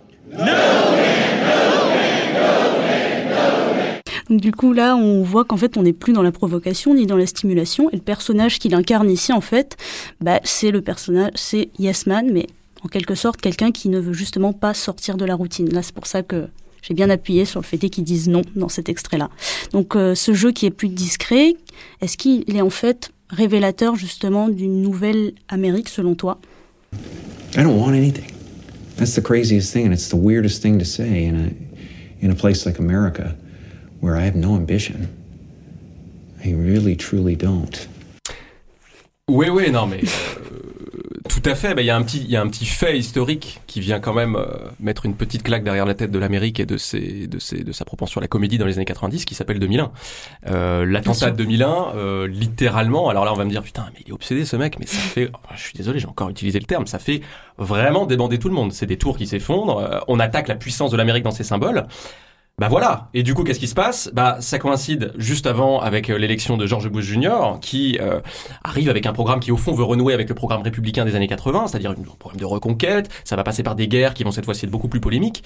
Donc 4.30 4.42
du 4.42 4.52
coup 4.52 4.74
là, 4.74 4.96
on 4.96 5.24
voit 5.24 5.44
qu'en 5.44 5.58
fait, 5.58 5.76
on 5.76 5.84
n'est 5.84 5.94
plus 5.94 6.14
dans 6.14 6.22
la 6.22 6.32
provocation 6.32 6.94
ni 6.94 7.08
dans 7.08 7.18
la 7.18 7.26
stimulation. 7.26 7.90
Et 7.90 7.96
le 7.96 8.02
personnage 8.02 8.60
qu'il 8.60 8.76
incarne 8.76 9.10
ici, 9.10 9.34
en 9.34 9.42
fait, 9.42 9.76
bah, 10.22 10.40
c'est 10.44 10.72
le 10.72 10.82
personnage, 10.82 11.32
c'est 11.36 11.70
Yes 11.80 12.06
Man, 12.06 12.30
mais 12.32 12.48
en 12.84 12.88
quelque 12.88 13.16
sorte 13.16 13.42
quelqu'un 13.42 13.72
qui 13.72 13.90
ne 13.90 14.00
veut 14.00 14.14
justement 14.14 14.54
pas 14.54 14.74
sortir 14.74 15.18
de 15.18 15.26
la 15.26 15.36
routine. 15.36 15.70
Là, 15.74 15.82
c'est 15.82 15.96
pour 15.96 16.08
ça 16.08 16.22
que 16.24 16.48
j'ai 16.82 16.94
bien 16.94 17.10
appuyé 17.10 17.46
sur 17.46 17.60
le 17.60 17.66
fait 17.66 17.78
qu'ils 17.78 18.04
disent 18.04 18.30
non 18.30 18.42
dans 18.56 18.70
cet 18.70 18.90
extrait-là. 18.90 19.30
Donc 19.72 19.96
euh, 19.96 20.16
ce 20.16 20.34
jeu 20.34 20.52
qui 20.52 20.66
est 20.66 20.72
plus 20.72 20.90
discret, 20.90 21.56
est-ce 22.02 22.18
qu'il 22.18 22.44
est 22.56 22.62
en 22.62 22.70
fait 22.70 23.12
révélateur 23.30 23.96
justement 23.96 24.50
d'une 24.50 24.82
nouvelle 24.82 25.34
Amérique 25.48 25.90
selon 25.90 26.16
toi? 26.16 26.40
I 27.56 27.64
don't 27.64 27.80
want 27.80 27.94
anything. 27.94 28.32
That's 28.98 29.16
the 29.16 29.24
craziest 29.24 29.72
thing, 29.72 29.86
and 29.86 29.94
it's 29.94 30.10
the 30.10 30.18
weirdest 30.18 30.62
thing 30.62 30.78
to 30.80 30.86
say 30.86 31.26
in 31.26 31.36
a 31.36 31.70
in 32.22 32.32
a 32.32 32.36
place 32.36 32.66
like 32.66 32.80
America, 32.80 33.36
where 34.02 34.18
I 34.18 34.26
have 34.26 34.36
no 34.36 34.56
ambition. 34.56 35.08
I 36.44 36.52
really, 36.54 36.96
truly 36.96 37.36
don't. 37.36 37.88
Oui, 39.30 39.50
oui, 39.50 39.72
non, 39.72 39.88
mais 39.88 40.02
euh, 40.04 40.69
tout 41.28 41.42
à 41.46 41.56
fait. 41.56 41.74
bah, 41.74 41.82
Il 41.82 41.86
y 41.86 41.90
a 41.90 41.96
un 41.96 42.02
petit, 42.04 42.20
il 42.20 42.30
y 42.30 42.36
a 42.36 42.42
un 42.42 42.48
petit 42.48 42.66
fait 42.66 42.98
historique 42.98 43.62
qui 43.68 43.80
vient 43.82 44.00
quand 44.00 44.14
même 44.14 44.36
euh, 44.36 44.46
mettre 44.80 45.06
une 45.06 45.16
petite 45.16 45.44
claque 45.44 45.64
derrière 45.64 45.86
la 45.86 45.94
tête 45.96 46.12
de 46.12 46.20
l'Amérique 46.20 46.60
et 46.60 46.66
de 46.66 46.78
ses, 46.78 47.28
de 47.28 47.40
ses, 47.40 47.64
de 47.64 47.72
sa 47.72 47.86
propension 47.86 48.20
à 48.20 48.22
la 48.24 48.28
comédie 48.28 48.58
dans 48.58 48.66
les 48.66 48.76
années 48.78 48.86
90, 48.86 49.26
qui 49.26 49.36
s'appelle 49.36 49.60
2001. 49.60 49.92
Euh, 50.48 50.86
L'attentat 50.86 51.32
de 51.32 51.38
2001, 51.38 51.94
euh, 51.96 52.28
littéralement. 52.28 53.10
Alors 53.10 53.26
là, 53.26 53.34
on 53.34 53.36
va 53.38 53.46
me 53.46 53.50
dire 53.50 53.64
putain, 53.64 53.88
mais 53.94 54.00
il 54.06 54.10
est 54.10 54.14
obsédé 54.14 54.46
ce 54.46 54.56
mec. 54.56 54.78
Mais 54.80 54.86
ça 54.86 54.98
fait, 55.00 55.30
oh, 55.34 55.38
je 55.56 55.62
suis 55.62 55.74
désolé, 55.74 56.00
j'ai 56.00 56.08
encore 56.08 56.30
utilisé 56.30 56.60
le 56.60 56.66
terme. 56.66 56.88
Ça 56.88 57.00
fait 57.00 57.22
vraiment 57.58 58.06
débander 58.06 58.40
tout 58.40 58.50
le 58.50 58.56
monde. 58.56 58.72
C'est 58.74 58.86
des 58.86 58.98
tours 58.98 59.18
qui 59.18 59.28
s'effondrent. 59.28 59.80
euh, 59.80 60.00
on 60.08 60.20
attaque 60.20 60.48
la 60.48 60.56
puissance 60.56 60.92
de 60.92 60.98
l'Amérique 60.98 61.24
dans 61.24 61.32
ses 61.32 61.44
symboles. 61.44 61.86
Bah 62.60 62.68
voilà. 62.68 63.08
Et 63.14 63.24
du 63.24 63.34
coup, 63.34 63.44
qu'est-ce 63.44 63.60
qui 63.60 63.68
se 63.68 63.76
passe? 63.76 64.10
Bah 64.14 64.38
ça 64.42 64.60
coïncide 64.60 65.14
juste 65.18 65.48
avant 65.48 65.80
avec 65.80 66.10
euh, 66.10 66.18
l'élection 66.18 66.58
de 66.58 66.66
George 66.66 66.90
Bush 66.90 67.06
Jr. 67.06 67.60
qui 67.62 67.98
euh, 68.02 68.20
arrive 68.66 68.90
avec 68.90 69.06
un 69.06 69.14
programme 69.14 69.40
qui 69.40 69.52
au 69.52 69.58
fond 69.58 69.74
veut 69.74 69.84
renouer 69.84 70.14
avec 70.14 70.28
le 70.28 70.36
programme 70.36 70.62
républicain 70.62 71.06
des 71.06 71.16
années 71.16 71.28
80, 71.28 71.68
c'est-à-dire 71.68 71.92
un 71.92 71.96
programme 72.20 72.40
de 72.40 72.46
reconquête. 72.46 73.10
Ça 73.24 73.38
va 73.38 73.44
passer 73.44 73.64
par 73.64 73.76
des 73.76 73.88
guerres 73.88 74.14
qui 74.14 74.26
vont 74.26 74.32
cette 74.32 74.44
fois-ci 74.44 74.66
être 74.66 74.72
beaucoup 74.72 74.90
plus 74.90 75.00
polémiques. 75.00 75.44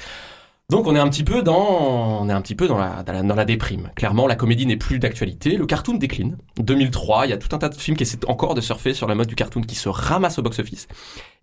Donc 0.70 0.88
on 0.88 0.96
est 0.96 1.00
un 1.00 1.10
petit 1.10 1.26
peu 1.26 1.44
dans, 1.44 2.22
on 2.22 2.30
est 2.30 2.34
un 2.34 2.42
petit 2.42 2.56
peu 2.56 2.68
dans 2.68 2.78
la, 2.78 3.04
dans 3.04 3.36
la, 3.36 3.46
déprime. 3.46 3.92
Clairement, 3.96 4.28
la 4.28 4.36
comédie 4.36 4.66
n'est 4.66 4.78
plus 4.78 4.98
d'actualité. 4.98 5.58
Le 5.58 5.66
cartoon 5.66 5.96
décline. 5.96 6.38
2003, 6.58 7.28
il 7.28 7.30
y 7.30 7.34
a 7.34 7.38
tout 7.38 7.54
un 7.54 7.60
tas 7.60 7.70
de 7.70 7.76
films 7.76 7.98
qui 7.98 8.04
essaient 8.04 8.26
encore 8.30 8.56
de 8.56 8.62
surfer 8.62 8.94
sur 8.94 9.08
la 9.08 9.14
mode 9.14 9.28
du 9.28 9.36
cartoon 9.36 9.62
qui 9.62 9.76
se 9.76 9.90
ramasse 9.90 10.40
au 10.40 10.42
box-office. 10.42 10.88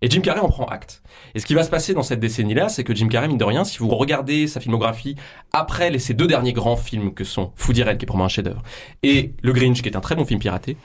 Et 0.01 0.09
Jim 0.09 0.21
Carrey 0.21 0.41
en 0.41 0.49
prend 0.49 0.65
acte. 0.65 1.03
Et 1.35 1.39
ce 1.39 1.45
qui 1.45 1.53
va 1.53 1.63
se 1.63 1.69
passer 1.69 1.93
dans 1.93 2.03
cette 2.03 2.19
décennie-là, 2.19 2.67
c'est 2.67 2.83
que 2.83 2.95
Jim 2.95 3.07
Carrey, 3.07 3.27
mine 3.27 3.37
de 3.37 3.45
rien, 3.45 3.63
si 3.63 3.77
vous 3.77 3.89
regardez 3.89 4.47
sa 4.47 4.59
filmographie 4.59 5.15
après 5.53 5.91
les, 5.91 5.99
ces 5.99 6.15
deux 6.15 6.27
derniers 6.27 6.53
grands 6.53 6.75
films 6.75 7.13
que 7.13 7.23
sont 7.23 7.51
Foodie 7.55 7.83
Red, 7.83 7.99
qui 7.99 8.05
est 8.05 8.07
pour 8.07 8.17
moi 8.17 8.25
un 8.25 8.29
chef-d'œuvre, 8.29 8.63
et 9.03 9.35
Le 9.43 9.53
Grinch, 9.53 9.83
qui 9.83 9.87
est 9.87 9.95
un 9.95 10.01
très 10.01 10.15
bon 10.15 10.25
film 10.25 10.39
piraté, 10.39 10.77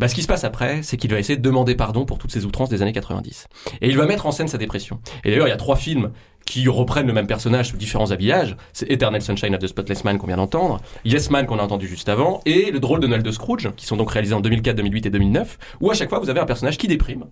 bah, 0.00 0.08
ce 0.08 0.14
qui 0.14 0.22
se 0.22 0.26
passe 0.26 0.44
après, 0.44 0.82
c'est 0.82 0.96
qu'il 0.96 1.10
va 1.10 1.18
essayer 1.18 1.36
de 1.36 1.42
demander 1.42 1.74
pardon 1.74 2.06
pour 2.06 2.16
toutes 2.16 2.32
ces 2.32 2.46
outrances 2.46 2.70
des 2.70 2.80
années 2.80 2.92
90. 2.92 3.48
Et 3.82 3.88
il 3.90 3.98
va 3.98 4.06
mettre 4.06 4.24
en 4.24 4.32
scène 4.32 4.48
sa 4.48 4.56
dépression. 4.56 5.00
Et 5.24 5.30
d'ailleurs, 5.30 5.46
il 5.46 5.50
y 5.50 5.52
a 5.52 5.58
trois 5.58 5.76
films 5.76 6.12
qui 6.50 6.66
reprennent 6.66 7.06
le 7.06 7.12
même 7.12 7.28
personnage 7.28 7.68
sous 7.70 7.76
différents 7.76 8.10
habillages. 8.10 8.56
C'est 8.72 8.90
Eternal 8.90 9.22
Sunshine 9.22 9.54
of 9.54 9.60
the 9.60 9.68
Spotless 9.68 10.02
Man 10.02 10.18
qu'on 10.18 10.26
vient 10.26 10.36
d'entendre, 10.36 10.80
Yes 11.04 11.30
Man 11.30 11.46
qu'on 11.46 11.60
a 11.60 11.62
entendu 11.62 11.86
juste 11.86 12.08
avant, 12.08 12.40
et 12.44 12.72
Le 12.72 12.80
drôle 12.80 12.98
de 12.98 13.06
Noël 13.06 13.22
de 13.22 13.30
Scrooge, 13.30 13.70
qui 13.76 13.86
sont 13.86 13.96
donc 13.96 14.10
réalisés 14.10 14.34
en 14.34 14.40
2004, 14.40 14.74
2008 14.74 15.06
et 15.06 15.10
2009, 15.10 15.58
où 15.80 15.92
à 15.92 15.94
chaque 15.94 16.08
fois 16.08 16.18
vous 16.18 16.28
avez 16.28 16.40
un 16.40 16.46
personnage 16.46 16.76
qui 16.76 16.88
déprime 16.88 17.26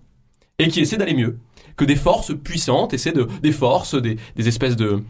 et 0.57 0.69
qui 0.69 0.79
essaie 0.79 0.95
d'aller 0.95 1.13
mieux, 1.13 1.37
que 1.75 1.83
des 1.83 1.97
forces 1.97 2.33
puissantes 2.33 2.93
essaient 2.93 3.11
de, 3.11 3.27
des 3.43 3.51
forces, 3.51 3.95
des, 4.01 4.17
espèces 4.37 4.77
de- 4.77 5.03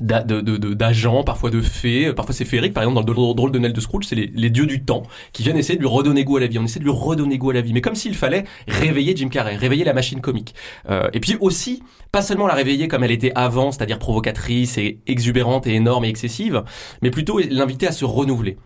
d'agents, 0.00 1.24
parfois 1.24 1.50
de 1.50 1.60
fées, 1.60 2.06
euh, 2.06 2.12
parfois 2.14 2.34
c'est 2.34 2.44
féerique. 2.44 2.72
Par 2.74 2.82
exemple, 2.82 3.04
dans 3.04 3.12
le 3.12 3.34
drôle- 3.34 3.52
de 3.52 3.58
Noël 3.58 3.72
de 3.72 3.80
Scrooge, 3.80 4.04
c'est 4.06 4.16
les, 4.16 4.30
les 4.34 4.50
dieux 4.50 4.66
du 4.66 4.84
temps 4.84 5.04
qui 5.32 5.42
viennent 5.42 5.56
essayer 5.56 5.76
de 5.76 5.80
lui 5.82 5.88
redonner 5.88 6.24
goût 6.24 6.36
à 6.36 6.40
la 6.40 6.46
vie. 6.46 6.58
On 6.58 6.64
essaie 6.64 6.80
de 6.80 6.84
lui 6.84 6.92
redonner 6.92 7.38
goût 7.38 7.50
à 7.50 7.54
la 7.54 7.60
vie, 7.60 7.72
mais 7.72 7.80
comme 7.80 7.94
s'il 7.94 8.14
fallait 8.14 8.44
réveiller 8.66 9.14
Jim 9.16 9.28
Carrey, 9.28 9.56
réveiller 9.56 9.84
la 9.84 9.92
machine 9.92 10.20
comique. 10.20 10.54
Euh, 10.88 11.08
et 11.12 11.20
puis 11.20 11.36
aussi, 11.40 11.82
pas 12.12 12.22
seulement 12.22 12.46
la 12.46 12.54
réveiller 12.54 12.88
comme 12.88 13.04
elle 13.04 13.10
était 13.10 13.32
avant, 13.34 13.72
c'est-à-dire 13.72 13.98
provocatrice 13.98 14.78
et 14.78 14.98
exubérante 15.06 15.66
et 15.66 15.74
énorme 15.74 16.04
et 16.04 16.08
excessive, 16.08 16.64
mais 17.02 17.10
plutôt 17.10 17.40
l'inviter 17.50 17.86
à 17.86 17.92
se 17.92 18.04
renouveler. 18.04 18.56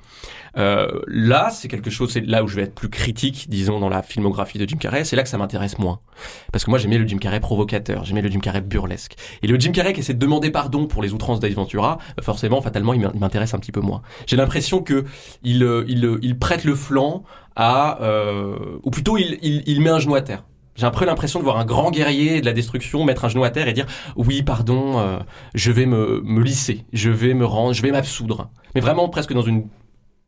Euh, 0.56 0.88
là, 1.06 1.50
c'est 1.50 1.68
quelque 1.68 1.90
chose, 1.90 2.10
c'est 2.12 2.20
là 2.26 2.42
où 2.42 2.48
je 2.48 2.56
vais 2.56 2.62
être 2.62 2.74
plus 2.74 2.88
critique, 2.88 3.46
disons, 3.48 3.78
dans 3.80 3.88
la 3.88 4.02
filmographie 4.02 4.58
de 4.58 4.66
Jim 4.68 4.76
Carrey, 4.78 5.04
c'est 5.04 5.16
là 5.16 5.22
que 5.22 5.28
ça 5.28 5.38
m'intéresse 5.38 5.78
moins. 5.78 6.00
Parce 6.52 6.64
que 6.64 6.70
moi, 6.70 6.78
j'aimais 6.78 6.98
le 6.98 7.06
Jim 7.06 7.18
Carrey 7.18 7.40
provocateur, 7.40 8.04
j'aimais 8.04 8.22
le 8.22 8.30
Jim 8.30 8.40
Carrey 8.40 8.60
burlesque. 8.60 9.14
Et 9.42 9.46
le 9.46 9.58
Jim 9.58 9.72
Carrey 9.72 9.92
qui 9.92 10.00
essaie 10.00 10.14
de 10.14 10.18
demander 10.18 10.50
pardon 10.50 10.86
pour 10.86 11.02
les 11.02 11.12
outrances 11.12 11.40
d'Ace 11.40 11.52
Ventura, 11.54 11.98
euh, 12.18 12.22
forcément, 12.22 12.60
fatalement, 12.62 12.94
il 12.94 13.00
m'in- 13.00 13.12
il 13.14 13.20
m'intéresse 13.20 13.54
un 13.54 13.58
petit 13.58 13.72
peu 13.72 13.80
moins. 13.80 14.02
J'ai 14.26 14.36
l'impression 14.36 14.82
que 14.82 15.04
il, 15.42 15.62
euh, 15.62 15.84
il, 15.88 16.18
il 16.22 16.38
prête 16.38 16.64
le 16.64 16.74
flanc 16.74 17.24
à, 17.56 18.00
euh, 18.02 18.56
ou 18.82 18.90
plutôt, 18.90 19.16
il, 19.18 19.38
il, 19.42 19.62
il 19.66 19.80
met 19.80 19.90
un 19.90 19.98
genou 19.98 20.14
à 20.14 20.22
terre. 20.22 20.44
J'ai 20.76 20.86
un 20.86 20.92
peu 20.92 21.04
l'impression 21.04 21.40
de 21.40 21.44
voir 21.44 21.58
un 21.58 21.64
grand 21.64 21.90
guerrier 21.90 22.40
de 22.40 22.46
la 22.46 22.52
destruction 22.52 23.04
mettre 23.04 23.24
un 23.24 23.28
genou 23.28 23.42
à 23.42 23.50
terre 23.50 23.66
et 23.66 23.72
dire 23.72 23.86
oui 24.14 24.44
pardon 24.44 25.00
euh, 25.00 25.18
je 25.56 25.72
vais 25.72 25.86
me, 25.86 26.20
me 26.24 26.40
lisser 26.40 26.84
je 26.92 27.10
vais 27.10 27.34
me 27.34 27.44
rendre 27.44 27.72
je 27.72 27.82
vais 27.82 27.90
m'absoudre 27.90 28.48
mais 28.76 28.80
vraiment 28.80 29.08
presque 29.08 29.32
dans 29.32 29.42
une 29.42 29.66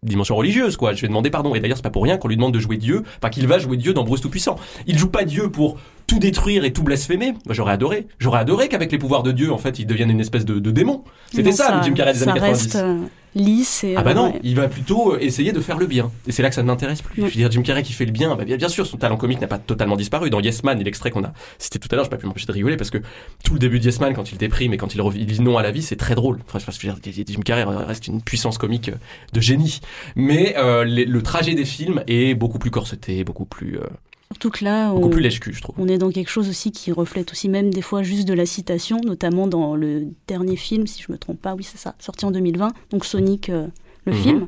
dimension 0.02 0.36
religieuse 0.36 0.76
quoi. 0.76 0.94
Je 0.94 1.02
vais 1.02 1.08
demander 1.08 1.30
pardon. 1.30 1.54
Et 1.54 1.60
d'ailleurs 1.60 1.76
c'est 1.76 1.82
pas 1.82 1.90
pour 1.90 2.04
rien 2.04 2.16
qu'on 2.16 2.28
lui 2.28 2.36
demande 2.36 2.54
de 2.54 2.58
jouer 2.58 2.76
Dieu 2.76 3.02
enfin 3.18 3.30
qu'il 3.30 3.46
va 3.46 3.58
jouer 3.58 3.76
Dieu 3.76 3.92
dans 3.92 4.04
Bruce 4.04 4.20
tout 4.20 4.30
puissant 4.30 4.56
il 4.86 4.98
joue 4.98 5.08
pas 5.10 5.24
Dieu 5.24 5.50
pour 5.50 5.78
tout 6.06 6.18
détruire 6.18 6.64
et 6.64 6.72
tout 6.72 6.82
blasphémer. 6.82 7.32
Moi, 7.46 7.54
j'aurais 7.54 7.72
adoré. 7.72 8.08
J'aurais 8.18 8.40
adoré 8.40 8.68
qu'avec 8.68 8.90
les 8.90 8.98
pouvoirs 8.98 9.22
de 9.22 9.30
Dieu 9.30 9.52
en 9.52 9.58
fait 9.58 9.78
il 9.78 9.86
devienne 9.86 10.10
une 10.10 10.20
espèce 10.20 10.44
de, 10.44 10.58
de 10.58 10.70
démon. 10.70 11.04
C'était 11.32 11.52
ça, 11.52 11.76
le 11.76 11.82
Jim 11.82 11.94
Carrey 11.94 12.12
des 12.12 12.18
ça 12.18 12.30
années 12.30 12.40
90 12.40 12.62
reste 12.62 12.76
euh, 12.76 12.98
lisse 13.34 13.84
et. 13.84 13.94
ah 13.96 14.02
bah 14.02 14.10
euh, 14.10 14.14
non, 14.14 14.32
ouais. 14.32 14.40
il 14.42 14.56
va 14.56 14.68
plutôt 14.68 15.14
euh, 15.14 15.18
essayer 15.20 15.52
de 15.52 15.60
faire 15.60 15.78
le 15.78 15.86
bien. 15.86 16.10
Et 16.26 16.32
c'est 16.32 16.42
là 16.42 16.48
que 16.48 16.54
ça 16.54 16.62
ne 16.62 16.66
m'intéresse 16.66 17.02
plus. 17.02 17.16
Je 17.16 17.22
veux 17.22 17.30
dire, 17.30 17.50
Jim 17.50 17.62
Carrey 17.62 17.82
qui 17.82 17.92
fait 17.92 18.04
le 18.04 18.12
bien, 18.12 18.34
bah 18.36 18.44
bien, 18.44 18.56
bien 18.56 18.68
sûr, 18.68 18.86
son 18.86 18.96
talent 18.96 19.16
comique 19.16 19.40
n'a 19.40 19.46
pas 19.46 19.58
totalement 19.58 19.96
disparu. 19.96 20.30
Dans 20.30 20.40
Yes 20.40 20.62
Man, 20.64 20.80
et 20.80 20.84
l'extrait 20.84 21.10
qu'on 21.10 21.24
a 21.24 21.32
cité 21.58 21.78
tout 21.78 21.88
à 21.92 21.96
l'heure, 21.96 22.04
j'ai 22.04 22.10
pas 22.10 22.16
pu 22.16 22.26
m'empêcher 22.26 22.46
de 22.46 22.52
rigoler 22.52 22.76
parce 22.76 22.90
que 22.90 22.98
tout 23.44 23.52
le 23.52 23.58
début 23.58 23.78
de 23.78 23.84
Yes 23.84 24.00
Man, 24.00 24.14
quand 24.14 24.32
il 24.32 24.38
déprime 24.38 24.72
et 24.72 24.76
quand 24.76 24.94
il, 24.94 25.26
dit 25.26 25.40
non 25.40 25.56
à 25.58 25.62
la 25.62 25.70
vie, 25.70 25.82
c'est 25.82 25.96
très 25.96 26.14
drôle. 26.14 26.40
Enfin, 26.46 26.58
je 26.58 26.86
veux 26.86 26.92
dire, 26.94 27.24
Jim 27.26 27.40
Carrey 27.44 27.64
reste 27.64 28.06
une 28.08 28.22
puissance 28.22 28.58
comique 28.58 28.88
euh, 28.90 28.94
de 29.32 29.40
génie. 29.40 29.80
Mais 30.16 30.54
euh, 30.56 30.84
les- 30.84 31.04
le 31.04 31.22
trajet 31.22 31.54
des 31.54 31.64
films 31.64 32.02
est 32.06 32.34
beaucoup 32.34 32.58
plus 32.58 32.70
corseté, 32.70 33.24
beaucoup 33.24 33.44
plus, 33.44 33.78
euh, 33.78 33.84
Surtout 34.32 34.50
que 34.50 34.64
là, 34.64 34.92
on, 34.92 35.08
plus 35.10 35.20
lèche-cul, 35.22 35.52
je 35.52 35.60
trouve. 35.60 35.74
on 35.78 35.88
est 35.88 35.98
dans 35.98 36.10
quelque 36.10 36.30
chose 36.30 36.48
aussi 36.48 36.70
qui 36.70 36.92
reflète 36.92 37.32
aussi 37.32 37.48
même 37.48 37.72
des 37.72 37.82
fois 37.82 38.02
juste 38.02 38.28
de 38.28 38.32
la 38.34 38.46
citation, 38.46 39.00
notamment 39.04 39.46
dans 39.48 39.74
le 39.74 40.06
dernier 40.28 40.56
film, 40.56 40.86
si 40.86 41.02
je 41.02 41.10
me 41.12 41.18
trompe 41.18 41.40
pas, 41.40 41.54
oui 41.54 41.64
c'est 41.64 41.78
ça, 41.78 41.94
sorti 41.98 42.24
en 42.24 42.30
2020, 42.30 42.72
donc 42.90 43.04
Sonic, 43.04 43.48
euh, 43.48 43.66
le 44.06 44.12
Mhm. 44.12 44.18
film, 44.18 44.46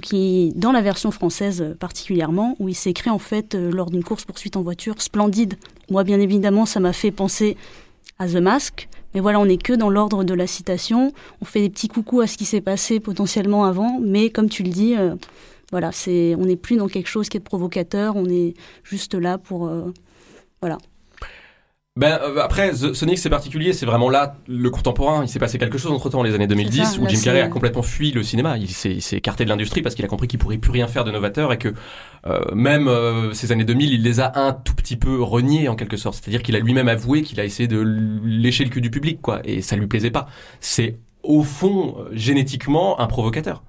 qui 0.00 0.52
dans 0.54 0.70
la 0.72 0.80
version 0.80 1.10
française 1.10 1.60
euh, 1.60 1.74
particulièrement, 1.74 2.54
où 2.60 2.68
il 2.68 2.74
s'écrit 2.74 3.10
en 3.10 3.18
fait 3.18 3.54
euh, 3.54 3.70
lors 3.72 3.90
d'une 3.90 4.04
course 4.04 4.24
poursuite 4.24 4.56
en 4.56 4.62
voiture 4.62 5.02
splendide. 5.02 5.54
Moi 5.90 6.04
bien 6.04 6.20
évidemment, 6.20 6.64
ça 6.64 6.78
m'a 6.80 6.92
fait 6.92 7.10
penser 7.10 7.56
à 8.18 8.28
The 8.28 8.36
Mask. 8.36 8.88
Mais 9.14 9.20
voilà, 9.20 9.40
on 9.40 9.46
n'est 9.46 9.56
que 9.58 9.72
dans 9.72 9.88
l'ordre 9.90 10.24
de 10.24 10.34
la 10.34 10.46
citation. 10.46 11.12
On 11.40 11.46
fait 11.46 11.60
des 11.60 11.70
petits 11.70 11.88
coucous 11.88 12.20
à 12.20 12.26
ce 12.26 12.36
qui 12.36 12.44
s'est 12.44 12.60
passé 12.60 13.00
potentiellement 13.00 13.64
avant, 13.64 13.98
mais 14.02 14.28
comme 14.30 14.48
tu 14.50 14.62
le 14.62 14.68
dis, 14.70 14.94
euh, 14.94 15.14
voilà, 15.72 15.92
c'est, 15.92 16.34
on 16.38 16.44
n'est 16.44 16.56
plus 16.56 16.76
dans 16.76 16.88
quelque 16.88 17.08
chose 17.08 17.28
qui 17.28 17.36
est 17.36 17.40
provocateur. 17.40 18.16
On 18.16 18.26
est 18.26 18.54
juste 18.84 19.14
là 19.14 19.38
pour, 19.38 19.66
euh, 19.66 19.92
voilà. 20.60 20.78
Ben 21.98 22.18
euh, 22.22 22.42
après, 22.42 22.72
The- 22.72 22.92
Sonic 22.92 23.16
c'est 23.18 23.30
particulier, 23.30 23.72
c'est 23.72 23.86
vraiment 23.86 24.10
là 24.10 24.36
le 24.46 24.68
contemporain. 24.68 25.24
Il 25.24 25.28
s'est 25.28 25.38
passé 25.38 25.56
quelque 25.56 25.78
chose 25.78 25.92
entre 25.92 26.10
temps 26.10 26.22
les 26.22 26.34
années 26.34 26.46
2010 26.46 26.84
ça, 26.84 27.00
où 27.00 27.08
Jim 27.08 27.18
Carrey 27.24 27.40
a 27.40 27.48
complètement 27.48 27.80
fui 27.80 28.12
le 28.12 28.22
cinéma. 28.22 28.58
Il 28.58 28.68
s'est 28.68 28.90
il 28.92 29.00
s'est 29.00 29.16
écarté 29.16 29.44
de 29.44 29.48
l'industrie 29.48 29.80
parce 29.80 29.94
qu'il 29.94 30.04
a 30.04 30.08
compris 30.08 30.28
qu'il 30.28 30.38
pourrait 30.38 30.58
plus 30.58 30.70
rien 30.72 30.88
faire 30.88 31.04
de 31.04 31.10
novateur 31.10 31.54
et 31.54 31.58
que 31.58 31.72
euh, 32.26 32.40
même 32.54 32.86
euh, 32.86 33.32
ces 33.32 33.50
années 33.50 33.64
2000, 33.64 33.94
il 33.94 34.02
les 34.02 34.20
a 34.20 34.30
un 34.38 34.52
tout 34.52 34.74
petit 34.74 34.96
peu 34.96 35.22
reniés 35.22 35.70
en 35.70 35.74
quelque 35.74 35.96
sorte. 35.96 36.16
C'est-à-dire 36.22 36.42
qu'il 36.42 36.54
a 36.54 36.58
lui-même 36.58 36.88
avoué 36.88 37.22
qu'il 37.22 37.40
a 37.40 37.46
essayé 37.46 37.66
de 37.66 37.80
lécher 38.22 38.64
le 38.64 38.70
cul 38.70 38.82
du 38.82 38.90
public, 38.90 39.22
quoi, 39.22 39.40
et 39.44 39.62
ça 39.62 39.74
lui 39.76 39.86
plaisait 39.86 40.10
pas. 40.10 40.28
C'est 40.60 40.98
au 41.22 41.42
fond 41.42 41.96
génétiquement 42.12 43.00
un 43.00 43.06
provocateur. 43.06 43.62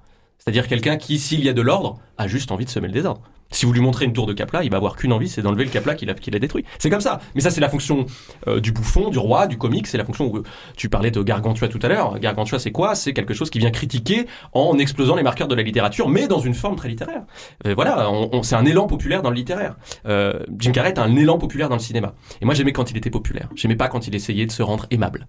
C'est-à-dire 0.48 0.66
quelqu'un 0.66 0.96
qui, 0.96 1.18
s'il 1.18 1.44
y 1.44 1.50
a 1.50 1.52
de 1.52 1.60
l'ordre, 1.60 1.98
a 2.16 2.26
juste 2.26 2.50
envie 2.52 2.64
de 2.64 2.70
semer 2.70 2.86
le 2.86 2.94
désordre. 2.94 3.20
Si 3.50 3.66
vous 3.66 3.72
lui 3.74 3.82
montrez 3.82 4.06
une 4.06 4.14
tour 4.14 4.26
de 4.26 4.32
Capla, 4.32 4.64
il 4.64 4.70
va 4.70 4.78
avoir 4.78 4.96
qu'une 4.96 5.12
envie, 5.12 5.28
c'est 5.28 5.42
d'enlever 5.42 5.64
le 5.64 5.70
Capla 5.70 5.94
qu'il 5.94 6.08
a, 6.08 6.14
a 6.14 6.38
détruit. 6.38 6.64
C'est 6.78 6.88
comme 6.88 7.02
ça. 7.02 7.20
Mais 7.34 7.42
ça, 7.42 7.50
c'est 7.50 7.60
la 7.60 7.68
fonction 7.68 8.06
euh, 8.46 8.58
du 8.58 8.72
bouffon, 8.72 9.10
du 9.10 9.18
roi, 9.18 9.46
du 9.46 9.58
comique. 9.58 9.86
C'est 9.86 9.98
la 9.98 10.06
fonction 10.06 10.24
où 10.34 10.42
tu 10.74 10.88
parlais 10.88 11.10
de 11.10 11.22
Gargantua 11.22 11.68
tout 11.68 11.78
à 11.82 11.88
l'heure. 11.88 12.18
Gargantua, 12.18 12.58
c'est 12.58 12.72
quoi? 12.72 12.94
C'est 12.94 13.12
quelque 13.12 13.34
chose 13.34 13.50
qui 13.50 13.58
vient 13.58 13.70
critiquer 13.70 14.26
en 14.54 14.78
explosant 14.78 15.16
les 15.16 15.22
marqueurs 15.22 15.48
de 15.48 15.54
la 15.54 15.62
littérature, 15.62 16.08
mais 16.08 16.28
dans 16.28 16.40
une 16.40 16.54
forme 16.54 16.76
très 16.76 16.88
littéraire. 16.88 17.24
Euh, 17.66 17.74
voilà, 17.74 18.10
on, 18.10 18.42
c'est 18.42 18.56
un 18.56 18.64
élan 18.64 18.86
populaire 18.86 19.20
dans 19.20 19.28
le 19.28 19.36
littéraire. 19.36 19.76
Euh, 20.06 20.32
Jim 20.58 20.72
Carrey 20.72 20.88
est 20.88 20.98
un 20.98 21.14
élan 21.14 21.36
populaire 21.36 21.68
dans 21.68 21.76
le 21.76 21.82
cinéma. 21.82 22.14
Et 22.40 22.46
moi, 22.46 22.54
j'aimais 22.54 22.72
quand 22.72 22.90
il 22.90 22.96
était 22.96 23.10
populaire. 23.10 23.50
J'aimais 23.54 23.76
pas 23.76 23.88
quand 23.88 24.08
il 24.08 24.14
essayait 24.14 24.46
de 24.46 24.52
se 24.52 24.62
rendre 24.62 24.86
aimable. 24.90 25.26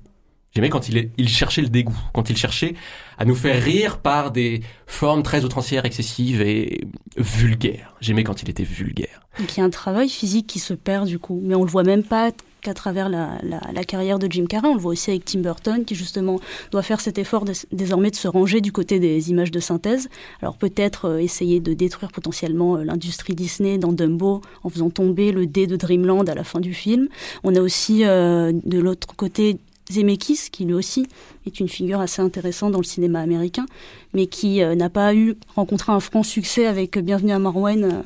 J'aimais 0.55 0.69
quand 0.69 0.89
il, 0.89 1.29
cherchait 1.29 1.61
le 1.61 1.69
dégoût, 1.69 1.97
quand 2.13 2.29
il 2.29 2.37
cherchait 2.37 2.73
à 3.17 3.25
nous 3.25 3.35
faire 3.35 3.61
rire 3.61 3.99
par 3.99 4.31
des 4.31 4.61
formes 4.87 5.21
très 5.21 5.43
outrancières, 5.43 5.85
excessives 5.85 6.41
et 6.41 6.87
vulgaires. 7.17 7.95
J'aimais 8.01 8.23
quand 8.23 8.41
il 8.41 8.49
était 8.49 8.63
vulgaire. 8.63 9.21
Il 9.39 9.57
y 9.57 9.61
a 9.61 9.63
un 9.63 9.69
travail 9.69 10.09
physique 10.09 10.47
qui 10.47 10.59
se 10.59 10.73
perd 10.73 11.07
du 11.07 11.19
coup, 11.19 11.39
mais 11.43 11.53
on 11.53 11.63
le 11.63 11.69
voit 11.69 11.83
même 11.83 12.03
pas 12.03 12.31
qu'à 12.61 12.73
travers 12.73 13.09
la, 13.09 13.83
carrière 13.85 14.19
de 14.19 14.27
Jim 14.29 14.45
Carrey, 14.45 14.67
on 14.67 14.75
le 14.75 14.81
voit 14.81 14.91
aussi 14.91 15.09
avec 15.11 15.25
Tim 15.25 15.39
Burton 15.39 15.85
qui 15.85 15.95
justement 15.95 16.39
doit 16.71 16.81
faire 16.81 16.99
cet 16.99 17.17
effort 17.17 17.45
désormais 17.71 18.11
de 18.11 18.15
se 18.15 18.27
ranger 18.27 18.61
du 18.61 18.71
côté 18.71 18.99
des 18.99 19.29
images 19.29 19.51
de 19.51 19.59
synthèse. 19.59 20.09
Alors 20.41 20.57
peut-être 20.57 21.05
euh, 21.05 21.17
essayer 21.19 21.59
de 21.59 21.73
détruire 21.73 22.11
potentiellement 22.11 22.75
euh, 22.75 22.83
l'industrie 22.83 23.33
Disney 23.33 23.77
dans 23.77 23.93
Dumbo 23.93 24.41
en 24.63 24.69
faisant 24.69 24.89
tomber 24.89 25.31
le 25.31 25.47
dé 25.47 25.67
de 25.67 25.75
Dreamland 25.75 26.27
à 26.27 26.35
la 26.35 26.43
fin 26.43 26.59
du 26.59 26.73
film. 26.73 27.07
On 27.43 27.55
a 27.55 27.61
aussi 27.61 28.03
euh, 28.03 28.51
de 28.51 28.79
l'autre 28.79 29.15
côté 29.15 29.57
Zemeckis, 29.91 30.49
qui 30.51 30.65
lui 30.65 30.73
aussi 30.73 31.07
est 31.45 31.59
une 31.59 31.69
figure 31.69 31.99
assez 31.99 32.21
intéressante 32.21 32.71
dans 32.71 32.79
le 32.79 32.83
cinéma 32.83 33.19
américain, 33.19 33.65
mais 34.13 34.27
qui 34.27 34.61
euh, 34.61 34.75
n'a 34.75 34.89
pas 34.89 35.15
eu 35.15 35.35
rencontré 35.55 35.91
un 35.91 35.99
franc 35.99 36.23
succès 36.23 36.67
avec 36.67 36.97
Bienvenue 36.99 37.31
à 37.31 37.39
Marwen 37.39 37.83
euh, 37.83 38.01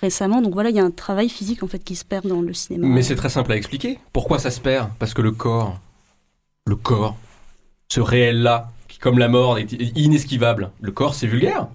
récemment. 0.00 0.40
Donc 0.40 0.54
voilà, 0.54 0.70
il 0.70 0.76
y 0.76 0.80
a 0.80 0.84
un 0.84 0.90
travail 0.90 1.28
physique 1.28 1.62
en 1.62 1.66
fait 1.66 1.82
qui 1.82 1.96
se 1.96 2.04
perd 2.04 2.26
dans 2.26 2.40
le 2.40 2.54
cinéma. 2.54 2.86
Mais 2.86 3.02
c'est 3.02 3.16
très 3.16 3.28
simple 3.28 3.52
à 3.52 3.56
expliquer. 3.56 3.98
Pourquoi 4.12 4.38
ça 4.38 4.50
se 4.50 4.60
perd? 4.60 4.90
Parce 4.98 5.12
que 5.12 5.22
le 5.22 5.32
corps, 5.32 5.78
le 6.66 6.76
corps, 6.76 7.16
ce 7.88 8.00
réel-là, 8.00 8.70
qui 8.88 8.98
comme 8.98 9.18
la 9.18 9.28
mort 9.28 9.58
est 9.58 9.72
inesquivable, 9.96 10.70
le 10.80 10.92
corps 10.92 11.14
c'est 11.14 11.26
vulgaire. 11.26 11.68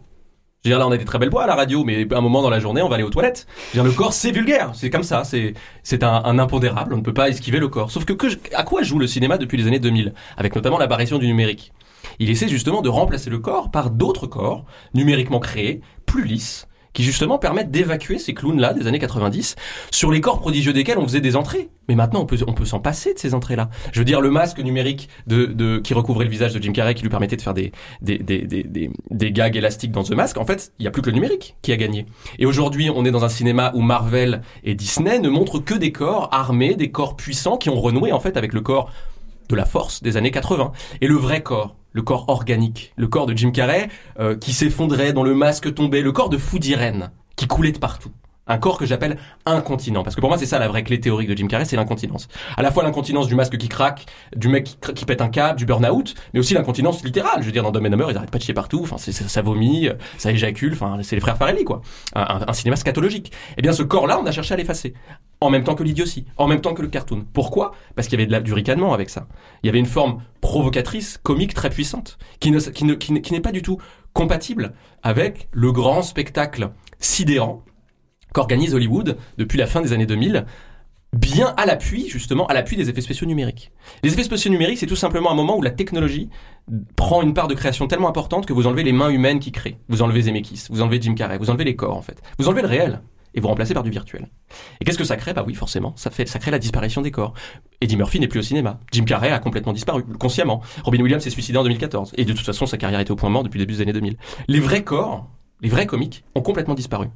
Je 0.64 0.70
veux 0.70 0.76
dire, 0.76 0.80
là, 0.80 0.88
on 0.88 0.92
a 0.92 0.98
des 0.98 1.06
très 1.06 1.18
belles 1.18 1.32
voix 1.32 1.44
à 1.44 1.48
la 1.48 1.56
radio, 1.56 1.84
mais 1.84 2.06
à 2.14 2.18
un 2.18 2.22
moment 2.22 2.44
dans 2.44 2.52
la 2.52 2.60
journée, 2.60 2.84
on 2.84 2.88
va 2.88 2.94
aller 2.96 3.04
aux 3.04 3.10
toilettes. 3.10 3.48
Je 3.74 3.82
le 3.82 3.92
corps, 3.92 4.14
c'est 4.14 4.30
vulgaire. 4.30 4.72
C'est 4.76 4.92
comme 4.92 5.02
ça. 5.02 5.24
C'est, 5.24 5.56
c'est 5.82 6.04
un, 6.04 6.22
un 6.24 6.38
impondérable. 6.38 6.94
On 6.94 6.98
ne 6.98 7.02
peut 7.02 7.16
pas 7.16 7.30
esquiver 7.30 7.58
le 7.58 7.68
corps. 7.68 7.90
Sauf 7.90 8.06
que, 8.06 8.14
que 8.14 8.28
à 8.54 8.64
quoi 8.64 8.84
joue 8.84 9.00
le 9.00 9.08
cinéma 9.08 9.40
depuis 9.40 9.58
les 9.58 9.66
années 9.66 9.80
2000? 9.80 10.14
Avec 10.38 10.56
notamment 10.56 10.78
l'apparition 10.78 11.18
du 11.18 11.26
numérique. 11.26 11.74
Il 12.20 12.30
essaie 12.30 12.48
justement 12.48 12.84
de 12.84 12.90
remplacer 12.90 13.32
le 13.32 13.40
corps 13.40 13.72
par 13.72 13.90
d'autres 13.90 14.28
corps, 14.28 14.66
numériquement 14.94 15.40
créés, 15.40 15.82
plus 16.06 16.26
lisses, 16.26 16.68
qui 16.94 17.04
justement 17.04 17.38
permettent 17.38 17.72
d'évacuer 17.72 18.18
ces 18.18 18.34
clowns-là 18.34 18.74
des 18.74 18.88
années 18.88 19.00
90 19.00 19.56
sur 19.92 20.12
les 20.12 20.22
corps 20.22 20.40
prodigieux 20.40 20.74
desquels 20.74 20.98
on 20.98 21.04
faisait 21.04 21.22
des 21.22 21.36
entrées. 21.36 21.70
Mais 21.88 21.96
maintenant, 21.96 22.22
on 22.22 22.26
peut, 22.26 22.66
s'en 22.66 22.80
passer 22.80 23.14
de 23.14 23.20
ces 23.20 23.34
entrées-là. 23.34 23.70
Je 23.92 24.00
veux 24.00 24.06
dire, 24.06 24.22
le 24.22 24.30
masque 24.30 24.60
numérique 24.60 25.10
de, 25.28 25.46
de, 25.46 25.80
qui 25.80 25.94
recouvrait 25.94 26.26
le 26.26 26.32
visage 26.32 26.54
de 26.54 26.62
Jim 26.62 26.72
Carrey, 26.72 26.94
qui 26.94 27.02
lui 27.04 27.10
permettait 27.10 27.36
de 27.36 27.42
faire 27.42 27.54
des, 27.54 27.72
des, 28.02 28.18
des, 28.18 28.40
des, 28.46 28.64
des, 28.64 28.92
des 29.10 29.32
gags 29.32 29.56
élastiques 29.56 29.92
dans 29.92 30.04
The 30.04 30.12
Mask, 30.12 30.38
en 30.38 30.46
fait, 30.46 30.72
il 30.80 30.84
n'y 30.84 30.88
a 30.88 30.92
plus 30.92 31.02
que 31.02 31.10
le 31.10 31.16
numérique 31.16 31.56
qui 31.62 31.72
a 31.72 31.78
gagné. 31.78 32.06
Et 32.40 32.46
aujourd'hui, 32.46 32.90
on 32.90 33.04
est 33.04 33.12
dans 33.12 33.26
un 33.26 33.30
cinéma 33.30 33.72
où 33.76 33.82
Marvel 33.82 34.42
et 34.64 34.76
Disney 34.76 35.20
ne 35.20 35.30
montrent 35.30 35.60
que 35.60 35.74
des 35.74 35.92
corps 35.92 36.30
armés, 36.32 36.76
des 36.76 36.92
corps 36.92 37.16
puissants 37.16 37.58
qui 37.58 37.70
ont 37.70 37.80
renoué, 37.80 38.12
en 38.12 38.20
fait, 38.20 38.38
avec 38.38 38.54
le 38.54 38.62
corps 38.62 38.92
de 39.50 39.56
la 39.56 39.66
force 39.66 40.02
des 40.02 40.18
années 40.18 40.32
80. 40.32 40.72
Et 41.02 41.08
le 41.08 41.16
vrai 41.16 41.42
corps, 41.42 41.76
le 41.92 42.02
corps 42.02 42.26
organique, 42.30 42.94
le 42.96 43.08
corps 43.08 43.26
de 43.26 43.36
Jim 43.36 43.52
Carrey, 43.52 43.90
euh, 44.20 44.36
qui 44.36 44.54
s'effondrait, 44.54 45.14
dont 45.14 45.24
le 45.24 45.36
masque 45.36 45.74
tombait, 45.74 46.02
le 46.02 46.12
corps 46.12 46.30
de 46.30 46.38
d'Irène, 46.60 47.12
qui 47.36 47.48
coulait 47.48 47.72
de 47.72 47.80
partout. 47.80 48.12
Un 48.48 48.58
corps 48.58 48.78
que 48.78 48.86
j'appelle 48.86 49.18
incontinent. 49.46 50.04
Parce 50.04 50.16
que 50.16 50.22
pour 50.22 50.30
moi, 50.30 50.38
c'est 50.38 50.46
ça 50.46 50.60
la 50.60 50.68
vraie 50.68 50.84
clé 50.84 51.00
théorique 51.00 51.30
de 51.30 51.38
Jim 51.38 51.48
Carrey, 51.48 51.66
c'est 51.66 51.76
l'incontinence. 51.76 52.28
À 52.58 52.62
la 52.62 52.72
fois 52.72 52.84
l'incontinence 52.84 53.28
du 53.28 53.36
masque 53.36 53.58
qui 53.58 53.70
craque, 53.70 54.08
du 54.36 54.48
mec 54.48 54.78
qui, 54.96 55.06
pète 55.06 55.22
un 55.22 55.30
câble, 55.30 55.58
du 55.58 55.66
burn-out, 55.66 56.16
mais 56.34 56.40
aussi 56.40 56.54
l'incontinence 56.54 57.04
littérale. 57.04 57.42
Je 57.42 57.46
veux 57.46 57.52
dire, 57.52 57.64
dans 57.64 57.72
Dumb 57.72 57.86
and 57.86 58.10
ils 58.10 58.18
arrêtent 58.18 58.32
pas 58.32 58.40
de 58.40 58.44
chier 58.44 58.54
partout, 58.54 58.82
enfin, 58.82 58.98
ça, 58.98 59.12
ça 59.12 59.42
vomit, 59.42 59.90
ça 60.18 60.32
éjacule, 60.32 60.74
enfin, 60.74 60.98
c'est 61.04 61.16
les 61.16 61.22
frères 61.22 61.38
Farelli, 61.38 61.64
quoi. 61.64 61.82
Un, 62.16 62.54
cinéma 62.54 62.76
scatologique. 62.76 63.32
Eh 63.58 63.62
bien, 63.62 63.74
ce 63.74 63.84
corps-là, 63.84 64.20
on 64.22 64.26
a 64.26 64.32
cherché 64.32 64.54
à 64.54 64.58
l'effacer. 64.58 64.94
En 65.40 65.50
même 65.50 65.64
temps 65.64 65.76
que 65.76 65.84
l'idiotie, 65.84 66.26
en 66.38 66.48
même 66.48 66.62
temps 66.62 66.74
que 66.74 66.82
le 66.82 66.88
cartoon. 66.88 67.26
Pourquoi? 67.34 67.74
Parce 67.96 68.08
qu'il 68.08 68.20
y 68.20 68.24
avait 68.24 68.42
du 68.42 68.54
ricanement 68.54 68.94
avec 68.94 69.10
ça. 69.10 69.28
Il 69.64 69.68
y 69.68 69.70
avait 69.70 69.80
une 69.80 69.86
forme 69.86 70.22
provocatrice, 70.42 71.20
comique 71.22 71.54
très 71.54 71.70
puissante, 71.70 72.18
qui 72.40 72.52
qui 72.98 73.34
n'est 73.34 73.42
pas 73.42 73.52
du 73.52 73.62
tout 73.62 73.78
compatible 74.14 74.74
avec 75.04 75.48
le 75.52 75.72
grand 75.72 76.02
spectacle 76.02 76.72
sidérant 77.00 77.64
qu'organise 78.34 78.74
Hollywood 78.74 79.18
depuis 79.38 79.58
la 79.58 79.68
fin 79.68 79.82
des 79.82 79.94
années 79.94 80.06
2000, 80.06 80.46
bien 81.14 81.54
à 81.58 81.66
l'appui, 81.66 82.08
justement, 82.08 82.48
à 82.48 82.54
l'appui 82.54 82.78
des 82.78 82.90
effets 82.90 83.02
spéciaux 83.02 83.28
numériques. 83.28 83.72
Les 84.04 84.14
effets 84.14 84.24
spéciaux 84.24 84.52
numériques, 84.52 84.78
c'est 84.78 84.86
tout 84.86 84.96
simplement 84.96 85.32
un 85.32 85.36
moment 85.36 85.58
où 85.58 85.62
la 85.62 85.72
technologie 85.72 86.30
prend 86.96 87.22
une 87.22 87.34
part 87.34 87.48
de 87.48 87.54
création 87.54 87.88
tellement 87.88 88.08
importante 88.08 88.46
que 88.46 88.54
vous 88.54 88.68
enlevez 88.68 88.84
les 88.84 88.94
mains 88.94 89.10
humaines 89.10 89.40
qui 89.40 89.52
créent. 89.52 89.78
Vous 89.90 90.02
enlevez 90.02 90.24
Zemeckis, 90.24 90.68
vous 90.70 90.82
enlevez 90.82 91.02
Jim 91.02 91.16
Carrey, 91.16 91.38
vous 91.38 91.50
enlevez 91.50 91.66
les 91.66 91.76
corps, 91.76 91.98
en 91.98 92.02
fait. 92.02 92.22
Vous 92.40 92.48
enlevez 92.48 92.62
le 92.62 92.68
réel 92.68 93.02
et 93.34 93.40
vous 93.40 93.48
remplacez 93.48 93.74
par 93.74 93.84
du 93.84 93.90
virtuel. 93.90 94.28
Et 94.80 94.86
qu'est-ce 94.86 94.98
que 94.98 95.04
ça 95.04 95.16
crée? 95.16 95.34
Bah 95.34 95.44
oui, 95.46 95.54
forcément, 95.54 95.94
ça 95.96 96.10
fait, 96.10 96.28
ça 96.28 96.40
crée 96.40 96.52
la 96.52 96.60
disparition 96.60 97.02
des 97.02 97.12
corps. 97.12 97.34
Eddie 97.80 97.98
Murphy 97.98 98.20
n'est 98.20 98.28
plus 98.28 98.40
au 98.40 98.44
cinéma. 98.44 98.80
Jim 98.92 99.06
Carrey 99.06 99.32
a 99.32 99.40
complètement 99.40 99.74
disparu, 99.74 100.04
consciemment. 100.20 100.62
Robin 100.84 101.02
Williams 101.02 101.24
s'est 101.24 101.30
suicidé 101.30 101.58
en 101.58 101.64
2014. 101.64 102.14
Et 102.18 102.26
de 102.26 102.34
toute 102.34 102.46
façon, 102.46 102.66
sa 102.66 102.78
carrière 102.78 103.00
était 103.00 103.12
au 103.12 103.16
point 103.16 103.30
mort 103.30 103.44
depuis 103.44 103.60
le 103.60 103.66
début 103.66 103.76
des 103.76 103.82
années 103.82 103.94
2000. 103.94 104.18
Les 104.48 104.60
vrais 104.60 104.84
corps, 104.84 105.30
les 105.62 105.70
vrais 105.70 105.86
comiques, 105.86 106.24
ont 106.36 106.42
complètement 106.42 106.74
disparu. 106.74 107.08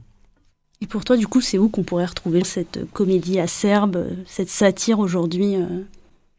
Et 0.82 0.88
pour 0.88 1.04
toi, 1.04 1.18
du 1.18 1.28
coup, 1.28 1.42
c'est 1.42 1.58
où 1.58 1.70
qu'on 1.70 1.84
pourrait 1.84 2.06
retrouver 2.06 2.44
cette 2.44 2.90
comédie 2.92 3.40
acerbe, 3.40 4.08
cette 4.26 4.50
satire 4.50 5.00
aujourd'hui 5.00 5.56
euh 5.56 5.84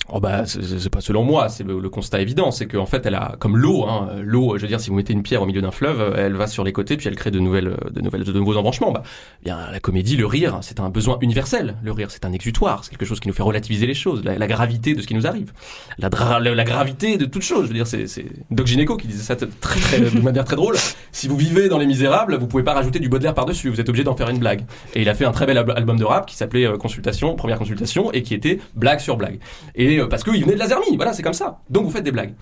Oh 0.09 0.21
bah, 0.21 0.47
c'est- 0.47 0.89
pas 0.89 1.01
selon 1.01 1.25
moi, 1.25 1.49
c'est 1.49 1.65
le, 1.65 1.81
le 1.81 1.89
constat 1.91 2.21
évident, 2.21 2.53
c'est 2.53 2.67
qu'en 2.67 2.87
fait, 2.87 3.05
elle 3.07 3.17
a 3.17 3.35
comme 3.41 3.57
l'eau, 3.57 3.85
hein, 3.89 4.11
l'eau, 4.23 4.57
je 4.57 4.63
veux 4.63 4.69
dire, 4.69 4.81
si 4.81 4.89
vous 4.91 4.95
mettez 4.97 5.13
une 5.13 5.23
pierre 5.25 5.43
au 5.43 5.47
milieu 5.47 5.61
d'un 5.61 5.73
fleuve, 5.73 6.15
elle 6.17 6.35
va 6.35 6.47
sur 6.47 6.63
les 6.63 6.73
côtés 6.73 6.97
puis 6.97 7.09
elle 7.09 7.17
crée 7.17 7.33
de 7.33 7.41
nouvelles, 7.41 7.77
de 7.91 8.01
nouvelles, 8.01 8.23
de 8.23 8.33
nouveaux 8.33 8.57
embranchements. 8.57 8.93
Bah, 8.93 9.03
bien, 9.45 9.59
la 9.73 9.81
comédie, 9.81 10.17
le 10.17 10.27
rire, 10.27 10.59
c'est 10.63 10.79
un 10.79 10.91
besoin 10.91 11.19
universel. 11.23 11.77
Le 11.83 11.91
rire, 11.91 12.11
c'est 12.11 12.25
un 12.25 12.33
exutoire, 12.33 12.85
c'est 12.85 12.91
quelque 12.91 13.05
chose 13.05 13.19
qui 13.19 13.27
nous 13.27 13.35
fait 13.35 13.43
relativiser 13.43 13.87
les 13.87 13.95
choses, 13.95 14.23
la, 14.25 14.47
gravité 14.47 14.95
de 14.95 15.03
ce 15.03 15.09
qui 15.09 15.15
nous 15.15 15.27
arrive, 15.27 15.53
la, 15.99 16.09
la, 16.39 16.65
gravité 16.65 17.17
de 17.17 17.25
toute 17.25 17.43
chose. 17.43 17.63
Je 17.65 17.69
veux 17.69 17.75
dire, 17.75 17.87
c'est 17.89 18.07
Doc 18.53 18.67
Gineco 18.69 18.97
qui 18.97 19.09
disait 19.09 19.25
ça 19.25 19.35
très, 19.35 19.49
très, 19.81 20.01
de 20.01 20.21
manière 20.21 20.45
très 20.45 20.57
drôle. 20.57 20.77
Si 21.11 21.27
vous 21.27 21.37
vivez 21.37 21.69
dans 21.69 21.79
Les 21.79 21.87
Misérables, 21.87 22.37
vous 22.37 22.47
pouvez 22.47 22.63
pas 22.63 22.75
rajouter 22.75 23.01
du 23.01 23.09
Baudelaire 23.09 23.35
par 23.35 23.45
dessus, 23.47 23.71
vous 23.71 23.81
êtes 23.81 23.89
obligé 23.89 24.05
d'en 24.05 24.15
faire 24.17 24.29
une 24.29 24.39
blague. 24.39 24.65
Et 24.95 25.03
il 25.03 25.09
a 25.09 25.15
fait 25.15 25.25
un 25.25 25.33
très 25.33 25.47
bel 25.47 25.59
al- 25.59 25.73
album 25.77 25.99
de 25.99 26.05
rap 26.05 26.27
qui 26.27 26.37
s'appelait 26.37 26.67
euh, 26.67 26.77
Consultation, 26.77 27.35
première 27.35 27.59
consultation, 27.59 28.13
et 28.13 28.23
qui 28.23 28.35
était 28.35 28.61
blague 28.77 29.01
sur 29.01 29.17
blague. 29.17 29.41
Et 29.75 29.96
euh, 30.01 30.07
parce 30.07 30.23
qu'il 30.25 30.41
venait 30.43 30.55
de 30.55 30.59
la 30.59 30.69
Zermie, 30.69 30.97
voilà, 30.97 31.13
c'est 31.13 31.23
comme 31.23 31.33
ça. 31.33 31.61
Donc 31.71 31.85
vous 31.85 31.91
faites 31.91 32.05
des 32.05 32.13
blagues. 32.13 32.35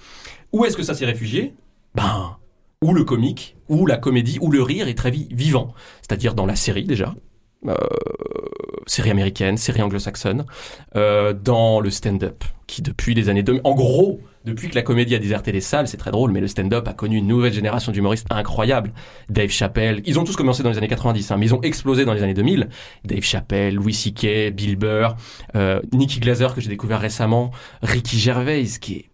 Où 0.53 0.65
est-ce 0.65 0.77
que 0.77 0.83
ça 0.83 0.95
s'est 0.95 1.07
réfugié? 1.07 1.55
Ben, 1.95 2.37
où 2.83 2.93
le 2.95 3.05
comique, 3.05 3.57
où 3.69 3.87
la 3.87 3.97
comédie, 3.97 4.39
où 4.41 4.51
le 4.51 4.63
rire 4.63 4.89
est 4.89 4.95
très 4.95 5.11
vi- 5.11 5.29
vivant. 5.33 5.73
C'est-à-dire 6.03 6.35
dans 6.35 6.47
la 6.47 6.57
série 6.57 6.85
déjà. 6.85 7.15
Euh, 7.67 7.75
série 8.87 9.11
américaine, 9.11 9.57
série 9.57 9.83
anglo-saxonne, 9.83 10.45
euh, 10.97 11.33
dans 11.33 11.81
le 11.81 11.91
stand-up, 11.91 12.45
qui 12.67 12.83
depuis 12.83 13.15
les 13.15 13.29
années 13.29 13.43
2000, 13.43 13.61
en 13.65 13.75
gros, 13.75 14.21
depuis 14.45 14.69
que 14.69 14.75
la 14.75 14.83
comédie 14.83 15.15
a 15.15 15.19
déserté 15.19 15.53
les 15.53 15.63
salles, 15.63 15.89
c'est 15.89 15.97
très 15.97 16.11
drôle, 16.11 16.31
mais 16.31 16.41
le 16.41 16.49
stand-up 16.49 16.87
a 16.87 16.93
connu 16.93 17.17
une 17.17 17.27
nouvelle 17.27 17.53
génération 17.53 17.93
d'humoristes 17.93 18.27
incroyables. 18.31 18.93
Dave 19.31 19.49
Chappelle, 19.49 20.03
ils 20.05 20.19
ont 20.19 20.25
tous 20.25 20.37
commencé 20.37 20.63
dans 20.63 20.71
les 20.71 20.77
années 20.77 20.89
90, 20.89 21.31
hein, 21.31 21.37
mais 21.39 21.47
ils 21.47 21.55
ont 21.55 21.63
explosé 21.63 22.05
dans 22.05 22.13
les 22.13 22.23
années 22.23 22.35
2000. 22.35 22.69
Dave 23.05 23.23
Chappelle, 23.23 23.75
Louis 23.75 23.95
C.K., 23.95 24.51
Bill 24.53 24.77
Burr, 24.77 25.17
euh, 25.57 25.81
Nicky 25.93 26.21
Glazer 26.21 26.55
que 26.55 26.61
j'ai 26.61 26.69
découvert 26.69 27.01
récemment, 27.01 27.53
Ricky 27.83 28.19
Gervais, 28.19 28.65
qui 28.81 28.95
est 28.97 29.05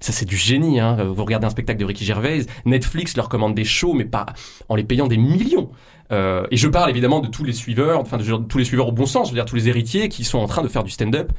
ça 0.00 0.12
c'est 0.12 0.26
du 0.26 0.36
génie, 0.36 0.80
hein. 0.80 0.96
Vous 1.12 1.24
regardez 1.24 1.46
un 1.46 1.50
spectacle 1.50 1.80
de 1.80 1.84
Ricky 1.84 2.04
Gervais, 2.04 2.46
Netflix 2.64 3.16
leur 3.16 3.28
commande 3.28 3.54
des 3.54 3.64
shows, 3.64 3.94
mais 3.94 4.04
pas 4.04 4.26
en 4.68 4.76
les 4.76 4.84
payant 4.84 5.06
des 5.06 5.16
millions. 5.16 5.70
Euh, 6.10 6.46
et 6.50 6.56
je 6.56 6.68
parle 6.68 6.90
évidemment 6.90 7.20
de 7.20 7.28
tous 7.28 7.44
les 7.44 7.52
suiveurs, 7.52 8.00
enfin 8.00 8.16
de, 8.16 8.24
de 8.24 8.44
tous 8.44 8.58
les 8.58 8.64
suiveurs 8.64 8.88
au 8.88 8.92
bon 8.92 9.06
sens, 9.06 9.28
je 9.28 9.32
veux 9.32 9.36
dire 9.38 9.44
tous 9.44 9.56
les 9.56 9.68
héritiers 9.68 10.08
qui 10.08 10.24
sont 10.24 10.38
en 10.38 10.46
train 10.46 10.62
de 10.62 10.68
faire 10.68 10.84
du 10.84 10.90
stand-up, 10.90 11.32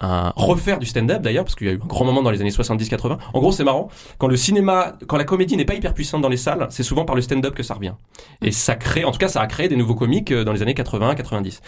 un 0.00 0.32
refaire 0.36 0.78
du 0.78 0.86
stand-up 0.86 1.22
d'ailleurs, 1.22 1.44
parce 1.44 1.54
qu'il 1.54 1.66
y 1.66 1.70
a 1.70 1.72
eu 1.72 1.80
un 1.82 1.86
grand 1.86 2.04
moment 2.04 2.22
dans 2.22 2.30
les 2.30 2.40
années 2.40 2.50
70-80. 2.50 3.18
En 3.34 3.40
gros, 3.40 3.52
c'est 3.52 3.64
marrant, 3.64 3.88
quand 4.18 4.28
le 4.28 4.36
cinéma, 4.36 4.96
quand 5.06 5.16
la 5.16 5.24
comédie 5.24 5.56
n'est 5.56 5.64
pas 5.64 5.74
hyper 5.74 5.94
puissante 5.94 6.22
dans 6.22 6.28
les 6.28 6.36
salles, 6.36 6.68
c'est 6.70 6.82
souvent 6.82 7.04
par 7.04 7.16
le 7.16 7.22
stand-up 7.22 7.54
que 7.54 7.62
ça 7.62 7.74
revient. 7.74 7.94
Et 8.42 8.52
ça 8.52 8.76
crée, 8.76 9.04
en 9.04 9.10
tout 9.10 9.18
cas, 9.18 9.28
ça 9.28 9.40
a 9.40 9.46
créé 9.46 9.68
des 9.68 9.76
nouveaux 9.76 9.96
comiques 9.96 10.30
euh, 10.30 10.44
dans 10.44 10.52
les 10.52 10.62
années 10.62 10.74
80-90. 10.74 11.60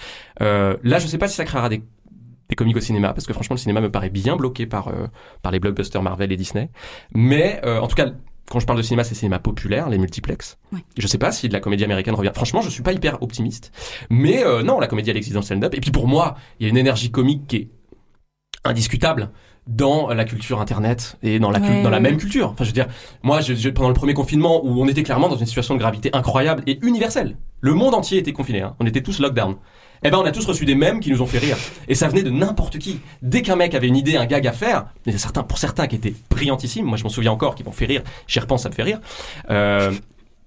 Euh, 0.42 0.76
là, 0.84 0.98
je 0.98 1.06
sais 1.06 1.18
pas 1.18 1.28
si 1.28 1.36
ça 1.36 1.44
créera 1.44 1.68
des 1.68 1.82
des 2.50 2.54
comiques 2.56 2.76
au 2.76 2.80
cinéma 2.80 3.14
parce 3.14 3.26
que 3.26 3.32
franchement 3.32 3.54
le 3.54 3.60
cinéma 3.60 3.80
me 3.80 3.90
paraît 3.90 4.10
bien 4.10 4.36
bloqué 4.36 4.66
par 4.66 4.88
euh, 4.88 5.06
par 5.42 5.50
les 5.52 5.58
blockbusters 5.60 6.02
Marvel 6.02 6.30
et 6.32 6.36
Disney 6.36 6.68
mais 7.14 7.60
euh, 7.64 7.80
en 7.80 7.86
tout 7.86 7.96
cas 7.96 8.10
quand 8.50 8.58
je 8.60 8.66
parle 8.66 8.76
de 8.78 8.82
cinéma 8.82 9.04
c'est 9.04 9.14
cinéma 9.14 9.38
populaire 9.38 9.88
les 9.88 9.96
multiplex 9.98 10.58
Ouais. 10.72 10.80
je 10.98 11.06
sais 11.06 11.18
pas 11.18 11.32
si 11.32 11.48
de 11.48 11.52
la 11.54 11.60
comédie 11.60 11.84
américaine 11.84 12.14
revient 12.14 12.32
franchement 12.34 12.60
je 12.60 12.68
suis 12.68 12.82
pas 12.82 12.92
hyper 12.92 13.22
optimiste 13.22 13.72
mais 14.10 14.44
euh, 14.44 14.62
non 14.62 14.80
la 14.80 14.86
comédie 14.88 15.08
elle 15.10 15.16
existe 15.16 15.34
dans 15.34 15.40
le 15.40 15.46
stand-up 15.46 15.72
et 15.74 15.80
puis 15.80 15.90
pour 15.92 16.06
moi 16.08 16.34
il 16.58 16.64
y 16.64 16.66
a 16.66 16.70
une 16.70 16.76
énergie 16.76 17.10
comique 17.10 17.46
qui 17.46 17.56
est 17.56 17.68
indiscutable 18.64 19.30
dans 19.66 20.08
la 20.08 20.24
culture 20.24 20.60
internet 20.60 21.16
et 21.22 21.38
dans 21.38 21.50
la, 21.50 21.60
Ouais, 21.60 21.82
dans 21.82 21.90
la 21.90 21.98
ouais. 21.98 22.02
même 22.02 22.16
culture. 22.16 22.48
Enfin, 22.50 22.64
je 22.64 22.70
veux 22.70 22.74
dire, 22.74 22.88
moi, 23.22 23.40
je, 23.40 23.54
je- 23.54 23.68
pendant 23.68 23.88
le 23.88 23.94
premier 23.94 24.14
confinement 24.14 24.64
où 24.64 24.82
on 24.82 24.88
était 24.88 25.02
clairement 25.04 25.28
dans 25.28 25.36
une 25.36 25.46
situation 25.46 25.74
de 25.74 25.78
gravité 25.78 26.10
incroyable 26.12 26.62
et 26.66 26.78
universelle, 26.84 27.36
le 27.60 27.74
monde 27.74 27.94
entier 27.94 28.18
était 28.18 28.32
confiné, 28.32 28.62
hein. 28.62 28.74
on 28.80 28.86
était 28.86 29.02
tous 29.02 29.20
lockdown. 29.20 29.56
Eh 30.02 30.10
ben, 30.10 30.18
on 30.18 30.24
a 30.24 30.32
tous 30.32 30.46
reçu 30.46 30.64
des 30.64 30.74
mèmes 30.74 31.00
qui 31.00 31.10
nous 31.10 31.20
ont 31.20 31.26
fait 31.26 31.38
rire. 31.38 31.56
Et 31.88 31.94
ça 31.94 32.08
venait 32.08 32.22
de 32.22 32.30
n'importe 32.30 32.78
qui. 32.78 33.00
Dès 33.22 33.42
qu'un 33.42 33.56
mec 33.56 33.74
avait 33.74 33.88
une 33.88 33.96
idée, 33.96 34.16
un 34.16 34.26
gag 34.26 34.46
à 34.46 34.52
faire, 34.52 34.86
il 35.06 35.18
certains, 35.18 35.42
pour 35.42 35.58
certains 35.58 35.86
qui 35.86 35.96
étaient 35.96 36.14
brillantissimes, 36.30 36.86
moi 36.86 36.96
je 36.96 37.02
m'en 37.02 37.10
souviens 37.10 37.32
encore, 37.32 37.54
qui 37.54 37.64
m'ont 37.64 37.72
fait 37.72 37.86
rire, 37.86 38.02
j'y 38.26 38.40
repense, 38.40 38.62
ça 38.62 38.70
me 38.70 38.74
fait 38.74 38.82
rire. 38.82 39.00
Euh, 39.50 39.92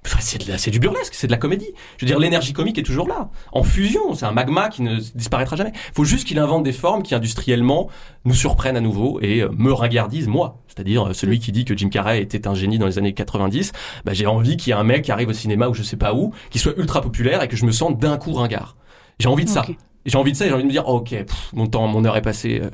Enfin, 0.05 0.19
c'est 0.19 0.71
du 0.71 0.79
burlesque, 0.79 1.13
c'est 1.13 1.27
de 1.27 1.31
la 1.31 1.37
comédie. 1.37 1.69
Je 1.97 2.05
veux 2.05 2.07
dire, 2.07 2.19
l'énergie 2.19 2.51
comique 2.51 2.77
est 2.77 2.83
toujours 2.83 3.07
là. 3.07 3.29
En 3.53 3.63
fusion, 3.63 4.13
c'est 4.13 4.25
un 4.25 4.33
magma 4.33 4.67
qui 4.67 4.81
ne 4.81 4.97
disparaîtra 5.15 5.55
jamais. 5.55 5.71
Faut 5.95 6.03
juste 6.03 6.27
qu'il 6.27 6.39
invente 6.39 6.63
des 6.63 6.73
formes 6.73 7.03
qui 7.03 7.15
industriellement 7.15 7.89
nous 8.25 8.33
surprennent 8.33 8.75
à 8.75 8.81
nouveau 8.81 9.19
et 9.21 9.41
euh, 9.41 9.49
me 9.55 9.71
ringardisent 9.71 10.27
moi. 10.27 10.61
C'est-à-dire 10.67 11.09
euh, 11.09 11.13
celui 11.13 11.39
qui 11.39 11.53
dit 11.53 11.63
que 11.63 11.75
Jim 11.77 11.87
Carrey 11.87 12.21
était 12.21 12.47
un 12.47 12.53
génie 12.53 12.79
dans 12.79 12.85
les 12.85 12.97
années 12.97 13.13
90. 13.13 13.71
Bah, 14.03 14.13
j'ai 14.13 14.25
envie 14.25 14.57
qu'il 14.57 14.71
y 14.71 14.75
ait 14.75 14.79
un 14.79 14.83
mec 14.83 15.03
qui 15.03 15.11
arrive 15.11 15.29
au 15.29 15.33
cinéma 15.33 15.69
ou 15.69 15.73
je 15.73 15.83
sais 15.83 15.97
pas 15.97 16.13
où, 16.13 16.33
qui 16.49 16.59
soit 16.59 16.73
ultra 16.77 17.01
populaire 17.01 17.41
et 17.41 17.47
que 17.47 17.55
je 17.55 17.65
me 17.65 17.71
sente 17.71 17.97
d'un 17.97 18.17
coup 18.17 18.33
ringard. 18.33 18.75
J'ai 19.19 19.27
envie 19.29 19.45
de 19.45 19.49
ça. 19.49 19.65
J'ai 20.05 20.17
envie 20.17 20.31
de 20.33 20.37
ça 20.37 20.45
et 20.45 20.49
j'ai 20.49 20.53
envie 20.53 20.63
de 20.63 20.67
me 20.67 20.71
dire, 20.73 20.83
oh, 20.87 20.97
ok, 20.97 21.09
pff, 21.11 21.49
mon 21.53 21.67
temps, 21.67 21.87
mon 21.87 22.03
heure 22.03 22.17
est 22.17 22.21
passée. 22.21 22.59
euh, 22.61 22.69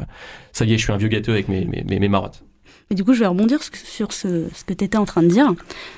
ça 0.51 0.65
y 0.65 0.73
est, 0.73 0.77
je 0.77 0.83
suis 0.83 0.91
un 0.91 0.97
vieux 0.97 1.09
gâteux 1.09 1.31
avec 1.33 1.47
mes, 1.47 1.65
mes, 1.65 1.83
mes, 1.83 1.99
mes 1.99 2.07
marottes. 2.07 2.43
Et 2.91 2.95
du 2.95 3.03
coup, 3.03 3.13
je 3.13 3.19
vais 3.19 3.27
rebondir 3.27 3.59
sur- 3.61 4.11
ce, 4.13 4.47
ce 4.51 4.63
que 4.63 4.73
tu 4.73 4.83
étais 4.83 4.97
en 4.97 5.05
train 5.05 5.21
de 5.21 5.27
dire. 5.27 5.53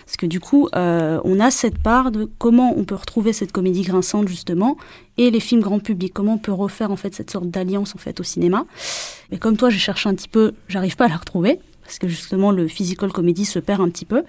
Parce 0.06 0.18
que 0.18 0.26
du 0.26 0.42
coup, 0.42 0.68
euh, 0.76 1.22
on 1.24 1.40
a 1.40 1.50
cette 1.50 1.82
part 1.82 2.12
de 2.12 2.30
comment 2.38 2.74
on 2.78 2.84
peut 2.84 2.96
retrouver 2.96 3.32
cette 3.32 3.54
comédie 3.54 3.84
grinçante, 3.84 4.28
justement, 4.28 4.76
et 5.18 5.32
les 5.32 5.40
films 5.40 5.62
grand 5.62 5.80
public. 5.80 6.12
Comment 6.14 6.34
on 6.34 6.38
peut 6.38 6.52
refaire, 6.52 6.92
en 6.92 6.98
fait, 6.98 7.16
cette 7.16 7.32
sorte 7.32 7.50
d'alliance, 7.50 7.96
en 7.96 7.98
fait, 7.98 8.20
au 8.20 8.24
cinéma. 8.24 8.66
Et 9.32 9.38
comme 9.38 9.56
toi, 9.56 9.70
j'ai 9.70 9.80
cherché 9.80 10.10
un 10.10 10.16
petit 10.16 10.28
peu, 10.28 10.52
j'arrive 10.68 10.98
pas 10.98 11.06
à 11.06 11.10
la 11.10 11.16
retrouver. 11.16 11.60
Parce 11.92 12.00
que 12.00 12.08
justement, 12.08 12.52
le 12.52 12.70
physical 12.70 13.12
comedy 13.12 13.44
se 13.44 13.60
perd 13.60 13.82
un 13.82 13.90
petit 13.90 14.06
peu. 14.06 14.24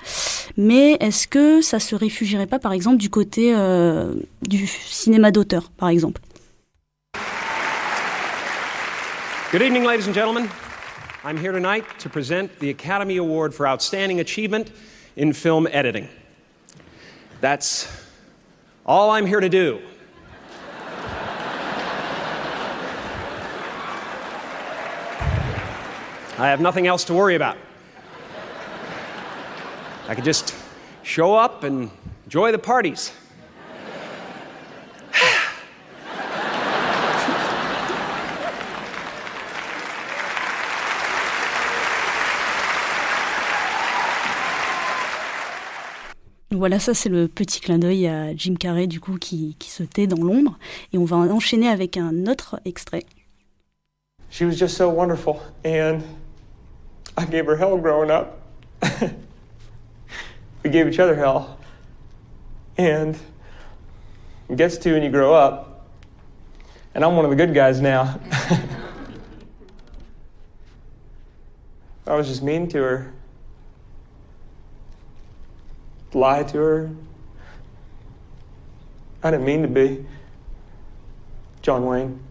Mais 0.57 0.95
est-ce 0.95 1.29
que 1.29 1.63
ça 1.63 1.79
se 1.79 1.95
réfugierait 1.95 2.49
pas, 2.49 2.59
par 2.59 2.73
exemple, 2.73 2.97
du 2.97 3.09
côté 3.09 3.55
euh, 3.55 4.15
du 4.43 4.67
cinéma 4.67 5.31
d'auteur, 5.31 5.71
par 5.77 5.89
exemple? 5.89 6.21
Good 9.53 9.63
evening, 9.63 9.85
ladies 9.85 10.09
and 10.09 10.13
gentlemen. 10.13 10.49
I'm 11.25 11.37
here 11.37 11.53
tonight 11.53 11.85
to 12.01 12.09
present 12.09 12.49
the 12.59 12.71
Academy 12.71 13.19
Award 13.19 13.55
for 13.55 13.65
Outstanding 13.65 14.19
Achievement 14.19 14.73
in 15.17 15.33
Film 15.33 15.69
Editing. 15.71 16.09
That's 17.41 17.87
all 18.85 19.13
I'm 19.13 19.25
here 19.25 19.41
to 19.41 19.49
do. 19.49 19.79
I 26.39 26.49
have 26.49 26.61
nothing 26.61 26.87
else 26.87 27.05
to 27.05 27.15
worry 27.15 27.35
about. 27.35 27.57
I 30.09 30.15
could 30.15 30.25
just 30.25 30.55
show 31.03 31.35
up 31.35 31.63
and 31.63 31.91
enjoy 32.27 32.53
the 32.53 32.59
parties. 32.59 33.13
Voilà, 46.51 46.79
ça 46.79 46.95
c'est 46.95 47.09
le 47.09 47.29
petit 47.29 47.61
clin 47.61 47.79
d'œil 47.79 48.07
à 48.07 48.37
Jim 48.37 48.55
Carrey 48.55 48.87
du 48.87 49.01
coup 49.01 49.17
qui, 49.17 49.57
qui 49.59 49.71
se 49.71 49.83
tait 49.83 50.07
dans 50.07 50.23
l'ombre. 50.23 50.59
Et 50.93 50.99
on 50.99 51.05
va 51.05 51.17
enchaîner 51.17 51.69
avec 51.69 51.97
un 51.97 52.27
autre 52.27 52.61
extrait. 52.65 53.05
She 54.31 54.43
was 54.43 54.53
just 54.53 54.77
so 54.77 54.89
wonderful. 54.89 55.41
And 55.65 56.01
I 57.17 57.25
gave 57.25 57.47
her 57.47 57.57
hell 57.57 57.77
growing 57.77 58.11
up. 58.11 58.41
we 60.63 60.71
gave 60.71 60.89
each 60.89 60.99
other 60.99 61.15
hell. 61.15 61.59
And 62.79 63.19
it 64.49 64.57
gets 64.57 64.77
to 64.79 64.93
when 64.93 65.03
you 65.03 65.11
grow 65.11 65.35
up, 65.35 65.89
and 66.95 67.05
I'm 67.05 67.17
one 67.17 67.25
of 67.25 67.31
the 67.31 67.37
good 67.37 67.55
guys 67.55 67.81
now. 67.81 68.21
I 72.07 72.17
was 72.17 72.29
just 72.29 72.43
mean 72.43 72.69
to 72.69 72.79
her. 72.79 73.13
Lie 76.13 76.43
to 76.43 76.59
her. 76.59 76.91
I 79.23 79.31
didn't 79.31 79.47
mean 79.47 79.63
to 79.63 79.69
be. 79.69 80.05
John 81.63 81.87
Wayne. 81.87 82.22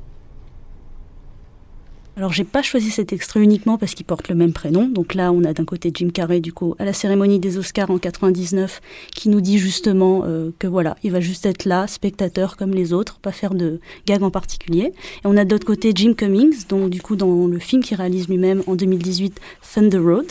Alors 2.21 2.33
j'ai 2.33 2.43
pas 2.43 2.61
choisi 2.61 2.91
cet 2.91 3.13
extrait 3.13 3.39
uniquement 3.39 3.79
parce 3.79 3.95
qu'il 3.95 4.05
porte 4.05 4.29
le 4.29 4.35
même 4.35 4.53
prénom. 4.53 4.87
Donc 4.87 5.15
là, 5.15 5.31
on 5.31 5.43
a 5.43 5.53
d'un 5.53 5.65
côté 5.65 5.89
Jim 5.91 6.09
Carrey 6.13 6.39
du 6.39 6.53
coup 6.53 6.75
à 6.77 6.85
la 6.85 6.93
cérémonie 6.93 7.39
des 7.39 7.57
Oscars 7.57 7.89
en 7.89 7.97
99 7.97 8.79
qui 9.15 9.27
nous 9.27 9.41
dit 9.41 9.57
justement 9.57 10.21
euh, 10.23 10.51
que 10.59 10.67
voilà, 10.67 10.97
il 11.01 11.11
va 11.11 11.19
juste 11.19 11.47
être 11.47 11.65
là, 11.65 11.87
spectateur 11.87 12.57
comme 12.57 12.75
les 12.75 12.93
autres, 12.93 13.17
pas 13.17 13.31
faire 13.31 13.55
de 13.55 13.79
gag 14.05 14.21
en 14.21 14.29
particulier. 14.29 14.93
Et 14.93 15.25
on 15.25 15.35
a 15.35 15.45
de 15.45 15.49
l'autre 15.51 15.65
côté 15.65 15.93
Jim 15.95 16.13
Cummings, 16.13 16.67
donc 16.67 16.91
du 16.91 17.01
coup 17.01 17.15
dans 17.15 17.47
le 17.47 17.57
film 17.57 17.81
qu'il 17.81 17.97
réalise 17.97 18.27
lui-même 18.27 18.61
en 18.67 18.75
2018, 18.75 19.41
Thunder 19.73 19.97
Road. 19.97 20.27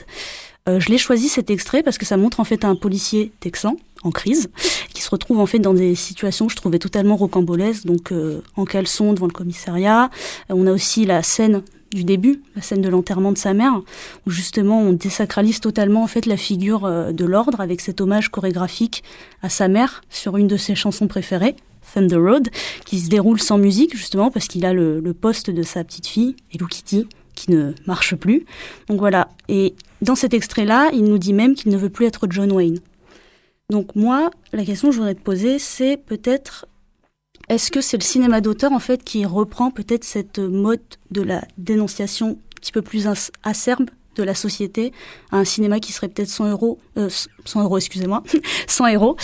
Euh, 0.68 0.78
je 0.78 0.90
l'ai 0.90 0.98
choisi 0.98 1.28
cet 1.28 1.50
extrait 1.50 1.82
parce 1.82 1.98
que 1.98 2.06
ça 2.06 2.16
montre 2.16 2.38
en 2.38 2.44
fait 2.44 2.64
un 2.64 2.76
policier 2.76 3.32
texan 3.40 3.76
en 4.02 4.12
crise, 4.12 4.48
qui 4.94 5.02
se 5.02 5.10
retrouve 5.10 5.40
en 5.40 5.46
fait 5.46 5.58
dans 5.58 5.74
des 5.74 5.94
situations 5.94 6.46
que 6.46 6.52
je 6.52 6.56
trouvais 6.56 6.78
totalement 6.78 7.16
rocambolesques, 7.16 7.84
donc 7.84 8.12
euh, 8.12 8.40
en 8.56 8.64
caleçon 8.64 9.12
devant 9.12 9.26
le 9.26 9.32
commissariat. 9.32 10.04
Euh, 10.50 10.54
on 10.56 10.66
a 10.66 10.72
aussi 10.72 11.04
la 11.04 11.22
scène 11.22 11.62
du 11.92 12.04
début, 12.04 12.42
la 12.54 12.62
scène 12.62 12.82
de 12.82 12.88
l'enterrement 12.88 13.32
de 13.32 13.38
sa 13.38 13.54
mère, 13.54 13.80
où 14.26 14.30
justement 14.30 14.80
on 14.80 14.92
désacralise 14.92 15.60
totalement 15.60 16.02
en 16.02 16.06
fait 16.06 16.26
la 16.26 16.36
figure 16.36 16.84
euh, 16.84 17.12
de 17.12 17.24
l'ordre 17.24 17.60
avec 17.60 17.80
cet 17.80 18.00
hommage 18.00 18.28
chorégraphique 18.28 19.02
à 19.42 19.48
sa 19.48 19.68
mère 19.68 20.02
sur 20.08 20.36
une 20.36 20.46
de 20.46 20.56
ses 20.56 20.74
chansons 20.74 21.08
préférées, 21.08 21.56
Thunder 21.92 22.16
Road, 22.16 22.48
qui 22.84 23.00
se 23.00 23.08
déroule 23.08 23.40
sans 23.40 23.58
musique 23.58 23.96
justement 23.96 24.30
parce 24.30 24.46
qu'il 24.46 24.64
a 24.64 24.72
le, 24.72 25.02
poste 25.12 25.50
de 25.50 25.62
sa 25.62 25.82
petite 25.84 26.06
fille, 26.06 26.36
Hello 26.54 26.66
Kitty, 26.66 27.08
qui 27.34 27.50
ne 27.50 27.72
marche 27.86 28.14
plus. 28.14 28.44
Donc 28.88 29.00
voilà. 29.00 29.28
Et 29.48 29.74
dans 30.02 30.14
cet 30.14 30.34
extrait-là, 30.34 30.90
il 30.92 31.04
nous 31.04 31.18
dit 31.18 31.32
même 31.32 31.54
qu'il 31.54 31.72
ne 31.72 31.76
veut 31.76 31.88
plus 31.88 32.06
être 32.06 32.26
John 32.30 32.52
Wayne. 32.52 32.78
Donc 33.70 33.94
moi, 33.94 34.30
la 34.52 34.64
question 34.64 34.88
que 34.88 34.94
je 34.94 34.98
voudrais 34.98 35.14
te 35.14 35.22
poser, 35.22 35.58
c'est 35.58 35.96
peut-être 35.96 36.66
est-ce 37.50 37.72
que 37.72 37.80
c'est 37.80 37.98
le 37.98 38.04
cinéma 38.04 38.40
d'auteur 38.40 38.72
en 38.72 38.78
fait 38.78 39.02
qui 39.02 39.26
reprend 39.26 39.72
peut-être 39.72 40.04
cette 40.04 40.38
mode 40.38 40.80
de 41.10 41.20
la 41.20 41.42
dénonciation 41.58 42.30
un 42.30 42.60
petit 42.60 42.70
peu 42.70 42.80
plus 42.80 43.08
acerbe 43.42 43.90
de 44.14 44.22
la 44.22 44.36
société 44.36 44.92
à 45.32 45.38
un 45.38 45.44
cinéma 45.44 45.80
qui 45.80 45.92
serait 45.92 46.08
peut-être 46.08 46.28
sans 46.28 46.48
euros, 46.48 46.78
euh, 46.96 47.08
100 47.44 47.64
euros, 47.64 47.78
excusez-moi, 47.78 48.22
sans 48.68 48.86
héros, 48.86 49.16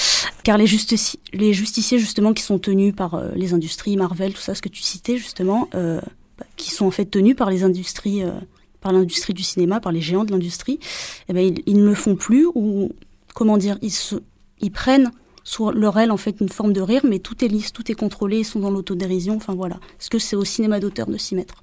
car 0.43 0.59
les, 0.59 0.67
justici 0.67 1.21
les 1.33 1.53
justiciers 1.53 1.99
justement 2.01 2.33
qui 2.33 2.43
sont 2.43 2.59
tenus 2.59 2.95
par 2.97 3.15
euh, 3.15 3.31
les 3.37 3.55
industries, 3.55 3.97
Marvel, 3.97 4.33
tout 4.33 4.41
ça, 4.41 4.57
ce 4.57 4.63
que 4.63 4.69
tu 4.69 4.83
citais 4.83 5.19
justement, 5.19 5.69
euh, 5.77 6.01
bah, 6.39 6.47
qui 6.57 6.71
sont 6.71 6.87
en 6.87 6.91
fait 6.91 7.05
tenus 7.05 7.37
par 7.37 7.51
les 7.51 7.63
industries, 7.63 8.25
euh, 8.25 8.33
par 8.81 8.93
l'industrie 8.93 9.35
du 9.35 9.45
cinéma, 9.45 9.79
par 9.79 9.93
les 9.93 10.01
géants 10.01 10.25
de 10.25 10.33
l'industrie, 10.33 10.81
eh 11.29 11.33
ben 11.33 11.55
ils, 11.67 11.77
ne 11.77 11.85
le 11.85 11.95
font 11.95 12.17
plus 12.17 12.47
ou 12.55 12.91
comment 13.35 13.57
dire, 13.57 13.79
ils 13.83 14.71
prennent 14.73 15.13
sur 15.47 15.71
leur 15.71 15.97
aile 15.97 16.11
en 16.11 16.17
fait 16.17 16.37
une 16.41 16.49
forme 16.49 16.73
de 16.73 16.81
rire, 16.81 17.03
mais 17.09 17.21
tout 17.21 17.45
est 17.45 17.49
lisse, 17.49 17.73
tout 17.73 17.91
est 17.91 17.95
contrôlé, 17.95 18.39
ils 18.39 18.45
sont 18.45 18.59
dans 18.59 18.71
l'autodérision. 18.71 19.37
Enfin 19.37 19.55
voilà. 19.55 19.77
Est-ce 20.01 20.11
que 20.11 20.19
c'est 20.19 20.37
au 20.37 20.45
cinéma 20.45 20.81
d'auteur 20.81 21.07
de 21.07 21.17
s'y 21.17 21.37
mettre 21.37 21.63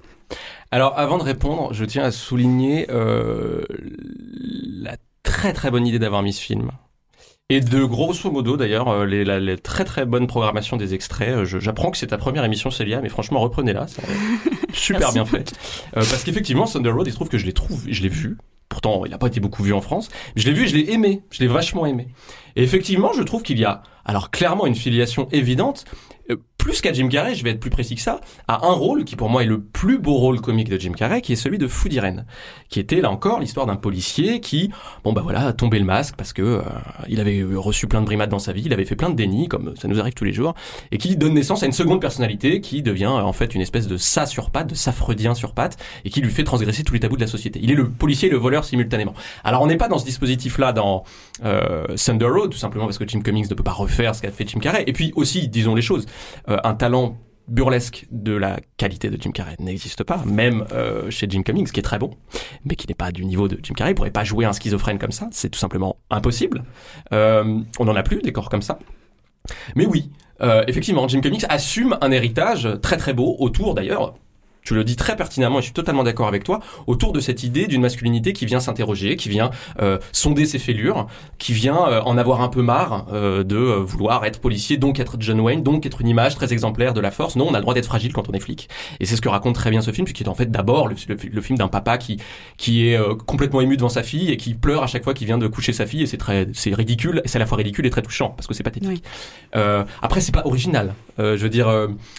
Alors 0.70 0.98
avant 0.98 1.18
de 1.18 1.22
répondre, 1.22 1.72
je 1.72 1.84
tiens 1.84 2.02
à 2.02 2.10
souligner 2.10 2.86
euh, 2.90 3.62
la 4.82 4.96
très 5.22 5.52
très 5.52 5.70
bonne 5.70 5.86
idée 5.86 5.98
d'avoir 5.98 6.22
mis 6.22 6.32
ce 6.32 6.40
film. 6.40 6.70
Et 7.50 7.60
de 7.60 7.84
grosso 7.84 8.30
modo 8.30 8.56
d'ailleurs, 8.56 8.88
euh, 8.88 9.04
les, 9.04 9.22
la, 9.22 9.38
les, 9.38 9.58
très 9.58 9.84
très 9.84 10.06
bonne 10.06 10.26
programmation 10.26 10.78
des 10.78 10.94
extraits. 10.94 11.28
Euh, 11.28 11.44
J'apprends 11.44 11.90
que 11.90 11.98
c'est 11.98 12.06
ta 12.06 12.16
première 12.16 12.42
émission 12.42 12.70
Célia, 12.70 13.02
mais 13.02 13.10
franchement 13.10 13.40
reprenez-la, 13.40 13.86
super 14.72 15.12
bien 15.12 15.26
fait. 15.26 15.52
Euh, 15.94 16.00
parce 16.10 16.24
qu'effectivement, 16.24 16.64
Thunder 16.64 16.88
Road, 16.88 17.06
il 17.06 17.10
se 17.10 17.16
trouve 17.16 17.28
que 17.28 17.36
je 17.36 17.44
l'ai 17.44 17.52
trouvé, 17.52 17.92
je 17.92 18.02
l'ai 18.02 18.08
vu. 18.08 18.38
Pourtant, 18.70 19.04
il 19.04 19.10
n'a 19.10 19.18
pas 19.18 19.26
été 19.26 19.40
beaucoup 19.40 19.62
vu 19.62 19.74
en 19.74 19.82
France. 19.82 20.08
Je 20.36 20.46
l'ai 20.46 20.52
vu, 20.52 20.66
je 20.66 20.74
l'ai 20.74 20.90
aimé, 20.90 21.22
je 21.30 21.40
l'ai 21.40 21.48
vachement 21.48 21.84
aimé. 21.84 22.08
Et 22.56 22.62
effectivement, 22.62 23.12
je 23.12 23.22
trouve 23.22 23.42
qu'il 23.42 23.58
y 23.58 23.64
a, 23.64 23.82
alors 24.04 24.30
clairement, 24.30 24.66
une 24.66 24.74
filiation 24.74 25.28
évidente. 25.32 25.84
Euh, 26.64 26.74
plus 26.74 26.80
qu'à 26.80 26.92
Jim 26.92 27.08
Carrey, 27.08 27.34
je 27.34 27.44
vais 27.44 27.50
être 27.50 27.60
plus 27.60 27.70
précis 27.70 27.94
que 27.94 28.00
ça, 28.00 28.20
à 28.48 28.66
un 28.66 28.72
rôle 28.72 29.04
qui 29.04 29.16
pour 29.16 29.28
moi 29.28 29.42
est 29.42 29.46
le 29.46 29.60
plus 29.60 29.98
beau 29.98 30.14
rôle 30.14 30.40
comique 30.40 30.68
de 30.68 30.78
Jim 30.78 30.92
Carrey, 30.92 31.20
qui 31.20 31.32
est 31.32 31.36
celui 31.36 31.58
de 31.58 31.68
Food 31.68 31.92
Irene, 31.92 32.24
qui 32.68 32.80
était 32.80 33.00
là 33.00 33.10
encore 33.10 33.40
l'histoire 33.40 33.66
d'un 33.66 33.76
policier 33.76 34.40
qui, 34.40 34.70
bon 35.04 35.12
bah 35.12 35.20
voilà, 35.22 35.48
a 35.48 35.52
tombé 35.52 35.78
le 35.78 35.84
masque 35.84 36.14
parce 36.16 36.32
que 36.32 36.42
euh, 36.42 36.62
il 37.08 37.20
avait 37.20 37.44
reçu 37.54 37.86
plein 37.86 38.00
de 38.00 38.06
brimades 38.06 38.30
dans 38.30 38.38
sa 38.38 38.52
vie, 38.52 38.62
il 38.64 38.72
avait 38.72 38.84
fait 38.84 38.96
plein 38.96 39.10
de 39.10 39.14
dénis, 39.14 39.48
comme 39.48 39.74
ça 39.76 39.88
nous 39.88 40.00
arrive 40.00 40.14
tous 40.14 40.24
les 40.24 40.32
jours, 40.32 40.54
et 40.90 40.98
qui 40.98 41.16
donne 41.16 41.34
naissance 41.34 41.62
à 41.62 41.66
une 41.66 41.72
seconde 41.72 42.00
personnalité 42.00 42.60
qui 42.60 42.82
devient 42.82 43.06
en 43.06 43.32
fait 43.32 43.54
une 43.54 43.60
espèce 43.60 43.86
de 43.86 43.96
ça 43.96 44.26
sur 44.26 44.50
patte, 44.50 44.68
de 44.70 44.74
safredien 44.74 45.34
sur 45.34 45.52
patte, 45.52 45.76
et 46.04 46.10
qui 46.10 46.20
lui 46.20 46.30
fait 46.30 46.44
transgresser 46.44 46.82
tous 46.82 46.94
les 46.94 47.00
tabous 47.00 47.16
de 47.16 47.20
la 47.20 47.26
société. 47.26 47.60
Il 47.62 47.70
est 47.70 47.74
le 47.74 47.88
policier 47.88 48.28
et 48.28 48.32
le 48.32 48.38
voleur 48.38 48.64
simultanément. 48.64 49.14
Alors 49.44 49.62
on 49.62 49.66
n'est 49.66 49.76
pas 49.76 49.88
dans 49.88 49.98
ce 49.98 50.04
dispositif-là 50.04 50.72
dans 50.72 51.04
euh, 51.44 51.84
Thunder 51.96 52.26
Road, 52.26 52.50
tout 52.50 52.58
simplement 52.58 52.86
parce 52.86 52.98
que 52.98 53.06
Jim 53.06 53.20
Cummings 53.20 53.48
ne 53.50 53.54
peut 53.54 53.62
pas 53.62 53.72
refaire 53.72 54.14
ce 54.14 54.22
qu'a 54.22 54.30
fait 54.30 54.48
Jim 54.48 54.60
Carrey, 54.60 54.84
et 54.86 54.92
puis 54.92 55.12
aussi, 55.14 55.48
disons 55.48 55.74
les 55.74 55.82
choses, 55.82 56.06
euh, 56.48 56.53
un 56.62 56.74
talent 56.74 57.16
burlesque 57.48 58.06
de 58.10 58.32
la 58.32 58.58
qualité 58.76 59.10
de 59.10 59.20
Jim 59.20 59.32
Carrey 59.32 59.56
n'existe 59.58 60.02
pas, 60.04 60.22
même 60.26 60.64
euh, 60.72 61.10
chez 61.10 61.26
Jim 61.28 61.42
Cummings, 61.42 61.70
qui 61.70 61.80
est 61.80 61.84
très 61.84 61.98
bon, 61.98 62.10
mais 62.64 62.74
qui 62.74 62.86
n'est 62.86 62.94
pas 62.94 63.12
du 63.12 63.24
niveau 63.24 63.48
de 63.48 63.58
Jim 63.62 63.74
Carrey. 63.74 63.92
Il 63.92 63.94
pourrait 63.94 64.10
pas 64.10 64.24
jouer 64.24 64.44
un 64.44 64.52
schizophrène 64.52 64.98
comme 64.98 65.12
ça, 65.12 65.28
c'est 65.30 65.50
tout 65.50 65.58
simplement 65.58 65.96
impossible. 66.10 66.64
Euh, 67.12 67.60
on 67.78 67.84
n'en 67.84 67.94
a 67.94 68.02
plus 68.02 68.22
des 68.22 68.32
corps 68.32 68.48
comme 68.48 68.62
ça. 68.62 68.78
Mais 69.76 69.86
oui, 69.86 70.10
euh, 70.40 70.64
effectivement, 70.66 71.06
Jim 71.06 71.20
Cummings 71.20 71.44
assume 71.48 71.98
un 72.00 72.10
héritage 72.10 72.68
très 72.82 72.96
très 72.96 73.12
beau 73.12 73.36
autour 73.38 73.74
d'ailleurs 73.74 74.14
tu 74.64 74.74
le 74.74 74.82
dis 74.82 74.96
très 74.96 75.14
pertinemment 75.14 75.58
et 75.58 75.60
je 75.60 75.66
suis 75.66 75.74
totalement 75.74 76.04
d'accord 76.04 76.26
avec 76.26 76.42
toi, 76.42 76.60
autour 76.86 77.12
de 77.12 77.20
cette 77.20 77.42
idée 77.42 77.66
d'une 77.66 77.82
masculinité 77.82 78.32
qui 78.32 78.46
vient 78.46 78.60
s'interroger, 78.60 79.16
qui 79.16 79.28
vient 79.28 79.50
euh, 79.82 79.98
sonder 80.10 80.46
ses 80.46 80.58
fêlures, 80.58 81.06
qui 81.38 81.52
vient 81.52 81.86
euh, 81.86 82.00
en 82.00 82.16
avoir 82.16 82.40
un 82.40 82.48
peu 82.48 82.62
marre 82.62 83.06
euh, 83.12 83.44
de 83.44 83.58
vouloir 83.58 84.24
être 84.24 84.40
policier, 84.40 84.78
donc 84.78 84.98
être 85.00 85.16
John 85.18 85.38
Wayne, 85.40 85.62
donc 85.62 85.84
être 85.84 86.00
une 86.00 86.08
image 86.08 86.34
très 86.34 86.54
exemplaire 86.54 86.94
de 86.94 87.00
la 87.02 87.10
force. 87.10 87.36
Non, 87.36 87.46
on 87.46 87.52
a 87.52 87.58
le 87.58 87.60
droit 87.60 87.74
d'être 87.74 87.84
fragile 87.84 88.14
quand 88.14 88.30
on 88.30 88.32
est 88.32 88.40
flic. 88.40 88.70
Et 89.00 89.04
c'est 89.04 89.16
ce 89.16 89.20
que 89.20 89.28
raconte 89.28 89.54
très 89.54 89.70
bien 89.70 89.82
ce 89.82 89.90
film, 89.90 90.06
puisqu'il 90.06 90.24
est 90.24 90.30
en 90.30 90.34
fait 90.34 90.50
d'abord 90.50 90.88
le, 90.88 90.96
le, 91.08 91.16
le, 91.30 91.40
film 91.42 91.58
d'un 91.58 91.68
papa 91.68 91.98
qui 91.98 92.18
qui 92.56 92.88
est 92.88 92.98
complètement 93.26 93.60
ému 93.60 93.76
devant 93.76 93.90
sa 93.90 94.02
fille 94.02 94.30
et 94.30 94.38
qui 94.38 94.54
pleure 94.54 94.82
à 94.82 94.86
chaque 94.86 95.04
fois 95.04 95.12
qu'il 95.12 95.26
vient 95.26 95.36
de 95.36 95.46
coucher 95.46 95.74
sa 95.74 95.84
fille 95.84 96.02
et 96.02 96.06
c'est 96.06 96.16
très 96.16 96.48
c'est 96.54 96.72
ridicule 96.74 97.20
et 97.24 97.28
c'est 97.28 97.36
à 97.36 97.38
la 97.40 97.46
fois 97.46 97.58
ridicule 97.58 97.84
et 97.84 97.90
très 97.90 98.00
touchant 98.00 98.30
parce 98.30 98.46
que 98.46 98.54
c'est 98.54 98.62
pathétique. 98.62 98.88
Oui. 98.88 99.02
après 100.00 100.22
c'est 100.22 100.32
pas 100.32 100.46
original. 100.46 100.94
je 101.18 101.36
veux 101.36 101.50
dire 101.50 101.68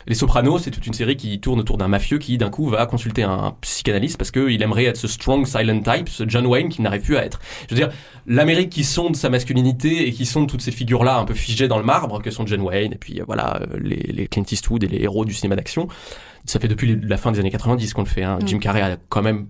Les 0.05 0.15
Sopranos, 0.15 0.59
c'est 0.59 0.71
toute 0.71 0.85
une 0.85 0.93
série 0.93 1.17
qui 1.17 1.39
tourne 1.39 1.59
autour 1.59 1.77
d'un 1.77 1.87
mafieux 1.87 2.19
qui 2.19 2.34
d'un 2.37 2.49
coup 2.49 2.69
va 2.69 2.85
consulter 2.85 3.23
un 3.23 3.55
psychanalyste 3.61 4.17
parce 4.17 4.31
qu'il 4.31 4.61
aimerait 4.61 4.85
être 4.85 4.97
ce 4.97 5.07
strong 5.07 5.45
silent 5.45 5.81
type, 5.81 6.09
ce 6.09 6.23
John 6.27 6.45
Wayne 6.45 6.69
qu'il 6.69 6.83
n'arrive 6.83 7.01
plus 7.01 7.17
à 7.17 7.25
être. 7.25 7.39
Je 7.69 7.75
veux 7.75 7.79
dire, 7.79 7.89
l'Amérique 8.27 8.69
qui 8.69 8.83
sonde 8.83 9.15
sa 9.15 9.29
masculinité 9.29 10.07
et 10.07 10.11
qui 10.11 10.25
sonde 10.25 10.47
toutes 10.47 10.61
ces 10.61 10.71
figures-là 10.71 11.17
un 11.17 11.25
peu 11.25 11.33
figées 11.33 11.67
dans 11.67 11.77
le 11.77 11.85
marbre 11.85 12.21
que 12.21 12.31
sont 12.31 12.45
John 12.45 12.61
Wayne 12.61 12.93
et 12.93 12.97
puis 12.97 13.21
voilà 13.25 13.61
les, 13.79 13.97
les 13.97 14.27
Clint 14.27 14.45
Eastwood 14.49 14.83
et 14.83 14.87
les 14.87 15.03
héros 15.03 15.25
du 15.25 15.33
cinéma 15.33 15.55
d'action. 15.55 15.87
Ça 16.45 16.59
fait 16.59 16.67
depuis 16.67 16.99
la 17.01 17.17
fin 17.17 17.31
des 17.31 17.39
années 17.39 17.51
90 17.51 17.93
qu'on 17.93 18.03
le 18.03 18.07
fait. 18.07 18.23
Hein. 18.23 18.37
Mm. 18.41 18.47
Jim 18.47 18.59
Carrey 18.59 18.81
a 18.81 18.97
quand 19.09 19.21
même 19.21 19.47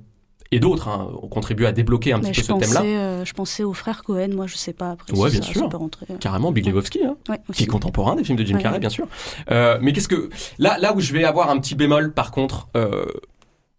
et 0.55 0.59
d'autres 0.59 0.87
hein, 0.87 1.09
ont 1.21 1.27
contribué 1.27 1.67
à 1.67 1.73
débloquer 1.73 2.13
un 2.13 2.19
Mais 2.19 2.31
petit 2.31 2.41
peu 2.41 2.53
pensais, 2.53 2.67
ce 2.67 2.73
thème-là. 2.75 2.89
Euh, 2.89 3.25
je 3.25 3.33
pensais 3.33 3.63
aux 3.63 3.73
frères 3.73 4.03
Cohen, 4.03 4.29
moi 4.33 4.47
je 4.47 4.55
sais 4.55 4.71
pas 4.71 4.91
après. 4.91 5.11
Ouais, 5.13 5.29
si 5.29 5.39
bien 5.39 5.47
ça, 5.47 5.53
sûr. 5.53 5.69
rentrer. 5.69 6.05
Carrément, 6.21 6.53
Big 6.53 6.65
Lebowski, 6.65 7.03
hein, 7.03 7.17
ouais, 7.27 7.41
qui 7.51 7.63
est 7.63 7.67
contemporain 7.67 8.15
des 8.15 8.23
films 8.23 8.37
de 8.37 8.45
Jim 8.45 8.55
Ouais, 8.55 8.63
Carrey, 8.63 8.79
bien 8.79 8.89
sûr. 8.89 9.05
Euh, 9.51 9.77
mais 9.81 9.91
qu'est-ce 9.91 10.07
que 10.07 10.29
là, 10.57 10.77
là 10.79 10.95
où 10.95 11.01
je 11.01 11.11
vais 11.11 11.25
avoir 11.25 11.49
un 11.49 11.59
petit 11.59 11.75
bémol, 11.75 12.13
par 12.13 12.31
contre, 12.31 12.69
euh, 12.77 13.05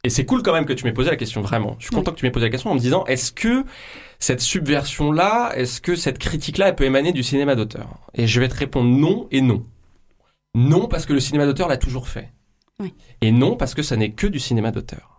et 0.05 0.11
c'est 0.11 0.27
cool 0.27 0.43
quand 0.43 0.53
même 0.53 0.66
que 0.66 0.74
tu 0.74 0.85
m'aies 0.85 0.93
posé 0.93 1.09
la 1.09 1.16
question, 1.16 1.41
vraiment. 1.41 1.77
Je 1.79 1.87
suis 1.87 1.95
content 1.95 2.12
que 2.12 2.18
tu 2.18 2.27
m'aies 2.27 2.31
posé 2.31 2.45
la 2.45 2.50
question 2.50 2.71
en 2.71 2.75
me 2.75 2.79
disant, 2.79 3.07
est-ce 3.07 3.33
que 3.33 3.64
cette 4.18 4.42
subversion-là, 4.42 5.53
est-ce 5.57 5.80
que 5.80 5.96
cette 5.96 6.18
critique-là, 6.18 6.68
elle 6.68 6.76
peut 6.76 6.84
émaner 6.84 7.13
du 7.13 7.22
cinéma 7.22 7.55
d'auteur? 7.55 7.88
Et 8.13 8.26
je 8.26 8.38
vais 8.38 8.49
te 8.49 8.55
répondre 8.57 8.91
non 8.91 9.29
et 9.30 9.41
non. 9.41 9.64
Non 10.55 10.88
parce 10.88 11.07
que 11.07 11.14
le 11.14 11.21
cinéma 11.21 11.46
d'auteur 11.46 11.68
l'a 11.68 11.79
toujours 11.79 12.07
fait. 12.07 12.33
Et 13.22 13.33
non 13.33 13.57
parce 13.57 13.75
que 13.75 13.83
ça 13.83 13.96
n'est 13.96 14.13
que 14.13 14.26
du 14.26 14.38
cinéma 14.38 14.71
d'auteur. 14.72 15.16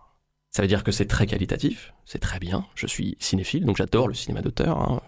Ça 0.50 0.62
veut 0.62 0.68
dire 0.68 0.82
que 0.82 0.92
c'est 0.92 1.06
très 1.06 1.26
qualitatif, 1.26 1.92
c'est 2.04 2.18
très 2.18 2.38
bien. 2.38 2.66
Je 2.74 2.86
suis 2.86 3.16
cinéphile, 3.20 3.64
donc 3.64 3.76
j'adore 3.76 4.08
le 4.08 4.14
cinéma 4.14 4.40
d'auteur, 4.40 4.78
hein, 4.78 5.00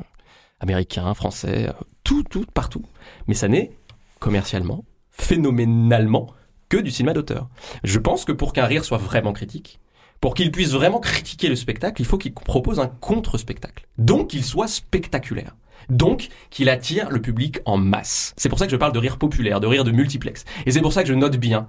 américain, 0.61 1.13
français, 1.15 1.69
euh, 1.69 1.73
tout, 2.05 2.23
tout, 2.23 2.45
partout. 2.53 2.85
Mais 3.27 3.35
ça 3.35 3.49
n'est 3.49 3.73
commercialement, 4.19 4.85
phénoménalement, 5.11 6.29
que 6.69 6.77
du 6.77 6.91
cinéma 6.91 7.15
d'auteur. 7.15 7.49
Je 7.83 7.99
pense 7.99 8.25
que 8.25 8.33
pour 8.33 8.53
qu'un 8.53 8.67
rire 8.67 8.85
soit 8.85 8.99
vraiment 8.99 9.33
critique, 9.33 9.81
pour 10.21 10.35
qu'il 10.35 10.53
puisse 10.53 10.73
vraiment 10.73 11.01
critiquer 11.01 11.49
le 11.49 11.57
spectacle, 11.57 12.01
il 12.01 12.05
faut 12.05 12.19
qu'il 12.19 12.35
propose 12.35 12.79
un 12.79 12.87
contre-spectacle. 12.87 13.87
Donc 13.97 14.29
qu'il 14.29 14.45
soit 14.45 14.69
spectaculaire. 14.69 15.57
Donc 15.89 16.29
qu'il 16.51 16.69
attire 16.69 17.11
le 17.11 17.23
public 17.23 17.61
en 17.65 17.79
masse. 17.79 18.35
C'est 18.37 18.51
pour 18.51 18.59
ça 18.59 18.67
que 18.67 18.73
je 18.73 18.77
parle 18.77 18.93
de 18.93 18.99
rire 18.99 19.19
populaire, 19.19 19.61
de 19.61 19.67
rire 19.67 19.83
de 19.83 19.91
multiplex. 19.91 20.45
Et 20.67 20.71
c'est 20.71 20.83
pour 20.83 20.93
ça 20.93 21.03
que 21.03 21.09
je 21.09 21.15
note 21.15 21.37
bien 21.37 21.69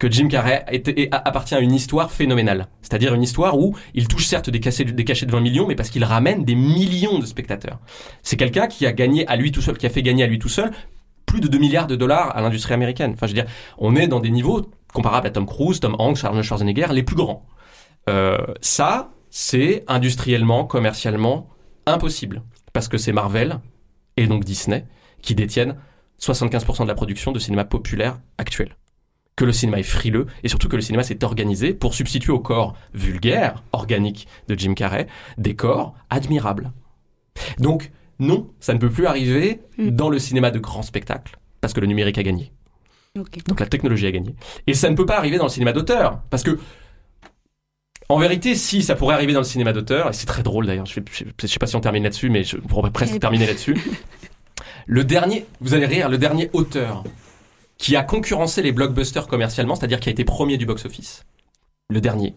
que 0.00 0.10
Jim 0.10 0.28
Carrey 0.28 0.64
appartient 1.12 1.54
à 1.54 1.60
une 1.60 1.74
histoire 1.74 2.10
phénoménale. 2.10 2.68
C'est-à-dire 2.80 3.14
une 3.14 3.22
histoire 3.22 3.58
où 3.58 3.76
il 3.94 4.08
touche 4.08 4.26
certes 4.26 4.48
des 4.48 4.58
cachets, 4.58 4.84
des 4.84 5.04
cachets 5.04 5.26
de 5.26 5.30
20 5.30 5.40
millions, 5.40 5.66
mais 5.68 5.76
parce 5.76 5.90
qu'il 5.90 6.02
ramène 6.04 6.42
des 6.42 6.54
millions 6.54 7.18
de 7.18 7.26
spectateurs. 7.26 7.78
C'est 8.22 8.38
quelqu'un 8.38 8.66
qui 8.66 8.86
a 8.86 8.92
gagné 8.92 9.28
à 9.28 9.36
lui 9.36 9.52
tout 9.52 9.60
seul, 9.60 9.76
qui 9.76 9.86
a 9.86 9.90
fait 9.90 10.02
gagner 10.02 10.24
à 10.24 10.26
lui 10.26 10.38
tout 10.38 10.48
seul 10.48 10.72
plus 11.26 11.40
de 11.40 11.48
2 11.48 11.58
milliards 11.58 11.86
de 11.86 11.96
dollars 11.96 12.34
à 12.34 12.40
l'industrie 12.40 12.72
américaine. 12.72 13.12
Enfin, 13.12 13.26
je 13.26 13.32
veux 13.32 13.42
dire, 13.42 13.50
on 13.76 13.94
est 13.94 14.08
dans 14.08 14.20
des 14.20 14.30
niveaux 14.30 14.68
comparables 14.92 15.26
à 15.26 15.30
Tom 15.30 15.46
Cruise, 15.46 15.80
Tom 15.80 15.94
Hanks, 15.98 16.24
Arnold 16.24 16.44
Schwarzenegger, 16.44 16.86
les 16.92 17.02
plus 17.02 17.14
grands. 17.14 17.46
Euh, 18.08 18.38
ça, 18.62 19.10
c'est 19.28 19.84
industriellement, 19.86 20.64
commercialement 20.64 21.50
impossible. 21.84 22.42
Parce 22.72 22.88
que 22.88 22.96
c'est 22.96 23.12
Marvel, 23.12 23.60
et 24.16 24.26
donc 24.26 24.44
Disney, 24.44 24.86
qui 25.20 25.34
détiennent 25.34 25.76
75% 26.20 26.84
de 26.84 26.88
la 26.88 26.94
production 26.94 27.32
de 27.32 27.38
cinéma 27.38 27.64
populaire 27.64 28.18
actuel. 28.38 28.74
Que 29.40 29.46
le 29.46 29.52
cinéma 29.52 29.78
est 29.78 29.84
frileux, 29.84 30.26
et 30.44 30.48
surtout 30.48 30.68
que 30.68 30.76
le 30.76 30.82
cinéma 30.82 31.02
s'est 31.02 31.24
organisé 31.24 31.72
pour 31.72 31.94
substituer 31.94 32.30
au 32.30 32.40
corps 32.40 32.76
vulgaire, 32.92 33.62
organique 33.72 34.28
de 34.48 34.58
Jim 34.58 34.74
Carrey, 34.74 35.06
des 35.38 35.56
corps 35.56 35.94
admirables. 36.10 36.72
Donc, 37.58 37.90
non, 38.18 38.50
ça 38.60 38.74
ne 38.74 38.78
peut 38.78 38.90
plus 38.90 39.06
arriver 39.06 39.62
dans 39.78 40.10
le 40.10 40.18
cinéma 40.18 40.50
de 40.50 40.58
grand 40.58 40.82
spectacle, 40.82 41.38
parce 41.62 41.72
que 41.72 41.80
le 41.80 41.86
numérique 41.86 42.18
a 42.18 42.22
gagné. 42.22 42.52
Donc 43.14 43.60
la 43.60 43.64
technologie 43.64 44.06
a 44.06 44.10
gagné. 44.10 44.34
Et 44.66 44.74
ça 44.74 44.90
ne 44.90 44.94
peut 44.94 45.06
pas 45.06 45.16
arriver 45.16 45.38
dans 45.38 45.44
le 45.44 45.50
cinéma 45.50 45.72
d'auteur, 45.72 46.20
parce 46.28 46.42
que 46.42 46.58
en 48.10 48.18
vérité, 48.18 48.54
si 48.54 48.82
ça 48.82 48.94
pourrait 48.94 49.14
arriver 49.14 49.32
dans 49.32 49.40
le 49.40 49.46
cinéma 49.46 49.72
d'auteur, 49.72 50.10
et 50.10 50.12
c'est 50.12 50.26
très 50.26 50.42
drôle 50.42 50.66
d'ailleurs, 50.66 50.84
je, 50.84 51.00
ne 51.00 51.48
sais 51.48 51.58
pas 51.58 51.66
si 51.66 51.76
on 51.76 51.80
termine 51.80 52.02
là-dessus, 52.02 52.28
mais 52.28 52.44
je 52.44 52.58
pourrais 52.58 52.90
presque 52.90 53.18
terminer 53.18 53.46
là-dessus. 53.46 53.78
Le 54.86 55.02
dernier, 55.02 55.46
vous 55.62 55.72
allez 55.72 55.86
rire, 55.86 56.08
le 56.08 56.18
dernier 56.18 56.50
auteur 56.52 57.04
qui 57.80 57.96
a 57.96 58.02
concurrencé 58.02 58.60
les 58.62 58.72
blockbusters 58.72 59.26
commercialement, 59.26 59.74
c'est-à-dire 59.74 60.00
qui 60.00 60.10
a 60.10 60.12
été 60.12 60.22
premier 60.22 60.58
du 60.58 60.66
box-office, 60.66 61.24
le 61.88 62.00
dernier, 62.00 62.36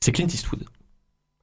c'est 0.00 0.10
Clint 0.10 0.26
Eastwood. 0.26 0.64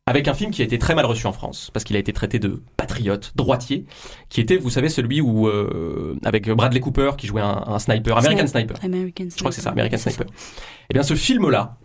Avec 0.06 0.28
un 0.28 0.34
film 0.34 0.52
qui 0.52 0.62
a 0.62 0.66
été 0.66 0.78
très 0.78 0.95
mal 0.95 1.06
reçu 1.06 1.26
en 1.28 1.32
France, 1.32 1.72
parce 1.74 1.86
qu'il 1.86 1.95
a 1.95 1.99
été 1.99 2.12
traité 2.12 2.40
de 2.40 2.62
patriote, 2.76 3.32
droitier, 3.36 3.86
qui 4.28 4.41
était, 4.41 4.58
vous 4.58 4.70
savez, 4.70 4.90
celui 4.90 5.22
où, 5.22 5.48
euh, 5.48 6.18
avec 6.26 6.49
Bradley 6.49 6.82
Cooper, 6.82 7.12
qui 7.18 7.28
jouait 7.28 7.41
un, 7.41 7.64
un 7.68 7.80
sniper, 7.80 8.18
American 8.18 8.48
Sniper. 8.48 8.78
Sniper. 8.78 8.86
American 8.86 9.26
Je 9.30 9.38
crois 9.38 9.49
que 9.49 9.56
c'est 9.56 9.62
ça, 9.62 9.72
Sniper. 9.72 9.86
American. 9.86 9.98
Sniper. 9.98 10.26
Eh 10.90 10.94
bien, 10.94 11.03
ce 11.03 11.16
film-là, 11.16 11.78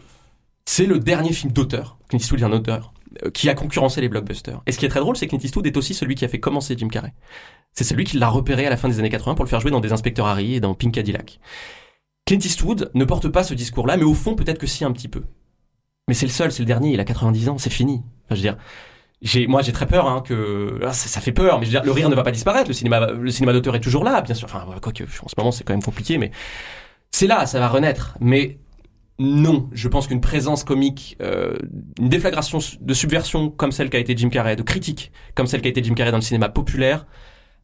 c'est 0.64 0.86
le 0.86 0.98
dernier 0.98 1.32
film 1.32 1.52
d'auteur. 1.52 1.96
Clint 2.08 2.18
Eastwood 2.18 2.40
est 2.40 2.44
un 2.44 2.52
auteur 2.52 2.92
qui 3.32 3.48
a 3.48 3.54
concurrencé 3.54 4.00
les 4.00 4.08
blockbusters. 4.08 4.62
Et 4.66 4.72
ce 4.72 4.78
qui 4.78 4.86
est 4.86 4.88
très 4.88 5.00
drôle, 5.00 5.16
c'est 5.16 5.26
que 5.26 5.30
Clint 5.30 5.40
Eastwood 5.42 5.66
est 5.66 5.76
aussi 5.76 5.94
celui 5.94 6.14
qui 6.14 6.24
a 6.24 6.28
fait 6.28 6.40
commencer 6.40 6.74
Jim 6.76 6.88
Carrey. 6.88 7.12
C'est 7.72 7.84
celui 7.84 8.04
qui 8.04 8.18
l'a 8.18 8.28
repéré 8.28 8.66
à 8.66 8.70
la 8.70 8.76
fin 8.76 8.88
des 8.88 8.98
années 8.98 9.10
80 9.10 9.34
pour 9.34 9.44
le 9.44 9.50
faire 9.50 9.60
jouer 9.60 9.70
dans 9.70 9.80
des 9.80 9.92
inspecteurs 9.92 10.26
Harry 10.26 10.54
et 10.54 10.60
dans 10.60 10.74
Pink 10.74 10.94
Cadillac. 10.94 11.40
Clint 12.26 12.38
Eastwood 12.38 12.90
ne 12.94 13.04
porte 13.04 13.28
pas 13.28 13.44
ce 13.44 13.54
discours-là, 13.54 13.96
mais 13.96 14.04
au 14.04 14.14
fond, 14.14 14.34
peut-être 14.34 14.58
que 14.58 14.66
si 14.66 14.84
un 14.84 14.92
petit 14.92 15.08
peu. 15.08 15.22
Mais 16.08 16.14
c'est 16.14 16.26
le 16.26 16.32
seul, 16.32 16.52
c'est 16.52 16.62
le 16.62 16.66
dernier, 16.66 16.92
il 16.92 17.00
a 17.00 17.04
90 17.04 17.48
ans, 17.48 17.58
c'est 17.58 17.70
fini. 17.70 18.02
Enfin, 18.24 18.30
je 18.30 18.34
veux 18.36 18.40
dire, 18.42 18.56
j'ai, 19.22 19.46
moi 19.46 19.62
j'ai 19.62 19.72
très 19.72 19.86
peur 19.86 20.08
hein, 20.08 20.22
que 20.24 20.80
ah, 20.84 20.92
ça, 20.92 21.20
fait 21.20 21.32
peur, 21.32 21.58
mais 21.58 21.66
je 21.66 21.70
veux 21.70 21.78
dire, 21.78 21.84
le 21.84 21.92
rire 21.92 22.08
ne 22.08 22.14
va 22.14 22.22
pas 22.22 22.30
disparaître. 22.30 22.68
Le 22.68 22.74
cinéma, 22.74 23.12
le 23.12 23.30
cinéma 23.30 23.52
d'auteur 23.52 23.74
est 23.74 23.80
toujours 23.80 24.04
là, 24.04 24.20
bien 24.20 24.34
sûr. 24.34 24.46
Enfin, 24.46 24.64
quoi 24.80 24.92
que 24.92 25.04
en 25.04 25.28
ce 25.28 25.34
moment 25.38 25.52
c'est 25.52 25.64
quand 25.64 25.72
même 25.72 25.82
compliqué, 25.82 26.18
mais 26.18 26.30
c'est 27.10 27.26
là, 27.26 27.46
ça 27.46 27.58
va 27.58 27.68
renaître. 27.68 28.16
Mais 28.20 28.58
non, 29.18 29.68
je 29.72 29.88
pense 29.88 30.06
qu'une 30.08 30.20
présence 30.20 30.62
comique, 30.64 31.16
euh, 31.22 31.56
une 31.98 32.08
déflagration 32.10 32.58
de 32.80 32.94
subversion 32.94 33.50
comme 33.50 33.72
celle 33.72 33.88
qu'a 33.90 33.98
été 33.98 34.14
Jim 34.16 34.28
Carrey, 34.28 34.56
de 34.56 34.62
critique 34.62 35.10
comme 35.34 35.46
celle 35.46 35.62
qu'a 35.62 35.70
été 35.70 35.82
Jim 35.82 35.94
Carrey 35.94 36.10
dans 36.10 36.18
le 36.18 36.22
cinéma 36.22 36.48
populaire, 36.50 37.06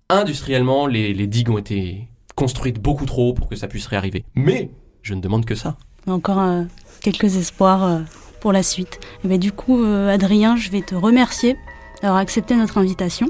industriellement, 0.08 0.86
les, 0.86 1.14
les 1.14 1.26
digues 1.26 1.50
ont 1.50 1.58
été 1.58 2.08
construites 2.34 2.80
beaucoup 2.80 3.04
trop 3.06 3.30
haut 3.30 3.34
pour 3.34 3.48
que 3.48 3.56
ça 3.56 3.68
puisse 3.68 3.86
réarriver. 3.86 4.24
Mais 4.34 4.70
je 5.02 5.14
ne 5.14 5.20
demande 5.20 5.44
que 5.44 5.54
ça. 5.54 5.76
Encore 6.06 6.40
euh, 6.40 6.62
quelques 7.02 7.36
espoirs 7.36 7.84
euh, 7.84 7.98
pour 8.40 8.52
la 8.52 8.62
suite. 8.62 8.98
Et 9.24 9.28
ben, 9.28 9.38
du 9.38 9.52
coup, 9.52 9.84
Adrien, 9.84 10.56
je 10.56 10.70
vais 10.70 10.80
te 10.82 10.94
remercier 10.94 11.56
d'avoir 12.02 12.18
accepté 12.20 12.56
notre 12.56 12.78
invitation. 12.78 13.28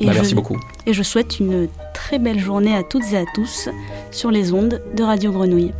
Et 0.00 0.06
Bah, 0.06 0.12
je- 0.12 0.18
merci 0.18 0.34
beaucoup. 0.34 0.58
Et 0.86 0.92
je 0.92 1.02
souhaite 1.02 1.38
une 1.40 1.68
très 1.94 2.18
belle 2.18 2.38
journée 2.40 2.74
à 2.74 2.82
toutes 2.82 3.12
et 3.12 3.16
à 3.16 3.24
tous 3.34 3.68
sur 4.10 4.30
les 4.30 4.52
ondes 4.52 4.82
de 4.96 5.02
Radio 5.02 5.30
Grenouille. 5.32 5.72